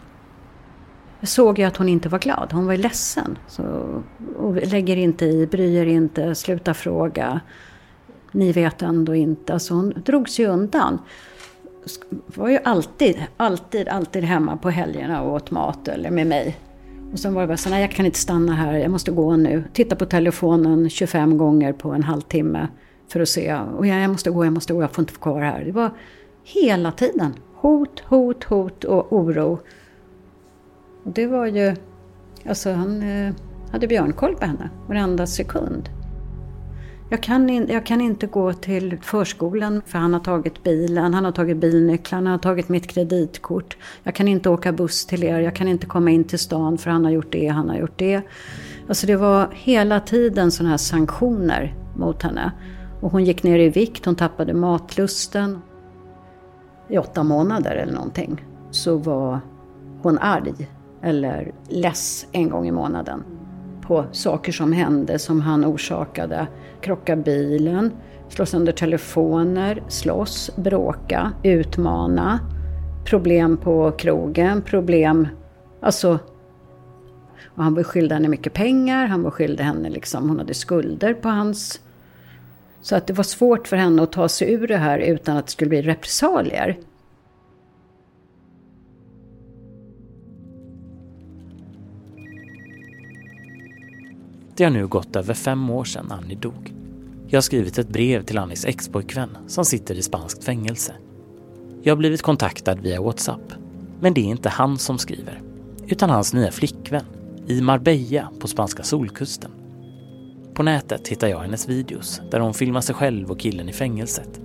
Jag 1.21 1.29
såg 1.29 1.59
ju 1.59 1.65
att 1.65 1.77
hon 1.77 1.89
inte 1.89 2.09
var 2.09 2.19
glad, 2.19 2.53
hon 2.53 2.67
var 2.67 2.77
ledsen. 2.77 3.39
Så, 3.49 3.63
lägger 4.63 4.97
inte 4.97 5.25
i, 5.25 5.47
bryr 5.47 5.87
inte, 5.87 6.35
slutar 6.35 6.75
fråga. 6.75 7.41
Ni 8.33 8.53
vet 8.53 8.83
ändå 8.83 9.15
inte. 9.15 9.53
Alltså 9.53 9.75
hon 9.75 9.93
drog 10.07 10.29
sig 10.29 10.47
undan. 10.47 10.99
Var 12.27 12.49
ju 12.49 12.59
alltid, 12.65 13.25
alltid, 13.37 13.89
alltid 13.89 14.25
hemma 14.25 14.57
på 14.57 14.71
helgerna 14.71 15.23
och 15.23 15.33
åt 15.33 15.51
mat 15.51 15.89
eller 15.89 16.11
med 16.11 16.27
mig. 16.27 16.59
Och 17.13 17.19
sen 17.19 17.35
var 17.35 17.41
det 17.43 17.49
bara 17.49 17.57
så 17.57 17.71
nej 17.71 17.81
jag 17.81 17.91
kan 17.91 18.07
inte 18.07 18.19
stanna 18.19 18.55
här, 18.55 18.75
jag 18.75 18.91
måste 18.91 19.11
gå 19.11 19.37
nu. 19.37 19.65
Titta 19.73 19.97
på 19.97 20.07
telefonen 20.07 20.91
25 20.91 21.39
gånger 21.39 21.73
på 21.73 21.93
en 21.93 22.03
halvtimme 22.03 22.69
för 23.09 23.21
att 23.21 23.29
se. 23.29 23.55
Och 23.55 23.87
jag, 23.87 24.03
jag 24.03 24.11
måste 24.11 24.31
gå, 24.31 24.45
jag 24.45 24.53
måste 24.53 24.73
gå, 24.73 24.83
jag 24.83 24.91
får 24.91 25.03
inte 25.03 25.13
vara 25.13 25.23
kvar 25.23 25.41
här. 25.41 25.65
Det 25.65 25.73
var 25.73 25.91
hela 26.43 26.93
tiden 26.93 27.35
hot, 27.55 28.01
hot, 28.01 28.45
hot 28.45 28.85
och 28.85 29.13
oro. 29.13 29.59
Och 31.05 31.13
det 31.13 31.27
var 31.27 31.47
ju, 31.47 31.77
alltså 32.49 32.73
han 32.73 33.03
eh, 33.03 33.35
hade 33.71 33.87
björnkoll 33.87 34.35
på 34.37 34.47
henne 34.47 34.71
varenda 34.87 35.27
sekund. 35.27 35.89
Jag 37.09 37.23
kan, 37.23 37.51
in, 37.51 37.67
jag 37.69 37.87
kan 37.87 38.01
inte 38.01 38.27
gå 38.27 38.53
till 38.53 38.99
förskolan 39.03 39.83
för 39.87 39.99
han 39.99 40.13
har 40.13 40.21
tagit 40.21 40.63
bilen, 40.63 41.15
han 41.15 41.25
har 41.25 41.33
tagit 41.33 41.57
bilnycklarna, 41.57 42.31
han 42.31 42.39
har 42.39 42.43
tagit 42.43 42.69
mitt 42.69 42.87
kreditkort. 42.87 43.77
Jag 44.03 44.15
kan 44.15 44.29
inte 44.29 44.51
åka 44.51 44.73
buss 44.73 45.07
till 45.07 45.25
er, 45.25 45.41
jag 45.41 45.57
kan 45.57 45.69
inte 45.69 45.87
komma 45.87 46.11
in 46.11 46.25
till 46.25 46.39
stan 46.39 46.79
för 46.79 46.91
han 46.91 47.05
har 47.05 47.13
gjort 47.13 47.33
det, 47.33 47.49
han 47.49 47.69
har 47.69 47.77
gjort 47.77 47.99
det. 47.99 48.23
Alltså 48.89 49.07
det 49.07 49.17
var 49.17 49.49
hela 49.53 50.01
tiden 50.01 50.51
sådana 50.51 50.71
här 50.71 50.77
sanktioner 50.77 51.75
mot 51.97 52.23
henne. 52.23 52.53
Och 53.01 53.11
hon 53.11 53.25
gick 53.25 53.43
ner 53.43 53.59
i 53.59 53.69
vikt, 53.69 54.05
hon 54.05 54.17
tappade 54.17 54.55
matlusten. 54.55 55.59
I 56.89 56.99
åtta 56.99 57.23
månader 57.23 57.77
eller 57.77 57.93
någonting 57.93 58.45
så 58.71 58.97
var 58.97 59.41
hon 60.03 60.19
arg 60.19 60.69
eller 61.03 61.53
less 61.69 62.27
en 62.33 62.51
gång 62.51 62.69
i 62.69 62.73
månaden 62.73 63.25
på 63.87 64.05
saker 64.13 64.53
som 64.53 64.73
hände 64.73 65.19
som 65.19 65.41
han 65.41 65.65
orsakade. 65.65 66.47
Krocka 66.81 67.17
bilen, 67.17 67.93
slå 68.29 68.47
sönder 68.47 68.73
telefoner, 68.73 69.83
slåss, 69.89 70.51
bråka, 70.57 71.33
utmana, 71.43 72.41
problem 73.05 73.57
på 73.57 73.93
krogen, 73.93 74.63
problem... 74.63 75.29
Alltså... 75.81 76.19
Och 77.57 77.65
han 77.65 77.75
beskyllde 77.75 78.15
henne 78.15 78.29
mycket 78.29 78.53
pengar, 78.53 79.07
han 79.07 79.23
beskyllde 79.23 79.63
henne 79.63 79.91
liksom, 79.91 80.29
hon 80.29 80.39
hade 80.39 80.55
skulder 80.55 81.15
på 81.15 81.29
hans... 81.29 81.81
Så 82.83 82.97
att 82.97 83.07
det 83.07 83.13
var 83.13 83.25
svårt 83.25 83.69
för 83.69 83.77
henne 83.77 84.03
att 84.03 84.13
ta 84.13 84.29
sig 84.29 84.53
ur 84.53 84.67
det 84.67 84.77
här 84.77 84.99
utan 84.99 85.37
att 85.37 85.47
det 85.47 85.53
skulle 85.53 85.69
bli 85.69 85.83
repressalier. 85.83 86.79
Det 94.57 94.65
har 94.65 94.71
nu 94.71 94.87
gått 94.87 95.17
över 95.17 95.35
fem 95.35 95.71
år 95.71 95.85
sedan 95.85 96.13
Annie 96.13 96.35
dog. 96.35 96.75
Jag 97.27 97.37
har 97.37 97.43
skrivit 97.43 97.79
ett 97.79 97.89
brev 97.89 98.25
till 98.25 98.39
Annies 98.39 98.65
expojkvän 98.65 99.37
som 99.47 99.65
sitter 99.65 99.95
i 99.95 100.03
spanskt 100.03 100.45
fängelse. 100.45 100.95
Jag 101.83 101.93
har 101.93 101.97
blivit 101.97 102.23
kontaktad 102.23 102.75
via 102.75 103.03
WhatsApp. 103.03 103.53
Men 104.01 104.15
det 104.15 104.21
är 104.21 104.25
inte 104.25 104.49
han 104.49 104.79
som 104.79 104.99
skriver, 104.99 105.43
utan 105.87 106.11
hans 106.11 106.35
nya 106.35 106.51
flickvän 106.51 107.05
i 107.47 107.61
Marbella 107.61 108.29
på 108.41 108.49
spanska 108.49 108.83
solkusten. 108.83 109.51
På 110.55 110.63
nätet 110.63 111.09
hittar 111.09 111.29
jag 111.29 111.39
hennes 111.41 111.69
videos 111.69 112.21
där 112.31 112.41
hon 112.41 112.55
filmar 112.55 112.81
sig 112.81 112.95
själv 112.95 113.31
och 113.31 113.41
killen 113.41 113.69
i 113.69 113.73
fängelset. 113.73 114.41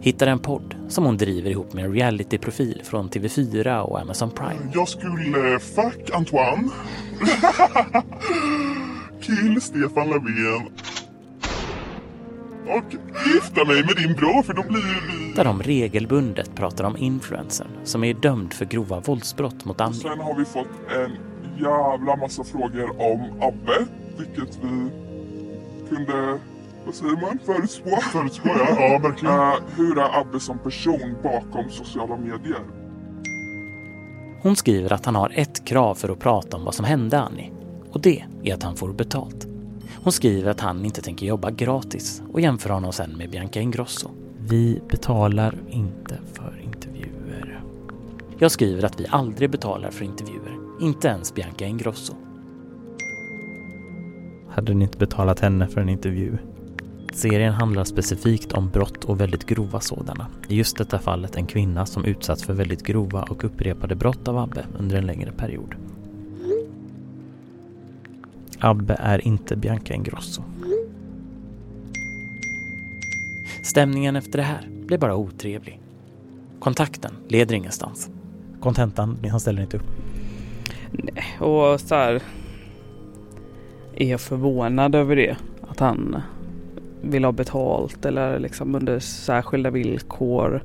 Hittar 0.00 0.26
en 0.26 0.38
podd 0.38 0.74
som 0.88 1.04
hon 1.04 1.16
driver 1.16 1.50
ihop 1.50 1.72
med 1.72 1.84
en 1.84 1.92
realityprofil 1.92 2.82
från 2.84 3.10
TV4 3.10 3.80
och 3.80 4.00
Amazon 4.00 4.30
Prime. 4.30 4.70
Jag 4.74 4.88
skulle... 4.88 5.58
Fuck 5.58 6.10
Antoine. 6.12 6.70
Kill 9.26 9.60
Stefan 9.60 10.08
Löfven. 10.08 10.68
Och 12.66 12.96
gifta 13.26 13.64
mig 13.64 13.84
med 13.84 13.96
din 13.96 14.14
bror 14.14 14.42
för 14.42 14.54
då 14.54 14.62
blir 14.62 15.08
vi... 15.08 15.32
Där 15.32 15.44
de 15.44 15.62
regelbundet 15.62 16.54
pratar 16.54 16.84
om 16.84 16.96
influencern 16.96 17.68
som 17.84 18.04
är 18.04 18.14
dömd 18.14 18.52
för 18.52 18.64
grova 18.64 19.00
våldsbrott 19.00 19.64
mot 19.64 19.80
Annie. 19.80 19.94
Sen 19.94 20.20
har 20.20 20.38
vi 20.38 20.44
fått 20.44 20.66
en 20.96 21.10
jävla 21.58 22.16
massa 22.16 22.44
frågor 22.44 22.90
om 22.90 23.42
Abbe, 23.42 23.86
vilket 24.18 24.58
vi 24.62 24.90
kunde, 25.88 26.38
vad 26.86 26.94
säger 26.94 27.20
man, 27.20 27.38
förutspå. 27.46 27.96
Förutspå, 27.96 28.48
ja. 28.48 28.66
ja 28.78 28.98
verkligen. 28.98 29.34
Uh, 29.34 29.54
hur 29.76 29.98
är 29.98 30.20
Abbe 30.20 30.40
som 30.40 30.58
person 30.58 31.14
bakom 31.22 31.70
sociala 31.70 32.16
medier? 32.16 32.60
Hon 34.42 34.56
skriver 34.56 34.92
att 34.92 35.06
han 35.06 35.14
har 35.14 35.32
ett 35.34 35.64
krav 35.64 35.94
för 35.94 36.08
att 36.08 36.18
prata 36.18 36.56
om 36.56 36.64
vad 36.64 36.74
som 36.74 36.84
hände 36.84 37.20
Annie. 37.20 37.52
Och 37.94 38.00
det 38.00 38.24
är 38.42 38.54
att 38.54 38.62
han 38.62 38.76
får 38.76 38.92
betalt. 38.92 39.46
Hon 40.02 40.12
skriver 40.12 40.50
att 40.50 40.60
han 40.60 40.84
inte 40.84 41.02
tänker 41.02 41.26
jobba 41.26 41.50
gratis 41.50 42.22
och 42.32 42.40
jämför 42.40 42.70
honom 42.70 42.92
sen 42.92 43.10
med 43.10 43.30
Bianca 43.30 43.60
Ingrosso. 43.60 44.10
Vi 44.38 44.80
betalar 44.88 45.54
inte 45.70 46.18
för 46.32 46.60
intervjuer. 46.64 47.60
Jag 48.38 48.50
skriver 48.50 48.84
att 48.84 49.00
vi 49.00 49.06
aldrig 49.08 49.50
betalar 49.50 49.90
för 49.90 50.04
intervjuer, 50.04 50.58
inte 50.80 51.08
ens 51.08 51.34
Bianca 51.34 51.66
Ingrosso. 51.66 52.14
Hade 54.50 54.74
ni 54.74 54.84
inte 54.84 54.98
betalat 54.98 55.40
henne 55.40 55.68
för 55.68 55.80
en 55.80 55.88
intervju? 55.88 56.38
Serien 57.12 57.52
handlar 57.52 57.84
specifikt 57.84 58.52
om 58.52 58.70
brott 58.70 59.04
och 59.04 59.20
väldigt 59.20 59.46
grova 59.46 59.80
sådana. 59.80 60.26
I 60.48 60.56
just 60.56 60.76
detta 60.76 60.98
fallet 60.98 61.36
en 61.36 61.46
kvinna 61.46 61.86
som 61.86 62.04
utsatts 62.04 62.44
för 62.44 62.52
väldigt 62.52 62.82
grova 62.82 63.22
och 63.22 63.44
upprepade 63.44 63.94
brott 63.94 64.28
av 64.28 64.38
Abbe 64.38 64.66
under 64.78 64.96
en 64.96 65.06
längre 65.06 65.32
period. 65.32 65.74
Abbe 68.64 68.96
är 68.98 69.26
inte 69.26 69.56
Bianca 69.56 69.94
Ingrosso. 69.94 70.42
Stämningen 73.62 74.16
efter 74.16 74.38
det 74.38 74.44
här 74.44 74.68
blir 74.86 74.98
bara 74.98 75.16
otrevlig. 75.16 75.80
Kontakten 76.58 77.12
leder 77.28 77.54
ingenstans. 77.54 78.10
Kontentan, 78.60 79.18
han 79.30 79.40
ställer 79.40 79.62
inte 79.62 79.76
upp. 79.76 79.86
Nej, 80.92 81.24
och 81.40 81.80
så 81.80 81.94
här 81.94 82.22
är 83.96 84.10
jag 84.10 84.20
förvånad 84.20 84.94
över 84.94 85.16
det. 85.16 85.36
Att 85.68 85.80
han 85.80 86.22
vill 87.02 87.24
ha 87.24 87.32
betalt 87.32 88.04
eller 88.04 88.38
liksom 88.38 88.74
under 88.74 88.98
särskilda 88.98 89.70
villkor. 89.70 90.62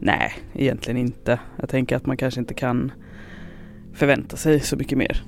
Nej, 0.00 0.32
egentligen 0.54 0.98
inte. 0.98 1.40
Jag 1.56 1.68
tänker 1.68 1.96
att 1.96 2.06
man 2.06 2.16
kanske 2.16 2.40
inte 2.40 2.54
kan 2.54 2.92
förvänta 3.94 4.36
sig 4.36 4.60
så 4.60 4.76
mycket 4.76 4.98
mer. 4.98 5.22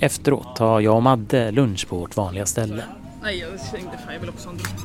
Efteråt 0.00 0.56
tar 0.56 0.80
jag 0.80 0.96
och 0.96 1.02
Madde 1.02 1.50
lunch 1.50 1.88
på 1.88 1.96
vårt 1.96 2.16
vanliga 2.16 2.46
ställe. 2.46 2.84
Nej, 3.22 3.38
jag 3.38 3.50
tänkte 3.50 3.98
fan 3.98 4.12
jag 4.12 4.20
vill 4.20 4.28
också 4.28 4.48
ha 4.48 4.52
en 4.52 4.58
drink. 4.58 4.78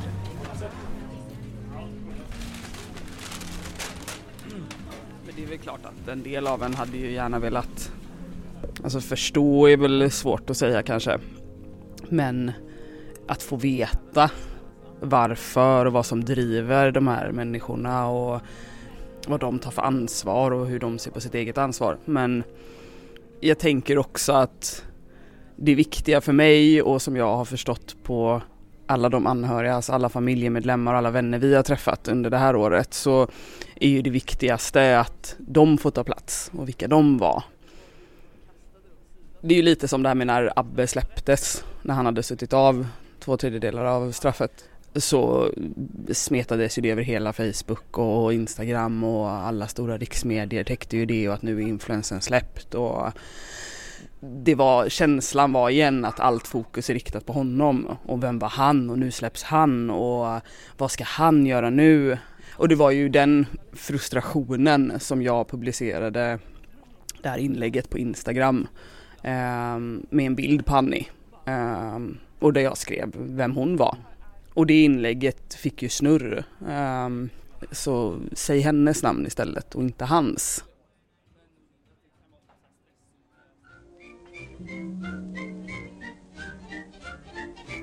Men 5.25 5.35
det 5.35 5.43
är 5.43 5.47
väl 5.47 5.57
klart 5.57 5.79
att 5.83 6.07
en 6.07 6.23
del 6.23 6.47
av 6.47 6.63
en 6.63 6.73
hade 6.73 6.97
ju 6.97 7.11
gärna 7.11 7.39
velat 7.39 7.91
Alltså 8.83 8.99
förstå 8.99 9.67
är 9.67 9.77
väl 9.77 10.11
svårt 10.11 10.49
att 10.49 10.57
säga 10.57 10.83
kanske. 10.83 11.19
Men 12.09 12.51
att 13.27 13.43
få 13.43 13.55
veta 13.55 14.31
varför 14.99 15.85
och 15.85 15.93
vad 15.93 16.05
som 16.05 16.25
driver 16.25 16.91
de 16.91 17.07
här 17.07 17.31
människorna 17.31 18.07
och 18.07 18.41
vad 19.27 19.39
de 19.39 19.59
tar 19.59 19.71
för 19.71 19.81
ansvar 19.81 20.51
och 20.51 20.67
hur 20.67 20.79
de 20.79 20.99
ser 20.99 21.11
på 21.11 21.21
sitt 21.21 21.35
eget 21.35 21.57
ansvar. 21.57 21.97
Men 22.05 22.43
jag 23.39 23.59
tänker 23.59 23.97
också 23.97 24.33
att 24.33 24.85
det 25.63 25.75
viktiga 25.75 26.21
för 26.21 26.33
mig 26.33 26.81
och 26.81 27.01
som 27.01 27.15
jag 27.15 27.37
har 27.37 27.45
förstått 27.45 27.95
på 28.03 28.41
alla 28.85 29.09
de 29.09 29.27
anhöriga, 29.27 29.75
alltså 29.75 29.91
alla 29.91 30.09
familjemedlemmar 30.09 30.91
och 30.93 30.97
alla 30.97 31.11
vänner 31.11 31.39
vi 31.39 31.55
har 31.55 31.63
träffat 31.63 32.07
under 32.07 32.29
det 32.29 32.37
här 32.37 32.55
året 32.55 32.93
så 32.93 33.27
är 33.75 33.89
ju 33.89 34.01
det 34.01 34.09
viktigaste 34.09 34.99
att 34.99 35.35
de 35.39 35.77
får 35.77 35.91
ta 35.91 36.03
plats 36.03 36.51
och 36.57 36.67
vilka 36.67 36.87
de 36.87 37.17
var. 37.17 37.43
Det 39.41 39.53
är 39.53 39.57
ju 39.57 39.61
lite 39.61 39.87
som 39.87 40.03
det 40.03 40.09
här 40.09 40.15
med 40.15 40.27
när 40.27 40.53
Abbe 40.55 40.87
släpptes, 40.87 41.63
när 41.81 41.93
han 41.93 42.05
hade 42.05 42.23
suttit 42.23 42.53
av 42.53 42.87
två 43.19 43.37
tredjedelar 43.37 43.85
av 43.85 44.11
straffet 44.11 44.69
så 44.95 45.51
smetades 46.11 46.77
ju 46.77 46.81
det 46.81 46.91
över 46.91 47.01
hela 47.03 47.33
Facebook 47.33 47.97
och 47.97 48.33
Instagram 48.33 49.03
och 49.03 49.29
alla 49.29 49.67
stora 49.67 49.97
riksmedier 49.97 50.63
täckte 50.63 50.97
ju 50.97 51.05
det 51.05 51.27
och 51.27 51.33
att 51.33 51.41
nu 51.41 51.57
är 51.57 51.67
influensen 51.67 52.21
släppt 52.21 52.73
och 52.73 53.07
det 54.23 54.55
var, 54.55 54.89
känslan 54.89 55.53
var 55.53 55.69
igen 55.69 56.05
att 56.05 56.19
allt 56.19 56.47
fokus 56.47 56.89
är 56.89 56.93
riktat 56.93 57.25
på 57.25 57.33
honom 57.33 57.97
och 58.05 58.23
vem 58.23 58.39
var 58.39 58.49
han 58.49 58.89
och 58.89 58.99
nu 58.99 59.11
släpps 59.11 59.43
han 59.43 59.89
och 59.89 60.41
vad 60.77 60.91
ska 60.91 61.03
han 61.03 61.45
göra 61.45 61.69
nu? 61.69 62.17
Och 62.51 62.67
det 62.67 62.75
var 62.75 62.91
ju 62.91 63.09
den 63.09 63.45
frustrationen 63.73 64.99
som 64.99 65.21
jag 65.21 65.47
publicerade 65.47 66.39
det 67.21 67.29
här 67.29 67.37
inlägget 67.37 67.89
på 67.89 67.97
Instagram 67.97 68.67
eh, 69.23 69.77
med 70.09 70.25
en 70.25 70.35
bild 70.35 70.65
på 70.65 70.75
Annie 70.75 71.07
eh, 71.45 71.99
och 72.39 72.53
där 72.53 72.61
jag 72.61 72.77
skrev 72.77 73.11
vem 73.15 73.55
hon 73.55 73.77
var. 73.77 73.97
Och 74.53 74.67
det 74.67 74.83
inlägget 74.83 75.53
fick 75.53 75.83
ju 75.83 75.89
snurr. 75.89 76.43
Eh, 76.69 77.09
så 77.71 78.19
säg 78.33 78.59
hennes 78.59 79.03
namn 79.03 79.27
istället 79.27 79.75
och 79.75 79.83
inte 79.83 80.05
hans. 80.05 80.63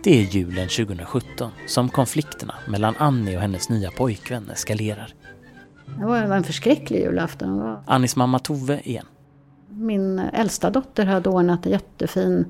Det 0.04 0.20
är 0.20 0.22
julen 0.22 0.68
2017 0.68 1.50
som 1.66 1.88
konflikterna 1.88 2.54
mellan 2.68 2.94
Annie 2.98 3.36
och 3.36 3.42
hennes 3.42 3.68
nya 3.68 3.90
pojkvän 3.90 4.50
eskalerar. 4.50 5.14
Det 5.98 6.04
var 6.04 6.16
en 6.16 6.44
förskräcklig 6.44 7.00
julafton. 7.00 7.76
Annis 7.86 8.16
mamma 8.16 8.38
Tove 8.38 8.80
igen. 8.84 9.06
Min 9.68 10.18
äldsta 10.18 10.70
dotter 10.70 11.06
hade 11.06 11.28
ordnat 11.28 11.66
en 11.66 11.72
jättefin 11.72 12.44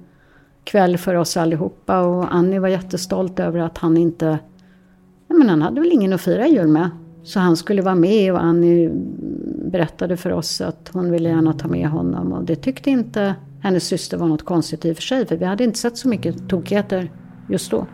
kväll 0.65 0.99
för 0.99 1.15
oss 1.15 1.37
allihopa 1.37 2.01
och 2.01 2.35
Annie 2.35 2.59
var 2.59 2.69
jättestolt 2.69 3.41
över 3.41 3.59
att 3.59 3.79
han 3.79 3.97
inte... 3.97 4.39
Ja, 5.29 5.35
men 5.35 5.49
han 5.49 5.63
hade 5.63 5.81
väl 5.81 5.93
ingen 5.93 6.13
att 6.13 6.21
fira 6.21 6.49
jul 6.49 6.69
med. 6.69 6.91
Så 7.23 7.41
han 7.41 7.57
skulle 7.57 7.83
vara 7.83 7.95
med 7.95 8.33
och 8.33 8.43
Annie 8.43 8.91
berättade 9.71 10.17
för 10.17 10.33
oss 10.33 10.61
att 10.61 10.91
hon 10.93 11.11
ville 11.11 11.29
gärna 11.29 11.53
ta 11.53 11.69
med 11.69 11.89
honom 11.89 12.33
och 12.33 12.45
det 12.45 12.57
tyckte 12.57 12.91
inte 12.91 13.35
hennes 13.63 13.85
syster 13.85 14.17
var 14.17 14.29
något 14.29 14.45
konstigt 14.45 14.85
i 14.85 14.93
och 14.93 14.97
för 14.97 15.03
sig 15.03 15.27
för 15.27 15.37
vi 15.37 15.45
hade 15.45 15.65
inte 15.65 15.79
sett 15.79 15.99
så 15.99 16.09
mycket 16.09 16.49
tokigheter 16.49 17.11
just 17.49 17.71
då. 17.71 17.87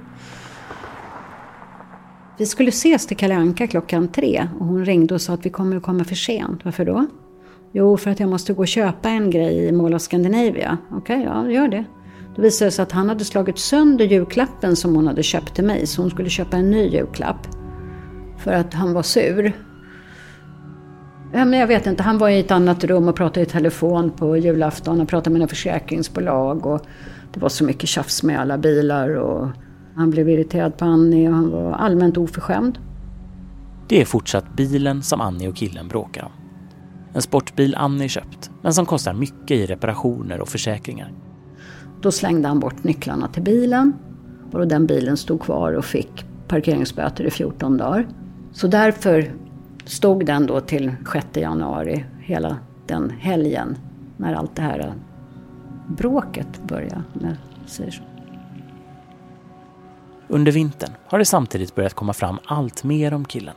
Vi 2.39 2.47
skulle 2.47 2.69
ses 2.69 3.07
till 3.07 3.17
Kalle 3.17 3.35
Anka 3.35 3.67
klockan 3.67 4.09
tre 4.09 4.49
och 4.61 4.67
hon 4.67 4.85
ringde 4.85 5.15
och 5.15 5.23
sa 5.23 5.33
att 5.33 5.47
vi 5.47 5.51
kommer 5.51 5.77
att 5.77 5.83
komma 5.83 6.05
för 6.05 6.15
sent. 6.15 6.65
Varför 6.65 6.85
då? 6.85 7.07
Jo, 7.73 7.97
för 7.97 8.11
att 8.11 8.21
jag 8.21 8.29
måste 8.29 8.53
gå 8.53 8.61
och 8.61 8.69
köpa 8.69 9.09
en 9.09 9.31
grej 9.31 9.69
i 9.69 9.73
Mall 9.73 9.95
of 9.95 10.03
Scandinavia. 10.03 10.79
Okej, 10.91 11.21
okay, 11.21 11.33
ja, 11.33 11.51
gör 11.51 11.69
det. 11.69 11.85
Då 12.37 12.43
visade 12.43 12.67
det 12.67 12.73
sig 12.73 12.83
att 12.83 12.93
han 12.93 13.09
hade 13.09 13.25
slagit 13.25 13.59
sönder 13.59 14.05
julklappen 14.05 14.77
som 14.77 14.95
hon 14.95 15.07
hade 15.07 15.23
köpt 15.23 15.55
till 15.55 15.65
mig, 15.65 15.87
så 15.87 16.03
hon 16.03 16.11
skulle 16.11 16.31
köpa 16.31 16.57
en 16.57 16.71
ny 16.71 16.89
julklapp. 16.89 17.47
För 18.39 18.53
att 18.53 18.75
han 18.75 18.93
var 18.93 19.03
sur. 19.03 19.53
Ja, 21.33 21.45
men 21.45 21.61
jag 21.61 21.67
vet 21.67 21.87
inte, 21.87 22.03
han 22.03 22.19
var 22.19 22.29
i 22.29 22.41
ett 22.41 22.51
annat 22.51 22.85
rum 22.85 23.09
och 23.09 23.17
pratade 23.17 23.41
i 23.41 23.47
telefon 23.47 24.11
på 24.11 24.37
julafton 24.37 25.01
och 25.01 25.09
pratade 25.09 25.31
med 25.31 25.41
några 25.41 25.49
försäkringsbolag. 25.49 26.67
Och 26.67 26.87
det 27.35 27.41
var 27.41 27.49
så 27.49 27.65
mycket 27.65 27.89
tjafs 27.89 28.23
med 28.23 28.41
alla 28.41 28.59
bilar 28.59 29.17
och 29.17 29.49
han 29.97 30.11
blev 30.11 30.29
irriterad 30.29 30.77
på 30.77 30.85
Annie 30.85 31.29
och 31.29 31.35
han 31.35 31.51
var 31.51 31.73
allmänt 31.73 32.17
oförskämd. 32.17 32.79
Det 33.89 34.01
är 34.01 34.05
fortsatt 34.05 34.57
bilen 34.57 35.03
som 35.03 35.21
Annie 35.21 35.49
och 35.49 35.57
killen 35.57 35.89
bråkar 35.89 36.23
om. 36.23 36.33
En 37.15 37.23
sportbil 37.23 37.75
Annie 37.75 38.09
köpt, 38.09 38.51
men 38.63 38.75
som 38.75 38.87
kostar 38.87 39.15
mycket 39.15 39.51
i 39.51 39.67
reparationer 39.67 40.41
och 40.41 40.49
försäkringar. 40.49 41.13
Då 42.03 42.13
slängde 42.13 42.49
han 42.49 42.61
bort 42.61 42.85
nycklarna 42.85 43.29
till 43.29 43.43
bilen 43.43 43.93
och 44.53 44.69
den 44.69 44.87
bilen 44.87 45.17
stod 45.17 45.41
kvar 45.41 45.73
och 45.73 45.85
fick 45.85 46.25
parkeringsböter 46.49 47.25
i 47.25 47.31
14 47.31 47.77
dagar. 47.77 48.09
Så 48.53 48.67
därför 48.67 49.33
stod 49.87 50.27
den 50.27 50.47
då 50.47 50.61
till 50.61 50.93
6 51.13 51.27
januari, 51.33 52.05
hela 52.21 52.59
den 52.87 53.11
helgen, 53.11 53.79
när 54.17 54.35
allt 54.35 54.57
det 54.57 54.63
här 54.63 54.95
bråket 55.89 56.63
började. 56.63 57.03
När 57.13 57.37
säger 57.67 57.91
så. 57.91 58.03
Under 60.29 60.53
vintern 60.53 60.91
har 61.07 61.19
det 61.19 61.25
samtidigt 61.25 61.75
börjat 61.75 61.95
komma 61.95 62.13
fram 62.13 62.39
allt 62.47 62.85
mer 62.85 63.15
om 63.15 63.25
killen. 63.25 63.55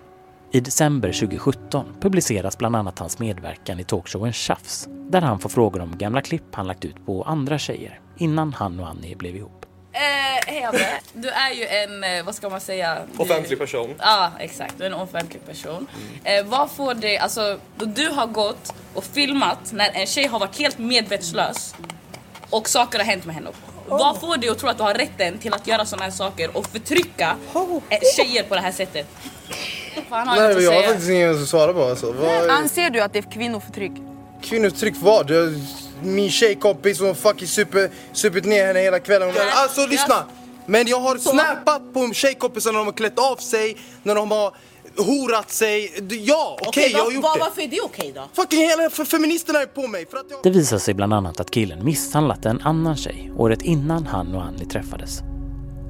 I 0.51 0.59
december 0.59 1.11
2017 1.11 1.85
publiceras 1.99 2.57
bland 2.57 2.75
annat 2.75 2.99
hans 2.99 3.19
medverkan 3.19 3.79
i 3.79 3.83
talkshowen 3.83 4.33
Tjafs 4.33 4.87
där 5.09 5.21
han 5.21 5.39
får 5.39 5.49
frågor 5.49 5.81
om 5.81 5.97
gamla 5.97 6.21
klipp 6.21 6.55
han 6.55 6.67
lagt 6.67 6.85
ut 6.85 7.05
på 7.05 7.23
andra 7.23 7.57
tjejer 7.57 7.99
innan 8.17 8.53
han 8.53 8.79
och 8.79 8.87
Annie 8.87 9.15
blev 9.15 9.35
ihop. 9.35 9.58
Eh, 9.99 10.39
hej 10.47 10.63
Abbe, 10.63 10.99
du 11.13 11.29
är 11.29 11.53
ju 11.53 11.65
en, 11.65 12.03
eh, 12.03 12.25
vad 12.25 12.35
ska 12.35 12.49
man 12.49 12.61
säga? 12.61 12.97
Du... 13.13 13.23
Offentlig 13.23 13.59
person. 13.59 13.95
Ja, 13.99 14.05
ah, 14.05 14.31
exakt. 14.39 14.77
Du 14.77 14.83
är 14.83 14.87
en 14.87 14.93
offentlig 14.93 15.45
person. 15.45 15.87
Mm. 16.23 16.45
Eh, 16.45 16.51
vad 16.51 16.71
får 16.71 16.93
dig, 16.93 17.17
alltså 17.17 17.59
då 17.77 17.85
du 17.85 18.09
har 18.09 18.27
gått 18.27 18.73
och 18.93 19.03
filmat 19.03 19.71
när 19.71 19.91
en 19.93 20.07
tjej 20.07 20.27
har 20.27 20.39
varit 20.39 20.59
helt 20.59 20.77
medvetslös 20.77 21.75
och 22.49 22.69
saker 22.69 22.99
har 22.99 23.05
hänt 23.05 23.25
med 23.25 23.35
henne. 23.35 23.49
Oh. 23.49 23.97
Vad 23.97 24.19
får 24.19 24.37
dig 24.37 24.49
att 24.49 24.59
tro 24.59 24.69
att 24.69 24.77
du 24.77 24.83
har 24.83 24.93
rätten 24.93 25.37
till 25.37 25.53
att 25.53 25.67
göra 25.67 25.85
sådana 25.85 26.03
här 26.03 26.11
saker 26.11 26.57
och 26.57 26.67
förtrycka 26.67 27.35
oh. 27.53 27.81
tjejer 28.15 28.43
på 28.43 28.55
det 28.55 28.61
här 28.61 28.71
sättet? 28.71 29.07
Fan, 30.09 30.27
har 30.27 30.35
Nej, 30.35 30.51
jag, 30.51 30.61
jag 30.61 30.71
har 30.71 30.83
faktiskt 30.83 31.09
ingen 31.09 31.43
att 31.43 31.49
svara 31.49 31.73
på 31.73 31.83
alltså. 31.83 32.11
Vad... 32.11 32.49
Anser 32.49 32.89
du 32.89 33.01
att 33.01 33.13
det 33.13 33.19
är 33.19 33.31
kvinnoförtryck? 33.31 33.93
Kvinnoförtryck 34.41 34.95
vad? 34.97 35.31
Min 36.03 36.29
tjejkompis 36.31 36.99
hon 36.99 37.15
fucking 37.15 37.47
super, 37.47 37.89
supit 38.13 38.45
ner 38.45 38.65
henne 38.65 38.79
hela 38.79 38.99
kvällen. 38.99 39.33
Alltså 39.53 39.85
lyssna! 39.85 40.25
Men 40.65 40.87
jag 40.87 40.99
har 40.99 41.17
snappat 41.17 41.93
på 41.93 42.13
tjejkompisar 42.13 42.71
när 42.71 42.79
de 42.79 42.85
har 42.87 42.93
klätt 42.93 43.19
av 43.19 43.35
sig, 43.35 43.77
när 44.03 44.15
de 44.15 44.31
har 44.31 44.55
horat 44.97 45.51
sig. 45.51 45.91
Ja, 46.09 46.57
okej, 46.61 46.69
okay, 46.69 46.91
jag 46.91 47.03
har 47.03 47.11
gjort 47.11 47.23
det. 47.23 47.39
Varför 47.39 47.61
är 47.61 47.67
det 47.67 47.81
okej 47.81 48.11
okay 48.11 48.21
då? 48.21 48.29
Fucking 48.33 48.59
hela 48.59 48.89
för 48.89 49.05
feministerna 49.05 49.59
är 49.59 49.65
på 49.65 49.87
mig. 49.87 50.05
För 50.05 50.17
att 50.17 50.25
jag... 50.29 50.39
Det 50.43 50.49
visar 50.49 50.77
sig 50.77 50.93
bland 50.93 51.13
annat 51.13 51.39
att 51.39 51.51
killen 51.51 51.85
misshandlat 51.85 52.45
en 52.45 52.61
annan 52.61 52.97
tjej 52.97 53.31
året 53.37 53.61
innan 53.61 54.05
han 54.05 54.35
och 54.35 54.43
Annie 54.43 54.65
träffades. 54.65 55.19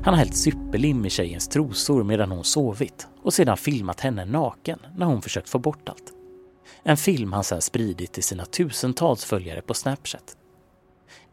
Han 0.04 0.14
har 0.14 0.16
hällt 0.16 0.38
superlim 0.38 1.06
i 1.06 1.10
tjejens 1.10 1.48
trosor 1.48 2.04
medan 2.04 2.32
hon 2.32 2.44
sovit 2.44 3.08
och 3.24 3.34
sedan 3.34 3.58
filmat 3.58 4.00
henne 4.00 4.26
naken 4.26 4.80
när 4.98 5.06
hon 5.06 5.22
försökt 5.22 5.50
få 5.50 5.60
bort 5.60 5.90
allt. 5.90 6.14
En 6.84 6.98
film 6.98 7.34
han 7.34 7.44
sedan 7.44 7.62
spridit 7.62 8.14
till 8.14 8.24
sina 8.24 8.46
tusentals 8.46 9.26
följare 9.26 9.62
på 9.62 9.74
Snapchat. 9.74 10.38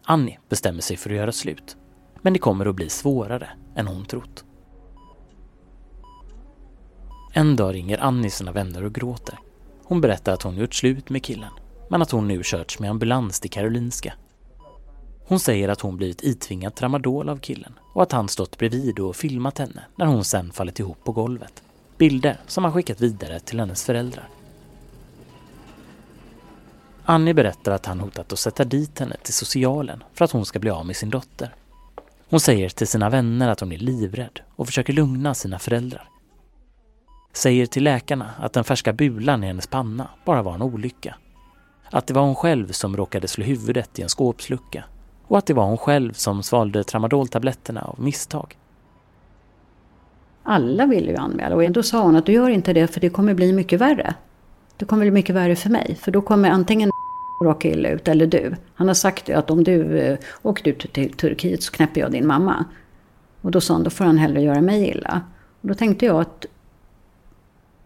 Annie 0.04 0.38
bestämmer 0.48 0.80
sig 0.80 0.96
för 0.96 1.10
att 1.10 1.16
göra 1.16 1.32
slut. 1.32 1.76
Men 2.22 2.32
det 2.32 2.38
kommer 2.38 2.66
att 2.66 2.74
bli 2.74 2.88
svårare 2.88 3.48
än 3.76 3.86
hon 3.86 4.04
trott. 4.04 4.44
En 7.32 7.56
dag 7.56 7.74
ringer 7.74 7.98
Annie 7.98 8.30
sina 8.30 8.52
vänner 8.52 8.84
och 8.84 8.94
gråter. 8.94 9.38
Hon 9.84 10.00
berättar 10.00 10.32
att 10.32 10.42
hon 10.42 10.56
gjort 10.56 10.74
slut 10.74 11.10
med 11.10 11.24
killen, 11.24 11.52
men 11.90 12.02
att 12.02 12.10
hon 12.10 12.28
nu 12.28 12.42
körts 12.44 12.78
med 12.78 12.90
ambulans 12.90 13.40
till 13.40 13.50
Karolinska. 13.50 14.14
Hon 15.28 15.40
säger 15.40 15.68
att 15.68 15.80
hon 15.80 15.96
blivit 15.96 16.22
itvingad 16.22 16.74
tramadol 16.74 17.28
av 17.28 17.36
killen 17.36 17.72
och 17.94 18.02
att 18.02 18.12
han 18.12 18.28
stått 18.28 18.58
bredvid 18.58 18.98
och 18.98 19.16
filmat 19.16 19.58
henne 19.58 19.84
när 19.96 20.06
hon 20.06 20.24
sen 20.24 20.52
fallit 20.52 20.80
ihop 20.80 21.04
på 21.04 21.12
golvet. 21.12 21.62
Bilder 21.98 22.40
som 22.46 22.64
han 22.64 22.72
skickat 22.72 23.00
vidare 23.00 23.40
till 23.40 23.60
hennes 23.60 23.84
föräldrar. 23.84 24.28
Annie 27.08 27.34
berättar 27.34 27.72
att 27.72 27.86
han 27.86 28.00
hotat 28.00 28.32
att 28.32 28.38
sätta 28.38 28.64
dit 28.64 29.00
henne 29.00 29.16
till 29.22 29.34
socialen 29.34 30.04
för 30.14 30.24
att 30.24 30.30
hon 30.30 30.46
ska 30.46 30.58
bli 30.58 30.70
av 30.70 30.86
med 30.86 30.96
sin 30.96 31.10
dotter. 31.10 31.54
Hon 32.28 32.40
säger 32.40 32.68
till 32.68 32.86
sina 32.86 33.10
vänner 33.10 33.48
att 33.48 33.60
hon 33.60 33.72
är 33.72 33.78
livrädd 33.78 34.40
och 34.56 34.66
försöker 34.66 34.92
lugna 34.92 35.34
sina 35.34 35.58
föräldrar. 35.58 36.08
Säger 37.32 37.66
till 37.66 37.84
läkarna 37.84 38.30
att 38.40 38.52
den 38.52 38.64
färska 38.64 38.92
bulan 38.92 39.44
i 39.44 39.46
hennes 39.46 39.66
panna 39.66 40.08
bara 40.24 40.42
var 40.42 40.54
en 40.54 40.62
olycka. 40.62 41.16
Att 41.90 42.06
det 42.06 42.14
var 42.14 42.22
hon 42.22 42.34
själv 42.34 42.72
som 42.72 42.96
råkade 42.96 43.28
slå 43.28 43.44
huvudet 43.44 43.98
i 43.98 44.02
en 44.02 44.08
skåpslucka 44.08 44.84
och 45.26 45.38
att 45.38 45.46
det 45.46 45.54
var 45.54 45.64
hon 45.64 45.78
själv 45.78 46.12
som 46.12 46.42
svalde 46.42 46.84
tramadoltabletterna 46.84 47.82
av 47.82 48.00
misstag. 48.00 48.58
Alla 50.42 50.86
ville 50.86 51.10
ju 51.10 51.16
anmäla 51.16 51.56
och 51.56 51.72
då 51.72 51.82
sa 51.82 52.02
hon 52.02 52.16
att 52.16 52.26
du 52.26 52.32
gör 52.32 52.48
inte 52.48 52.72
det 52.72 52.86
för 52.86 53.00
det 53.00 53.10
kommer 53.10 53.34
bli 53.34 53.52
mycket 53.52 53.80
värre. 53.80 54.14
Det 54.76 54.84
kommer 54.84 55.04
bli 55.04 55.10
mycket 55.10 55.34
värre 55.34 55.56
för 55.56 55.70
mig 55.70 55.98
för 56.00 56.10
då 56.10 56.22
kommer 56.22 56.50
antingen 56.50 56.90
råka 57.40 57.68
illa 57.68 57.88
ut 57.88 58.08
eller 58.08 58.26
du. 58.26 58.54
Han 58.74 58.88
har 58.88 58.94
sagt 58.94 59.30
att 59.30 59.50
om 59.50 59.64
du 59.64 59.98
eh, 59.98 60.18
åker 60.42 60.70
ut 60.70 60.92
till 60.92 61.12
Turkiet 61.12 61.62
så 61.62 61.72
knäpper 61.72 62.00
jag 62.00 62.12
din 62.12 62.26
mamma. 62.26 62.64
Och 63.40 63.50
då 63.50 63.60
sa 63.60 63.74
han, 63.74 63.82
då 63.82 63.90
får 63.90 64.04
han 64.04 64.18
hellre 64.18 64.42
göra 64.42 64.60
mig 64.60 64.88
illa. 64.88 65.20
Och 65.60 65.68
då 65.68 65.74
tänkte 65.74 66.06
jag 66.06 66.20
att 66.20 66.46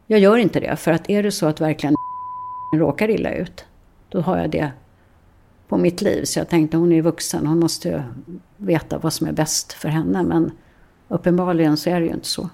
jag 0.07 0.21
gör 0.21 0.37
inte 0.37 0.61
det. 0.61 0.77
För 0.77 0.93
att 0.93 1.11
är 1.11 1.23
det 1.23 1.33
så 1.33 1.47
att 1.47 1.61
verkligen 1.61 1.95
råkar 2.77 3.11
illa 3.11 3.35
ut, 3.35 3.65
då 4.09 4.21
har 4.21 4.39
jag 4.39 4.51
det 4.51 4.73
på 5.69 5.79
mitt 5.79 6.03
liv. 6.03 6.25
Så 6.25 6.39
jag 6.39 6.49
tänkte 6.49 6.77
hon 6.77 6.93
är 6.93 7.03
vuxen, 7.03 7.47
hon 7.47 7.59
måste 7.59 8.05
veta 8.57 8.99
vad 8.99 9.13
som 9.13 9.27
är 9.27 9.33
bäst 9.33 9.73
för 9.73 9.89
henne. 9.89 10.23
Men 10.23 10.51
uppenbarligen 11.09 11.77
så 11.77 11.91
är 11.91 12.01
det 12.01 12.07
ju 12.07 12.13
inte 12.13 12.29
så. 12.29 12.49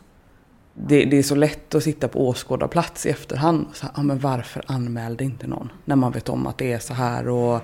Det, 0.78 1.04
det 1.04 1.18
är 1.18 1.22
så 1.22 1.34
lätt 1.34 1.74
att 1.74 1.82
sitta 1.82 2.08
på 2.08 2.28
åskådarplats 2.28 3.06
i 3.06 3.10
efterhand. 3.10 3.66
Så, 3.72 3.86
ja, 3.96 4.02
men 4.02 4.18
varför 4.18 4.62
anmälde 4.66 5.24
inte 5.24 5.46
någon? 5.46 5.72
När 5.84 5.96
man 5.96 6.12
vet 6.12 6.28
om 6.28 6.46
att 6.46 6.58
det 6.58 6.72
är 6.72 6.78
så 6.78 6.94
här. 6.94 7.28
Och, 7.28 7.60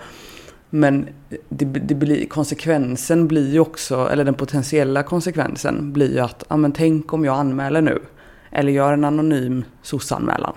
men 0.70 1.08
det, 1.48 1.64
det 1.64 1.94
blir, 1.94 2.26
konsekvensen 2.26 3.28
blir 3.28 3.52
ju 3.52 3.60
också, 3.60 4.08
eller 4.12 4.24
den 4.24 4.34
potentiella 4.34 5.02
konsekvensen 5.02 5.92
blir 5.92 6.12
ju 6.12 6.20
att, 6.20 6.44
ja 6.48 6.56
men 6.56 6.72
tänk 6.72 7.12
om 7.12 7.24
jag 7.24 7.38
anmäler 7.38 7.82
nu. 7.82 8.02
Eller 8.50 8.72
gör 8.72 8.92
en 8.92 9.04
anonym 9.04 9.64
SOS-anmälan. 9.82 10.54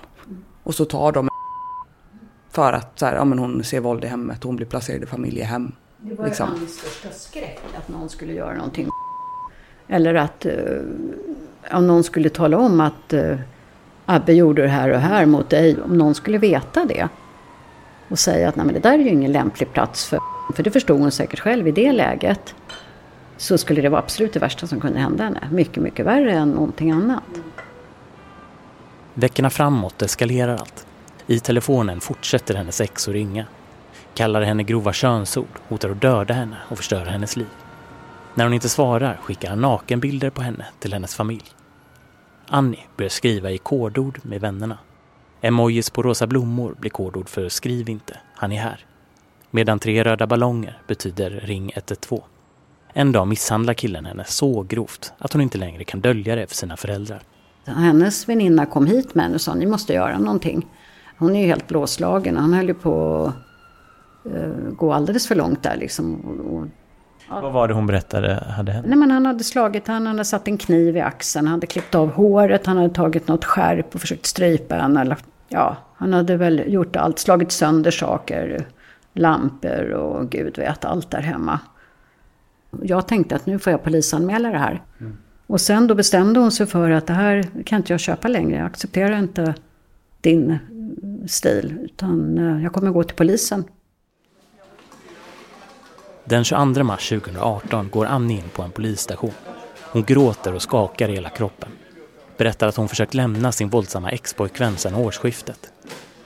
Och 0.64 0.76
så 0.76 0.86
tar 0.86 1.12
de 1.12 1.30
för 2.52 2.74
att 2.74 3.00
så 3.00 3.06
här, 3.06 3.16
ja, 3.16 3.26
men 3.26 3.40
hon 3.40 3.64
ser 3.64 3.80
våld 3.80 4.04
i 4.04 4.08
hemmet, 4.08 4.44
hon 4.44 4.56
blir 4.56 4.68
placerad 4.68 5.04
i 5.04 5.06
familjehem. 5.06 5.72
Det 5.98 6.16
var 6.16 6.26
liksom. 6.26 6.50
hans 6.50 6.78
största 6.78 7.10
skräck, 7.12 7.60
att 7.78 7.90
någon 7.90 8.10
skulle 8.10 8.34
göra 8.34 8.54
någonting. 8.56 8.90
Eller 9.88 10.16
att 10.16 10.46
uh, 10.46 10.52
om 11.72 11.88
någon 11.88 12.04
skulle 12.04 12.30
tala 12.30 12.58
om 12.58 12.80
att 12.82 13.14
eh, 13.14 13.36
Abbe 14.06 14.34
gjorde 14.34 14.62
det 14.62 14.68
här 14.68 14.90
och 14.90 15.00
här 15.00 15.26
mot 15.26 15.50
dig, 15.50 15.82
om 15.82 15.98
någon 15.98 16.16
skulle 16.16 16.38
veta 16.38 16.86
det. 16.86 17.08
Och 18.10 18.20
säga 18.20 18.50
att 18.50 18.56
Nej, 18.56 18.66
men 18.66 18.74
det 18.74 18.80
där 18.80 18.94
är 18.94 19.04
ju 19.04 19.10
ingen 19.10 19.32
lämplig 19.32 19.74
plats 19.74 20.06
för 20.06 20.20
för 20.54 20.64
det 20.64 20.72
förstod 20.72 21.00
hon 21.00 21.12
säkert 21.12 21.40
själv 21.40 21.68
i 21.68 21.72
det 21.72 21.92
läget. 21.92 22.56
Så 23.38 23.58
skulle 23.58 23.82
det 23.82 23.90
vara 23.90 24.02
absolut 24.02 24.34
det 24.34 24.40
värsta 24.40 24.68
som 24.68 24.80
kunde 24.80 25.00
hända 25.00 25.24
henne. 25.24 25.50
Mycket, 25.52 25.84
mycket 25.84 26.06
värre 26.06 26.32
än 26.32 26.52
någonting 26.52 26.92
annat. 26.92 27.24
Veckorna 29.14 29.50
framåt 29.50 30.02
eskalerar 30.02 30.58
allt. 30.58 30.88
I 31.28 31.40
telefonen 31.40 32.00
fortsätter 32.00 32.56
hennes 32.56 32.82
ex 32.82 33.08
att 33.08 33.14
ringa. 33.14 33.46
Kallar 34.14 34.42
henne 34.42 34.64
grova 34.64 34.94
könsord, 34.94 35.60
hotar 35.68 35.90
att 35.90 36.02
döda 36.02 36.34
henne 36.34 36.58
och 36.70 36.78
förstöra 36.78 37.10
hennes 37.10 37.38
liv. 37.38 37.48
När 38.36 38.44
hon 38.44 38.54
inte 38.54 38.70
svarar 38.70 39.20
skickar 39.24 39.50
han 39.50 39.62
nakenbilder 39.62 40.30
på 40.30 40.42
henne 40.42 40.66
till 40.80 40.94
hennes 40.94 41.16
familj. 41.16 41.55
Annie 42.48 42.80
börjar 42.98 43.10
skriva 43.10 43.52
i 43.52 43.58
kodord 43.58 44.20
med 44.24 44.42
vännerna. 44.42 44.78
Emojis 45.42 45.90
på 45.90 46.04
rosa 46.04 46.28
blommor 46.28 46.76
blir 46.80 46.92
kodord 46.92 47.30
för 47.30 47.50
skriv 47.50 47.90
inte, 47.90 48.18
han 48.36 48.52
är 48.52 48.62
här. 48.62 48.86
Medan 49.52 49.80
tre 49.80 50.04
röda 50.04 50.28
ballonger 50.28 50.82
betyder 50.88 51.30
ring 51.30 51.72
112. 51.76 52.22
En 52.94 53.12
dag 53.12 53.28
misshandlar 53.28 53.74
killen 53.74 54.06
henne 54.06 54.24
så 54.28 54.64
grovt 54.64 55.14
att 55.18 55.34
hon 55.34 55.42
inte 55.42 55.58
längre 55.58 55.84
kan 55.84 56.02
dölja 56.02 56.36
det 56.36 56.48
för 56.48 56.56
sina 56.56 56.78
föräldrar. 56.78 57.22
Hennes 57.66 58.30
väninna 58.30 58.66
kom 58.66 58.86
hit 58.86 59.16
med 59.16 59.24
henne 59.24 59.36
och 59.36 59.42
sa 59.42 59.54
ni 59.54 59.66
måste 59.66 59.94
göra 59.94 60.20
någonting. 60.20 60.68
Hon 61.18 61.36
är 61.36 61.42
ju 61.42 61.48
helt 61.48 61.68
blåslagen. 61.68 62.38
Han 62.38 62.54
höll 62.54 62.68
ju 62.68 62.74
på 62.74 63.26
att 63.26 64.78
gå 64.78 64.94
alldeles 64.94 65.28
för 65.28 65.36
långt 65.36 65.64
där 65.64 65.78
liksom. 65.78 66.72
Ja. 67.30 67.42
Vad 67.42 67.54
var 67.54 67.68
det 67.68 67.74
hon 67.74 67.88
berättade 67.88 68.44
hade 68.56 68.72
hänt? 68.72 68.88
Nej 68.88 68.98
men 68.98 69.12
han 69.12 69.26
hade 69.26 69.44
slagit 69.44 69.88
han 69.88 70.08
hade 70.08 70.26
satt 70.26 70.48
en 70.48 70.58
kniv 70.58 70.98
i 70.98 71.02
axeln, 71.02 71.48
han 71.48 71.54
hade 71.54 71.68
klippt 71.68 71.96
av 71.96 72.12
håret, 72.12 72.66
han 72.66 72.78
hade 72.78 72.90
tagit 72.90 73.28
något 73.28 73.46
skärp 73.46 73.96
och 73.96 74.02
försökt 74.02 74.26
strypa 74.26 74.76
henne. 74.76 75.02
Eller, 75.02 75.18
ja, 75.50 75.78
han 75.96 76.14
hade 76.14 76.38
väl 76.38 76.64
gjort 76.68 76.96
allt, 76.96 77.20
slagit 77.20 77.52
sönder 77.52 77.92
saker, 77.92 78.66
lampor 79.14 79.92
och 79.92 80.30
gud 80.30 80.58
vet 80.58 80.86
allt 80.86 81.12
där 81.12 81.22
hemma. 81.22 81.60
Jag 82.82 83.08
tänkte 83.08 83.36
att 83.36 83.46
nu 83.46 83.60
får 83.60 83.72
jag 83.72 83.84
polisanmäla 83.84 84.50
det 84.50 84.58
här. 84.58 84.82
Mm. 85.00 85.18
Och 85.48 85.62
sen 85.62 85.88
då 85.88 85.96
bestämde 85.96 86.40
hon 86.40 86.52
sig 86.52 86.66
för 86.66 86.92
att 86.92 87.08
det 87.08 87.14
här 87.14 87.46
kan 87.66 87.78
inte 87.78 87.94
jag 87.94 88.00
köpa 88.00 88.28
längre. 88.28 88.58
Jag 88.58 88.66
accepterar 88.66 89.20
inte 89.20 89.54
din 90.22 90.58
stil. 91.28 91.78
Utan 91.82 92.38
eh, 92.38 92.64
jag 92.64 92.74
kommer 92.74 92.92
gå 92.92 93.04
till 93.04 93.16
polisen. 93.16 93.64
Den 96.28 96.44
22 96.44 96.84
mars 96.84 97.10
2018 97.10 97.90
går 97.90 98.06
Annie 98.06 98.34
in 98.34 98.50
på 98.54 98.62
en 98.62 98.72
polisstation. 98.72 99.34
Hon 99.82 100.04
gråter 100.04 100.54
och 100.54 100.62
skakar 100.62 101.10
i 101.10 101.14
hela 101.14 101.30
kroppen. 101.30 101.70
Berättar 102.38 102.68
att 102.68 102.76
hon 102.76 102.90
försökt 102.90 103.14
lämna 103.14 103.52
sin 103.52 103.70
våldsamma 103.70 104.10
expojkvän 104.10 104.78
sedan 104.78 104.96
årsskiftet. 104.96 105.74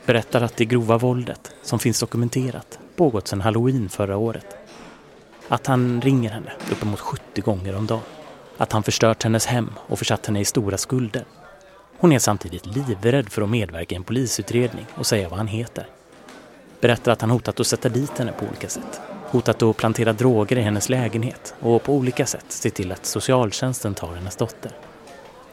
Berättar 0.06 0.42
att 0.42 0.58
det 0.58 0.66
grova 0.66 0.98
våldet, 0.98 1.52
som 1.64 1.80
finns 1.80 2.00
dokumenterat, 2.00 2.80
pågått 2.96 3.28
sedan 3.28 3.42
halloween 3.42 3.90
förra 3.90 4.18
året. 4.18 4.58
Att 5.48 5.68
han 5.68 6.02
ringer 6.02 6.30
henne 6.30 6.52
uppemot 6.72 7.00
70 7.00 7.42
gånger 7.42 7.76
om 7.76 7.88
dagen. 7.88 8.02
Att 8.58 8.72
han 8.72 8.84
förstört 8.84 9.24
hennes 9.24 9.46
hem 9.46 9.70
och 9.78 10.00
försatt 10.00 10.26
henne 10.26 10.40
i 10.40 10.46
stora 10.46 10.78
skulder. 10.78 11.26
Hon 11.98 12.12
är 12.12 12.20
samtidigt 12.20 12.66
livrädd 12.66 13.30
för 13.30 13.42
att 13.42 13.50
medverka 13.50 13.96
i 13.96 13.98
en 13.98 14.04
polisutredning 14.04 14.86
och 14.96 15.06
säga 15.06 15.30
vad 15.30 15.38
han 15.38 15.48
heter. 15.48 15.88
Berättar 16.82 17.12
att 17.12 17.22
han 17.22 17.30
hotat 17.30 17.60
att 17.60 17.68
sätta 17.68 17.90
dit 17.90 18.18
henne 18.18 18.32
på 18.32 18.46
olika 18.46 18.70
sätt. 18.70 19.02
Hotat 19.32 19.64
att 19.64 19.78
plantera 19.78 20.14
droger 20.14 20.58
i 20.58 20.62
hennes 20.62 20.90
lägenhet 20.90 21.56
och 21.60 21.84
på 21.84 21.94
olika 21.94 22.26
sätt 22.26 22.46
se 22.48 22.70
till 22.70 22.92
att 22.92 23.06
socialtjänsten 23.06 23.94
tar 23.94 24.14
hennes 24.14 24.36
dotter. 24.36 24.72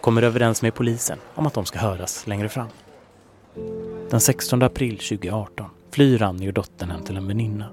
Kommer 0.00 0.22
överens 0.22 0.62
med 0.62 0.74
polisen 0.74 1.18
om 1.34 1.46
att 1.46 1.54
de 1.54 1.64
ska 1.64 1.78
höras 1.78 2.26
längre 2.26 2.48
fram. 2.48 2.68
Den 4.10 4.20
16 4.20 4.62
april 4.62 4.98
2018 4.98 5.66
flyr 5.90 6.22
Annie 6.22 6.48
och 6.48 6.54
dottern 6.54 6.90
hem 6.90 7.04
till 7.04 7.16
en 7.16 7.28
väninna. 7.28 7.66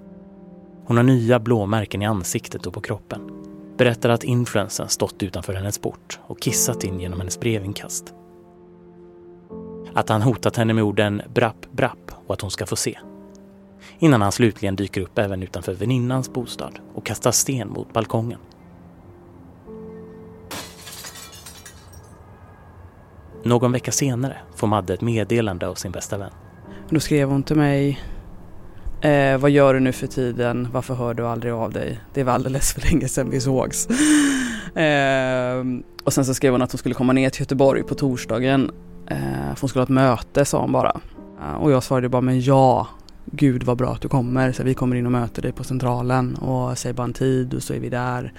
Hon 0.86 0.98
har 0.98 1.04
nya 1.04 1.40
blåmärken 1.40 2.02
i 2.02 2.06
ansiktet 2.06 2.66
och 2.66 2.74
på 2.74 2.82
kroppen. 2.82 3.22
Berättar 3.78 4.10
att 4.10 4.24
influensen 4.24 4.90
stått 4.90 5.24
utanför 5.24 5.54
hennes 5.54 5.80
port 5.80 6.20
och 6.28 6.42
kissat 6.42 6.84
in 6.84 7.00
genom 7.00 7.20
hennes 7.20 7.40
brevinkast. 7.40 8.14
Att 9.94 10.10
han 10.10 10.22
hotat 10.22 10.58
henne 10.58 10.74
med 10.74 10.84
orden 10.84 11.22
brapp, 11.34 11.72
brapp 11.72 12.12
och 12.28 12.34
att 12.34 12.42
hon 12.42 12.52
ska 12.52 12.66
få 12.66 12.76
se. 12.76 13.00
Innan 14.04 14.22
han 14.22 14.32
slutligen 14.32 14.76
dyker 14.76 15.02
upp 15.02 15.18
även 15.18 15.44
utanför 15.44 15.74
väninnans 15.74 16.34
bostad 16.34 16.80
och 16.94 17.06
kastar 17.06 17.32
sten 17.32 17.70
mot 17.70 17.94
balkongen. 17.94 18.40
Någon 23.44 23.72
vecka 23.72 23.92
senare 23.92 24.38
får 24.56 24.68
Madde 24.68 24.94
ett 24.94 25.02
meddelande 25.02 25.68
av 25.68 25.76
sin 25.76 25.92
bästa 25.92 26.18
vän. 26.18 26.32
Då 26.90 27.00
skrev 27.00 27.30
hon 27.30 27.44
till 27.44 27.56
mig 27.56 28.00
eh, 29.02 29.38
Vad 29.38 29.52
gör 29.52 29.74
du 29.74 29.80
nu 29.80 29.92
för 29.92 30.08
tiden? 30.08 30.68
Varför 30.72 30.94
hör 30.94 31.14
du 31.14 31.28
aldrig 31.28 31.54
av 31.54 31.72
dig? 31.74 32.00
Det 32.14 32.24
var 32.24 32.34
alldeles 32.34 32.74
för 32.74 32.82
länge 32.82 33.08
sedan 33.08 33.30
vi 33.30 33.42
sågs. 33.42 33.88
eh, 34.76 35.64
och 36.04 36.14
sen 36.14 36.26
så 36.26 36.34
skrev 36.34 36.52
hon 36.52 36.62
att 36.62 36.72
hon 36.72 36.80
skulle 36.80 36.96
komma 36.96 37.14
ner 37.14 37.30
till 37.30 37.42
Göteborg 37.42 37.84
på 37.84 37.96
torsdagen. 37.96 38.72
Eh, 39.08 39.54
för 39.56 39.62
hon 39.62 39.70
skulle 39.70 39.82
ha 39.82 39.84
ett 39.84 39.90
möte 39.90 40.46
sa 40.46 40.62
hon 40.62 40.72
bara. 40.72 41.02
Eh, 41.42 41.56
och 41.56 41.72
jag 41.72 41.84
svarade 41.84 42.10
bara 42.10 42.22
men 42.22 42.42
ja, 42.42 42.88
gud 43.36 43.64
vad 43.64 43.78
bra 43.78 43.92
att 43.92 44.02
du 44.02 44.08
kommer. 44.08 44.52
Så 44.52 44.64
vi 44.64 44.74
kommer 44.74 44.96
in 44.96 45.06
och 45.06 45.12
möter 45.12 45.42
dig 45.42 45.52
på 45.52 45.64
centralen 45.64 46.36
och 46.36 46.78
säger 46.78 46.94
bara 46.94 47.04
en 47.04 47.14
tid 47.14 47.54
och 47.54 47.64
så 47.64 47.74
är 47.74 47.80
vi 47.80 47.90
där. 47.90 48.34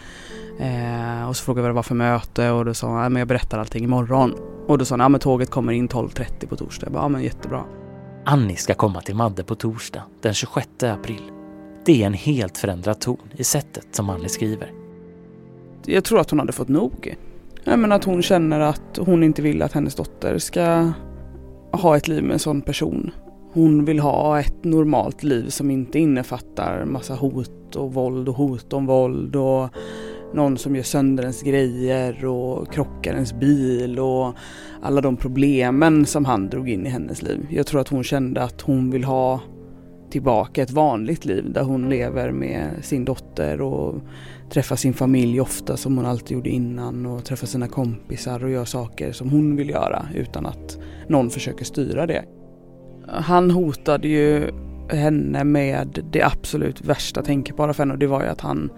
Eh, 0.58 1.28
och 1.28 1.36
så 1.36 1.44
frågade 1.44 1.60
jag 1.60 1.62
vad 1.62 1.70
det 1.70 1.74
var 1.76 1.82
för 1.82 1.94
möte 1.94 2.50
och 2.50 2.64
då 2.64 2.74
sa 2.74 3.02
ja 3.02 3.08
men 3.08 3.20
jag 3.20 3.28
berättar 3.28 3.58
allting 3.58 3.84
imorgon. 3.84 4.34
Och 4.66 4.78
då 4.78 4.84
sa 4.84 4.92
hon, 4.92 5.00
ja 5.00 5.08
men 5.08 5.20
tåget 5.20 5.50
kommer 5.50 5.72
in 5.72 5.88
12.30 5.88 6.46
på 6.46 6.56
torsdag. 6.56 6.86
Jag 6.86 6.92
bara, 6.92 7.02
ja 7.02 7.08
men 7.08 7.22
jättebra. 7.22 7.64
Annie 8.24 8.56
ska 8.56 8.74
komma 8.74 9.00
till 9.00 9.14
Madde 9.14 9.44
på 9.44 9.54
torsdag, 9.54 10.02
den 10.20 10.34
26 10.34 10.68
april. 10.82 11.22
Det 11.84 12.02
är 12.02 12.06
en 12.06 12.14
helt 12.14 12.58
förändrad 12.58 13.00
ton 13.00 13.18
i 13.32 13.44
sättet 13.44 13.86
som 13.90 14.10
Annie 14.10 14.28
skriver. 14.28 14.72
Jag 15.86 16.04
tror 16.04 16.20
att 16.20 16.30
hon 16.30 16.38
hade 16.38 16.52
fått 16.52 16.68
nog. 16.68 17.16
Jag 17.64 17.78
menar 17.78 17.96
att 17.96 18.04
hon 18.04 18.22
känner 18.22 18.60
att 18.60 18.98
hon 18.98 19.22
inte 19.22 19.42
vill 19.42 19.62
att 19.62 19.72
hennes 19.72 19.94
dotter 19.94 20.38
ska 20.38 20.92
ha 21.72 21.96
ett 21.96 22.08
liv 22.08 22.22
med 22.22 22.32
en 22.32 22.38
sån 22.38 22.62
person. 22.62 23.10
Hon 23.54 23.84
vill 23.84 23.98
ha 23.98 24.40
ett 24.40 24.64
normalt 24.64 25.22
liv 25.22 25.48
som 25.48 25.70
inte 25.70 25.98
innefattar 25.98 26.84
massa 26.84 27.14
hot 27.14 27.76
och 27.76 27.94
våld 27.94 28.28
och 28.28 28.34
hot 28.34 28.72
om 28.72 28.86
våld 28.86 29.36
och 29.36 29.68
någon 30.34 30.58
som 30.58 30.76
gör 30.76 30.82
sönder 30.82 31.22
ens 31.22 31.42
grejer 31.42 32.24
och 32.24 32.72
krockar 32.72 33.14
ens 33.14 33.32
bil 33.32 33.98
och 33.98 34.34
alla 34.82 35.00
de 35.00 35.16
problemen 35.16 36.06
som 36.06 36.24
han 36.24 36.48
drog 36.48 36.68
in 36.68 36.86
i 36.86 36.88
hennes 36.88 37.22
liv. 37.22 37.46
Jag 37.50 37.66
tror 37.66 37.80
att 37.80 37.88
hon 37.88 38.04
kände 38.04 38.42
att 38.42 38.60
hon 38.60 38.90
vill 38.90 39.04
ha 39.04 39.40
tillbaka 40.10 40.62
ett 40.62 40.70
vanligt 40.70 41.24
liv 41.24 41.52
där 41.52 41.62
hon 41.62 41.90
lever 41.90 42.32
med 42.32 42.70
sin 42.82 43.04
dotter 43.04 43.60
och 43.60 43.94
träffar 44.50 44.76
sin 44.76 44.94
familj 44.94 45.40
ofta 45.40 45.76
som 45.76 45.96
hon 45.96 46.06
alltid 46.06 46.36
gjorde 46.36 46.50
innan 46.50 47.06
och 47.06 47.24
träffar 47.24 47.46
sina 47.46 47.68
kompisar 47.68 48.44
och 48.44 48.50
gör 48.50 48.64
saker 48.64 49.12
som 49.12 49.30
hon 49.30 49.56
vill 49.56 49.70
göra 49.70 50.08
utan 50.14 50.46
att 50.46 50.78
någon 51.08 51.30
försöker 51.30 51.64
styra 51.64 52.06
det. 52.06 52.24
Han 53.08 53.50
hotade 53.50 54.08
ju 54.08 54.50
henne 54.88 55.44
med 55.44 56.04
det 56.10 56.22
absolut 56.22 56.80
värsta 56.80 57.22
tänkbara 57.22 57.74
för 57.74 57.82
henne 57.82 57.92
och 57.92 57.98
det 57.98 58.06
var 58.06 58.22
ju 58.22 58.28
att 58.28 58.40
han 58.40 58.70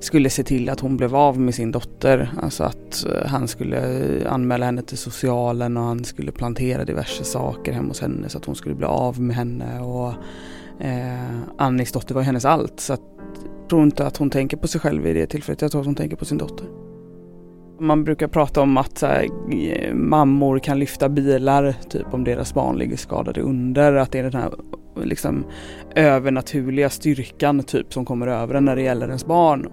skulle 0.00 0.30
se 0.30 0.42
till 0.42 0.68
att 0.68 0.80
hon 0.80 0.96
blev 0.96 1.16
av 1.16 1.40
med 1.40 1.54
sin 1.54 1.72
dotter. 1.72 2.30
Alltså 2.42 2.64
att 2.64 3.06
eh, 3.06 3.26
han 3.26 3.48
skulle 3.48 4.28
anmäla 4.28 4.66
henne 4.66 4.82
till 4.82 4.98
socialen 4.98 5.76
och 5.76 5.82
han 5.82 6.04
skulle 6.04 6.32
plantera 6.32 6.84
diverse 6.84 7.24
saker 7.24 7.72
hemma 7.72 7.88
hos 7.88 8.00
henne 8.00 8.28
så 8.28 8.38
att 8.38 8.44
hon 8.44 8.54
skulle 8.54 8.74
bli 8.74 8.86
av 8.86 9.20
med 9.20 9.36
henne. 9.36 9.80
Och 9.80 10.14
eh, 10.80 11.40
Annis 11.58 11.92
dotter 11.92 12.14
var 12.14 12.22
hennes 12.22 12.44
allt. 12.44 12.80
Så 12.80 12.92
att, 12.92 13.00
jag 13.60 13.68
tror 13.68 13.82
inte 13.82 14.06
att 14.06 14.16
hon 14.16 14.30
tänker 14.30 14.56
på 14.56 14.68
sig 14.68 14.80
själv 14.80 15.06
i 15.06 15.12
det 15.12 15.26
tillfället. 15.26 15.62
Jag 15.62 15.70
tror 15.70 15.80
att 15.80 15.86
hon 15.86 15.94
tänker 15.94 16.16
på 16.16 16.24
sin 16.24 16.38
dotter. 16.38 16.66
Man 17.82 18.04
brukar 18.04 18.28
prata 18.28 18.60
om 18.60 18.76
att 18.76 19.02
här, 19.02 19.28
eh, 19.52 19.94
mammor 19.94 20.58
kan 20.58 20.78
lyfta 20.78 21.08
bilar, 21.08 21.74
typ 21.88 22.14
om 22.14 22.24
deras 22.24 22.54
barn 22.54 22.78
ligger 22.78 22.96
skadade 22.96 23.40
under. 23.40 23.92
Att 23.92 24.12
det 24.12 24.18
är 24.18 24.22
den 24.22 24.34
här 24.34 24.52
liksom, 25.04 25.44
övernaturliga 25.94 26.90
styrkan 26.90 27.62
typ 27.62 27.92
som 27.92 28.04
kommer 28.04 28.26
över 28.26 28.54
en 28.54 28.64
när 28.64 28.76
det 28.76 28.82
gäller 28.82 29.06
ens 29.06 29.26
barn. 29.26 29.68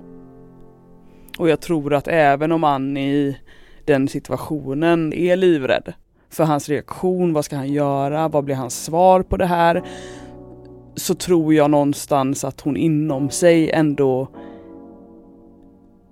Och 1.38 1.50
jag 1.50 1.62
tror 1.62 1.94
att 1.94 2.08
även 2.08 2.52
om 2.52 2.64
Annie 2.64 3.10
i 3.10 3.38
den 3.86 4.08
situationen 4.08 5.14
är 5.14 5.36
livrädd 5.36 5.94
för 6.30 6.44
hans 6.44 6.70
reaktion, 6.70 7.34
vad 7.34 7.46
ska 7.46 7.56
han 7.56 7.74
göra, 7.74 8.28
vad 8.28 8.44
blir 8.44 8.56
hans 8.56 8.84
svar 8.84 9.22
på 9.22 9.38
det 9.38 9.46
här? 9.46 9.84
Så 10.96 11.16
tror 11.16 11.54
jag 11.54 11.72
någonstans 11.72 12.44
att 12.44 12.62
hon 12.62 12.78
inom 12.78 13.30
sig 13.30 13.72
ändå 13.72 14.28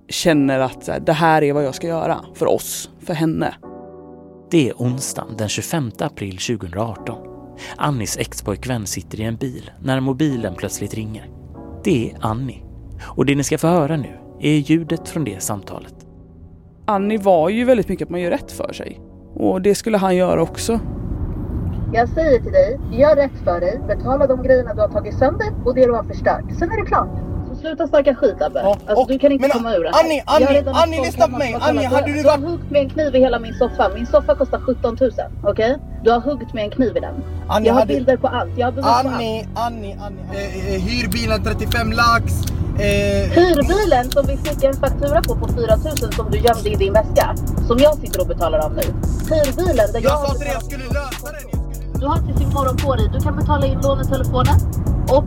känner 0.10 0.60
att 0.60 1.06
det 1.06 1.14
här 1.14 1.44
är 1.44 1.54
vad 1.54 1.66
jag 1.66 1.76
ska 1.76 1.88
göra 1.88 2.18
för 2.34 2.46
oss, 2.46 2.90
för 3.00 3.14
henne. 3.14 3.56
Det 4.52 4.70
är 4.70 4.74
onsdagen 4.74 5.38
den 5.38 5.50
25 5.50 5.92
april 6.00 6.38
2018. 6.38 7.18
Annis 7.78 8.18
expojkvän 8.18 8.86
sitter 8.86 9.20
i 9.20 9.24
en 9.24 9.36
bil 9.36 9.72
när 9.82 10.00
mobilen 10.00 10.56
plötsligt 10.56 10.94
ringer. 10.94 11.30
Det 11.84 12.12
är 12.12 12.18
Annie. 12.22 12.64
Och 13.04 13.26
det 13.26 13.36
ni 13.36 13.44
ska 13.44 13.58
få 13.58 13.68
höra 13.68 13.98
nu 13.98 14.20
är 14.40 14.58
ljudet 14.58 15.10
från 15.10 15.24
det 15.24 15.44
samtalet. 15.44 15.94
Annie 16.86 17.18
var 17.18 17.50
ju 17.50 17.64
väldigt 17.64 17.90
mycket 17.90 18.06
att 18.06 18.10
man 18.10 18.22
gör 18.22 18.32
rätt 18.32 18.52
för 18.52 18.74
sig. 18.74 19.02
Och 19.34 19.62
det 19.62 19.76
skulle 19.76 19.98
han 19.98 20.16
göra 20.16 20.42
också. 20.42 20.80
Jag 21.94 22.10
säger 22.10 22.42
till 22.42 22.52
dig, 22.52 22.80
gör 22.92 23.16
rätt 23.16 23.38
för 23.44 23.60
dig, 23.60 23.82
betala 23.88 24.28
de 24.28 24.44
grejerna 24.44 24.74
du 24.74 24.82
har 24.82 24.90
tagit 24.90 25.18
sönder 25.18 25.48
och 25.66 25.76
det 25.76 25.86
du 25.86 25.92
har 25.92 26.04
förstört. 26.04 26.44
Sen 26.60 26.72
är 26.72 26.82
det 26.82 26.88
klart. 26.88 27.20
Sluta 27.62 27.88
snacka 27.88 28.16
skit 28.16 28.42
Abbe. 28.42 28.60
Ja, 28.60 28.78
alltså, 28.88 29.06
du 29.06 29.20
kan 29.20 29.32
inte 29.32 29.48
men, 29.48 29.52
komma 29.52 29.76
ur 29.76 29.84
det 29.84 29.92
här. 29.94 30.04
Annie, 30.04 30.24
Annie, 30.26 30.64
Annie 30.74 31.02
lyssna 31.06 31.28
på 31.28 31.38
mig. 31.38 31.58
Annie, 31.62 31.86
hade 31.86 32.14
du... 32.14 32.22
Du 32.22 32.30
har 32.30 32.38
huggit 32.38 32.72
med 32.72 32.82
en 32.82 32.90
kniv 32.90 33.16
i 33.16 33.20
hela 33.20 33.40
min 33.40 33.54
soffa. 33.54 33.90
Min 33.96 34.06
soffa 34.06 34.36
kostar 34.36 34.60
17 34.60 34.98
000. 35.02 35.12
Okej? 35.44 35.52
Okay? 35.52 35.76
Du 36.04 36.12
har 36.12 36.20
huggit 36.20 36.54
med 36.54 36.64
en 36.64 36.72
kniv 36.72 36.98
i 36.98 37.00
den. 37.00 37.16
Annie, 37.48 37.68
jag 37.68 37.74
har 37.74 37.80
hade... 37.80 37.94
bilder 37.94 38.18
på 38.18 38.28
allt. 38.28 38.58
Jag 38.58 38.68
har 38.68 38.72
bevis 38.72 38.86
Annie, 38.86 39.44
på 39.54 39.60
allt. 39.60 39.74
Annie, 39.74 39.96
Annie, 40.00 40.20
Annie. 40.30 40.76
Eh, 40.76 40.82
hyrbilen 40.82 41.44
35 41.44 41.92
lax. 41.92 42.24
Eh... 42.80 43.32
Hyrbilen 43.40 44.12
som 44.12 44.26
vi 44.28 44.38
fick 44.38 44.64
en 44.64 44.74
faktura 44.74 45.22
på 45.22 45.36
på 45.36 45.48
4000 45.48 46.12
som 46.12 46.32
du 46.32 46.38
gömde 46.38 46.70
i 46.70 46.76
din 46.76 46.94
väska. 46.94 47.36
Som 47.68 47.78
jag 47.80 47.96
sitter 47.96 48.22
och 48.22 48.28
betalar 48.28 48.60
av 48.60 48.74
nu. 48.74 48.82
Hyrbilen 49.36 49.92
där 49.94 50.02
jag... 50.02 50.04
Jag 50.04 50.28
sa 50.28 50.34
till 50.34 50.40
dig 50.40 50.54
jag 50.54 50.64
skulle 50.64 50.84
lösa 50.84 51.28
den. 51.32 51.58
Du 52.00 52.06
har 52.06 52.18
till 52.18 52.38
sin 52.38 52.50
morgon 52.50 52.78
på 52.78 52.96
dig. 52.96 53.10
Du 53.14 53.20
kan 53.20 53.36
betala 53.36 53.66
in 53.66 53.80
lånetelefonen 53.82 54.60
och 55.10 55.26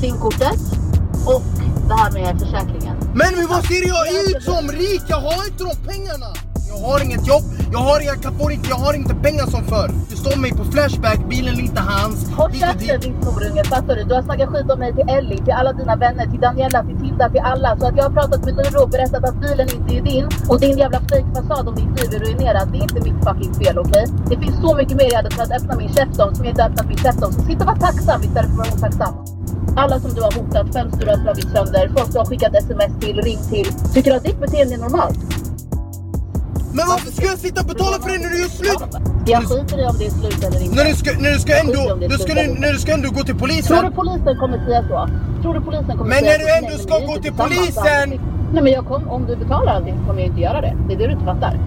simkortet 0.00 0.85
och 1.26 1.42
det 1.88 1.94
här 1.94 2.10
med 2.10 2.40
försäkringen. 2.40 2.96
Men, 3.14 3.30
men 3.36 3.46
vad 3.48 3.64
ser 3.64 3.88
jag 3.94 4.04
ut 4.24 4.42
som 4.42 4.68
rik? 4.68 5.02
Jag 5.08 5.20
har 5.20 5.46
inte 5.46 5.64
de 5.64 5.76
pengarna! 5.92 6.30
Jag 6.68 6.78
har 6.88 7.04
inget 7.04 7.26
jobb, 7.26 7.44
jag 7.72 7.78
har, 7.78 8.00
jag 8.00 8.34
får 8.38 8.52
inte, 8.52 8.68
jag 8.68 8.76
har 8.76 8.94
inte 8.94 9.14
pengar 9.14 9.46
som 9.46 9.64
förr. 9.64 9.90
Du 10.10 10.16
står 10.16 10.36
mig 10.36 10.50
på 10.50 10.64
Flashback, 10.64 11.20
bilen 11.28 11.54
är 11.54 11.60
inte 11.60 11.80
hans. 11.80 12.30
Håll 12.30 12.52
käften 12.52 13.00
din 13.00 13.22
snorunge, 13.22 13.64
fattar 13.64 13.96
du? 13.96 14.02
Du 14.04 14.14
har 14.14 14.22
snackat 14.22 14.48
skit 14.48 14.70
om 14.72 14.78
mig 14.78 14.92
till 14.94 15.08
Ellie, 15.08 15.44
till 15.44 15.52
alla 15.52 15.72
dina 15.72 15.96
vänner, 15.96 16.26
till 16.30 16.40
Daniela, 16.40 16.84
till 16.84 16.98
Tilda, 17.02 17.30
till 17.30 17.44
alla. 17.52 17.76
Så 17.78 17.86
att 17.86 17.96
jag 17.96 18.04
har 18.04 18.10
pratat 18.10 18.44
med 18.44 18.56
Lyra 18.56 18.82
och 18.82 18.90
berättat 18.90 19.24
att 19.28 19.40
bilen 19.40 19.68
inte 19.76 19.90
är 19.96 20.02
din. 20.10 20.28
Och 20.48 20.60
din 20.60 20.78
jävla 20.78 21.00
fejkfasad 21.10 21.68
om 21.68 21.74
din 21.74 21.90
liv 21.96 22.08
är 22.14 22.18
ruinerad, 22.26 22.68
det 22.72 22.78
är 22.78 22.82
inte 22.82 23.00
mitt 23.08 23.20
fucking 23.26 23.54
fel, 23.60 23.78
okej? 23.78 24.04
Okay? 24.04 24.06
Det 24.30 24.36
finns 24.44 24.56
så 24.60 24.74
mycket 24.80 24.96
mer 24.96 25.08
jag 25.12 25.16
hade 25.16 25.30
kunnat 25.30 25.52
öppna 25.58 25.76
min 25.76 25.92
käft 25.96 26.20
om 26.20 26.34
som 26.34 26.44
jag 26.44 26.52
inte 26.52 26.64
öppnat 26.64 26.86
min 26.88 26.98
käft 26.98 27.22
om. 27.24 27.32
Så 27.32 27.42
sitt 27.42 27.60
och 27.60 27.66
var 27.66 27.76
tacksam 27.76 28.22
istället 28.22 28.50
för 28.50 28.62
att 28.62 28.62
vara 28.62 28.68
otacksam. 28.76 29.35
Alla 29.78 30.00
som 30.00 30.14
du 30.14 30.20
har 30.22 30.32
hotat, 30.32 30.72
fönster 30.72 31.04
du 31.06 31.10
har 31.10 31.16
slagit 31.16 31.48
sönder, 31.50 31.90
folk 31.96 32.12
du 32.12 32.18
har 32.18 32.26
skickat 32.26 32.54
sms 32.54 33.00
till, 33.00 33.16
ring 33.22 33.38
till. 33.50 33.66
Tycker 33.94 34.10
du 34.10 34.16
att 34.16 34.24
ditt 34.24 34.40
beteende 34.40 34.74
är 34.74 34.78
normalt? 34.78 35.18
Men 36.76 36.84
varför 36.88 37.12
ska 37.12 37.24
jag 37.26 37.38
sitta 37.38 37.60
och 37.60 37.66
betala 37.66 37.96
för 38.02 38.08
det 38.10 38.18
när 38.18 38.30
du 38.30 38.38
gör 38.42 38.48
slut? 38.48 38.82
Jag 39.26 39.42
skiter 39.42 39.82
i 39.82 39.86
om 39.86 39.96
det 39.98 40.06
är 40.06 40.10
slut 40.10 40.44
eller 40.44 40.62
inte. 40.62 40.76
När 40.76 40.84
du 40.84 40.94
ska, 40.94 41.10
när 41.18 41.30
du 41.32 41.38
ska 41.38 41.52
ändå, 41.60 42.06
du 42.08 42.18
ska, 42.18 42.34
när 42.34 42.72
du 42.72 42.78
ska 42.78 42.92
ändå 42.92 43.10
gå 43.10 43.22
till 43.22 43.34
polisen. 43.34 43.76
Tror 43.76 43.90
du 43.90 43.96
polisen 43.96 44.36
kommer 44.38 44.58
säga 44.66 44.82
så? 44.82 45.08
Tror 45.42 45.54
du 45.54 45.60
polisen 45.60 45.98
kommer 45.98 46.08
men 46.14 46.18
säga 46.18 46.38
när 46.38 46.44
du 46.44 46.66
ändå 46.66 46.78
ska 46.78 46.94
gå 46.98 47.16
till 47.22 47.32
polisen. 47.32 48.08
Nej 48.52 48.62
men 48.62 48.72
jag 48.72 48.86
kom, 48.86 49.08
om 49.08 49.26
du 49.26 49.36
betalar 49.36 49.72
allting 49.72 49.94
så 50.00 50.06
kommer 50.06 50.20
jag 50.20 50.28
inte 50.28 50.40
göra 50.40 50.60
det. 50.60 50.76
Det 50.88 50.94
är 50.94 50.98
det 50.98 51.06
du 51.06 51.12
inte 51.12 51.24
fattar. 51.24 51.60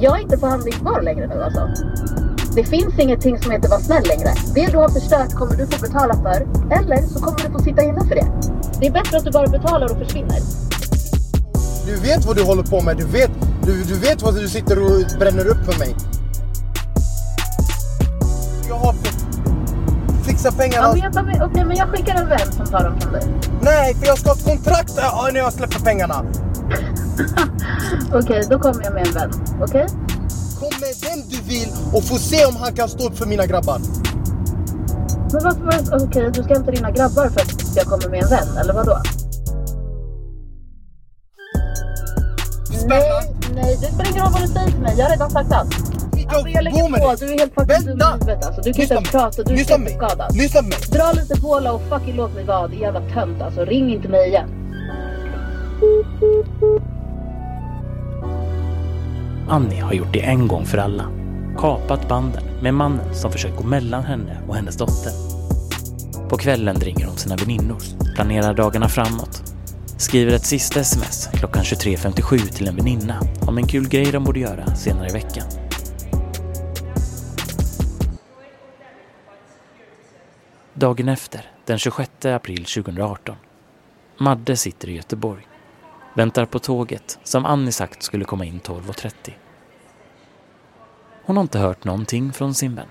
Jag 0.00 0.18
är 0.18 0.22
inte 0.22 0.38
förhandlingsbar 0.38 1.02
längre 1.02 1.26
nu 1.26 1.42
alltså. 1.42 1.68
Det 2.54 2.64
finns 2.64 2.98
ingenting 2.98 3.38
som 3.38 3.50
heter 3.50 3.68
var 3.68 3.78
snäll 3.78 4.02
längre. 4.02 4.34
Det 4.54 4.66
du 4.66 4.76
har 4.76 4.88
förstört 4.88 5.34
kommer 5.34 5.56
du 5.56 5.66
få 5.66 5.80
betala 5.82 6.14
för. 6.14 6.36
Eller 6.78 7.06
så 7.06 7.18
kommer 7.20 7.38
du 7.46 7.52
få 7.52 7.58
sitta 7.58 7.82
inne 7.82 8.00
för 8.08 8.14
det. 8.14 8.26
Det 8.80 8.86
är 8.86 8.90
bättre 8.90 9.16
att 9.16 9.24
du 9.24 9.30
bara 9.30 9.46
betalar 9.46 9.92
och 9.92 9.98
försvinner. 9.98 10.38
Du 11.86 11.96
vet 11.96 12.26
vad 12.26 12.36
du 12.36 12.42
håller 12.42 12.62
på 12.62 12.80
med. 12.80 12.96
Du 12.96 13.04
vet, 13.04 13.30
du, 13.62 13.82
du 13.82 13.94
vet 13.94 14.22
vad 14.22 14.34
du 14.34 14.48
sitter 14.48 14.82
och 14.82 15.18
bränner 15.18 15.46
upp 15.46 15.64
för 15.72 15.78
mig. 15.78 15.96
Jag 18.68 18.76
har 18.76 18.94
fixat 20.24 20.58
pengarna. 20.58 20.94
Ja, 20.96 21.22
men 21.22 21.36
jag, 21.36 21.50
okay, 21.50 21.64
men 21.64 21.76
jag 21.76 21.88
skickar 21.88 22.14
en 22.14 22.28
vän 22.28 22.52
som 22.52 22.66
tar 22.66 22.84
dem 22.84 23.00
från 23.00 23.12
dig. 23.12 23.22
Nej, 23.62 23.94
för 23.94 24.06
jag 24.06 24.18
ska 24.18 24.28
ha 24.28 24.36
ett 24.36 24.44
kontrakt 24.44 24.96
när 25.32 25.40
jag 25.40 25.52
släpper 25.52 25.80
pengarna. 25.80 26.24
Okej, 28.06 28.18
okay, 28.18 28.42
då 28.50 28.58
kommer 28.58 28.84
jag 28.84 28.94
med 28.94 29.06
en 29.06 29.12
vän. 29.12 29.30
Okej? 29.60 29.84
Okay? 29.84 30.09
Vill 31.50 31.68
och 31.92 32.04
få 32.04 32.16
se 32.16 32.44
om 32.46 32.56
han 32.56 32.72
kan 32.72 32.88
stå 32.88 33.06
upp 33.08 33.18
för 33.18 33.26
mina 33.26 33.46
grabbar. 33.46 33.78
Men 35.32 35.44
varför 35.44 35.60
var 35.60 35.72
det... 35.72 36.04
Okej, 36.04 36.06
okay, 36.06 36.30
du 36.30 36.42
ska 36.42 36.54
hämta 36.54 36.70
dina 36.70 36.90
grabbar 36.90 37.28
för 37.28 37.40
att 37.40 37.76
jag 37.76 37.86
kommer 37.86 38.08
med 38.08 38.22
en 38.22 38.28
vän, 38.28 38.56
eller 38.60 38.74
vadå? 38.74 38.96
Nej, 42.86 43.02
nej, 43.54 43.78
det 43.80 43.86
spelar 43.86 44.10
ingen 44.10 44.22
roll 44.22 44.32
vad 44.32 44.42
du 44.42 44.48
säger 44.48 44.70
till 44.70 44.80
mig. 44.80 44.94
Jag 44.98 45.04
har 45.04 45.10
redan 45.10 45.30
sagt 45.30 45.52
allt. 45.52 45.74
Alltså 46.28 46.48
jag 46.48 46.64
lägger 46.64 46.82
på, 46.82 47.14
du 47.20 47.32
är 47.32 47.38
helt 47.38 47.54
fucking 47.54 47.86
dum 47.86 47.98
i 47.98 48.12
huvudet 48.12 48.46
alltså. 48.46 48.62
Du 48.62 48.72
kan 48.72 48.82
inte 48.82 48.94
ens 48.94 49.10
prata, 49.10 49.42
du 49.42 49.54
är 49.54 49.96
skadad. 49.96 50.36
Lyssna 50.36 50.62
på 50.62 50.68
mig! 50.68 50.78
Dra 50.92 51.12
lite 51.12 51.40
påla 51.40 51.72
och 51.72 51.82
fucking 51.88 52.16
låt 52.16 52.34
mig 52.34 52.44
vara, 52.44 52.68
din 52.68 52.80
jävla 52.80 53.00
tönt 53.00 53.42
alltså. 53.42 53.64
Ring 53.64 53.92
inte 53.92 54.08
mig 54.08 54.28
igen. 54.28 54.48
Annie 59.48 59.80
har 59.80 59.92
gjort 59.92 60.12
det 60.12 60.20
en 60.20 60.48
gång 60.48 60.66
för 60.66 60.78
alla. 60.78 61.19
Kapat 61.58 62.08
banden 62.08 62.44
med 62.62 62.74
mannen 62.74 63.14
som 63.14 63.32
försökt 63.32 63.56
gå 63.56 63.62
mellan 63.62 64.04
henne 64.04 64.42
och 64.48 64.56
hennes 64.56 64.76
dotter. 64.76 65.12
På 66.28 66.36
kvällen 66.36 66.76
ringer 66.76 67.06
hon 67.06 67.16
sina 67.16 67.36
väninnor, 67.36 67.82
planerar 68.14 68.54
dagarna 68.54 68.88
framåt. 68.88 69.42
Skriver 69.98 70.32
ett 70.32 70.46
sista 70.46 70.80
sms 70.80 71.28
klockan 71.32 71.62
23.57 71.62 72.38
till 72.38 72.68
en 72.68 72.76
väninna 72.76 73.20
om 73.46 73.58
en 73.58 73.66
kul 73.66 73.88
grej 73.88 74.12
de 74.12 74.24
borde 74.24 74.40
göra 74.40 74.74
senare 74.74 75.08
i 75.08 75.12
veckan. 75.12 75.46
Dagen 80.74 81.08
efter, 81.08 81.50
den 81.66 81.78
26 81.78 82.10
april 82.24 82.64
2018. 82.64 83.36
Madde 84.18 84.56
sitter 84.56 84.88
i 84.88 84.96
Göteborg. 84.96 85.46
Väntar 86.14 86.46
på 86.46 86.58
tåget 86.58 87.18
som 87.24 87.46
Annie 87.46 87.72
sagt 87.72 88.02
skulle 88.02 88.24
komma 88.24 88.44
in 88.44 88.60
12.30. 88.60 89.32
Hon 91.22 91.36
har 91.36 91.42
inte 91.42 91.58
hört 91.58 91.84
någonting 91.84 92.32
från 92.32 92.54
sin 92.54 92.74
vän. 92.74 92.86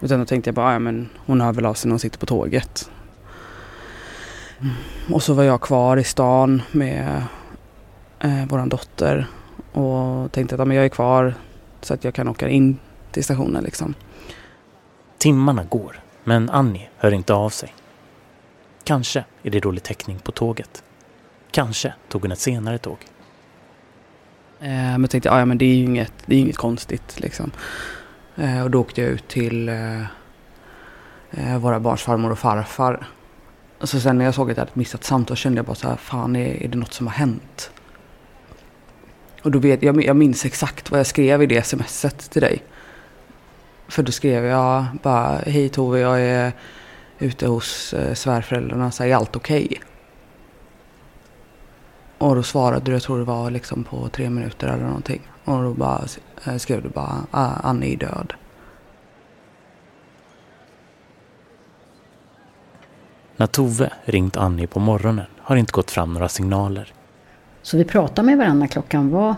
Utan 0.00 0.18
då 0.18 0.26
tänkte 0.26 0.48
jag 0.48 0.54
bara, 0.54 0.72
ja 0.72 0.78
men 0.78 1.08
hon 1.26 1.40
hör 1.40 1.52
väl 1.52 1.66
av 1.66 1.74
sig 1.74 1.88
när 1.88 1.92
hon 1.92 2.00
sitter 2.00 2.18
på 2.18 2.26
tåget. 2.26 2.90
Och 5.12 5.22
så 5.22 5.34
var 5.34 5.42
jag 5.42 5.60
kvar 5.60 5.96
i 5.96 6.04
stan 6.04 6.62
med 6.72 7.22
eh, 8.20 8.46
våran 8.48 8.68
dotter 8.68 9.26
och 9.72 10.32
tänkte 10.32 10.54
att 10.54 10.58
ja, 10.58 10.64
men 10.64 10.76
jag 10.76 10.84
är 10.84 10.88
kvar 10.88 11.34
så 11.80 11.94
att 11.94 12.04
jag 12.04 12.14
kan 12.14 12.28
åka 12.28 12.48
in 12.48 12.78
till 13.10 13.24
stationen 13.24 13.64
liksom. 13.64 13.94
Timmarna 15.18 15.64
går, 15.64 16.00
men 16.24 16.50
Annie 16.50 16.88
hör 16.96 17.10
inte 17.10 17.34
av 17.34 17.50
sig. 17.50 17.74
Kanske 18.84 19.24
är 19.42 19.50
det 19.50 19.60
dålig 19.60 19.82
täckning 19.82 20.18
på 20.18 20.32
tåget. 20.32 20.84
Kanske 21.50 21.94
tog 22.08 22.22
hon 22.22 22.32
ett 22.32 22.38
senare 22.38 22.78
tåg. 22.78 22.98
Eh, 24.64 24.70
men 24.70 25.00
jag 25.00 25.10
tänkte, 25.10 25.30
ah, 25.30 25.38
ja 25.38 25.44
men 25.44 25.58
det 25.58 25.64
är 25.64 25.74
ju 25.74 25.84
inget, 25.84 26.12
det 26.26 26.34
är 26.34 26.38
inget 26.38 26.56
konstigt 26.56 27.20
liksom. 27.20 27.50
Eh, 28.36 28.62
och 28.62 28.70
då 28.70 28.80
åkte 28.80 29.02
jag 29.02 29.10
ut 29.10 29.28
till 29.28 29.68
eh, 29.68 30.00
eh, 31.30 31.58
våra 31.58 31.80
barns 31.80 32.02
farmor 32.02 32.32
och 32.32 32.38
farfar. 32.38 33.06
Och 33.78 33.88
så 33.88 34.00
sen 34.00 34.18
när 34.18 34.24
jag 34.24 34.34
såg 34.34 34.50
att 34.50 34.56
jag 34.56 34.62
hade 34.62 34.78
missat 34.78 35.04
samtal 35.04 35.36
kände 35.36 35.58
jag 35.58 35.66
bara 35.66 35.74
så 35.74 35.88
här, 35.88 35.96
fan 35.96 36.36
är, 36.36 36.62
är 36.64 36.68
det 36.68 36.78
något 36.78 36.92
som 36.92 37.06
har 37.06 37.14
hänt? 37.14 37.70
Och 39.42 39.50
då 39.50 39.58
vet 39.58 39.82
jag, 39.82 40.04
jag 40.04 40.16
minns 40.16 40.44
exakt 40.44 40.90
vad 40.90 41.00
jag 41.00 41.06
skrev 41.06 41.42
i 41.42 41.46
det 41.46 41.62
smset 41.62 42.30
till 42.30 42.42
dig. 42.42 42.62
För 43.88 44.02
då 44.02 44.12
skrev 44.12 44.44
jag 44.44 44.84
bara, 45.02 45.38
hej 45.46 45.68
Tove, 45.68 46.00
jag 46.00 46.20
är 46.20 46.52
ute 47.18 47.46
hos 47.46 47.94
eh, 47.94 48.14
svärföräldrarna, 48.14 48.90
så 48.90 49.04
är 49.04 49.14
allt 49.14 49.36
okej? 49.36 49.64
Okay? 49.64 49.78
Och 52.24 52.34
då 52.34 52.42
svarade 52.42 52.84
du, 52.84 52.92
jag 52.92 53.02
tror 53.02 53.18
det 53.18 53.24
var 53.24 53.50
liksom 53.50 53.84
på 53.84 54.08
tre 54.08 54.30
minuter 54.30 54.68
eller 54.68 54.84
någonting. 54.84 55.20
Och 55.44 55.62
då 55.62 55.74
bara 55.74 56.04
eh, 56.46 56.56
skrev 56.56 56.82
du 56.82 56.88
bara, 56.88 57.26
ah, 57.30 57.52
Annie 57.62 57.94
är 57.94 57.96
död. 57.96 58.32
När 63.36 63.46
Tove 63.46 63.90
ringt 64.04 64.36
Annie 64.36 64.66
på 64.66 64.80
morgonen 64.80 65.26
har 65.38 65.56
inte 65.56 65.72
gått 65.72 65.90
fram 65.90 66.14
några 66.14 66.28
signaler. 66.28 66.92
Så 67.62 67.76
vi 67.76 67.84
pratade 67.84 68.26
med 68.26 68.38
varandra 68.38 68.66
klockan 68.66 69.10
var 69.10 69.34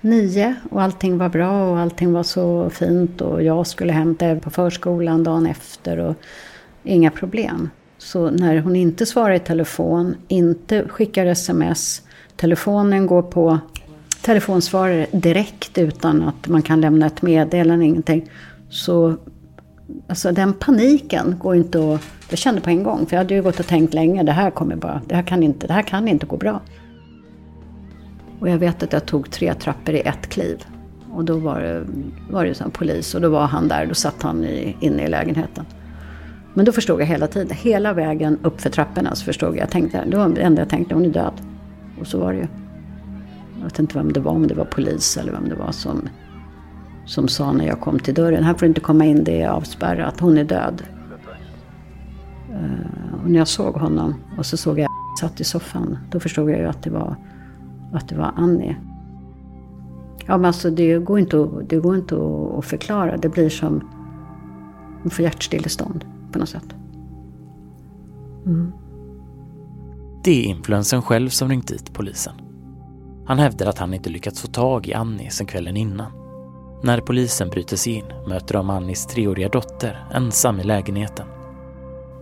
nio 0.00 0.54
och 0.70 0.82
allting 0.82 1.18
var 1.18 1.28
bra 1.28 1.70
och 1.70 1.78
allting 1.78 2.12
var 2.12 2.22
så 2.22 2.70
fint 2.70 3.20
och 3.20 3.42
jag 3.42 3.66
skulle 3.66 3.92
hämta 3.92 4.26
er 4.26 4.36
på 4.36 4.50
förskolan 4.50 5.24
dagen 5.24 5.46
efter 5.46 5.98
och 5.98 6.14
inga 6.82 7.10
problem. 7.10 7.70
Så 7.98 8.30
när 8.30 8.58
hon 8.58 8.76
inte 8.76 9.06
svarar 9.06 9.34
i 9.34 9.40
telefon, 9.40 10.14
inte 10.28 10.88
skickar 10.88 11.26
sms, 11.26 12.02
telefonen 12.38 13.06
går 13.06 13.22
på 13.22 13.58
telefonsvarare 14.22 15.06
direkt 15.12 15.78
utan 15.78 16.22
att 16.22 16.48
man 16.48 16.62
kan 16.62 16.80
lämna 16.80 17.06
ett 17.06 17.22
meddelande, 17.22 17.84
ingenting. 17.84 18.30
Så 18.70 19.16
alltså 20.06 20.32
den 20.32 20.52
paniken 20.52 21.36
går 21.38 21.56
inte 21.56 21.94
att... 21.94 22.00
Jag 22.30 22.38
kände 22.38 22.60
på 22.60 22.70
en 22.70 22.82
gång, 22.82 23.06
för 23.06 23.16
jag 23.16 23.20
hade 23.20 23.34
ju 23.34 23.42
gått 23.42 23.60
och 23.60 23.66
tänkt 23.66 23.94
länge, 23.94 24.22
det 24.22 24.32
här 24.32 24.50
kommer 24.50 24.76
bara, 24.76 25.00
det 25.06 25.14
här 25.14 25.22
kan 25.22 25.42
inte, 25.42 25.66
det 25.66 25.72
här 25.72 25.82
kan 25.82 26.08
inte 26.08 26.26
gå 26.26 26.36
bra. 26.36 26.60
Och 28.40 28.48
jag 28.48 28.58
vet 28.58 28.82
att 28.82 28.92
jag 28.92 29.06
tog 29.06 29.30
tre 29.30 29.54
trappor 29.54 29.94
i 29.94 30.00
ett 30.00 30.26
kliv. 30.28 30.64
Och 31.12 31.24
då 31.24 31.36
var 31.36 31.60
det, 31.60 31.84
var 32.30 32.44
det 32.44 32.60
en 32.60 32.70
polis 32.70 33.14
och 33.14 33.20
då 33.20 33.28
var 33.28 33.46
han 33.46 33.68
där, 33.68 33.86
då 33.86 33.94
satt 33.94 34.22
han 34.22 34.44
i, 34.44 34.76
inne 34.80 35.04
i 35.04 35.08
lägenheten. 35.08 35.64
Men 36.54 36.64
då 36.64 36.72
förstod 36.72 37.00
jag 37.00 37.06
hela 37.06 37.26
tiden, 37.26 37.56
hela 37.56 37.92
vägen 37.92 38.38
upp 38.42 38.60
för 38.60 38.70
trapporna 38.70 39.14
så 39.14 39.24
förstod 39.24 39.48
jag, 39.48 39.58
jag 39.58 39.70
tänkte, 39.70 40.04
det 40.04 40.16
var 40.16 40.28
det 40.28 40.40
enda 40.40 40.62
jag 40.62 40.68
tänkte, 40.68 40.94
hon 40.94 41.04
är 41.04 41.08
död. 41.08 41.32
Och 42.00 42.06
så 42.06 42.20
var 42.20 42.32
det 42.32 42.38
ju. 42.38 42.46
Jag 43.58 43.64
vet 43.64 43.78
inte 43.78 43.98
vem 43.98 44.12
det 44.12 44.20
var, 44.20 44.32
om 44.32 44.46
det 44.46 44.54
var 44.54 44.64
polis 44.64 45.16
eller 45.16 45.32
vem 45.32 45.48
det 45.48 45.54
var 45.54 45.72
som, 45.72 46.08
som 47.06 47.28
sa 47.28 47.52
när 47.52 47.66
jag 47.66 47.80
kom 47.80 47.98
till 47.98 48.14
dörren, 48.14 48.44
här 48.44 48.54
får 48.54 48.60
du 48.60 48.66
inte 48.66 48.80
komma 48.80 49.04
in, 49.04 49.24
det 49.24 49.42
är 49.42 49.48
avspärrat, 49.48 50.20
hon 50.20 50.38
är 50.38 50.44
död. 50.44 50.82
Eh, 52.50 53.22
och 53.22 53.30
när 53.30 53.38
jag 53.38 53.48
såg 53.48 53.74
honom 53.74 54.14
och 54.38 54.46
så 54.46 54.56
såg 54.56 54.78
jag 54.78 54.88
satt 55.20 55.40
i 55.40 55.44
soffan, 55.44 55.98
då 56.10 56.20
förstod 56.20 56.50
jag 56.50 56.58
ju 56.58 56.66
att 56.66 56.82
det 56.82 56.90
var, 56.90 57.16
att 57.92 58.08
det 58.08 58.16
var 58.16 58.32
Annie. 58.36 58.76
Ja 60.26 60.36
men 60.36 60.44
alltså 60.44 60.70
det 60.70 60.98
går 60.98 61.18
inte 61.18 61.42
att, 61.42 61.68
det 61.68 61.76
går 61.76 61.96
inte 61.96 62.14
att 62.58 62.64
förklara, 62.64 63.16
det 63.16 63.28
blir 63.28 63.48
som, 63.48 63.88
man 65.02 65.10
får 65.10 65.22
hjärtstillestånd 65.22 66.04
på 66.32 66.38
något 66.38 66.48
sätt. 66.48 66.74
Mm. 68.46 68.72
Det 70.28 70.44
är 70.44 70.48
influensen 70.48 71.02
själv 71.02 71.28
som 71.28 71.48
ringt 71.48 71.68
dit 71.68 71.92
polisen. 71.92 72.32
Han 73.26 73.38
hävdar 73.38 73.66
att 73.66 73.78
han 73.78 73.94
inte 73.94 74.10
lyckats 74.10 74.40
få 74.40 74.48
tag 74.48 74.86
i 74.86 74.94
Annie 74.94 75.30
sen 75.30 75.46
kvällen 75.46 75.76
innan. 75.76 76.12
När 76.82 77.00
polisen 77.00 77.50
bryter 77.50 77.76
sig 77.76 77.92
in 77.92 78.04
möter 78.26 78.54
de 78.54 78.70
Annies 78.70 79.06
treåriga 79.06 79.48
dotter 79.48 80.06
ensam 80.14 80.60
i 80.60 80.64
lägenheten. 80.64 81.26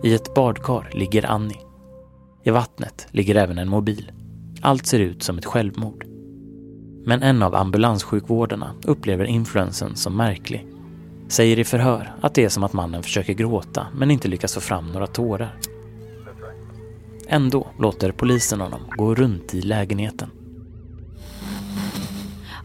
I 0.03 0.13
ett 0.13 0.33
badkar 0.35 0.89
ligger 0.93 1.31
Annie. 1.31 1.59
I 2.43 2.49
vattnet 2.49 3.07
ligger 3.11 3.35
även 3.35 3.57
en 3.57 3.69
mobil. 3.69 4.11
Allt 4.61 4.85
ser 4.85 4.99
ut 4.99 5.23
som 5.23 5.37
ett 5.37 5.45
självmord. 5.45 6.05
Men 7.05 7.23
en 7.23 7.43
av 7.43 7.55
ambulanssjukvårdarna 7.55 8.73
upplever 8.83 9.25
influensen 9.25 9.95
som 9.95 10.17
märklig. 10.17 10.67
Säger 11.27 11.59
i 11.59 11.63
förhör 11.63 12.15
att 12.21 12.33
det 12.33 12.45
är 12.45 12.49
som 12.49 12.63
att 12.63 12.73
mannen 12.73 13.03
försöker 13.03 13.33
gråta 13.33 13.87
men 13.95 14.11
inte 14.11 14.27
lyckas 14.27 14.53
få 14.53 14.59
fram 14.59 14.91
några 14.91 15.07
tårar. 15.07 15.59
Ändå 17.29 17.67
låter 17.79 18.11
polisen 18.11 18.61
honom 18.61 18.79
gå 18.97 19.15
runt 19.15 19.53
i 19.53 19.61
lägenheten. 19.61 20.29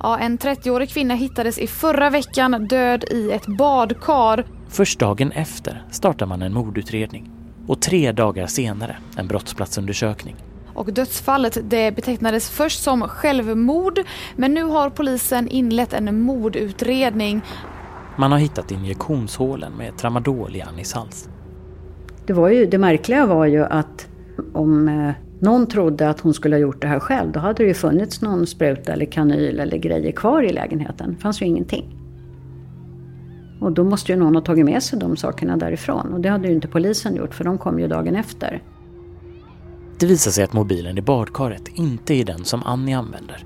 Ja, 0.01 0.19
en 0.19 0.39
30-årig 0.39 0.89
kvinna 0.91 1.15
hittades 1.15 1.59
i 1.59 1.67
förra 1.67 2.11
veckan 2.11 2.67
död 2.67 3.05
i 3.11 3.31
ett 3.31 3.47
badkar. 3.47 4.47
Först 4.69 4.99
dagen 4.99 5.33
efter 5.33 5.85
startar 5.91 6.27
man 6.27 6.43
en 6.43 6.55
mordutredning 6.55 7.31
och 7.67 7.83
tre 7.83 8.13
dagar 8.13 8.47
senare 8.47 8.97
en 9.17 9.29
brottsplatsundersökning. 9.29 10.37
Och 10.75 10.93
dödsfallet 10.93 11.59
det 11.65 11.97
betecknades 11.97 12.51
först 12.51 12.83
som 12.83 13.03
självmord 13.03 14.01
men 14.37 14.55
nu 14.55 14.63
har 14.63 14.91
polisen 14.91 15.49
inlett 15.49 15.93
en 15.93 16.23
mordutredning. 16.23 17.41
Man 18.17 18.33
har 18.33 18.39
hittat 18.39 18.71
injektionshålen 18.71 19.73
med 19.73 19.99
tramadol 19.99 20.57
i 20.57 20.63
Annis 20.63 20.93
hals. 20.93 21.29
Det, 22.27 22.33
var 22.33 22.49
ju, 22.49 22.67
det 22.67 22.79
märkliga 22.79 23.27
var 23.27 23.47
ju 23.47 23.65
att 23.65 24.09
om 24.53 24.89
eh, 24.89 25.13
någon 25.41 25.67
trodde 25.67 26.11
att 26.11 26.21
hon 26.21 26.35
skulle 26.35 26.57
ha 26.57 26.61
gjort 26.61 26.83
det 26.83 26.89
här 26.89 27.01
själv, 27.01 27.33
då 27.33 27.41
hade 27.41 27.63
det 27.63 27.69
ju 27.69 27.75
funnits 27.75 28.23
någon 28.23 28.47
spruta 28.47 28.93
eller 28.93 29.05
kanyl 29.05 29.61
eller 29.61 29.77
grejer 29.77 30.13
kvar 30.13 30.43
i 30.43 30.53
lägenheten. 30.53 31.15
Det 31.15 31.21
fanns 31.21 31.43
ju 31.43 31.47
ingenting. 31.47 31.99
Och 33.61 33.73
då 33.73 33.85
måste 33.85 34.13
ju 34.13 34.19
någon 34.19 34.35
ha 34.35 34.43
tagit 34.43 34.65
med 34.65 34.83
sig 34.83 34.99
de 34.99 35.17
sakerna 35.17 35.57
därifrån. 35.57 36.13
Och 36.13 36.21
det 36.21 36.29
hade 36.29 36.49
ju 36.49 36.55
inte 36.55 36.69
polisen 36.69 37.17
gjort, 37.17 37.35
för 37.35 37.45
de 37.45 37.59
kom 37.59 37.79
ju 37.79 37.89
dagen 37.89 38.17
efter. 38.17 38.63
Det 39.99 40.07
visar 40.07 40.31
sig 40.31 40.45
att 40.45 40.53
mobilen 40.53 40.99
i 40.99 41.03
badkaret 41.03 41.69
inte 41.69 42.15
är 42.15 42.25
den 42.25 42.45
som 42.45 42.63
Annie 42.63 42.95
använder. 42.95 43.45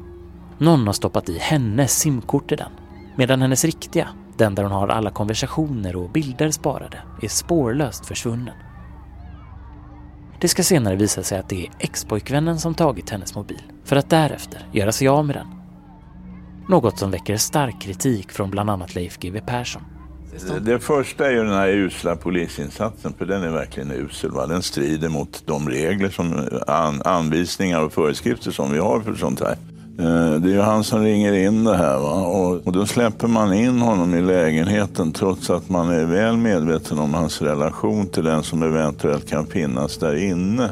Någon 0.59 0.87
har 0.87 0.93
stoppat 0.93 1.29
i 1.29 1.39
hennes 1.39 1.99
simkort 1.99 2.53
i 2.53 2.57
den, 2.57 2.71
medan 3.17 3.43
hennes 3.43 3.65
riktiga, 3.65 4.09
den 4.37 4.55
där 4.55 4.63
hon 4.63 4.73
har 4.73 4.89
alla 4.89 5.11
konversationer 5.11 5.97
och 5.97 6.11
bilder 6.11 6.51
sparade, 6.51 6.99
är 7.23 7.29
spårlöst 7.29 8.07
försvunnen. 8.07 8.55
Det 10.41 10.49
ska 10.49 10.63
senare 10.63 10.97
visa 10.97 11.23
sig 11.23 11.39
att 11.39 11.49
det 11.49 11.67
är 11.67 11.73
ex-pojkvännen 11.79 12.59
som 12.59 12.75
tagit 12.75 13.11
hennes 13.11 13.35
mobil 13.35 13.63
för 13.85 13.97
att 13.97 14.11
därefter 14.11 14.69
göra 14.73 14.93
sig 14.93 15.09
av 15.09 15.27
med 15.27 15.37
den. 15.37 15.47
Något 16.69 16.99
som 16.99 17.11
väcker 17.11 17.37
stark 17.37 17.81
kritik 17.81 18.33
från 18.33 18.51
bland 18.51 18.71
annat 18.71 18.95
Leif 18.95 19.19
GW 19.19 19.41
Persson. 19.47 19.83
Det 20.61 20.79
första 20.79 21.27
är 21.27 21.31
ju 21.31 21.45
den 21.45 21.53
här 21.53 21.69
usla 21.69 22.17
polisinsatsen, 22.17 23.15
för 23.19 23.27
den 23.27 23.43
är 23.43 23.51
verkligen 23.51 23.91
usel. 23.91 24.31
Va? 24.31 24.47
Den 24.47 24.63
strider 24.63 25.09
mot 25.09 25.43
de 25.47 25.69
regler, 25.69 26.09
som 26.09 26.49
an, 26.67 27.03
anvisningar 27.05 27.81
och 27.81 27.93
föreskrifter 27.93 28.51
som 28.51 28.73
vi 28.73 28.79
har 28.79 29.01
för 29.01 29.15
sånt 29.15 29.41
här. 29.41 29.57
Eh, 29.99 30.31
det 30.41 30.49
är 30.49 30.53
ju 30.53 30.61
han 30.61 30.85
som 30.85 31.03
ringer 31.03 31.33
in 31.33 31.65
det 31.65 31.77
här 31.77 31.99
va? 31.99 32.27
Och, 32.27 32.67
och 32.67 32.73
då 32.73 32.87
släpper 32.87 33.29
man 33.29 33.53
in 33.53 33.81
honom 33.81 34.15
i 34.15 34.23
lägenheten 34.23 35.13
trots 35.13 35.51
att 35.51 35.69
man 35.69 35.91
är 35.91 36.05
väl 36.05 36.37
medveten 36.37 36.99
om 36.99 37.15
hans 37.15 37.43
relation 37.43 38.07
till 38.07 38.25
den 38.25 38.43
som 38.43 38.63
eventuellt 38.63 39.29
kan 39.29 39.47
finnas 39.47 39.99
där 39.99 40.17
inne. 40.17 40.71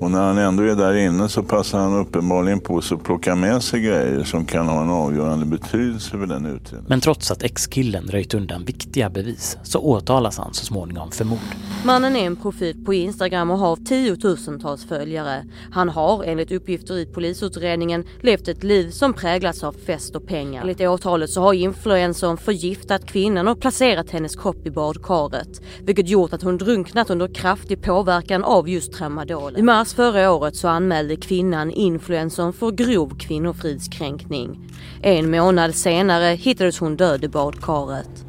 Och 0.00 0.10
när 0.10 0.20
han 0.20 0.38
ändå 0.38 0.62
är 0.62 0.74
där 0.74 0.94
inne 0.94 1.28
så 1.28 1.42
passar 1.42 1.78
han 1.78 1.96
uppenbarligen 2.00 2.60
på 2.60 2.80
sig 2.80 2.94
att 2.94 3.04
plocka 3.04 3.34
med 3.34 3.62
sig 3.62 3.80
grejer 3.80 4.24
som 4.24 4.44
kan 4.44 4.68
ha 4.68 4.82
en 4.82 4.90
avgörande 4.90 5.46
betydelse 5.46 6.10
för 6.10 6.26
den 6.26 6.46
utredningen. 6.46 6.86
Men 6.88 7.00
trots 7.00 7.30
att 7.30 7.42
ex-killen 7.42 8.06
röjt 8.06 8.34
undan 8.34 8.64
viktiga 8.64 9.10
bevis 9.10 9.58
så 9.62 9.78
åtalas 9.78 10.38
han 10.38 10.54
så 10.54 10.64
småningom 10.64 11.10
för 11.10 11.24
mord. 11.24 11.38
Mannen 11.84 12.16
är 12.16 12.26
en 12.26 12.36
profil 12.36 12.84
på 12.84 12.94
Instagram 12.94 13.50
och 13.50 13.58
har 13.58 13.76
tiotusentals 13.76 14.84
följare. 14.84 15.44
Han 15.72 15.88
har 15.88 16.24
enligt 16.24 16.52
uppgifter 16.52 16.98
i 16.98 17.06
polisutredningen 17.06 18.04
levt 18.20 18.48
ett 18.48 18.64
liv 18.64 18.90
som 18.90 19.12
präglats 19.12 19.64
av 19.64 19.72
fest 19.72 20.16
och 20.16 20.26
pengar. 20.26 20.60
Enligt 20.60 20.80
åtalet 20.80 21.30
så 21.30 21.40
har 21.40 21.52
influencern 21.52 22.36
förgiftat 22.36 23.06
kvinnan 23.06 23.48
och 23.48 23.60
placerat 23.60 24.10
hennes 24.10 24.36
kropp 24.36 24.66
i 24.66 24.70
badkaret. 24.70 25.60
Vilket 25.80 26.08
gjort 26.08 26.32
att 26.32 26.42
hon 26.42 26.58
drunknat 26.58 27.10
under 27.10 27.34
kraftig 27.34 27.82
påverkan 27.82 28.44
av 28.44 28.68
just 28.68 28.92
tramadol. 28.92 29.56
I 29.56 29.62
mars 29.62 29.85
förra 29.94 30.32
året 30.32 30.56
så 30.56 30.68
anmälde 30.68 31.16
kvinnan 31.16 31.70
influencern 31.70 32.52
för 32.52 32.70
grov 32.70 33.18
kvinnofridskränkning. 33.18 34.70
En 35.02 35.30
månad 35.30 35.74
senare 35.74 36.34
hittades 36.34 36.78
hon 36.78 36.96
död 36.96 37.24
i 37.24 37.28
badkaret. 37.28 38.26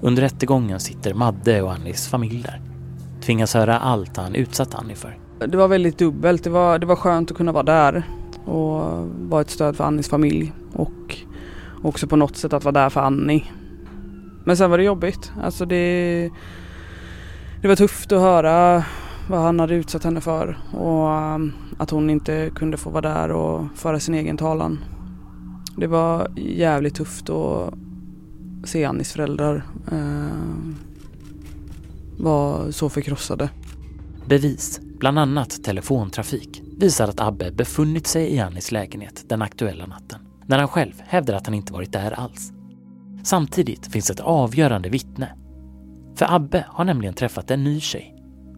Under 0.00 0.22
rättegången 0.22 0.80
sitter 0.80 1.14
Madde 1.14 1.62
och 1.62 1.72
Annis 1.72 2.08
familj 2.08 2.42
där. 2.42 2.60
Tvingas 3.22 3.54
höra 3.54 3.78
allt 3.78 4.16
han 4.16 4.34
utsatt 4.34 4.74
Annie 4.74 4.94
för. 4.94 5.18
Det 5.46 5.56
var 5.56 5.68
väldigt 5.68 5.98
dubbelt. 5.98 6.44
Det 6.44 6.50
var, 6.50 6.78
det 6.78 6.86
var 6.86 6.96
skönt 6.96 7.30
att 7.30 7.36
kunna 7.36 7.52
vara 7.52 7.62
där 7.62 8.02
och 8.44 8.80
vara 9.08 9.40
ett 9.40 9.50
stöd 9.50 9.76
för 9.76 9.84
Annis 9.84 10.08
familj 10.08 10.52
och 10.72 11.16
också 11.82 12.06
på 12.06 12.16
något 12.16 12.36
sätt 12.36 12.52
att 12.52 12.64
vara 12.64 12.72
där 12.72 12.90
för 12.90 13.00
Annie. 13.00 13.44
Men 14.44 14.56
sen 14.56 14.70
var 14.70 14.78
det 14.78 14.84
jobbigt. 14.84 15.32
Alltså 15.42 15.64
det, 15.64 16.30
det 17.62 17.68
var 17.68 17.76
tufft 17.76 18.12
att 18.12 18.20
höra 18.20 18.84
vad 19.28 19.40
han 19.40 19.60
hade 19.60 19.74
utsatt 19.74 20.04
henne 20.04 20.20
för 20.20 20.58
och 20.72 21.08
um, 21.08 21.52
att 21.78 21.90
hon 21.90 22.10
inte 22.10 22.50
kunde 22.54 22.76
få 22.76 22.90
vara 22.90 23.00
där 23.00 23.30
och 23.30 23.66
föra 23.74 24.00
sin 24.00 24.14
egen 24.14 24.36
talan. 24.36 24.84
Det 25.76 25.86
var 25.86 26.28
jävligt 26.36 26.94
tufft 26.94 27.30
att 27.30 27.74
se 28.64 28.84
Annis 28.84 29.12
föräldrar 29.12 29.62
eh, 29.92 30.74
var 32.18 32.70
så 32.70 32.88
förkrossade. 32.88 33.48
Bevis, 34.26 34.80
bland 34.98 35.18
annat 35.18 35.64
telefontrafik, 35.64 36.62
visar 36.78 37.08
att 37.08 37.20
Abbe 37.20 37.50
befunnit 37.50 38.06
sig 38.06 38.34
i 38.34 38.40
Annis 38.40 38.72
lägenhet 38.72 39.24
den 39.28 39.42
aktuella 39.42 39.86
natten, 39.86 40.20
när 40.46 40.58
han 40.58 40.68
själv 40.68 40.92
hävdar 40.98 41.34
att 41.34 41.46
han 41.46 41.54
inte 41.54 41.72
varit 41.72 41.92
där 41.92 42.12
alls. 42.12 42.52
Samtidigt 43.22 43.86
finns 43.86 44.10
ett 44.10 44.20
avgörande 44.20 44.88
vittne. 44.88 45.34
För 46.16 46.34
Abbe 46.34 46.64
har 46.68 46.84
nämligen 46.84 47.14
träffat 47.14 47.50
en 47.50 47.64
ny 47.64 47.80
tjej 47.80 48.13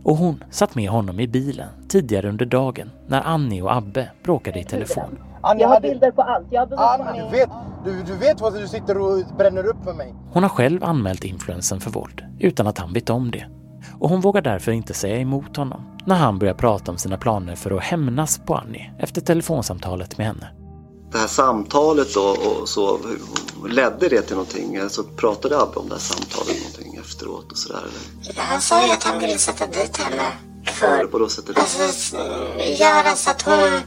och 0.06 0.16
hon 0.16 0.44
satt 0.50 0.74
med 0.74 0.90
honom 0.90 1.20
i 1.20 1.28
bilen 1.28 1.68
tidigare 1.88 2.28
under 2.28 2.46
dagen 2.46 2.90
när 3.06 3.22
Annie 3.22 3.62
och 3.62 3.76
Abbe 3.76 4.10
bråkade 4.22 4.60
i 4.60 4.64
telefon. 4.64 5.18
jag 5.42 5.68
har 5.68 5.80
bilder 5.80 6.10
på 6.10 6.22
allt. 6.22 6.46
Jag 6.50 6.66
har 6.66 6.98
Annie, 6.98 7.22
du 7.22 7.30
vet, 7.30 7.48
du, 7.84 8.02
du 8.02 8.16
vet 8.18 8.40
vad 8.40 8.54
du 8.54 8.68
sitter 8.68 8.98
och 8.98 9.36
bränner 9.38 9.66
upp 9.66 9.84
för 9.84 9.92
mig. 9.94 10.14
Hon 10.32 10.42
har 10.42 10.50
själv 10.50 10.84
anmält 10.84 11.24
influensen 11.24 11.80
för 11.80 11.90
våld 11.90 12.24
utan 12.38 12.66
att 12.66 12.78
han 12.78 12.92
vet 12.92 13.10
om 13.10 13.30
det. 13.30 13.46
och 13.98 14.08
hon 14.10 14.20
vågar 14.20 14.42
därför 14.42 14.72
inte 14.72 14.94
säga 14.94 15.18
emot 15.18 15.56
honom 15.56 15.80
när 16.04 16.16
han 16.16 16.38
börjar 16.38 16.54
prata 16.54 16.92
om 16.92 16.98
sina 16.98 17.16
planer 17.16 17.56
för 17.56 17.70
att 17.70 17.82
hämnas 17.82 18.40
på 18.46 18.54
Annie 18.54 18.92
efter 18.98 19.20
telefonsamtalet 19.20 20.18
med 20.18 20.26
henne. 20.26 20.48
Det 21.12 21.18
här 21.18 21.26
samtalet 21.26 22.14
då 22.14 22.20
och 22.20 22.68
så, 22.68 22.98
ledde 23.68 24.08
det 24.08 24.22
till 24.22 24.36
någonting? 24.36 24.76
Alltså, 24.76 25.02
pratade 25.02 25.60
Abbe 25.60 25.76
om 25.76 25.88
det 25.88 25.94
här 25.94 26.00
samtalet 26.00 26.56
någonting 26.58 26.95
efteråt 27.16 27.52
och 27.52 27.58
sådär? 27.58 27.84
Han 28.36 28.60
sa 28.60 28.86
ju 28.86 28.92
att 28.92 29.04
han 29.04 29.18
ville 29.18 29.38
sätta 29.38 29.66
dit 29.66 29.96
henne. 29.96 30.32
För, 30.64 31.08
för 31.10 31.18
då 31.18 31.28
sätta 31.28 31.52
dit? 31.52 31.58
Alltså, 31.58 32.06
göra 32.58 33.16
så 33.16 33.30
att 33.30 33.42
hon... 33.42 33.82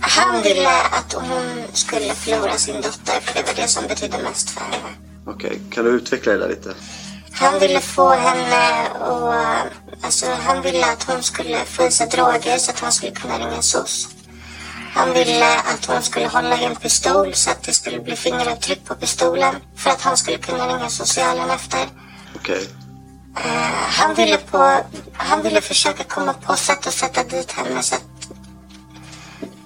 Han 0.00 0.42
ville 0.42 0.70
att 0.70 1.12
hon 1.12 1.62
skulle 1.72 2.14
förlora 2.14 2.56
sin 2.56 2.74
dotter 2.74 3.20
för 3.20 3.34
det 3.34 3.46
var 3.46 3.54
det 3.62 3.68
som 3.68 3.86
betydde 3.86 4.22
mest 4.22 4.50
för 4.50 4.60
henne. 4.60 4.94
Okej, 5.26 5.50
okay. 5.50 5.58
kan 5.70 5.84
du 5.84 5.90
utveckla 5.90 6.32
det 6.32 6.38
där 6.38 6.48
lite? 6.48 6.74
Han 7.32 7.60
ville 7.60 7.80
få 7.80 8.08
henne 8.10 8.88
och... 8.90 9.34
Alltså 10.02 10.26
han 10.26 10.62
ville 10.62 10.86
att 10.86 11.02
hon 11.02 11.22
skulle 11.22 11.58
få 11.64 11.86
i 11.86 11.90
sig 11.90 12.08
droger 12.08 12.58
så 12.58 12.70
att 12.70 12.80
han 12.80 12.92
skulle 12.92 13.12
kunna 13.12 13.38
ringa 13.38 13.62
SOS. 13.62 14.08
Han 14.98 15.12
ville 15.12 15.58
att 15.58 15.84
hon 15.86 16.02
skulle 16.02 16.26
hålla 16.26 16.60
i 16.60 16.64
en 16.64 16.76
pistol 16.76 17.34
så 17.34 17.50
att 17.50 17.62
det 17.62 17.72
skulle 17.72 18.00
bli 18.00 18.16
fingeravtryck 18.16 18.84
på 18.84 18.94
pistolen 18.94 19.54
för 19.76 19.90
att 19.90 20.02
han 20.02 20.16
skulle 20.16 20.38
kunna 20.38 20.66
ringa 20.68 20.88
socialen 20.88 21.50
efter. 21.50 21.88
Okej. 22.36 22.56
Okay. 22.56 22.66
Uh, 23.44 23.72
han, 23.98 24.14
ville 24.14 24.36
på, 24.36 24.80
han 25.12 25.42
ville 25.42 25.60
försöka 25.60 26.04
komma 26.04 26.32
på 26.32 26.56
sätt 26.56 26.86
att 26.86 26.94
sätta 26.94 27.24
dit 27.24 27.52
henne 27.52 27.82
så 27.82 27.94
att 27.94 28.02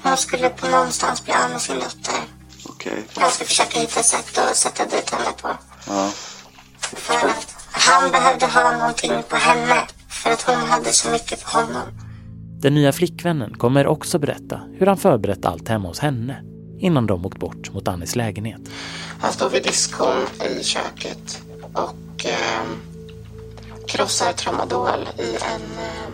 hon 0.03 0.17
skulle 0.17 0.49
på 0.49 0.67
någonstans 0.67 1.25
bli 1.25 1.35
av 1.35 1.51
med 1.51 1.61
sin 1.61 1.75
dotter. 1.75 2.21
Okej. 2.69 2.93
Okay. 2.93 3.23
Han 3.23 3.31
skulle 3.31 3.49
försöka 3.49 3.79
hitta 3.79 4.03
sätt 4.03 4.39
att 4.39 4.57
sätta 4.57 4.85
dit 4.85 5.11
henne 5.11 5.33
på. 5.43 5.49
Ja. 5.87 6.11
För 6.81 7.15
att 7.15 7.57
han 7.73 8.11
behövde 8.11 8.47
ha 8.47 8.73
någonting 8.73 9.23
på 9.29 9.37
henne 9.37 9.87
för 10.09 10.31
att 10.31 10.43
hon 10.43 10.71
hade 10.71 10.93
så 10.93 11.09
mycket 11.09 11.43
för 11.43 11.51
honom. 11.51 12.02
Den 12.63 12.75
nya 12.75 12.93
flickvännen 12.93 13.55
kommer 13.55 13.87
också 13.87 14.19
berätta 14.19 14.61
hur 14.79 14.87
han 14.87 14.97
förberett 14.97 15.45
allt 15.45 15.69
hemma 15.69 15.89
hos 15.89 15.99
henne 15.99 16.43
innan 16.79 17.07
de 17.07 17.27
åkt 17.27 17.39
bort 17.39 17.73
mot 17.75 17.89
Annis 17.89 18.17
lägenhet. 18.17 18.61
Han 19.21 19.33
står 19.33 19.51
vid 19.51 19.63
diskon 19.63 20.27
i 20.51 20.65
köket 20.65 21.43
och 21.73 22.27
eh, 22.27 22.63
krossar 23.89 24.33
tramadol 24.33 25.09
i 25.19 25.23
en, 25.23 25.63
eh, 25.79 26.11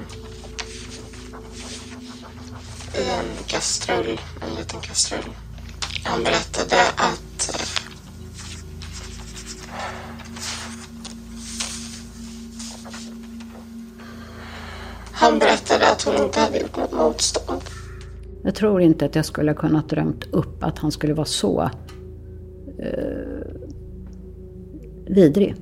i 3.00 3.10
en 3.10 3.44
kastrull, 3.46 4.20
en 4.48 4.54
liten 4.58 4.80
kastrull. 4.80 5.30
Han 6.04 6.24
berättade 6.24 6.82
att 6.96 7.54
eh, 7.54 7.77
Han 15.20 15.38
berättade 15.38 15.90
att 15.90 16.02
hon 16.02 16.24
inte 16.24 16.40
hade 16.40 16.58
gjort 16.58 16.76
något 16.76 16.92
motstånd. 16.92 17.62
Jag 18.42 18.54
tror 18.54 18.80
inte 18.80 19.06
att 19.06 19.14
jag 19.14 19.24
skulle 19.24 19.50
ha 19.50 19.56
kunnat 19.56 19.88
drömt 19.88 20.24
upp 20.30 20.62
att 20.62 20.78
han 20.78 20.92
skulle 20.92 21.14
vara 21.14 21.26
så 21.26 21.70
eh, 22.78 23.52
vidrig. 25.06 25.54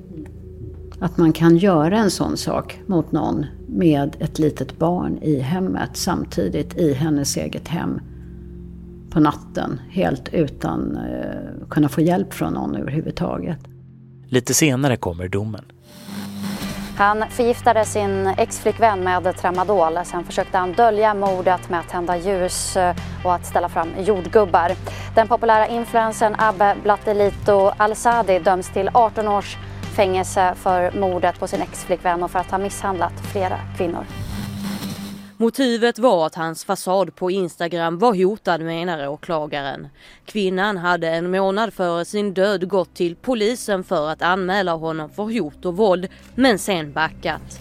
Att 0.99 1.17
man 1.17 1.33
kan 1.33 1.57
göra 1.57 1.97
en 1.97 2.11
sån 2.11 2.37
sak 2.37 2.81
mot 2.85 3.11
någon 3.11 3.45
med 3.67 4.17
ett 4.19 4.39
litet 4.39 4.77
barn 4.77 5.17
i 5.21 5.39
hemmet 5.39 5.89
samtidigt 5.93 6.77
i 6.77 6.93
hennes 6.93 7.37
eget 7.37 7.67
hem 7.67 7.99
på 9.09 9.19
natten 9.19 9.81
helt 9.89 10.33
utan 10.33 10.97
eh, 10.97 11.67
kunna 11.69 11.89
få 11.89 12.01
hjälp 12.01 12.33
från 12.33 12.53
någon 12.53 12.75
överhuvudtaget. 12.75 13.59
Lite 14.27 14.53
senare 14.53 14.97
kommer 14.97 15.27
domen. 15.27 15.63
Han 16.97 17.23
förgiftade 17.29 17.85
sin 17.85 18.27
exflickvän 18.27 19.03
med 19.03 19.37
tramadol. 19.37 19.99
Sen 20.03 20.23
försökte 20.23 20.57
han 20.57 20.73
dölja 20.73 21.13
mordet 21.13 21.69
med 21.69 21.79
att 21.79 21.89
tända 21.89 22.17
ljus 22.17 22.77
eh, 22.77 22.95
och 23.23 23.33
att 23.33 23.45
ställa 23.45 23.69
fram 23.69 23.89
jordgubbar. 23.99 24.71
Den 25.15 25.27
populära 25.27 25.67
influensen 25.67 26.35
Abbe 26.37 26.75
Blattelito 26.83 27.71
Al-Sadi 27.77 28.39
döms 28.39 28.69
till 28.69 28.89
18 28.93 29.27
års 29.27 29.57
fängelse 29.95 30.53
för 30.55 30.91
mordet 30.91 31.39
på 31.39 31.47
sin 31.47 31.61
exflickvän 31.61 32.23
och 32.23 32.31
för 32.31 32.39
att 32.39 32.51
ha 32.51 32.57
misshandlat 32.57 33.13
flera 33.31 33.57
kvinnor. 33.77 34.05
Motivet 35.39 35.99
var 35.99 36.25
att 36.25 36.35
hans 36.35 36.65
fasad 36.65 37.15
på 37.15 37.31
Instagram 37.31 37.99
var 37.99 38.23
hotad 38.23 38.61
menar 38.61 39.07
åklagaren. 39.07 39.87
Kvinnan 40.25 40.77
hade 40.77 41.09
en 41.09 41.31
månad 41.31 41.73
före 41.73 42.05
sin 42.05 42.33
död 42.33 42.67
gått 42.67 42.93
till 42.93 43.15
polisen 43.15 43.83
för 43.83 44.09
att 44.09 44.21
anmäla 44.21 44.73
honom 44.73 45.09
för 45.09 45.23
hot 45.39 45.65
och 45.65 45.77
våld 45.77 46.07
men 46.35 46.59
sen 46.59 46.93
backat. 46.93 47.59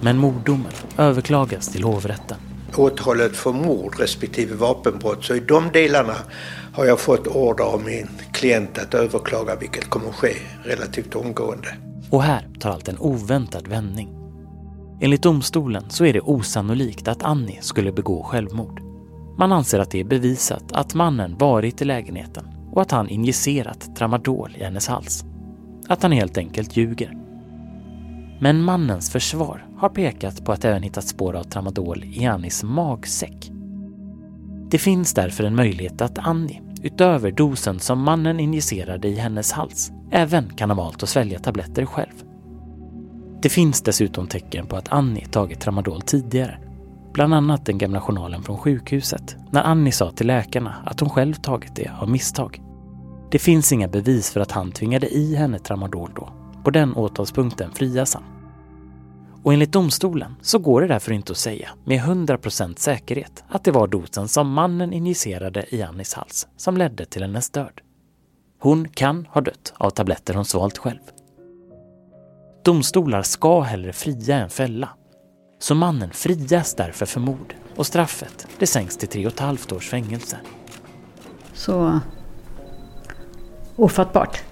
Men 0.00 0.18
morddomen 0.18 0.72
överklagas 0.98 1.68
till 1.68 1.82
hovrätten. 1.82 2.36
Åtalet 2.76 3.36
för 3.36 3.52
mord 3.52 4.00
respektive 4.00 4.54
vapenbrott 4.54 5.24
så 5.24 5.34
i 5.34 5.40
de 5.40 5.68
delarna 5.72 6.16
har 6.74 6.84
jag 6.84 7.00
fått 7.00 7.26
order 7.26 7.64
av 7.64 7.82
min 7.84 8.08
klient 8.32 8.78
att 8.78 8.94
överklaga 8.94 9.56
vilket 9.56 9.90
kommer 9.90 10.08
att 10.08 10.14
ske 10.14 10.34
relativt 10.64 11.14
omgående. 11.14 11.68
Och 12.10 12.22
här 12.22 12.48
tar 12.60 12.70
allt 12.70 12.88
en 12.88 12.98
oväntad 12.98 13.68
vändning. 13.68 14.19
Enligt 15.02 15.22
domstolen 15.22 15.84
så 15.88 16.04
är 16.04 16.12
det 16.12 16.20
osannolikt 16.20 17.08
att 17.08 17.22
Annie 17.22 17.58
skulle 17.60 17.92
begå 17.92 18.22
självmord. 18.22 18.82
Man 19.38 19.52
anser 19.52 19.78
att 19.78 19.90
det 19.90 20.00
är 20.00 20.04
bevisat 20.04 20.72
att 20.72 20.94
mannen 20.94 21.36
varit 21.38 21.82
i 21.82 21.84
lägenheten 21.84 22.44
och 22.72 22.82
att 22.82 22.90
han 22.90 23.08
injicerat 23.08 23.96
tramadol 23.96 24.56
i 24.58 24.64
hennes 24.64 24.88
hals. 24.88 25.24
Att 25.88 26.02
han 26.02 26.12
helt 26.12 26.38
enkelt 26.38 26.76
ljuger. 26.76 27.16
Men 28.40 28.62
mannens 28.62 29.10
försvar 29.10 29.66
har 29.76 29.88
pekat 29.88 30.44
på 30.44 30.52
att 30.52 30.62
det 30.62 30.68
även 30.68 30.82
hittats 30.82 31.08
spår 31.08 31.36
av 31.36 31.44
tramadol 31.44 32.04
i 32.04 32.26
Annies 32.26 32.62
magsäck. 32.62 33.50
Det 34.70 34.78
finns 34.78 35.14
därför 35.14 35.44
en 35.44 35.56
möjlighet 35.56 36.00
att 36.00 36.18
Annie, 36.18 36.62
utöver 36.82 37.30
dosen 37.30 37.80
som 37.80 38.02
mannen 38.02 38.40
injicerade 38.40 39.08
i 39.08 39.14
hennes 39.14 39.52
hals, 39.52 39.92
även 40.10 40.50
kan 40.56 40.70
ha 40.70 40.76
valt 40.76 41.02
att 41.02 41.08
svälja 41.08 41.38
tabletter 41.38 41.86
själv. 41.86 42.29
Det 43.42 43.48
finns 43.48 43.82
dessutom 43.82 44.26
tecken 44.26 44.66
på 44.66 44.76
att 44.76 44.92
Annie 44.92 45.26
tagit 45.26 45.60
tramadol 45.60 46.02
tidigare. 46.02 46.58
Bland 47.12 47.34
annat 47.34 47.66
den 47.66 47.78
gamla 47.78 48.00
journalen 48.00 48.42
från 48.42 48.58
sjukhuset 48.58 49.36
när 49.50 49.62
Annie 49.62 49.92
sa 49.92 50.10
till 50.10 50.26
läkarna 50.26 50.74
att 50.84 51.00
hon 51.00 51.10
själv 51.10 51.34
tagit 51.34 51.74
det 51.74 51.90
av 52.00 52.10
misstag. 52.10 52.62
Det 53.30 53.38
finns 53.38 53.72
inga 53.72 53.88
bevis 53.88 54.30
för 54.30 54.40
att 54.40 54.52
han 54.52 54.72
tvingade 54.72 55.08
i 55.08 55.34
henne 55.34 55.58
tramadol 55.58 56.10
då. 56.16 56.32
På 56.64 56.70
den 56.70 56.94
åtalspunkten 56.96 57.70
frias 57.72 58.14
han. 58.14 58.24
Och 59.42 59.52
enligt 59.52 59.72
domstolen 59.72 60.36
så 60.42 60.58
går 60.58 60.80
det 60.80 60.86
därför 60.86 61.12
inte 61.12 61.32
att 61.32 61.38
säga 61.38 61.68
med 61.84 62.00
100% 62.00 62.74
säkerhet 62.78 63.44
att 63.48 63.64
det 63.64 63.70
var 63.70 63.86
dosen 63.86 64.28
som 64.28 64.52
mannen 64.52 64.92
injicerade 64.92 65.74
i 65.74 65.82
Annies 65.82 66.14
hals 66.14 66.48
som 66.56 66.76
ledde 66.76 67.04
till 67.04 67.22
hennes 67.22 67.50
död. 67.50 67.80
Hon 68.60 68.88
kan 68.88 69.26
ha 69.30 69.40
dött 69.40 69.72
av 69.76 69.90
tabletter 69.90 70.34
hon 70.34 70.44
svalt 70.44 70.78
själv. 70.78 71.00
Domstolar 72.62 73.22
ska 73.22 73.60
hellre 73.60 73.92
fria 73.92 74.36
än 74.36 74.50
fälla. 74.50 74.88
Så 75.58 75.74
mannen 75.74 76.10
frias 76.10 76.74
därför 76.74 77.06
för 77.06 77.20
mord 77.20 77.54
och 77.76 77.86
straffet 77.86 78.46
det 78.58 78.66
sänks 78.66 78.96
till 78.96 79.08
tre 79.08 79.26
och 79.26 79.32
ett 79.32 79.40
halvt 79.40 79.72
års 79.72 79.88
fängelse. 79.88 80.38
Så 81.54 82.00
ofattbart. 83.76 84.42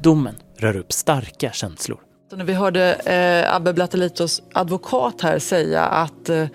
Domen 0.00 0.34
rör 0.56 0.76
upp 0.76 0.92
starka 0.92 1.52
känslor. 1.52 2.05
Så 2.30 2.36
när 2.36 2.44
vi 2.44 2.52
hörde 2.52 2.94
eh, 2.94 3.54
Abbe 3.54 3.72
Blattelitos 3.72 4.42
advokat 4.52 5.20
här 5.20 5.38
säga 5.38 5.82
att 5.84 6.28
eh, 6.28 6.46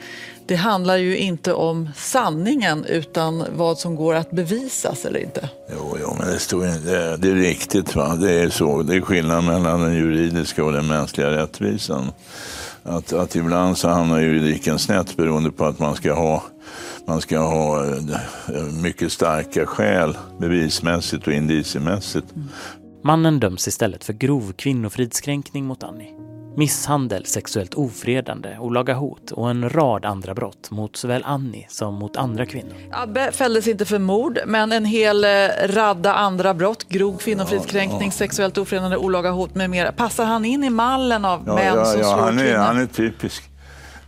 det 0.46 0.56
handlar 0.56 0.98
ju 0.98 1.18
inte 1.18 1.54
om 1.54 1.90
sanningen 1.96 2.86
utan 2.86 3.46
vad 3.56 3.78
som 3.78 3.96
går 3.96 4.16
att 4.16 4.32
bevisas 4.32 5.06
eller 5.06 5.20
inte. 5.20 5.50
Jo, 5.72 5.98
jo 6.02 6.16
men 6.20 6.28
det, 6.28 6.40
står, 6.40 6.62
det, 6.62 7.18
det 7.18 7.30
är 7.30 7.36
riktigt. 7.36 7.96
Va? 7.96 8.16
Det 8.16 8.34
är 8.34 8.50
så. 8.50 8.84
Det 8.84 8.96
är 8.96 9.02
skillnad 9.02 9.44
mellan 9.44 9.82
den 9.82 9.94
juridiska 9.94 10.64
och 10.64 10.74
den 10.74 10.88
mänskliga 10.88 11.32
rättvisan. 11.32 12.12
Att, 12.84 13.14
att 13.14 13.36
ibland 13.36 13.78
så 13.78 13.88
hamnar 13.88 14.20
juridiken 14.20 14.80
snett 14.80 15.18
beroende 15.18 15.52
på 15.52 15.66
att 15.66 15.80
man 15.80 15.96
ska 15.96 16.14
ha 16.14 16.44
man 17.06 17.22
ska 17.22 17.40
ha 17.40 17.86
eh, 17.86 18.64
mycket 18.82 19.12
starka 19.12 19.66
skäl 19.66 20.18
bevismässigt 20.40 21.28
och 21.28 21.34
indiciemässigt. 21.34 22.28
Mannen 23.04 23.40
döms 23.40 23.68
istället 23.68 24.04
för 24.04 24.14
grov 24.14 24.54
kvinnofridskränkning 24.54 25.66
mot 25.66 25.84
Annie. 25.84 26.14
Misshandel, 26.58 27.26
sexuellt 27.26 27.74
ofredande, 27.74 28.58
olaga 28.60 28.94
hot 28.94 29.32
och 29.32 29.50
en 29.50 29.70
rad 29.70 30.06
andra 30.06 30.34
brott 30.34 30.72
mot 30.72 30.96
såväl 30.96 31.24
Annie 31.26 31.66
som 31.70 31.96
mot 31.96 32.18
andra 32.18 32.46
kvinnor. 32.46 32.74
Abbe 32.92 33.32
fälldes 33.32 33.68
inte 33.68 33.86
för 33.86 34.00
mord, 34.00 34.40
men 34.46 34.72
en 34.72 34.86
hel 34.86 35.24
eh, 35.24 35.30
radda 35.66 36.14
andra 36.14 36.54
brott. 36.54 36.90
Grov 36.90 37.18
kvinnofridskränkning, 37.18 38.00
ja, 38.00 38.06
ja. 38.06 38.12
sexuellt 38.12 38.58
ofredande, 38.58 38.98
olaga 38.98 39.32
hot 39.32 39.56
med 39.56 39.70
mera. 39.70 39.92
Passar 39.92 40.26
han 40.26 40.46
in 40.46 40.64
i 40.64 40.70
mallen 40.70 41.26
av 41.26 41.44
ja, 41.46 41.56
män 41.56 41.86
som 41.86 42.04
slår 42.04 42.18
han 42.18 42.40
är, 42.40 42.44
kvinnor? 42.44 42.58
Han 42.58 42.78
är 42.78 42.86
typisk. 42.86 43.44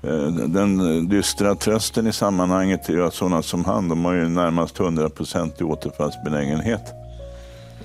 Eh, 0.04 0.28
den 0.48 1.10
dystra 1.10 1.56
trösten 1.56 2.08
i 2.08 2.14
sammanhanget 2.14 2.90
är 2.90 3.00
att 3.00 3.14
sådana 3.14 3.42
som 3.42 3.66
han, 3.66 3.90
de 3.90 4.06
har 4.06 4.14
ju 4.14 4.30
närmast 4.30 4.78
100% 4.78 5.64
återfallsbenägenhet. 5.64 7.03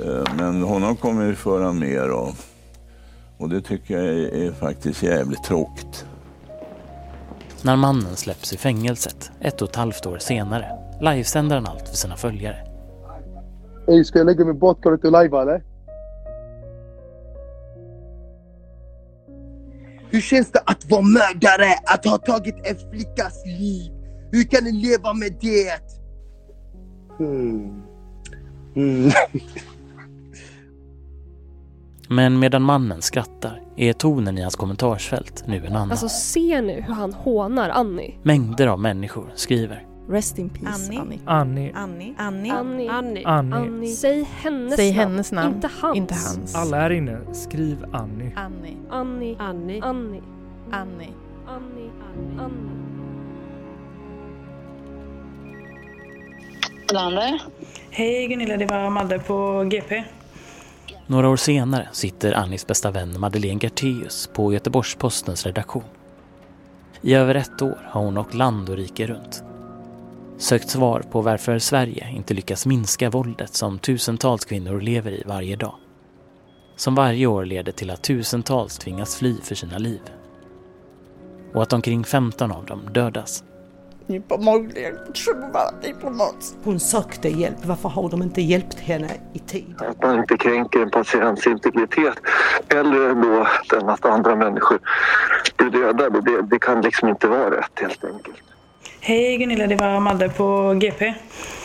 Eh, 0.05 0.35
men 0.37 0.62
honom 0.62 0.97
kommer 0.97 1.27
vi 1.27 1.35
föra 1.35 1.73
mer 1.73 2.09
av. 2.09 2.41
Och 3.39 3.49
det 3.49 3.61
tycker 3.61 3.95
jag 3.95 4.05
är, 4.05 4.47
är 4.47 4.53
faktiskt 4.53 5.03
jävligt 5.03 5.45
tråkigt. 5.45 6.07
När 7.62 7.77
mannen 7.77 8.16
släpps 8.16 8.53
i 8.53 8.57
fängelset 8.57 9.31
ett 9.41 9.62
och 9.62 9.69
ett 9.69 9.77
halvt 9.77 10.07
år 10.07 10.19
senare 10.19 10.66
livesänder 11.01 11.57
han 11.57 11.66
allt 11.66 11.89
för 11.89 11.97
sina 11.97 12.16
följare. 12.16 12.57
Ey, 13.89 14.05
ska 14.05 14.19
jag 14.19 14.27
lägga 14.27 14.45
mig 14.45 14.55
bort? 14.55 14.83
Du 14.83 14.95
inte 14.95 15.11
lajva 15.11 15.43
eller? 15.43 15.62
Hur 20.11 20.20
känns 20.20 20.53
det 20.53 20.61
att 20.65 20.91
vara 20.91 21.03
mördare? 21.03 21.75
Att 21.85 22.05
ha 22.05 22.19
tagit 22.19 22.55
en 22.65 22.91
flickas 22.91 23.47
liv? 23.47 23.93
Hur 24.33 24.43
kan 24.43 24.65
ni 24.65 24.73
leva 24.73 25.15
med 25.15 25.37
det? 25.41 25.81
Hmm. 27.19 27.83
Mm. 28.77 29.11
Men 32.10 32.39
medan 32.39 32.62
mannen 32.62 33.02
skrattar 33.02 33.62
är 33.76 33.93
tonen 33.93 34.39
i 34.39 34.43
hans 34.43 34.56
kommentarsfält 34.56 35.44
nu 35.47 35.66
en 35.66 35.76
annan. 35.76 35.90
Alltså 35.90 36.09
se 36.09 36.60
nu 36.60 36.85
hur 36.86 36.94
han 36.94 37.12
hånar 37.12 37.68
Annie. 37.70 38.14
Mängder 38.22 38.66
av 38.66 38.80
människor 38.80 39.32
skriver. 39.35 39.86
Rest 40.09 40.39
in 40.39 40.48
peace 40.48 40.93
Annie. 40.98 41.20
Annie. 41.26 41.72
Annie. 41.74 42.14
Annie. 42.18 42.51
Annie. 42.51 42.89
Annie. 42.89 43.24
Annie. 43.56 43.86
Säg 43.94 44.28
hennes 44.43 44.76
Säg 44.76 44.93
namn. 44.93 45.01
hennes 45.10 45.32
namn. 45.32 45.55
Inte 45.55 45.70
hans. 45.80 45.97
Inte 45.97 46.14
hans. 46.14 46.55
Alla 46.55 46.76
här 46.76 46.90
inne, 46.90 47.18
skriv 47.32 47.85
Annie. 47.93 48.32
Annie. 48.36 48.76
Annie. 48.90 49.36
Annie. 49.39 49.80
Annie. 49.82 50.22
Annie. 50.70 51.12
Annie. 51.47 51.90
Annie. 52.39 52.78
Lander. 56.93 57.43
Hej 57.90 58.26
Gunilla, 58.28 58.56
det 58.56 58.66
var 58.66 58.90
Madde 58.90 59.18
på 59.18 59.64
GP. 59.70 60.05
Några 61.10 61.28
år 61.28 61.36
senare 61.36 61.89
sitter 61.93 62.32
Annis 62.32 62.66
bästa 62.66 62.90
vän 62.90 63.20
Madeleine 63.20 63.60
Gartéus 63.60 64.26
på 64.32 64.52
Göteborgs-Postens 64.52 65.47
redaktion. 65.47 65.85
I 67.01 67.14
över 67.14 67.35
ett 67.35 67.62
år 67.62 67.89
har 67.90 68.01
hon 68.01 68.18
åkt 68.18 68.35
land 68.35 68.68
och 68.68 68.76
rike 68.76 69.06
runt. 69.06 69.43
Sökt 70.39 70.68
svar 70.68 71.01
på 71.10 71.20
varför 71.20 71.59
Sverige 71.59 72.10
inte 72.10 72.35
lyckas 72.35 72.66
minska 72.66 73.10
våldet 73.10 73.55
som 73.55 73.78
tusentals 73.78 74.44
kvinnor 74.44 74.80
lever 74.80 75.12
i 75.12 75.22
varje 75.26 75.56
dag. 75.56 75.74
Som 76.76 76.94
varje 76.94 77.26
år 77.26 77.44
leder 77.44 77.72
till 77.72 77.90
att 77.90 78.02
tusentals 78.02 78.78
tvingas 78.78 79.16
fly 79.16 79.36
för 79.43 79.55
sina 79.55 79.78
liv. 79.78 80.01
Och 81.55 81.62
att 81.62 81.72
omkring 81.72 82.05
15 82.05 82.52
av 82.52 82.64
dem 82.66 82.80
dödas. 82.93 83.44
Hon 86.64 86.80
sökte 86.80 87.28
hjälp. 87.28 87.56
Varför 87.64 87.89
har 87.89 88.10
de 88.10 88.22
inte 88.22 88.40
hjälpt 88.40 88.80
henne 88.80 89.09
i 89.32 89.39
tid? 89.39 89.74
Att 89.78 90.02
man 90.02 90.18
inte 90.18 90.36
kränker 90.36 90.80
en 90.80 90.90
patients 90.90 91.47
integritet 91.47 92.14
eller 92.68 93.14
då 93.14 93.47
den 93.70 93.89
att 93.89 94.05
andra 94.05 94.36
människor 94.36 94.78
blir 95.56 95.70
dödade. 95.70 96.20
Det, 96.20 96.43
det 96.43 96.59
kan 96.59 96.80
liksom 96.80 97.09
inte 97.09 97.26
vara 97.26 97.51
rätt 97.51 97.80
helt 97.80 98.05
enkelt. 98.05 98.36
Hej 99.01 99.36
Gunilla, 99.36 99.66
det 99.66 99.76
var 99.76 100.01
Madde 100.01 100.28
på 100.28 100.74
GP. 100.74 101.14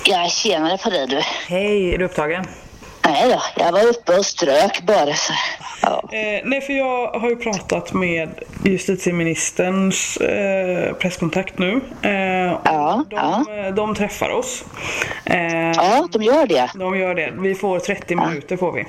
Jag 0.06 0.32
tjänade 0.32 0.78
på 0.78 0.90
dig 0.90 1.08
du. 1.08 1.20
Hej, 1.48 1.94
är 1.94 1.98
du 1.98 2.06
upptagen? 2.06 2.46
Nej 3.06 3.30
då, 3.30 3.64
jag 3.64 3.72
var 3.72 3.88
uppe 3.88 4.18
och 4.18 4.26
strök 4.26 4.82
bara 4.82 5.14
så. 5.14 5.34
Eh, 5.84 6.42
nej, 6.44 6.62
för 6.62 6.74
jag 6.74 7.20
har 7.20 7.30
ju 7.30 7.36
pratat 7.36 7.94
med 7.94 8.30
justitieministerns 8.64 10.18
eh, 10.18 10.94
presskontakt 10.94 11.60
nu. 11.60 11.82
Eh, 12.02 12.12
ja, 12.64 13.06
de, 13.10 13.16
ja. 13.16 13.72
de 13.72 13.96
träffar 13.96 14.30
oss. 14.30 14.64
Eh, 15.26 15.72
ja, 15.72 16.08
de 16.12 16.24
gör 16.24 16.48
det. 16.48 16.72
De 16.76 17.00
gör 17.00 17.16
det. 17.16 17.34
Vi 17.38 17.56
får 17.56 17.80
30 17.80 18.06
ja. 18.14 18.30
minuter 18.30 18.58
får 18.58 18.72
vi. 18.72 18.86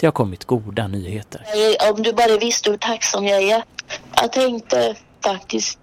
Det 0.00 0.06
har 0.06 0.12
kommit 0.12 0.44
goda 0.44 0.88
nyheter. 0.88 1.42
Om 1.92 2.02
du 2.02 2.12
bara 2.12 2.36
visste 2.38 2.70
hur 2.70 2.78
tacksam 2.78 3.24
jag 3.24 3.42
är. 3.42 3.62
Jag 4.16 4.32
tänkte 4.32 4.94
faktiskt 5.24 5.78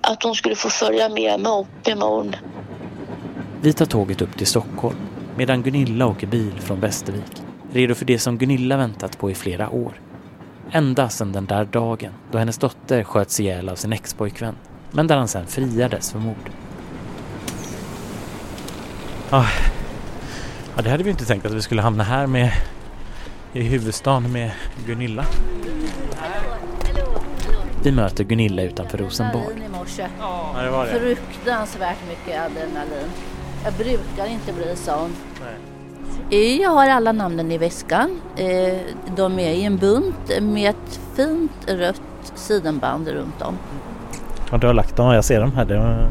att 0.00 0.20
de 0.20 0.34
skulle 0.34 0.54
få 0.54 0.70
följa 0.70 1.08
med 1.08 1.40
mig 1.40 1.52
upp 1.52 1.88
imorgon. 1.88 2.36
Vi 3.60 3.72
tar 3.72 3.86
tåget 3.86 4.22
upp 4.22 4.38
till 4.38 4.46
Stockholm 4.46 4.96
medan 5.36 5.62
Gunilla 5.62 6.06
åker 6.06 6.26
bil 6.26 6.60
från 6.60 6.80
Västervik. 6.80 7.42
Redo 7.72 7.94
för 7.94 8.04
det 8.04 8.18
som 8.18 8.38
Gunilla 8.38 8.76
väntat 8.76 9.18
på 9.18 9.30
i 9.30 9.34
flera 9.34 9.70
år. 9.70 10.00
Ända 10.70 11.08
sedan 11.08 11.32
den 11.32 11.46
där 11.46 11.64
dagen 11.64 12.12
då 12.30 12.38
hennes 12.38 12.58
dotter 12.58 13.04
sköts 13.04 13.40
ihjäl 13.40 13.68
av 13.68 13.76
sin 13.76 13.92
expojkvän. 13.92 14.54
Men 14.90 15.06
där 15.06 15.16
han 15.16 15.28
sen 15.28 15.46
friades 15.46 16.12
för 16.12 16.18
mord. 16.18 16.50
Ah. 19.30 19.46
Ja, 20.76 20.82
det 20.82 20.90
hade 20.90 21.02
vi 21.02 21.10
inte 21.10 21.24
tänkt 21.24 21.46
att 21.46 21.52
vi 21.52 21.62
skulle 21.62 21.82
hamna 21.82 22.04
här 22.04 22.26
med 22.26 22.52
i 23.52 23.62
huvudstaden 23.62 24.32
med 24.32 24.50
Gunilla. 24.86 25.24
Vi 27.82 27.92
möter 27.92 28.24
Gunilla 28.24 28.62
utanför 28.62 28.98
morse. 28.98 30.08
Ja, 30.20 30.62
det 30.62 30.70
var 30.70 30.86
det. 30.86 31.00
Fruktansvärt 31.00 31.98
mycket 32.08 32.40
adrenalin. 32.40 33.10
Jag 33.66 33.74
brukar 33.74 34.26
inte 34.26 34.52
bli 34.52 34.76
sån. 34.76 35.16
Nej. 36.30 36.62
Jag 36.62 36.70
har 36.70 36.88
alla 36.88 37.12
namnen 37.12 37.52
i 37.52 37.58
väskan. 37.58 38.20
De 39.16 39.38
är 39.38 39.50
i 39.50 39.64
en 39.64 39.76
bunt 39.76 40.40
med 40.40 40.70
ett 40.70 41.00
fint 41.14 41.52
rött 41.66 42.32
sidenband 42.34 43.08
runt 43.08 43.42
om. 43.42 43.58
Ja, 44.50 44.58
du 44.58 44.66
har 44.66 44.74
lagt 44.74 44.96
dem. 44.96 45.14
Jag 45.14 45.24
ser 45.24 45.40
dem 45.40 45.52
här. 45.52 45.64
Var... 45.64 46.10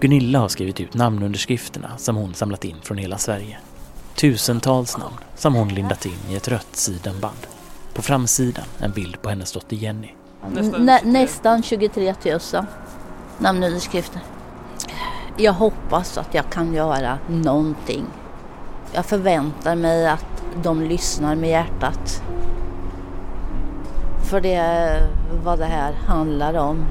Gunilla 0.00 0.38
har 0.38 0.48
skrivit 0.48 0.80
ut 0.80 0.94
namnunderskrifterna 0.94 1.90
som 1.96 2.16
hon 2.16 2.34
samlat 2.34 2.64
in 2.64 2.76
från 2.82 2.98
hela 2.98 3.18
Sverige. 3.18 3.58
Tusentals 4.14 4.98
namn 4.98 5.16
som 5.36 5.54
hon 5.54 5.68
lindat 5.68 6.06
in 6.06 6.18
i 6.30 6.34
ett 6.34 6.48
rött 6.48 6.76
sidenband. 6.76 7.46
På 7.94 8.02
framsidan 8.02 8.64
en 8.78 8.92
bild 8.92 9.22
på 9.22 9.28
hennes 9.28 9.52
dotter 9.52 9.76
Jenny. 9.76 10.08
Nä, 10.78 11.00
nästan 11.04 11.62
23 11.62 12.14
000 12.24 12.40
namnunderskrifter. 13.38 14.20
Jag 15.42 15.52
hoppas 15.52 16.18
att 16.18 16.34
jag 16.34 16.50
kan 16.50 16.74
göra 16.74 17.18
någonting. 17.28 18.06
Jag 18.92 19.06
förväntar 19.06 19.76
mig 19.76 20.08
att 20.08 20.44
de 20.62 20.82
lyssnar 20.82 21.36
med 21.36 21.50
hjärtat. 21.50 22.22
För 24.30 24.40
det 24.40 24.54
är 24.54 25.08
vad 25.44 25.58
det 25.58 25.64
här 25.64 25.92
handlar 25.92 26.54
om. 26.54 26.84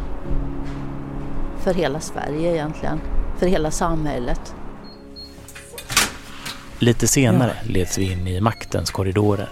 För 1.59 1.73
hela 1.73 1.99
Sverige 1.99 2.53
egentligen. 2.53 3.01
För 3.37 3.47
hela 3.47 3.71
samhället. 3.71 4.55
Lite 6.79 7.07
senare 7.07 7.55
leds 7.63 7.97
vi 7.97 8.11
in 8.11 8.27
i 8.27 8.41
maktens 8.41 8.91
korridorer. 8.91 9.49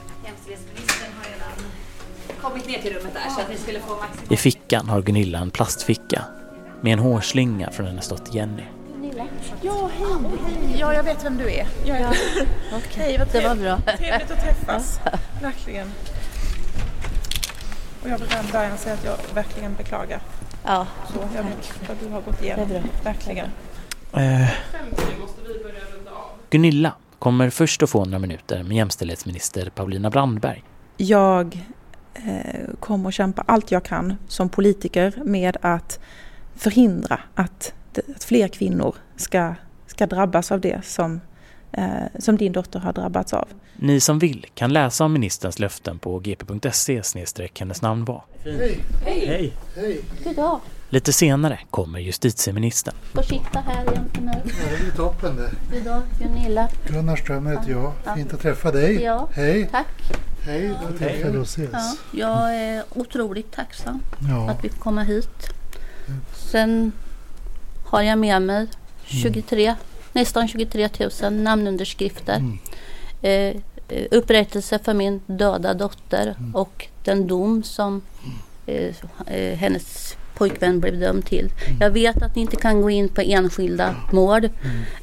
Kommit 2.41 2.67
ner 2.67 2.79
till 2.79 2.93
rummet 2.93 3.13
där 3.13 3.29
så 3.29 3.41
att 3.41 3.49
ni 3.49 3.57
skulle 3.57 3.79
få 3.79 3.95
I 4.29 4.37
fickan 4.37 4.89
har 4.89 5.01
Gunilla 5.01 5.39
en 5.39 5.51
plastficka 5.51 6.23
med 6.81 6.93
en 6.93 6.99
hårslinga 6.99 7.71
från 7.71 7.85
hennes 7.85 8.09
dotter 8.09 8.35
Jenny. 8.35 8.63
Ja, 9.61 9.89
hej. 9.97 10.75
Ja, 10.79 10.93
jag 10.93 11.03
vet 11.03 11.25
vem 11.25 11.37
du 11.37 11.51
är. 11.51 11.67
Jag 11.85 11.97
är... 11.97 12.01
Ja. 12.01 12.13
Okay. 12.77 13.03
Hej, 13.03 13.17
vad 13.17 13.27
det 13.31 13.47
var 13.47 13.55
bra. 13.55 13.77
Trevligt 13.97 14.31
att 14.31 14.43
träffas. 14.43 14.99
Verkligen. 15.41 15.91
Och 18.03 18.09
jag 18.09 18.17
vill 18.17 18.27
redan 18.27 18.45
början 18.51 18.77
säga 18.77 18.93
att 18.93 19.05
jag 19.05 19.17
verkligen 19.33 19.73
beklagar. 19.75 20.21
Ja, 20.65 20.87
Så 21.13 21.19
jag 21.35 21.43
vet 21.43 21.73
vad 21.87 21.97
du 22.03 22.09
har 22.13 22.21
gått 22.21 22.43
igenom. 22.43 22.69
Det 22.69 22.75
är 22.75 22.81
bra. 22.81 22.89
Verkligen. 23.03 23.47
Eh. 24.13 24.49
Gunilla 26.49 26.93
kommer 27.19 27.49
först 27.49 27.83
att 27.83 27.89
få 27.89 28.05
några 28.05 28.19
minuter 28.19 28.63
med 28.63 28.77
jämställdhetsminister 28.77 29.69
Paulina 29.69 30.09
Brandberg. 30.09 30.63
Jag 30.97 31.65
eh, 32.13 32.69
kommer 32.79 33.09
att 33.09 33.15
kämpa 33.15 33.43
allt 33.47 33.71
jag 33.71 33.83
kan 33.83 34.15
som 34.27 34.49
politiker 34.49 35.13
med 35.25 35.57
att 35.61 35.99
förhindra 36.55 37.19
att 37.35 37.73
att 38.15 38.23
fler 38.23 38.47
kvinnor 38.47 38.95
ska, 39.15 39.55
ska 39.87 40.07
drabbas 40.07 40.51
av 40.51 40.61
det 40.61 40.85
som, 40.85 41.21
eh, 41.71 41.83
som 42.19 42.37
din 42.37 42.51
dotter 42.51 42.79
har 42.79 42.93
drabbats 42.93 43.33
av. 43.33 43.47
Ni 43.75 43.99
som 43.99 44.19
vill 44.19 44.45
kan 44.55 44.73
läsa 44.73 45.05
om 45.05 45.13
ministerns 45.13 45.59
löften 45.59 45.99
på 45.99 46.19
gp.se 46.19 47.01
hennes 47.59 47.81
namn 47.81 48.05
var. 48.05 48.23
Hej! 48.43 48.79
Hej! 49.05 49.53
Hej! 49.75 50.01
Goddag! 50.23 50.59
Lite 50.91 51.13
senare 51.13 51.59
kommer 51.69 51.99
justitieministern. 51.99 52.95
Får 53.13 53.21
sitta 53.21 53.59
här 53.59 53.85
jämte 53.93 54.21
mig. 54.21 54.41
Ja, 54.45 54.51
det 54.71 54.83
blir 54.83 54.91
toppen 54.91 55.35
det. 55.35 55.77
Goddag 55.77 56.01
Gunilla. 56.19 56.69
Gunnar 56.87 57.15
Ström 57.15 57.47
heter 57.47 57.71
jag. 57.71 57.93
Fint 58.15 58.33
att 58.33 58.41
träffa 58.41 58.71
dig. 58.71 59.01
Ja, 59.03 59.27
Hej! 59.33 59.67
tack. 59.71 59.87
Hej, 60.45 60.75
då 60.81 60.97
tillfälle 60.97 61.41
att 61.41 61.47
ses. 61.47 61.69
Ja, 61.71 61.95
jag 62.11 62.55
är 62.55 62.83
otroligt 62.95 63.51
tacksam 63.51 63.99
Ja. 64.29 64.49
att 64.49 64.63
vi 64.65 64.69
får 64.69 64.79
komma 64.79 65.03
hit. 65.03 65.49
Sen 66.35 66.91
har 67.89 68.01
jag 68.01 68.17
med 68.17 68.41
mig 68.41 68.67
23, 69.05 69.75
nästan 70.13 70.47
23 70.47 70.89
000 71.21 71.33
namnunderskrifter. 71.33 72.43
Eh, 73.21 73.55
upprättelse 74.11 74.79
för 74.79 74.93
min 74.93 75.21
döda 75.25 75.73
dotter 75.73 76.35
och 76.53 76.87
den 77.03 77.27
dom 77.27 77.63
som 77.63 78.01
eh, 78.65 78.95
eh, 79.27 79.57
hennes 79.57 80.15
pojkvän 80.33 80.79
blev 80.79 80.99
dömd 80.99 81.25
till. 81.25 81.49
Jag 81.79 81.89
vet 81.89 82.21
att 82.21 82.35
ni 82.35 82.41
inte 82.41 82.55
kan 82.55 82.81
gå 82.81 82.89
in 82.89 83.09
på 83.09 83.21
enskilda 83.21 83.95
mord 84.11 84.49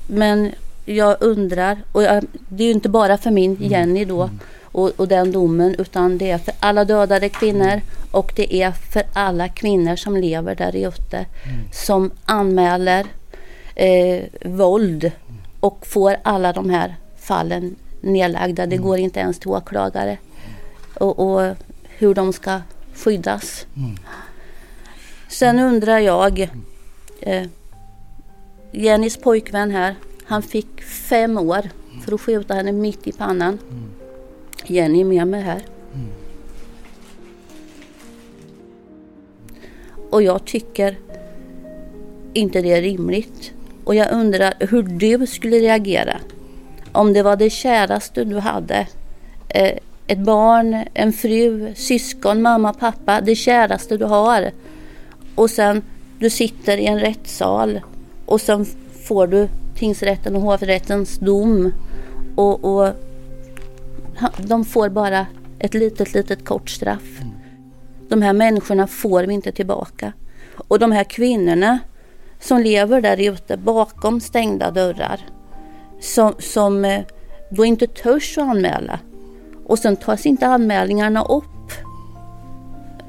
men 0.06 0.52
jag 0.84 1.16
undrar, 1.20 1.78
och 1.92 2.02
jag, 2.02 2.24
det 2.48 2.62
är 2.62 2.66
ju 2.66 2.72
inte 2.72 2.88
bara 2.88 3.18
för 3.18 3.30
min 3.30 3.56
Jenny 3.60 4.04
då 4.04 4.30
och, 4.62 4.92
och 4.96 5.08
den 5.08 5.32
domen 5.32 5.74
utan 5.78 6.18
det 6.18 6.30
är 6.30 6.38
för 6.38 6.54
alla 6.60 6.84
dödade 6.84 7.28
kvinnor 7.28 7.80
och 8.16 8.32
det 8.36 8.54
är 8.62 8.72
för 8.72 9.02
alla 9.12 9.48
kvinnor 9.48 9.96
som 9.96 10.16
lever 10.16 10.54
där 10.54 10.76
ute 10.76 11.26
som 11.72 12.10
anmäler 12.24 13.06
eh, 13.74 14.24
våld 14.44 15.12
och 15.60 15.86
får 15.86 16.16
alla 16.22 16.52
de 16.52 16.70
här 16.70 16.96
fallen 17.16 17.76
nedlagda. 18.00 18.66
Det 18.66 18.76
går 18.76 18.98
inte 18.98 19.20
ens 19.20 19.38
till 19.38 19.48
åklagare. 19.48 20.18
Och, 20.94 21.18
och 21.18 21.56
hur 21.84 22.14
de 22.14 22.32
ska 22.32 22.60
skyddas. 22.94 23.66
Sen 25.28 25.58
undrar 25.58 25.98
jag, 25.98 26.50
eh, 27.20 27.46
Jennys 28.72 29.16
pojkvän 29.16 29.70
här, 29.70 29.94
han 30.24 30.42
fick 30.42 30.82
fem 30.82 31.38
år 31.38 31.70
för 32.04 32.14
att 32.14 32.20
skjuta 32.20 32.54
henne 32.54 32.72
mitt 32.72 33.06
i 33.06 33.12
pannan. 33.12 33.58
Jenny 34.64 35.00
är 35.00 35.04
med 35.04 35.28
mig 35.28 35.42
här. 35.42 35.62
Och 40.16 40.22
jag 40.22 40.44
tycker 40.44 40.96
inte 42.32 42.62
det 42.62 42.72
är 42.72 42.82
rimligt. 42.82 43.52
Och 43.84 43.94
jag 43.94 44.12
undrar 44.12 44.54
hur 44.60 44.82
du 44.82 45.26
skulle 45.26 45.56
reagera 45.56 46.20
om 46.92 47.12
det 47.12 47.22
var 47.22 47.36
det 47.36 47.50
käraste 47.50 48.24
du 48.24 48.38
hade. 48.38 48.86
Eh, 49.48 49.78
ett 50.06 50.18
barn, 50.18 50.84
en 50.94 51.12
fru, 51.12 51.74
syskon, 51.74 52.42
mamma, 52.42 52.72
pappa, 52.72 53.20
det 53.20 53.34
käraste 53.34 53.96
du 53.96 54.04
har. 54.04 54.50
Och 55.34 55.50
sen 55.50 55.82
du 56.18 56.30
sitter 56.30 56.78
i 56.78 56.86
en 56.86 57.00
rättssal 57.00 57.80
och 58.26 58.40
sen 58.40 58.66
får 59.02 59.26
du 59.26 59.48
tingsrätten 59.78 60.36
och 60.36 60.42
hovrättens 60.42 61.18
dom. 61.18 61.72
Och, 62.36 62.64
och 62.64 62.88
de 64.38 64.64
får 64.64 64.88
bara 64.88 65.26
ett 65.58 65.74
litet, 65.74 66.14
litet 66.14 66.44
kort 66.44 66.70
straff. 66.70 67.20
De 68.08 68.22
här 68.22 68.32
människorna 68.32 68.86
får 68.86 69.24
vi 69.24 69.34
inte 69.34 69.52
tillbaka. 69.52 70.12
Och 70.68 70.78
de 70.78 70.92
här 70.92 71.04
kvinnorna 71.04 71.78
som 72.40 72.58
lever 72.60 73.00
där 73.00 73.20
ute 73.32 73.56
bakom 73.56 74.20
stängda 74.20 74.70
dörrar 74.70 75.20
som, 76.00 76.34
som 76.38 76.84
eh, 76.84 77.00
då 77.50 77.64
inte 77.64 77.86
törs 77.86 78.38
att 78.38 78.48
anmäla. 78.48 78.98
Och 79.66 79.78
sen 79.78 79.96
tas 79.96 80.26
inte 80.26 80.46
anmälningarna 80.46 81.24
upp. 81.24 81.44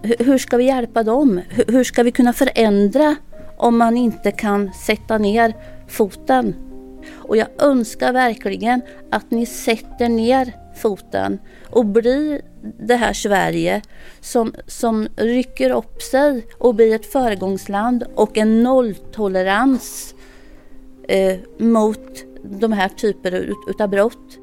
H- 0.03 0.15
hur 0.19 0.38
ska 0.38 0.57
vi 0.57 0.64
hjälpa 0.64 1.03
dem? 1.03 1.41
H- 1.56 1.64
hur 1.68 1.84
ska 1.84 2.03
vi 2.03 2.11
kunna 2.11 2.34
förändra 2.34 3.15
om 3.57 3.78
man 3.78 3.98
inte 3.98 4.32
kan 4.32 4.74
sätta 4.74 5.18
ner 5.18 5.53
foten? 5.88 6.56
Och 7.14 7.38
jag 7.38 7.48
önskar 7.60 8.14
verkligen 8.14 8.82
att 9.11 9.32
ni 9.32 9.45
sätter 9.45 10.10
ner 10.10 10.53
foten 10.78 11.40
och 11.70 11.86
blir 11.86 12.41
det 12.80 12.95
här 12.95 13.14
Sverige 13.14 13.82
som, 14.20 14.54
som 14.68 15.08
rycker 15.16 15.70
upp 15.70 16.02
sig 16.02 16.48
och 16.58 16.76
blir 16.76 16.95
ett 16.95 17.12
föregångsland 17.12 18.04
och 18.16 18.38
en 18.38 18.64
nolltolerans 18.64 20.16
eh, 21.08 21.36
mot 21.58 22.26
de 22.44 22.72
här 22.72 22.90
typerna 22.90 23.38
ut, 23.38 23.58
utav 23.68 23.90
brott. 23.90 24.40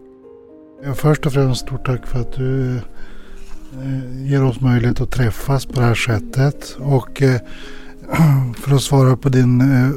Först 0.95 1.27
och 1.27 1.33
främst 1.33 1.61
stort 1.61 1.87
tack 1.87 2.07
för 2.07 2.21
att 2.21 2.33
du 2.33 2.77
eh, 2.77 4.31
ger 4.31 4.45
oss 4.45 4.61
möjlighet 4.61 5.01
att 5.01 5.11
träffas 5.11 5.67
på 5.67 5.73
det 5.73 5.87
här 5.87 5.95
sättet. 5.95 6.77
Och 6.81 7.23
eh, 7.23 7.41
för 8.57 8.75
att 8.75 8.83
svara 8.83 9.17
på 9.17 9.29
din 9.29 9.61
eh, 9.61 9.91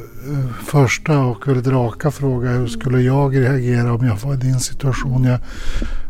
första 0.66 1.20
och 1.20 1.48
väldigt 1.48 1.68
raka 1.68 2.12
fråga. 2.12 2.50
Hur 2.50 2.68
skulle 2.68 3.02
jag 3.02 3.36
reagera 3.36 3.94
om 3.94 4.06
jag 4.06 4.18
var 4.18 4.34
i 4.34 4.38
din 4.38 4.60
situation? 4.60 5.24
Jag 5.24 5.40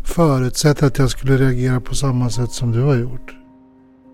förutsätter 0.03 0.88
att 0.88 0.98
jag 0.98 1.10
skulle 1.10 1.38
reagera 1.38 1.81
på 1.81 1.95
samma 1.95 2.30
sätt 2.30 2.52
som 2.52 2.72
du 2.72 2.81
har 2.81 2.95
gjort. 2.95 3.35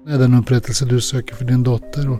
Det 0.06 0.12
är 0.12 0.18
den 0.18 0.34
upprättelse 0.34 0.86
du 0.86 1.02
söker 1.02 1.36
för 1.36 1.46
din 1.46 1.64
dotter. 1.64 2.10
Och 2.10 2.20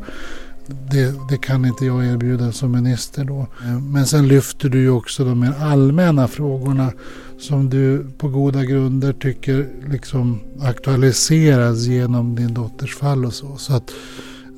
det, 0.92 1.14
det 1.30 1.38
kan 1.38 1.66
inte 1.66 1.86
jag 1.86 2.06
erbjuda 2.06 2.52
som 2.52 2.72
minister 2.72 3.24
då. 3.24 3.48
Men 3.94 4.06
sen 4.06 4.28
lyfter 4.28 4.70
du 4.70 4.80
ju 4.80 4.90
också 4.90 5.26
de 5.26 5.40
mer 5.40 5.54
allmänna 5.60 6.28
frågorna 6.28 6.92
som 7.40 7.70
du 7.70 8.06
på 8.18 8.28
goda 8.28 8.64
grunder 8.64 9.14
tycker 9.14 9.70
liksom 9.88 10.40
aktualiseras 10.62 11.78
genom 11.78 12.36
din 12.36 12.54
dotters 12.54 12.96
fall 12.96 13.26
och 13.26 13.34
så. 13.34 13.58
Så 13.58 13.76
att 13.76 13.92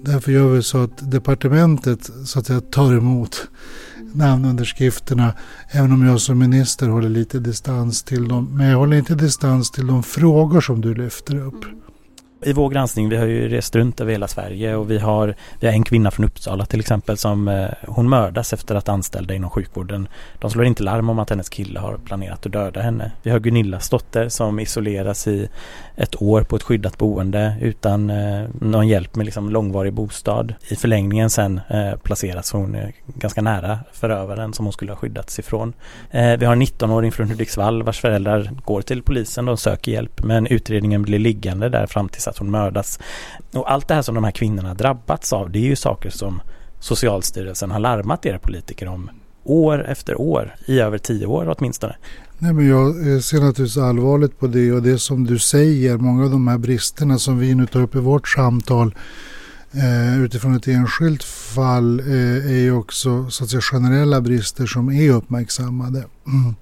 därför 0.05 0.31
gör 0.31 0.47
vi 0.47 0.63
så 0.63 0.83
att 0.83 1.11
departementet 1.11 2.09
så 2.25 2.39
att 2.39 2.45
säga, 2.45 2.61
tar 2.61 2.93
emot 2.93 3.47
namnunderskrifterna 4.13 5.33
även 5.71 5.91
om 5.91 6.05
jag 6.05 6.21
som 6.21 6.39
minister 6.39 6.87
håller 6.87 7.09
lite 7.09 7.39
distans 7.39 8.03
till 8.03 8.27
dem. 8.27 8.49
Men 8.57 8.67
jag 8.67 8.77
håller 8.77 8.97
inte 8.97 9.15
distans 9.15 9.71
till 9.71 9.87
de 9.87 10.03
frågor 10.03 10.61
som 10.61 10.81
du 10.81 10.93
lyfter 10.93 11.35
upp. 11.35 11.65
I 12.45 12.53
vår 12.53 12.69
granskning, 12.69 13.09
vi 13.09 13.17
har 13.17 13.25
ju 13.25 13.47
rest 13.49 13.75
runt 13.75 14.01
över 14.01 14.11
hela 14.11 14.27
Sverige 14.27 14.75
och 14.75 14.91
vi 14.91 14.97
har, 14.97 15.35
vi 15.59 15.67
har 15.67 15.73
en 15.73 15.83
kvinna 15.83 16.11
från 16.11 16.25
Uppsala 16.25 16.65
till 16.65 16.79
exempel 16.79 17.17
som 17.17 17.47
eh, 17.47 17.67
hon 17.87 18.09
mördas 18.09 18.53
efter 18.53 18.75
att 18.75 18.89
anställda 18.89 19.33
inom 19.33 19.49
sjukvården. 19.49 20.07
De 20.39 20.51
slår 20.51 20.65
inte 20.65 20.83
larm 20.83 21.09
om 21.09 21.19
att 21.19 21.29
hennes 21.29 21.49
kille 21.49 21.79
har 21.79 21.97
planerat 21.97 22.45
att 22.45 22.51
döda 22.51 22.81
henne. 22.81 23.11
Vi 23.23 23.31
har 23.31 23.39
Gunillas 23.39 23.89
dotter 23.89 24.29
som 24.29 24.59
isoleras 24.59 25.27
i 25.27 25.49
ett 25.95 26.21
år 26.21 26.41
på 26.41 26.55
ett 26.55 26.63
skyddat 26.63 26.97
boende 26.97 27.55
utan 27.61 28.09
eh, 28.09 28.47
någon 28.61 28.87
hjälp 28.87 29.15
med 29.15 29.25
liksom 29.25 29.49
långvarig 29.49 29.93
bostad. 29.93 30.53
I 30.69 30.75
förlängningen 30.75 31.29
sen 31.29 31.61
eh, 31.69 31.95
placeras 31.95 32.51
hon 32.51 32.75
eh, 32.75 32.89
ganska 33.05 33.41
nära 33.41 33.79
förövaren 33.91 34.53
som 34.53 34.65
hon 34.65 34.73
skulle 34.73 34.91
ha 34.91 34.97
skyddats 34.97 35.39
ifrån. 35.39 35.73
Eh, 36.11 36.37
vi 36.37 36.45
har 36.45 36.53
en 36.53 36.61
19-åring 36.61 37.11
från 37.11 37.29
Hudiksvall 37.29 37.83
vars 37.83 38.01
föräldrar 38.01 38.51
går 38.65 38.81
till 38.81 39.03
polisen, 39.03 39.49
och 39.49 39.59
söker 39.59 39.91
hjälp 39.91 40.23
men 40.23 40.47
utredningen 40.47 41.01
blir 41.01 41.19
liggande 41.19 41.69
där 41.69 41.87
fram 41.87 42.09
tills 42.09 42.27
att 42.27 42.37
hon 42.37 42.51
mördas. 42.51 42.99
Och 43.53 43.71
allt 43.71 43.87
det 43.87 43.93
här 43.93 44.01
som 44.01 44.15
de 44.15 44.23
här 44.23 44.31
kvinnorna 44.31 44.73
drabbats 44.73 45.33
av 45.33 45.49
det 45.49 45.59
är 45.59 45.63
ju 45.63 45.75
saker 45.75 46.09
som 46.09 46.41
Socialstyrelsen 46.79 47.71
har 47.71 47.79
larmat 47.79 48.25
era 48.25 48.39
politiker 48.39 48.87
om 48.87 49.09
år 49.45 49.85
efter 49.87 50.21
år, 50.21 50.55
i 50.65 50.79
över 50.79 50.97
tio 50.97 51.25
år 51.25 51.55
åtminstone. 51.57 51.95
Nej, 52.37 52.53
men 52.53 52.67
jag 52.67 52.87
eh, 52.87 53.19
ser 53.19 53.39
naturligtvis 53.39 53.77
allvarligt 53.77 54.39
på 54.39 54.47
det 54.47 54.71
och 54.71 54.81
det 54.81 54.99
som 54.99 55.25
du 55.25 55.39
säger, 55.39 55.97
många 55.97 56.23
av 56.23 56.31
de 56.31 56.47
här 56.47 56.57
bristerna 56.57 57.19
som 57.19 57.39
vi 57.39 57.55
nu 57.55 57.67
tar 57.67 57.81
upp 57.81 57.95
i 57.95 57.99
vårt 57.99 58.27
samtal 58.27 58.95
eh, 59.71 60.21
utifrån 60.21 60.55
ett 60.55 60.67
enskilt 60.67 61.23
fall 61.23 61.99
eh, 61.99 62.51
är 62.51 62.59
ju 62.59 62.71
också 62.71 63.29
så 63.29 63.43
att 63.43 63.49
säga, 63.49 63.61
generella 63.61 64.21
brister 64.21 64.65
som 64.65 64.91
är 64.91 65.11
uppmärksammade. 65.11 66.03
Mm. 66.27 66.55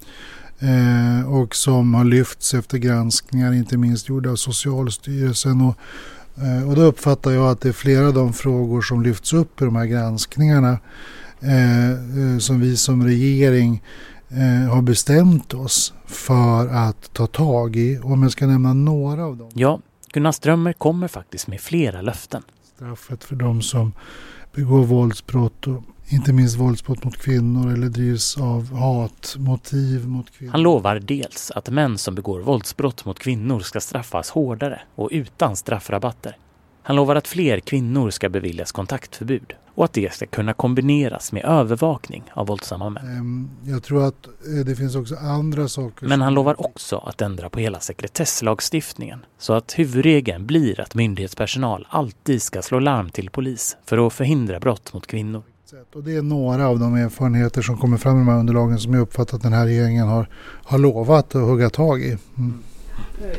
Eh, 0.58 1.28
och 1.28 1.54
som 1.56 1.94
har 1.94 2.04
lyfts 2.04 2.54
efter 2.54 2.78
granskningar, 2.78 3.52
inte 3.52 3.76
minst 3.76 4.08
gjorda 4.08 4.30
av 4.30 4.36
Socialstyrelsen. 4.36 5.60
Och, 5.60 5.76
eh, 6.44 6.68
och 6.68 6.76
då 6.76 6.82
uppfattar 6.82 7.30
jag 7.30 7.50
att 7.50 7.60
det 7.60 7.68
är 7.68 7.72
flera 7.72 8.06
av 8.06 8.14
de 8.14 8.32
frågor 8.32 8.82
som 8.82 9.02
lyfts 9.02 9.32
upp 9.32 9.62
i 9.62 9.64
de 9.64 9.76
här 9.76 9.86
granskningarna 9.86 10.78
eh, 11.44 11.90
eh, 11.90 12.38
som 12.38 12.60
vi 12.60 12.76
som 12.76 13.04
regering 13.04 13.82
eh, 14.28 14.74
har 14.74 14.82
bestämt 14.82 15.54
oss 15.54 15.94
för 16.06 16.68
att 16.68 17.12
ta 17.12 17.26
tag 17.26 17.76
i. 17.76 17.98
Om 18.02 18.22
jag 18.22 18.32
ska 18.32 18.46
nämna 18.46 18.72
några 18.74 19.24
av 19.24 19.36
dem. 19.36 19.50
Ja, 19.54 19.80
Gunnar 20.12 20.32
Strömmer 20.32 20.72
kommer 20.72 21.08
faktiskt 21.08 21.46
med 21.46 21.60
flera 21.60 22.02
löften. 22.02 22.42
Straffet 22.76 23.24
för 23.24 23.36
de 23.36 23.62
som 23.62 23.92
begår 24.54 24.84
våldsbrott 24.84 25.66
och 25.66 25.82
inte 26.08 26.32
minst 26.32 26.56
våldsbrott 26.56 27.04
mot 27.04 27.16
kvinnor 27.16 27.72
eller 27.72 27.88
drivs 27.88 28.36
av 28.38 28.74
hatmotiv 28.74 30.08
mot 30.08 30.30
kvinnor. 30.30 30.52
Han 30.52 30.62
lovar 30.62 31.00
dels 31.00 31.50
att 31.50 31.70
män 31.70 31.98
som 31.98 32.14
begår 32.14 32.40
våldsbrott 32.40 33.04
mot 33.04 33.18
kvinnor 33.18 33.60
ska 33.60 33.80
straffas 33.80 34.30
hårdare 34.30 34.80
och 34.94 35.08
utan 35.12 35.56
straffrabatter. 35.56 36.36
Han 36.82 36.96
lovar 36.96 37.16
att 37.16 37.28
fler 37.28 37.60
kvinnor 37.60 38.10
ska 38.10 38.28
beviljas 38.28 38.72
kontaktförbud 38.72 39.54
och 39.74 39.84
att 39.84 39.92
det 39.92 40.12
ska 40.12 40.26
kunna 40.26 40.52
kombineras 40.52 41.32
med 41.32 41.44
övervakning 41.44 42.22
av 42.32 42.46
våldsamma 42.46 42.90
män. 42.90 43.06
Ehm, 43.06 43.50
Jag 43.64 43.82
tror 43.82 44.04
att 44.06 44.26
eh, 44.26 44.64
det 44.66 44.76
finns 44.76 44.96
också 44.96 45.16
andra 45.16 45.68
saker. 45.68 46.06
Men 46.06 46.20
han 46.20 46.34
lovar 46.34 46.60
också 46.60 46.96
att 46.96 47.20
ändra 47.22 47.50
på 47.50 47.58
hela 47.60 47.80
sekretesslagstiftningen 47.80 49.24
så 49.38 49.52
att 49.52 49.78
huvudregeln 49.78 50.46
blir 50.46 50.80
att 50.80 50.94
myndighetspersonal 50.94 51.86
alltid 51.90 52.42
ska 52.42 52.62
slå 52.62 52.78
larm 52.78 53.10
till 53.10 53.30
polis 53.30 53.76
för 53.84 54.06
att 54.06 54.12
förhindra 54.12 54.60
brott 54.60 54.92
mot 54.92 55.06
kvinnor. 55.06 55.42
Och 55.94 56.02
det 56.04 56.16
är 56.16 56.22
några 56.22 56.68
av 56.68 56.78
de 56.78 56.94
erfarenheter 56.94 57.62
som 57.62 57.76
kommer 57.76 57.96
fram 57.96 58.16
i 58.16 58.18
de 58.18 58.28
här 58.28 58.38
underlagen 58.38 58.78
som 58.78 58.94
jag 58.94 59.00
uppfattat 59.00 59.34
att 59.34 59.42
den 59.42 59.52
här 59.52 59.64
regeringen 59.66 60.08
har, 60.08 60.28
har 60.64 60.78
lovat 60.78 61.34
att 61.34 61.42
hugga 61.42 61.70
tag 61.70 62.02
i. 62.02 62.18
Mm. 62.38 62.62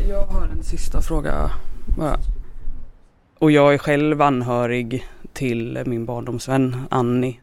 Jag 0.10 0.26
har 0.26 0.48
en 0.48 0.64
sista 0.64 1.02
fråga 1.02 1.52
bara. 1.98 2.18
Och 3.40 3.52
jag 3.52 3.74
är 3.74 3.78
själv 3.78 4.22
anhörig 4.22 5.04
till 5.36 5.84
min 5.86 6.06
barndomsvän 6.06 6.88
Annie. 6.90 7.40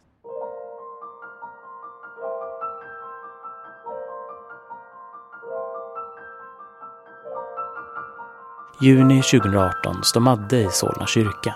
Juni 8.81 9.23
2018 9.23 10.05
står 10.05 10.21
Madde 10.21 10.61
i 10.61 10.69
Solna 10.71 11.07
kyrka. 11.07 11.55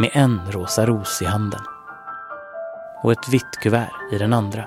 Med 0.00 0.10
en 0.12 0.40
rosa 0.50 0.86
ros 0.86 1.22
i 1.22 1.24
handen. 1.24 1.60
Och 3.02 3.12
ett 3.12 3.28
vitt 3.28 3.60
kuvert 3.62 4.12
i 4.12 4.18
den 4.18 4.32
andra. 4.32 4.64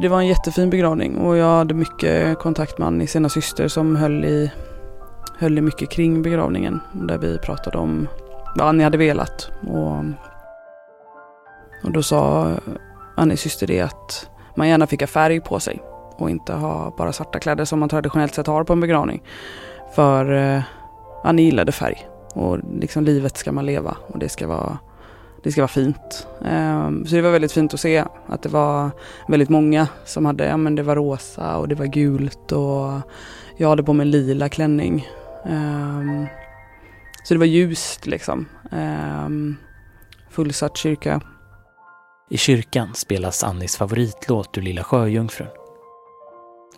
Det 0.00 0.08
var 0.08 0.18
en 0.18 0.26
jättefin 0.26 0.70
begravning 0.70 1.16
och 1.16 1.36
jag 1.36 1.56
hade 1.56 1.74
mycket 1.74 2.38
kontakt 2.38 2.78
med 2.78 2.88
Annie, 2.88 3.06
sina 3.06 3.28
syster 3.28 3.68
som 3.68 3.96
höll 3.96 4.24
i, 4.24 4.52
höll 5.38 5.58
i 5.58 5.60
mycket 5.60 5.90
kring 5.90 6.22
begravningen. 6.22 6.80
Där 6.92 7.18
vi 7.18 7.38
pratade 7.38 7.78
om 7.78 8.08
vad 8.56 8.68
Annie 8.68 8.84
hade 8.84 8.98
velat. 8.98 9.50
Och, 9.68 10.04
och 11.84 11.92
då 11.92 12.02
sa 12.02 12.50
Annies 13.16 13.40
syster 13.40 13.66
det 13.66 13.80
att 13.80 14.30
man 14.54 14.68
gärna 14.68 14.86
fick 14.86 15.00
ha 15.00 15.06
färg 15.06 15.40
på 15.40 15.60
sig 15.60 15.82
och 16.16 16.30
inte 16.30 16.52
ha 16.52 16.94
bara 16.98 17.12
svarta 17.12 17.38
kläder 17.38 17.64
som 17.64 17.80
man 17.80 17.88
traditionellt 17.88 18.34
sett 18.34 18.46
har 18.46 18.64
på 18.64 18.72
en 18.72 18.80
begravning. 18.80 19.22
För 19.94 20.32
eh, 20.32 20.62
Annie 21.24 21.42
gillade 21.42 21.72
färg 21.72 22.08
och 22.34 22.58
liksom 22.80 23.04
livet 23.04 23.36
ska 23.36 23.52
man 23.52 23.66
leva 23.66 23.96
och 24.06 24.18
det 24.18 24.28
ska 24.28 24.46
vara 24.46 24.78
det 25.42 25.52
ska 25.52 25.60
vara 25.60 25.68
fint. 25.68 26.26
Ehm, 26.44 27.06
så 27.06 27.14
det 27.14 27.22
var 27.22 27.30
väldigt 27.30 27.52
fint 27.52 27.74
att 27.74 27.80
se 27.80 28.04
att 28.26 28.42
det 28.42 28.48
var 28.48 28.90
väldigt 29.28 29.48
många 29.48 29.88
som 30.04 30.26
hade, 30.26 30.46
ja 30.46 30.56
men 30.56 30.74
det 30.74 30.82
var 30.82 30.96
rosa 30.96 31.56
och 31.56 31.68
det 31.68 31.74
var 31.74 31.86
gult 31.86 32.52
och 32.52 32.92
jag 33.60 33.68
hade 33.68 33.82
på 33.82 33.92
mig 33.92 34.04
en 34.04 34.10
lila 34.10 34.48
klänning. 34.48 35.08
Um, 35.44 36.26
så 37.24 37.34
det 37.34 37.38
var 37.38 37.46
ljust 37.46 38.06
liksom. 38.06 38.46
Um, 38.70 39.56
fullsatt 40.30 40.76
kyrka. 40.76 41.20
I 42.30 42.36
kyrkan 42.36 42.94
spelas 42.94 43.44
Annis 43.44 43.76
favoritlåt 43.76 44.58
ur 44.58 44.62
Lilla 44.62 44.84
Sjöjungfrun. 44.84 45.48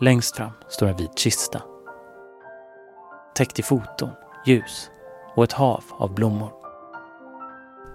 Längst 0.00 0.36
fram 0.36 0.50
står 0.68 0.86
en 0.86 0.96
vit 0.96 1.18
kista. 1.18 1.62
Täckt 3.34 3.58
i 3.58 3.62
foton, 3.62 4.10
ljus 4.46 4.90
och 5.36 5.44
ett 5.44 5.52
hav 5.52 5.84
av 5.90 6.14
blommor. 6.14 6.50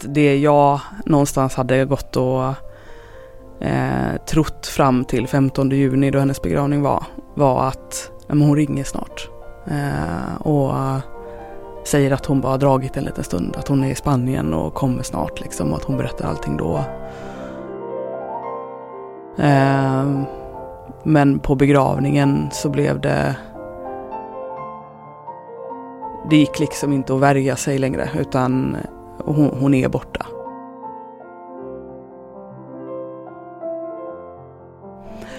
Det 0.02 0.38
jag 0.38 0.80
någonstans 1.06 1.56
hade 1.56 1.86
gått 1.86 2.16
och 2.16 2.54
eh, 3.62 4.18
trott 4.28 4.68
fram 4.68 5.06
till 5.06 5.28
15 5.28 5.70
juni 5.70 6.12
då 6.12 6.20
hennes 6.20 6.42
begravning 6.42 6.82
var, 6.82 7.04
var 7.36 7.68
att 7.68 8.12
men 8.28 8.42
hon 8.42 8.56
ringer 8.56 8.84
snart. 8.84 9.30
Eh, 9.68 10.42
och 10.42 10.74
säger 11.88 12.12
att 12.12 12.26
hon 12.26 12.42
bara 12.42 12.52
har 12.52 12.58
dragit 12.58 12.98
en 12.98 13.04
liten 13.04 13.24
stund, 13.24 13.56
att 13.56 13.68
hon 13.68 13.84
är 13.84 13.92
i 13.92 13.96
Spanien 13.96 14.54
och 14.54 14.74
kommer 14.74 15.04
snart 15.04 15.42
liksom 15.42 15.72
och 15.72 15.78
att 15.78 15.84
hon 15.84 15.98
berättar 15.98 16.28
allting 16.28 16.58
då. 16.58 16.84
Eh, 19.38 20.06
men 21.04 21.40
på 21.40 21.56
begravningen 21.56 22.50
så 22.52 22.70
blev 22.70 23.02
det 23.02 23.36
det 26.30 26.38
gick 26.38 26.60
liksom 26.60 26.94
inte 26.94 27.14
att 27.14 27.20
värja 27.20 27.56
sig 27.56 27.78
längre 27.78 28.10
utan 28.20 28.78
hon, 29.26 29.52
hon 29.60 29.74
är 29.74 29.90
borta. 29.90 30.26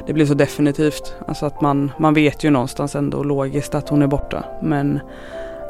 Det 0.08 0.14
blir 0.14 0.26
så 0.26 0.34
definitivt. 0.34 1.16
Alltså 1.26 1.46
att 1.46 1.60
man, 1.60 1.92
man 1.98 2.14
vet 2.14 2.44
ju 2.44 2.50
någonstans 2.50 2.94
ändå 2.94 3.22
logiskt 3.22 3.74
att 3.74 3.88
hon 3.88 4.02
är 4.02 4.06
borta. 4.06 4.44
Men 4.62 5.00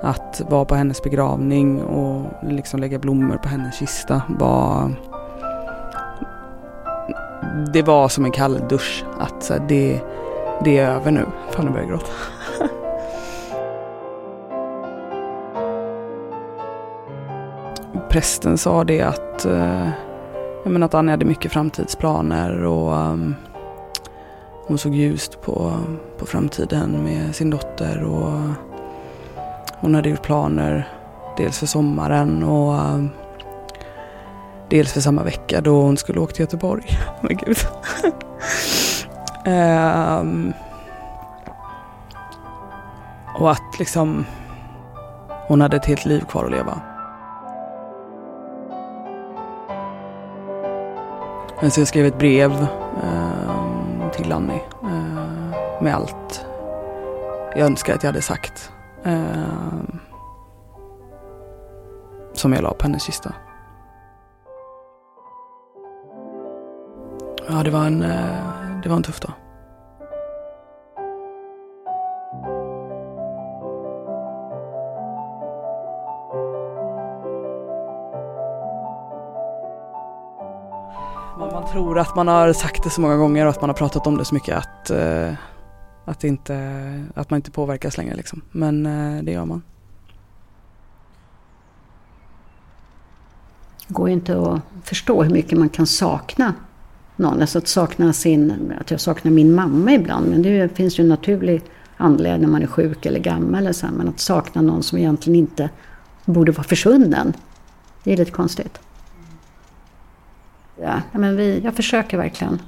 att 0.02 0.42
vara 0.48 0.64
på 0.64 0.74
hennes 0.74 1.02
begravning 1.02 1.82
och 1.82 2.26
liksom 2.42 2.80
lägga 2.80 2.98
blommor 2.98 3.36
på 3.36 3.48
hennes 3.48 3.78
kista 3.78 4.22
var... 4.28 4.92
Det 7.72 7.82
var 7.82 8.08
som 8.08 8.24
en 8.24 8.30
kall 8.30 8.60
dusch. 8.68 9.04
Att 9.18 9.42
så 9.42 9.52
här, 9.52 9.64
det, 9.68 10.00
det 10.64 10.78
är 10.78 10.90
över 10.90 11.10
nu. 11.10 11.26
Fan, 11.50 11.64
nu 11.64 11.70
börjar 11.70 11.84
jag 11.84 11.90
gråta. 11.90 12.12
Prästen 18.10 18.58
sa 18.58 18.84
det 18.84 19.00
att, 19.00 19.44
eh, 19.44 19.88
jag 20.64 20.72
menar 20.72 20.86
att 20.86 20.94
Annie 20.94 21.10
hade 21.10 21.24
mycket 21.24 21.52
framtidsplaner 21.52 22.64
och 22.64 22.96
ehm, 22.96 23.34
hon 24.68 24.78
såg 24.78 24.94
ljust 24.94 25.40
på, 25.42 25.72
på 26.18 26.26
framtiden 26.26 27.04
med 27.04 27.34
sin 27.34 27.50
dotter 27.50 28.02
och 28.02 28.40
hon 29.80 29.94
hade 29.94 30.08
gjort 30.08 30.22
planer 30.22 30.88
dels 31.36 31.58
för 31.58 31.66
sommaren 31.66 32.42
och 32.42 32.74
eh, 32.74 33.04
dels 34.68 34.92
för 34.92 35.00
samma 35.00 35.22
vecka 35.22 35.60
då 35.60 35.82
hon 35.82 35.96
skulle 35.96 36.20
åka 36.20 36.32
till 36.32 36.42
Göteborg. 36.42 36.84
Men 37.20 37.36
gud. 37.36 37.58
um, 39.46 40.52
och 43.38 43.50
att 43.50 43.78
liksom 43.78 44.24
hon 45.48 45.60
hade 45.60 45.76
ett 45.76 45.86
helt 45.86 46.04
liv 46.04 46.20
kvar 46.20 46.44
att 46.44 46.50
leva. 46.50 46.80
Men 51.60 51.70
så 51.70 51.80
jag 51.80 51.88
skrev 51.88 52.06
ett 52.06 52.18
brev 52.18 52.52
eh, 53.02 53.47
till 54.18 54.32
Annie 54.32 54.62
eh, 54.82 55.82
med 55.82 55.94
allt 55.94 56.46
jag 57.56 57.66
önskar 57.66 57.94
att 57.94 58.02
jag 58.02 58.08
hade 58.08 58.22
sagt. 58.22 58.72
Eh, 59.04 59.82
som 62.32 62.52
jag 62.52 62.62
la 62.62 62.74
på 62.74 62.86
hennes 62.86 63.02
kista. 63.02 63.32
Ja, 67.48 67.62
det 67.64 67.70
var 67.70 67.86
en, 67.86 68.02
eh, 68.02 68.80
det 68.82 68.88
var 68.88 68.96
en 68.96 69.02
tuff 69.02 69.20
dag. 69.20 69.32
Tror 81.72 81.98
att 81.98 82.16
man 82.16 82.28
har 82.28 82.52
sagt 82.52 82.84
det 82.84 82.90
så 82.90 83.00
många 83.00 83.16
gånger 83.16 83.44
och 83.44 83.50
att 83.50 83.60
man 83.60 83.70
har 83.70 83.74
pratat 83.74 84.06
om 84.06 84.18
det 84.18 84.24
så 84.24 84.34
mycket 84.34 84.56
att, 84.56 84.90
eh, 84.90 85.32
att, 86.04 86.24
inte, 86.24 87.04
att 87.14 87.30
man 87.30 87.36
inte 87.36 87.50
påverkas 87.50 87.96
längre. 87.96 88.14
Liksom. 88.14 88.42
Men 88.52 88.86
eh, 88.86 89.22
det 89.22 89.32
gör 89.32 89.44
man. 89.44 89.62
Det 93.88 93.94
går 93.94 94.08
ju 94.08 94.14
inte 94.14 94.40
att 94.40 94.60
förstå 94.84 95.22
hur 95.22 95.30
mycket 95.30 95.58
man 95.58 95.68
kan 95.68 95.86
sakna 95.86 96.54
någon. 97.16 97.40
Alltså 97.40 97.58
att 97.58 97.68
sakna 97.68 98.12
sin, 98.12 98.72
att 98.80 98.90
jag 98.90 99.00
saknar 99.00 99.32
min 99.32 99.54
mamma 99.54 99.92
ibland. 99.92 100.30
Men 100.30 100.42
det 100.42 100.76
finns 100.76 100.98
ju 100.98 101.02
en 101.02 101.08
naturlig 101.08 101.62
anledning 101.96 102.40
när 102.40 102.48
man 102.48 102.62
är 102.62 102.66
sjuk 102.66 103.06
eller 103.06 103.20
gammal. 103.20 103.60
Eller 103.60 103.72
så, 103.72 103.86
men 103.86 104.08
att 104.08 104.20
sakna 104.20 104.62
någon 104.62 104.82
som 104.82 104.98
egentligen 104.98 105.38
inte 105.38 105.70
borde 106.24 106.52
vara 106.52 106.64
försvunnen. 106.64 107.32
Det 108.04 108.12
är 108.12 108.16
lite 108.16 108.30
konstigt. 108.30 108.80
Ja, 110.82 111.00
men 111.12 111.36
vi, 111.36 111.60
jag 111.64 111.74
försöker 111.74 112.16
verkligen 112.16 112.62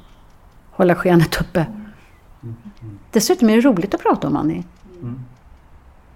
hålla 0.70 0.94
skenet 0.94 1.40
uppe. 1.40 1.66
Dessutom 3.10 3.50
är 3.50 3.56
det 3.56 3.60
roligt 3.60 3.94
att 3.94 4.02
prata 4.02 4.26
om 4.26 4.36
Annie. 4.36 4.64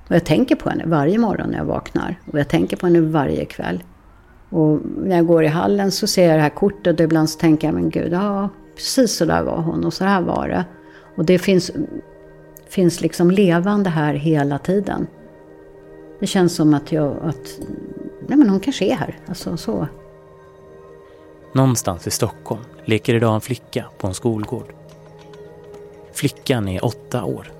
Och 0.08 0.14
jag 0.14 0.24
tänker 0.24 0.56
på 0.56 0.70
henne 0.70 0.84
varje 0.86 1.18
morgon 1.18 1.50
när 1.50 1.58
jag 1.58 1.64
vaknar. 1.64 2.20
Och 2.32 2.38
jag 2.38 2.48
tänker 2.48 2.76
på 2.76 2.86
henne 2.86 3.00
varje 3.00 3.44
kväll. 3.44 3.82
Och 4.50 4.80
när 4.96 5.16
jag 5.16 5.26
går 5.26 5.44
i 5.44 5.48
hallen 5.48 5.90
så 5.90 6.06
ser 6.06 6.28
jag 6.28 6.38
det 6.38 6.42
här 6.42 6.50
kortet 6.50 7.00
och 7.00 7.04
ibland 7.04 7.30
så 7.30 7.38
tänker 7.38 7.68
jag, 7.68 7.74
men 7.74 7.90
gud, 7.90 8.12
ja, 8.12 8.48
precis 8.74 9.16
så 9.16 9.24
där 9.24 9.42
var 9.42 9.56
hon 9.56 9.84
och 9.84 9.94
så 9.94 10.04
här 10.04 10.22
var 10.22 10.48
det. 10.48 10.64
Och 11.16 11.24
det 11.24 11.38
finns, 11.38 11.70
finns 12.68 13.00
liksom 13.00 13.30
levande 13.30 13.90
här 13.90 14.14
hela 14.14 14.58
tiden. 14.58 15.06
Det 16.20 16.26
känns 16.26 16.54
som 16.54 16.74
att 16.74 16.92
jag, 16.92 17.16
att, 17.22 17.58
nej 18.28 18.38
men 18.38 18.50
hon 18.50 18.60
kanske 18.60 18.84
är 18.84 18.94
här. 18.94 19.18
Alltså 19.26 19.56
så. 19.56 19.88
Någonstans 21.54 22.06
i 22.06 22.10
Stockholm 22.10 22.62
leker 22.84 23.14
idag 23.14 23.34
en 23.34 23.40
flicka 23.40 23.84
på 23.98 24.06
en 24.06 24.14
skolgård. 24.14 24.72
Flickan 26.12 26.68
är 26.68 26.84
åtta 26.84 27.24
år. 27.24 27.52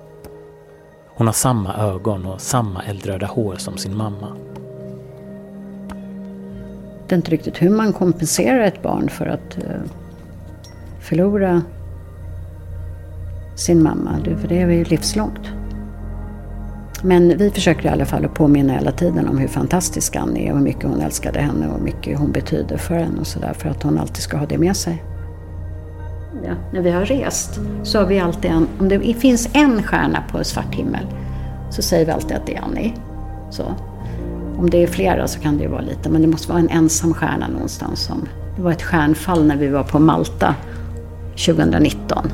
Hon 1.07 1.27
har 1.27 1.33
samma 1.33 1.75
ögon 1.75 2.25
och 2.25 2.41
samma 2.41 2.83
eldröda 2.83 3.25
hår 3.25 3.55
som 3.55 3.77
sin 3.77 3.97
mamma. 3.97 4.35
Det 7.07 7.15
är 7.15 7.17
inte 7.17 7.31
riktigt 7.31 7.61
hur 7.61 7.69
man 7.69 7.93
kompenserar 7.93 8.59
ett 8.59 8.81
barn 8.81 9.09
för 9.09 9.25
att 9.25 9.57
eh, 9.57 9.81
förlora 10.99 11.61
sin 13.55 13.83
mamma. 13.83 14.19
För 14.41 14.47
det 14.47 14.61
är 14.61 14.69
ju 14.69 14.83
livslångt. 14.83 15.51
Men 17.05 17.37
vi 17.37 17.49
försöker 17.51 17.85
i 17.85 17.91
alla 17.91 18.05
fall 18.05 18.25
att 18.25 18.33
påminna 18.33 18.73
hela 18.73 18.91
tiden 18.91 19.27
om 19.27 19.37
hur 19.37 19.47
fantastisk 19.47 20.15
Annie 20.15 20.47
är 20.47 20.51
och 20.51 20.57
hur 20.57 20.63
mycket 20.63 20.83
hon 20.83 21.01
älskade 21.01 21.39
henne 21.39 21.67
och 21.67 21.77
hur 21.77 21.83
mycket 21.83 22.19
hon 22.19 22.31
betyder 22.31 22.77
för 22.77 22.95
henne 22.95 23.19
och 23.19 23.27
sådär. 23.27 23.53
För 23.53 23.69
att 23.69 23.83
hon 23.83 23.99
alltid 23.99 24.23
ska 24.23 24.37
ha 24.37 24.45
det 24.45 24.57
med 24.57 24.75
sig. 24.75 25.03
Ja, 26.45 26.53
när 26.73 26.81
vi 26.81 26.91
har 26.91 27.05
rest 27.05 27.59
så 27.83 27.99
har 27.99 28.05
vi 28.05 28.19
alltid 28.19 28.51
en, 28.51 28.67
om 28.79 28.89
det 28.89 29.13
finns 29.13 29.49
en 29.53 29.83
stjärna 29.83 30.23
på 30.31 30.43
svart 30.43 30.75
himmel 30.75 31.05
så 31.69 31.81
säger 31.81 32.05
vi 32.05 32.11
alltid 32.11 32.37
att 32.37 32.45
det 32.45 32.55
är 32.55 32.61
Annie. 32.61 32.93
Så. 33.49 33.63
Om 34.57 34.69
det 34.69 34.83
är 34.83 34.87
flera 34.87 35.27
så 35.27 35.39
kan 35.39 35.57
det 35.57 35.63
ju 35.63 35.69
vara 35.69 35.81
lite, 35.81 36.09
men 36.09 36.21
det 36.21 36.27
måste 36.27 36.49
vara 36.49 36.59
en 36.59 36.69
ensam 36.69 37.13
stjärna 37.13 37.47
någonstans. 37.47 37.99
Som, 37.99 38.27
det 38.55 38.61
var 38.61 38.71
ett 38.71 38.83
stjärnfall 38.83 39.45
när 39.45 39.57
vi 39.57 39.67
var 39.67 39.83
på 39.83 39.99
Malta 39.99 40.55
2019. 41.45 42.31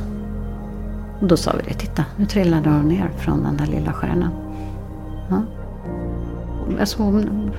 Och 1.21 1.27
då 1.27 1.37
sa 1.37 1.53
vi 1.57 1.63
det, 1.67 1.79
titta 1.79 2.05
nu 2.17 2.25
trillade 2.25 2.69
hon 2.69 2.87
ner 2.87 3.09
från 3.17 3.43
den 3.43 3.57
där 3.57 3.65
lilla 3.65 3.93
stjärnan. 3.93 4.50
Ja. 5.31 5.41
Alltså 6.79 7.03
hon 7.03 7.51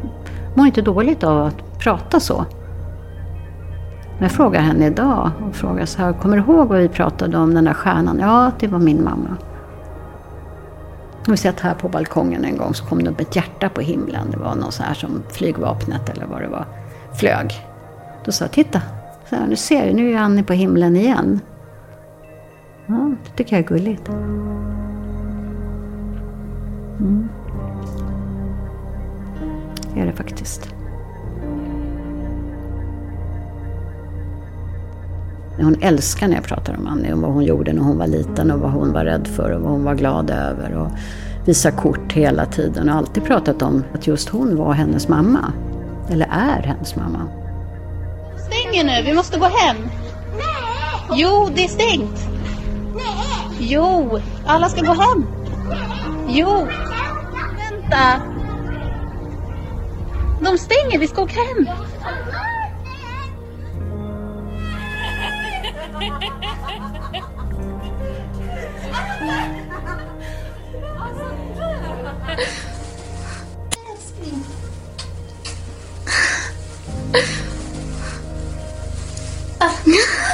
mår 0.54 0.66
inte 0.66 0.82
dåligt 0.82 1.24
av 1.24 1.46
att 1.46 1.78
prata 1.78 2.20
så. 2.20 2.44
Jag 4.18 4.30
frågar 4.30 4.60
henne 4.60 4.86
idag 4.86 5.30
och 5.48 5.56
frågar 5.56 5.86
så 5.86 6.02
här, 6.02 6.12
kommer 6.12 6.36
du 6.36 6.42
ihåg 6.42 6.68
vad 6.68 6.78
vi 6.78 6.88
pratade 6.88 7.38
om 7.38 7.54
den 7.54 7.64
där 7.64 7.74
stjärnan? 7.74 8.18
Ja, 8.18 8.50
det 8.58 8.68
var 8.68 8.78
min 8.78 9.04
mamma. 9.04 9.36
Vi 11.28 11.36
satt 11.36 11.60
här 11.60 11.74
på 11.74 11.88
balkongen 11.88 12.44
en 12.44 12.56
gång 12.56 12.74
så 12.74 12.84
kom 12.84 13.04
det 13.04 13.10
upp 13.10 13.20
ett 13.20 13.36
hjärta 13.36 13.68
på 13.68 13.80
himlen. 13.80 14.30
Det 14.30 14.36
var 14.36 14.54
någon 14.54 14.72
så 14.72 14.82
här 14.82 14.94
som 14.94 15.22
flygvapnet 15.30 16.08
eller 16.08 16.26
vad 16.26 16.40
det 16.40 16.48
var 16.48 16.66
flög. 17.14 17.52
Då 18.24 18.32
sa 18.32 18.44
jag, 18.44 18.52
titta, 18.52 18.82
så 19.30 19.36
här, 19.36 19.46
nu 19.46 19.56
ser 19.56 19.86
du, 19.86 19.92
nu 19.92 20.12
är 20.12 20.18
Annie 20.18 20.42
på 20.42 20.52
himlen 20.52 20.96
igen. 20.96 21.40
Ja, 22.86 23.14
det 23.24 23.36
tycker 23.36 23.56
jag 23.56 23.64
är 23.64 23.68
gulligt. 23.68 24.08
Mm. 26.98 27.28
Det 29.94 30.00
är 30.00 30.06
det 30.06 30.12
faktiskt. 30.12 30.68
Hon 35.56 35.76
älskar 35.82 36.28
när 36.28 36.34
jag 36.34 36.44
pratar 36.44 36.76
om 36.76 36.86
Annie 36.86 37.12
och 37.12 37.18
vad 37.18 37.32
hon 37.32 37.44
gjorde 37.44 37.72
när 37.72 37.82
hon 37.82 37.98
var 37.98 38.06
liten 38.06 38.50
och 38.50 38.60
vad 38.60 38.70
hon 38.70 38.92
var 38.92 39.04
rädd 39.04 39.26
för 39.26 39.50
och 39.50 39.60
vad 39.60 39.70
hon 39.70 39.84
var 39.84 39.94
glad 39.94 40.30
över. 40.30 40.72
Och 40.72 40.90
visar 41.46 41.70
kort 41.70 42.12
hela 42.12 42.46
tiden 42.46 42.88
och 42.88 42.96
alltid 42.96 43.24
pratat 43.24 43.62
om 43.62 43.84
att 43.94 44.06
just 44.06 44.28
hon 44.28 44.56
var 44.56 44.72
hennes 44.72 45.08
mamma. 45.08 45.52
Eller 46.10 46.26
är 46.26 46.62
hennes 46.62 46.96
mamma. 46.96 47.28
stänger 48.36 48.84
nu, 48.84 49.10
vi 49.10 49.14
måste 49.14 49.38
gå 49.38 49.44
hem. 49.44 49.76
Nej! 50.36 51.20
Jo, 51.20 51.48
det 51.54 51.64
är 51.64 51.68
stängt. 51.68 52.28
Nej! 52.94 53.58
Jo, 53.60 54.20
alla 54.46 54.68
ska 54.68 54.80
gå 54.80 54.92
hem. 54.92 55.26
Jo, 56.28 56.66
vänta. 57.70 58.31
De 60.44 60.58
stänger, 60.58 60.98
vi 60.98 61.08
ska 61.08 61.22
åka 61.22 61.40
hem. 61.40 61.68
Älskling. 73.92 74.44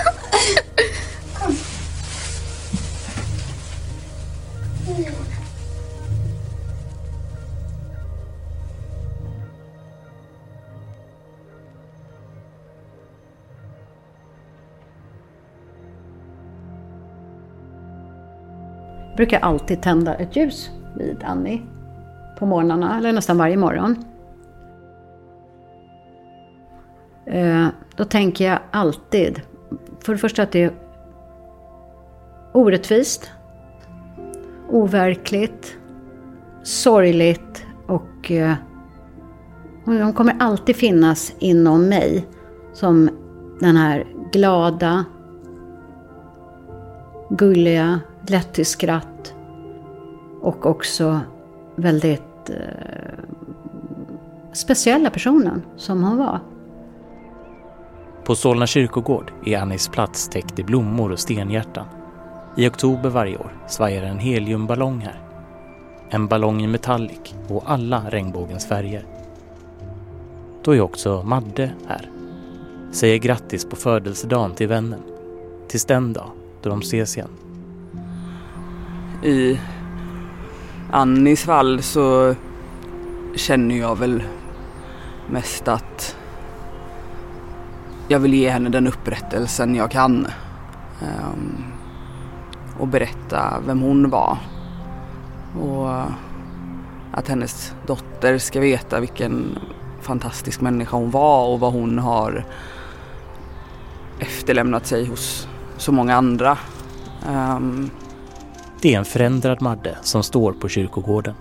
brukar 19.18 19.40
alltid 19.40 19.82
tända 19.82 20.14
ett 20.14 20.36
ljus 20.36 20.70
vid 20.96 21.24
Annie 21.24 21.62
på 22.38 22.46
morgnarna, 22.46 22.98
eller 22.98 23.12
nästan 23.12 23.38
varje 23.38 23.56
morgon. 23.56 24.04
Eh, 27.26 27.66
då 27.96 28.04
tänker 28.04 28.44
jag 28.48 28.58
alltid, 28.70 29.40
för 30.00 30.12
det 30.12 30.18
första 30.18 30.42
att 30.42 30.52
det 30.52 30.62
är 30.62 30.72
orättvist, 32.52 33.30
overkligt, 34.68 35.76
sorgligt 36.62 37.66
och 37.86 38.30
eh, 38.30 38.54
hon 39.84 40.12
kommer 40.12 40.36
alltid 40.40 40.76
finnas 40.76 41.32
inom 41.38 41.88
mig 41.88 42.26
som 42.72 43.10
den 43.60 43.76
här 43.76 44.06
glada, 44.32 45.04
gulliga, 47.30 48.00
lätt 48.30 48.52
till 48.52 48.66
skratt 48.66 49.34
och 50.40 50.66
också 50.66 51.20
väldigt 51.76 52.50
eh, 52.50 53.24
speciella 54.52 55.10
personen 55.10 55.62
som 55.76 56.04
hon 56.04 56.18
var. 56.18 56.40
På 58.24 58.34
Solna 58.34 58.66
kyrkogård 58.66 59.32
är 59.44 59.58
Annis 59.58 59.88
plats 59.88 60.28
täckt 60.28 60.58
i 60.58 60.64
blommor 60.64 61.12
och 61.12 61.18
stenhjärtan. 61.18 61.86
I 62.56 62.68
oktober 62.68 63.10
varje 63.10 63.36
år 63.36 63.56
svajar 63.68 64.02
en 64.02 64.18
heliumballong 64.18 65.00
här. 65.00 65.20
En 66.10 66.26
ballong 66.26 66.62
i 66.62 66.66
metallic 66.66 67.34
och 67.48 67.62
alla 67.66 68.04
regnbågens 68.10 68.66
färger. 68.66 69.06
Då 70.62 70.74
är 70.74 70.80
också 70.80 71.22
Madde 71.22 71.70
här. 71.86 72.10
Säger 72.92 73.18
grattis 73.18 73.64
på 73.64 73.76
födelsedagen 73.76 74.54
till 74.54 74.68
vännen. 74.68 75.02
Tills 75.68 75.84
den 75.84 76.12
dag 76.12 76.30
då 76.62 76.70
de 76.70 76.80
ses 76.80 77.16
igen. 77.16 77.47
I 79.22 79.60
Annis 80.90 81.44
fall 81.44 81.82
så 81.82 82.34
känner 83.34 83.78
jag 83.78 83.98
väl 83.98 84.22
mest 85.30 85.68
att 85.68 86.16
jag 88.08 88.18
vill 88.18 88.34
ge 88.34 88.50
henne 88.50 88.68
den 88.68 88.86
upprättelsen 88.86 89.74
jag 89.74 89.90
kan. 89.90 90.26
Um, 91.02 91.64
och 92.78 92.88
berätta 92.88 93.54
vem 93.66 93.80
hon 93.80 94.10
var. 94.10 94.38
Och 95.60 96.02
att 97.12 97.28
hennes 97.28 97.74
dotter 97.86 98.38
ska 98.38 98.60
veta 98.60 99.00
vilken 99.00 99.58
fantastisk 100.00 100.60
människa 100.60 100.96
hon 100.96 101.10
var 101.10 101.46
och 101.46 101.60
vad 101.60 101.72
hon 101.72 101.98
har 101.98 102.44
efterlämnat 104.18 104.86
sig 104.86 105.06
hos 105.06 105.48
så 105.76 105.92
många 105.92 106.16
andra. 106.16 106.58
Um, 107.28 107.90
det 108.80 108.94
är 108.94 108.98
en 108.98 109.04
förändrad 109.04 109.62
Madde 109.62 109.98
som 110.02 110.22
står 110.22 110.52
på 110.52 110.68
kyrkogården. 110.68 111.34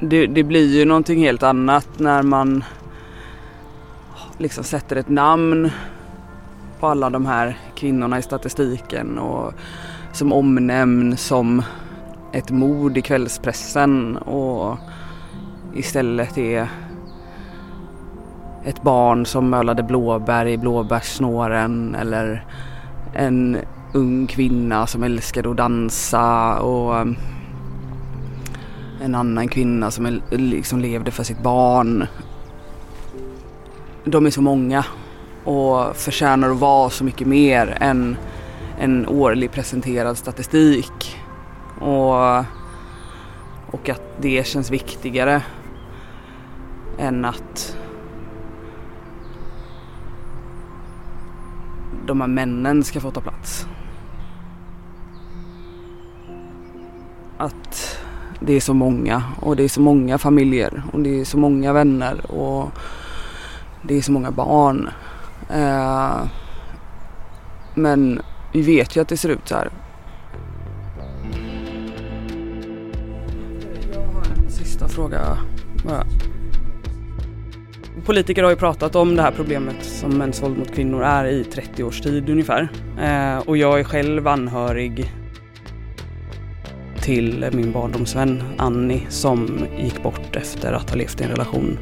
det, 0.00 0.26
det 0.26 0.42
blir 0.42 0.78
ju 0.78 0.84
någonting 0.84 1.18
helt 1.18 1.42
annat 1.42 1.88
när 1.96 2.22
man 2.22 2.64
liksom 4.38 4.64
sätter 4.64 4.96
ett 4.96 5.08
namn 5.08 5.70
på 6.80 6.86
alla 6.86 7.10
de 7.10 7.26
här 7.26 7.58
kvinnorna 7.74 8.18
i 8.18 8.22
statistiken 8.22 9.18
och 9.18 9.52
som 10.12 10.32
omnämns 10.32 11.20
som 11.20 11.62
ett 12.32 12.50
mord 12.50 12.96
i 12.98 13.02
kvällspressen 13.02 14.16
och 14.16 14.78
istället 15.74 16.38
är 16.38 16.68
ett 18.64 18.82
barn 18.82 19.26
som 19.26 19.50
mölade 19.50 19.82
blåbär 19.82 20.46
i 20.46 20.58
blåbärssnåren 20.58 21.94
eller 21.94 22.46
en 23.14 23.58
ung 23.94 24.26
kvinna 24.26 24.86
som 24.86 25.02
älskade 25.02 25.50
att 25.50 25.56
dansa 25.56 26.58
och 26.60 26.94
um, 26.94 27.16
en 29.02 29.14
annan 29.14 29.48
kvinna 29.48 29.90
som 29.90 30.20
liksom 30.30 30.80
levde 30.80 31.10
för 31.10 31.24
sitt 31.24 31.42
barn. 31.42 32.06
De 34.04 34.26
är 34.26 34.30
så 34.30 34.42
många 34.42 34.84
och 35.44 35.96
förtjänar 35.96 36.50
att 36.50 36.58
vara 36.58 36.90
så 36.90 37.04
mycket 37.04 37.26
mer 37.26 37.76
än 37.80 38.16
en 38.78 39.08
årlig 39.08 39.52
presenterad 39.52 40.18
statistik. 40.18 41.18
Och, 41.80 42.38
och 43.66 43.88
att 43.88 44.02
det 44.20 44.46
känns 44.46 44.70
viktigare 44.70 45.42
än 46.98 47.24
att 47.24 47.76
de 52.06 52.20
här 52.20 52.28
männen 52.28 52.84
ska 52.84 53.00
få 53.00 53.10
ta 53.10 53.20
plats. 53.20 53.66
Att 57.44 57.98
det 58.40 58.52
är 58.52 58.60
så 58.60 58.74
många 58.74 59.22
och 59.40 59.56
det 59.56 59.64
är 59.64 59.68
så 59.68 59.80
många 59.80 60.18
familjer 60.18 60.82
och 60.92 61.00
det 61.00 61.20
är 61.20 61.24
så 61.24 61.38
många 61.38 61.72
vänner 61.72 62.30
och 62.30 62.70
det 63.82 63.96
är 63.96 64.02
så 64.02 64.12
många 64.12 64.30
barn. 64.30 64.88
Eh, 65.50 66.26
men 67.74 68.20
vi 68.52 68.62
vet 68.62 68.96
ju 68.96 69.00
att 69.00 69.08
det 69.08 69.16
ser 69.16 69.28
ut 69.28 69.48
så 69.48 69.54
här. 69.54 69.70
Jag 73.92 74.00
har 74.00 74.24
en 74.36 74.50
sista 74.50 74.88
fråga. 74.88 75.38
Politiker 78.06 78.42
har 78.42 78.50
ju 78.50 78.56
pratat 78.56 78.96
om 78.96 79.16
det 79.16 79.22
här 79.22 79.32
problemet 79.36 79.84
som 79.84 80.18
mäns 80.18 80.42
våld 80.42 80.58
mot 80.58 80.74
kvinnor 80.74 81.02
är 81.02 81.24
i 81.24 81.44
30 81.44 81.84
års 81.84 82.00
tid 82.00 82.30
ungefär. 82.30 82.68
Eh, 83.00 83.38
och 83.38 83.56
jag 83.56 83.80
är 83.80 83.84
själv 83.84 84.28
anhörig 84.28 85.12
till 87.04 87.46
min 87.52 87.72
barndomsvän 87.72 88.42
Annie 88.58 89.06
som 89.08 89.66
gick 89.78 90.02
bort 90.02 90.36
efter 90.36 90.72
att 90.72 90.90
ha 90.90 90.96
levt 90.96 91.20
i 91.20 91.24
en 91.24 91.30
relation 91.30 91.78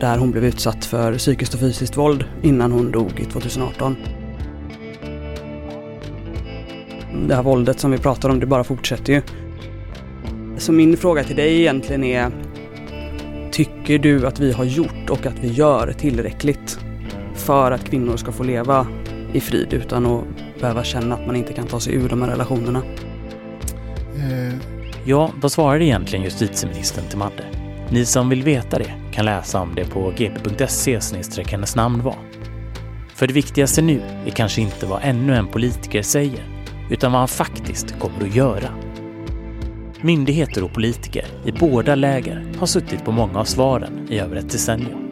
där 0.00 0.18
hon 0.18 0.30
blev 0.30 0.44
utsatt 0.44 0.84
för 0.84 1.18
psykiskt 1.18 1.54
och 1.54 1.60
fysiskt 1.60 1.96
våld 1.96 2.24
innan 2.42 2.72
hon 2.72 2.90
dog 2.90 3.20
i 3.20 3.24
2018. 3.24 3.96
Det 7.28 7.34
här 7.34 7.42
våldet 7.42 7.80
som 7.80 7.90
vi 7.90 7.98
pratar 7.98 8.28
om, 8.28 8.40
det 8.40 8.46
bara 8.46 8.64
fortsätter 8.64 9.12
ju. 9.12 9.22
Så 10.56 10.72
min 10.72 10.96
fråga 10.96 11.24
till 11.24 11.36
dig 11.36 11.60
egentligen 11.60 12.04
är 12.04 12.30
Tycker 13.50 13.98
du 13.98 14.26
att 14.26 14.40
vi 14.40 14.52
har 14.52 14.64
gjort 14.64 15.10
och 15.10 15.26
att 15.26 15.38
vi 15.40 15.48
gör 15.48 15.92
tillräckligt 15.92 16.78
för 17.34 17.70
att 17.70 17.84
kvinnor 17.84 18.16
ska 18.16 18.32
få 18.32 18.42
leva 18.42 18.86
i 19.32 19.40
frid 19.40 19.72
utan 19.72 20.06
att 20.06 20.24
behöva 20.60 20.84
känna 20.84 21.14
att 21.14 21.26
man 21.26 21.36
inte 21.36 21.52
kan 21.52 21.66
ta 21.66 21.80
sig 21.80 21.94
ur 21.94 22.08
de 22.08 22.22
här 22.22 22.30
relationerna. 22.30 22.82
Eh, 24.18 24.54
ja, 25.04 25.30
vad 25.40 25.52
svarade 25.52 25.84
egentligen 25.84 26.24
justitieministern 26.24 27.04
till 27.08 27.18
Madde? 27.18 27.44
Ni 27.90 28.04
som 28.04 28.28
vill 28.28 28.42
veta 28.42 28.78
det 28.78 28.92
kan 29.12 29.24
läsa 29.24 29.60
om 29.60 29.74
det 29.74 29.84
på 29.84 30.10
gp.se 30.10 31.00
hennes 31.50 31.76
namn 31.76 32.02
var. 32.02 32.16
För 33.14 33.26
det 33.26 33.32
viktigaste 33.32 33.82
nu 33.82 34.02
är 34.26 34.30
kanske 34.30 34.60
inte 34.60 34.86
vad 34.86 35.00
ännu 35.02 35.36
en 35.36 35.46
politiker 35.46 36.02
säger, 36.02 36.44
utan 36.90 37.12
vad 37.12 37.18
han 37.18 37.28
faktiskt 37.28 37.98
kommer 37.98 38.22
att 38.22 38.34
göra. 38.34 38.68
Myndigheter 40.00 40.64
och 40.64 40.72
politiker 40.72 41.26
i 41.44 41.52
båda 41.52 41.94
läger 41.94 42.52
har 42.58 42.66
suttit 42.66 43.04
på 43.04 43.12
många 43.12 43.40
av 43.40 43.44
svaren 43.44 44.06
i 44.10 44.18
över 44.18 44.36
ett 44.36 44.50
decennium. 44.50 45.10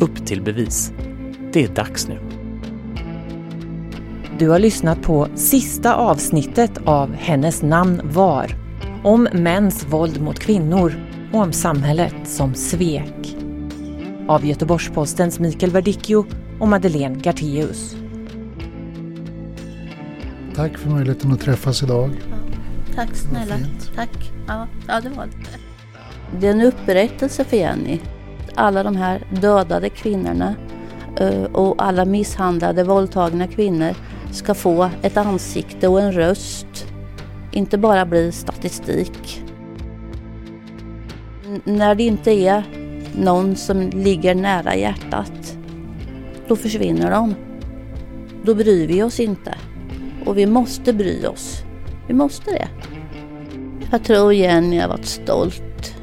Upp 0.00 0.26
till 0.26 0.42
bevis. 0.42 0.92
Det 1.52 1.64
är 1.64 1.68
dags 1.68 2.08
nu. 2.08 2.43
Du 4.38 4.48
har 4.48 4.58
lyssnat 4.58 5.02
på 5.02 5.28
sista 5.34 5.94
avsnittet 5.94 6.78
av 6.84 7.14
Hennes 7.14 7.62
namn 7.62 8.00
var. 8.04 8.50
Om 9.04 9.28
mäns 9.32 9.86
våld 9.88 10.20
mot 10.20 10.38
kvinnor 10.38 10.94
och 11.32 11.40
om 11.40 11.52
samhället 11.52 12.14
som 12.24 12.54
svek. 12.54 13.36
Av 14.28 14.44
Göteborgs-Postens 14.44 15.40
Mikael 15.40 15.72
Verdicchio 15.72 16.24
och 16.60 16.68
Madeleine 16.68 17.18
Gartéus. 17.18 17.96
Tack 20.54 20.78
för 20.78 20.90
möjligheten 20.90 21.32
att 21.32 21.40
träffas 21.40 21.82
idag. 21.82 22.10
Tack 22.94 23.14
snälla. 23.14 23.54
Tack. 23.94 24.32
Ja, 24.46 24.66
ja, 24.88 25.00
det 25.00 25.08
var 25.08 25.26
det. 25.26 25.58
Det 26.40 26.46
är 26.46 26.50
en 26.50 26.60
upprättelse 26.60 27.44
för 27.44 27.56
Jenny. 27.56 27.98
Alla 28.54 28.82
de 28.82 28.96
här 28.96 29.26
dödade 29.40 29.88
kvinnorna 29.88 30.54
eh, 31.20 31.42
och 31.42 31.74
alla 31.78 32.04
misshandlade, 32.04 32.84
våldtagna 32.84 33.46
kvinnor 33.46 33.94
ska 34.34 34.54
få 34.54 34.90
ett 35.02 35.16
ansikte 35.16 35.88
och 35.88 36.00
en 36.00 36.12
röst. 36.12 36.86
Inte 37.52 37.78
bara 37.78 38.06
bli 38.06 38.32
statistik. 38.32 39.42
N- 41.46 41.60
när 41.64 41.94
det 41.94 42.02
inte 42.02 42.30
är 42.30 42.62
någon 43.18 43.56
som 43.56 43.90
ligger 43.90 44.34
nära 44.34 44.76
hjärtat, 44.76 45.58
då 46.48 46.56
försvinner 46.56 47.10
de. 47.10 47.34
Då 48.42 48.54
bryr 48.54 48.86
vi 48.86 49.02
oss 49.02 49.20
inte. 49.20 49.54
Och 50.26 50.38
vi 50.38 50.46
måste 50.46 50.92
bry 50.92 51.26
oss. 51.26 51.62
Vi 52.08 52.14
måste 52.14 52.50
det. 52.50 52.68
Jag 53.90 54.04
tror 54.04 54.34
Jenny 54.34 54.78
har 54.78 54.88
varit 54.88 55.06
stolt. 55.06 55.94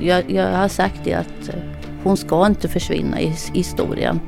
Jag, 0.00 0.30
jag 0.30 0.52
har 0.52 0.68
sagt 0.68 1.00
det 1.04 1.14
att 1.14 1.48
eh, 1.48 1.60
hon 2.04 2.16
ska 2.16 2.46
inte 2.46 2.68
försvinna 2.68 3.20
i 3.20 3.26
i 3.26 3.58
historien. 3.58 4.20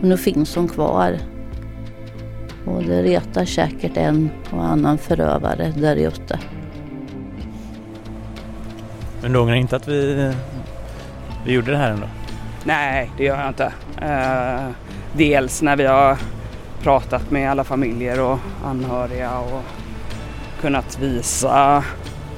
Och 0.00 0.08
nu 0.08 0.16
finns 0.16 0.54
hon 0.56 0.68
kvar. 0.68 1.18
Och 2.66 2.82
det 2.82 3.02
retar 3.02 3.44
säkert 3.44 3.96
en 3.96 4.30
och 4.50 4.64
annan 4.64 4.98
förövare 4.98 5.72
där 5.76 5.96
ute. 5.96 6.38
Men 9.22 9.32
du 9.32 9.38
ångrar 9.38 9.54
inte 9.54 9.76
att 9.76 9.88
vi, 9.88 10.32
vi 11.44 11.52
gjorde 11.52 11.70
det 11.70 11.76
här 11.76 11.90
ändå? 11.90 12.06
Nej, 12.64 13.10
det 13.16 13.24
gör 13.24 13.38
jag 13.38 13.48
inte. 13.48 13.72
Eh, 14.02 14.70
dels 15.12 15.62
när 15.62 15.76
vi 15.76 15.86
har 15.86 16.16
pratat 16.82 17.30
med 17.30 17.50
alla 17.50 17.64
familjer 17.64 18.20
och 18.20 18.38
anhöriga 18.64 19.38
och 19.38 19.62
kunnat 20.60 20.98
visa 20.98 21.84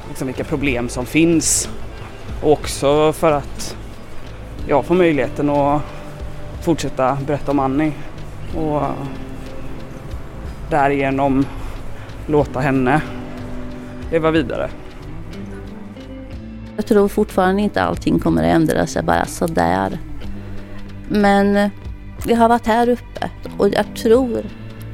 liksom, 0.09 0.27
vilka 0.27 0.45
problem 0.45 0.89
som 0.89 1.07
finns. 1.07 1.69
Och 2.43 2.53
också 2.53 3.13
för 3.13 3.33
att 3.33 3.77
jag 4.69 4.85
får 4.85 4.95
möjligheten 4.95 5.51
att 5.51 5.83
fortsätta 6.63 7.19
berätta 7.27 7.51
om 7.51 7.59
Annie 7.59 7.93
och 8.57 8.83
därigenom 10.71 11.47
låta 12.27 12.61
henne 12.61 13.03
leva 14.11 14.31
vidare. 14.31 14.71
Jag 16.77 16.87
tror 16.87 17.09
fortfarande 17.09 17.63
inte 17.63 17.83
allting 17.83 18.19
kommer 18.19 18.43
att 18.43 18.55
ändra 18.55 18.87
sig 18.87 19.03
bara 19.03 19.27
sådär. 19.27 19.99
Men 21.09 21.57
eh, 21.57 21.71
vi 22.27 22.35
har 22.35 22.49
varit 22.49 22.67
här 22.67 22.89
uppe 22.89 23.31
och 23.59 23.69
jag 23.69 23.97
tror 23.97 24.45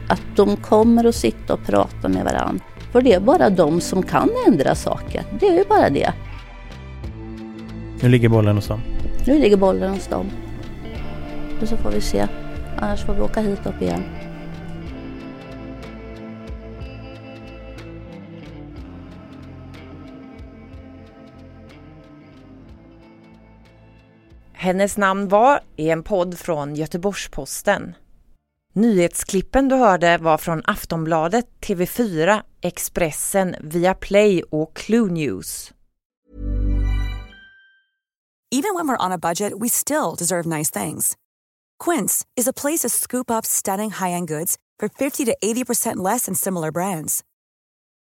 att 0.08 0.22
de 0.36 0.56
kommer 0.56 1.04
att 1.04 1.14
sitta 1.14 1.54
och 1.54 1.64
prata 1.66 2.08
med 2.08 2.24
varandra. 2.24 2.64
För 2.92 3.02
det 3.02 3.12
är 3.12 3.20
bara 3.20 3.50
de 3.50 3.80
som 3.80 4.02
kan 4.02 4.28
ändra 4.46 4.74
saker. 4.74 5.22
Det 5.40 5.48
är 5.48 5.56
ju 5.58 5.64
bara 5.68 5.90
det. 5.90 6.12
Nu 8.00 8.08
ligger 8.08 8.28
bollen 8.28 8.56
hos 8.56 8.66
dem. 8.66 8.80
Nu 9.26 9.38
ligger 9.38 9.56
bollen 9.56 9.90
hos 9.92 10.06
dem. 10.06 10.26
Och 11.60 11.68
så 11.68 11.76
får 11.76 11.90
vi 11.90 12.00
se. 12.00 12.26
Annars 12.78 13.04
får 13.04 13.14
vi 13.14 13.20
åka 13.20 13.40
hit 13.40 13.66
upp 13.66 13.82
igen. 13.82 14.02
Hennes 24.64 24.96
namn 24.96 25.28
var 25.28 25.60
är 25.76 25.92
en 25.92 26.02
podd 26.02 26.38
från 26.38 26.74
Göteborgs-Posten. 26.74 27.94
Nyhetsklippen 28.72 29.68
du 29.68 29.76
hörde 29.76 30.18
var 30.18 30.38
från 30.38 30.62
Aftonbladet, 30.64 31.46
TV4, 31.60 32.42
Expressen, 32.60 33.56
Viaplay 33.60 34.42
och 34.42 34.76
Clue 34.76 35.12
News. 35.12 35.72
Even 38.50 38.74
when 38.74 38.88
we're 38.88 39.06
on 39.06 39.12
a 39.12 39.18
budget, 39.18 39.52
we 39.60 39.68
still 39.68 40.14
deserve 40.18 40.46
nice 40.46 40.84
things. 40.84 41.14
Quince 41.84 42.24
is 42.40 42.48
a 42.48 42.52
place 42.52 42.80
to 42.80 42.88
scoop 42.88 43.30
up 43.30 43.46
stunning 43.46 43.90
high-end 43.90 44.28
goods 44.28 44.56
for 44.80 44.88
50 44.88 45.24
to 45.24 45.36
80% 45.44 45.96
less 46.12 46.26
than 46.26 46.34
similar 46.34 46.72
brands. 46.72 47.22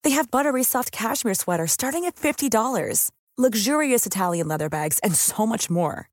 They 0.03 0.15
have 0.15 0.31
buttery 0.31 0.63
soft 0.63 0.91
cashmere 0.91 1.35
sweaters 1.35 1.71
starting 1.71 2.05
at 2.05 2.15
$50, 2.15 3.11
luxurious 3.37 4.05
Italian 4.05 4.47
leather 4.47 4.69
bags, 4.69 4.99
and 5.03 5.15
so 5.15 5.45
much 5.45 5.69
more. 5.69 6.12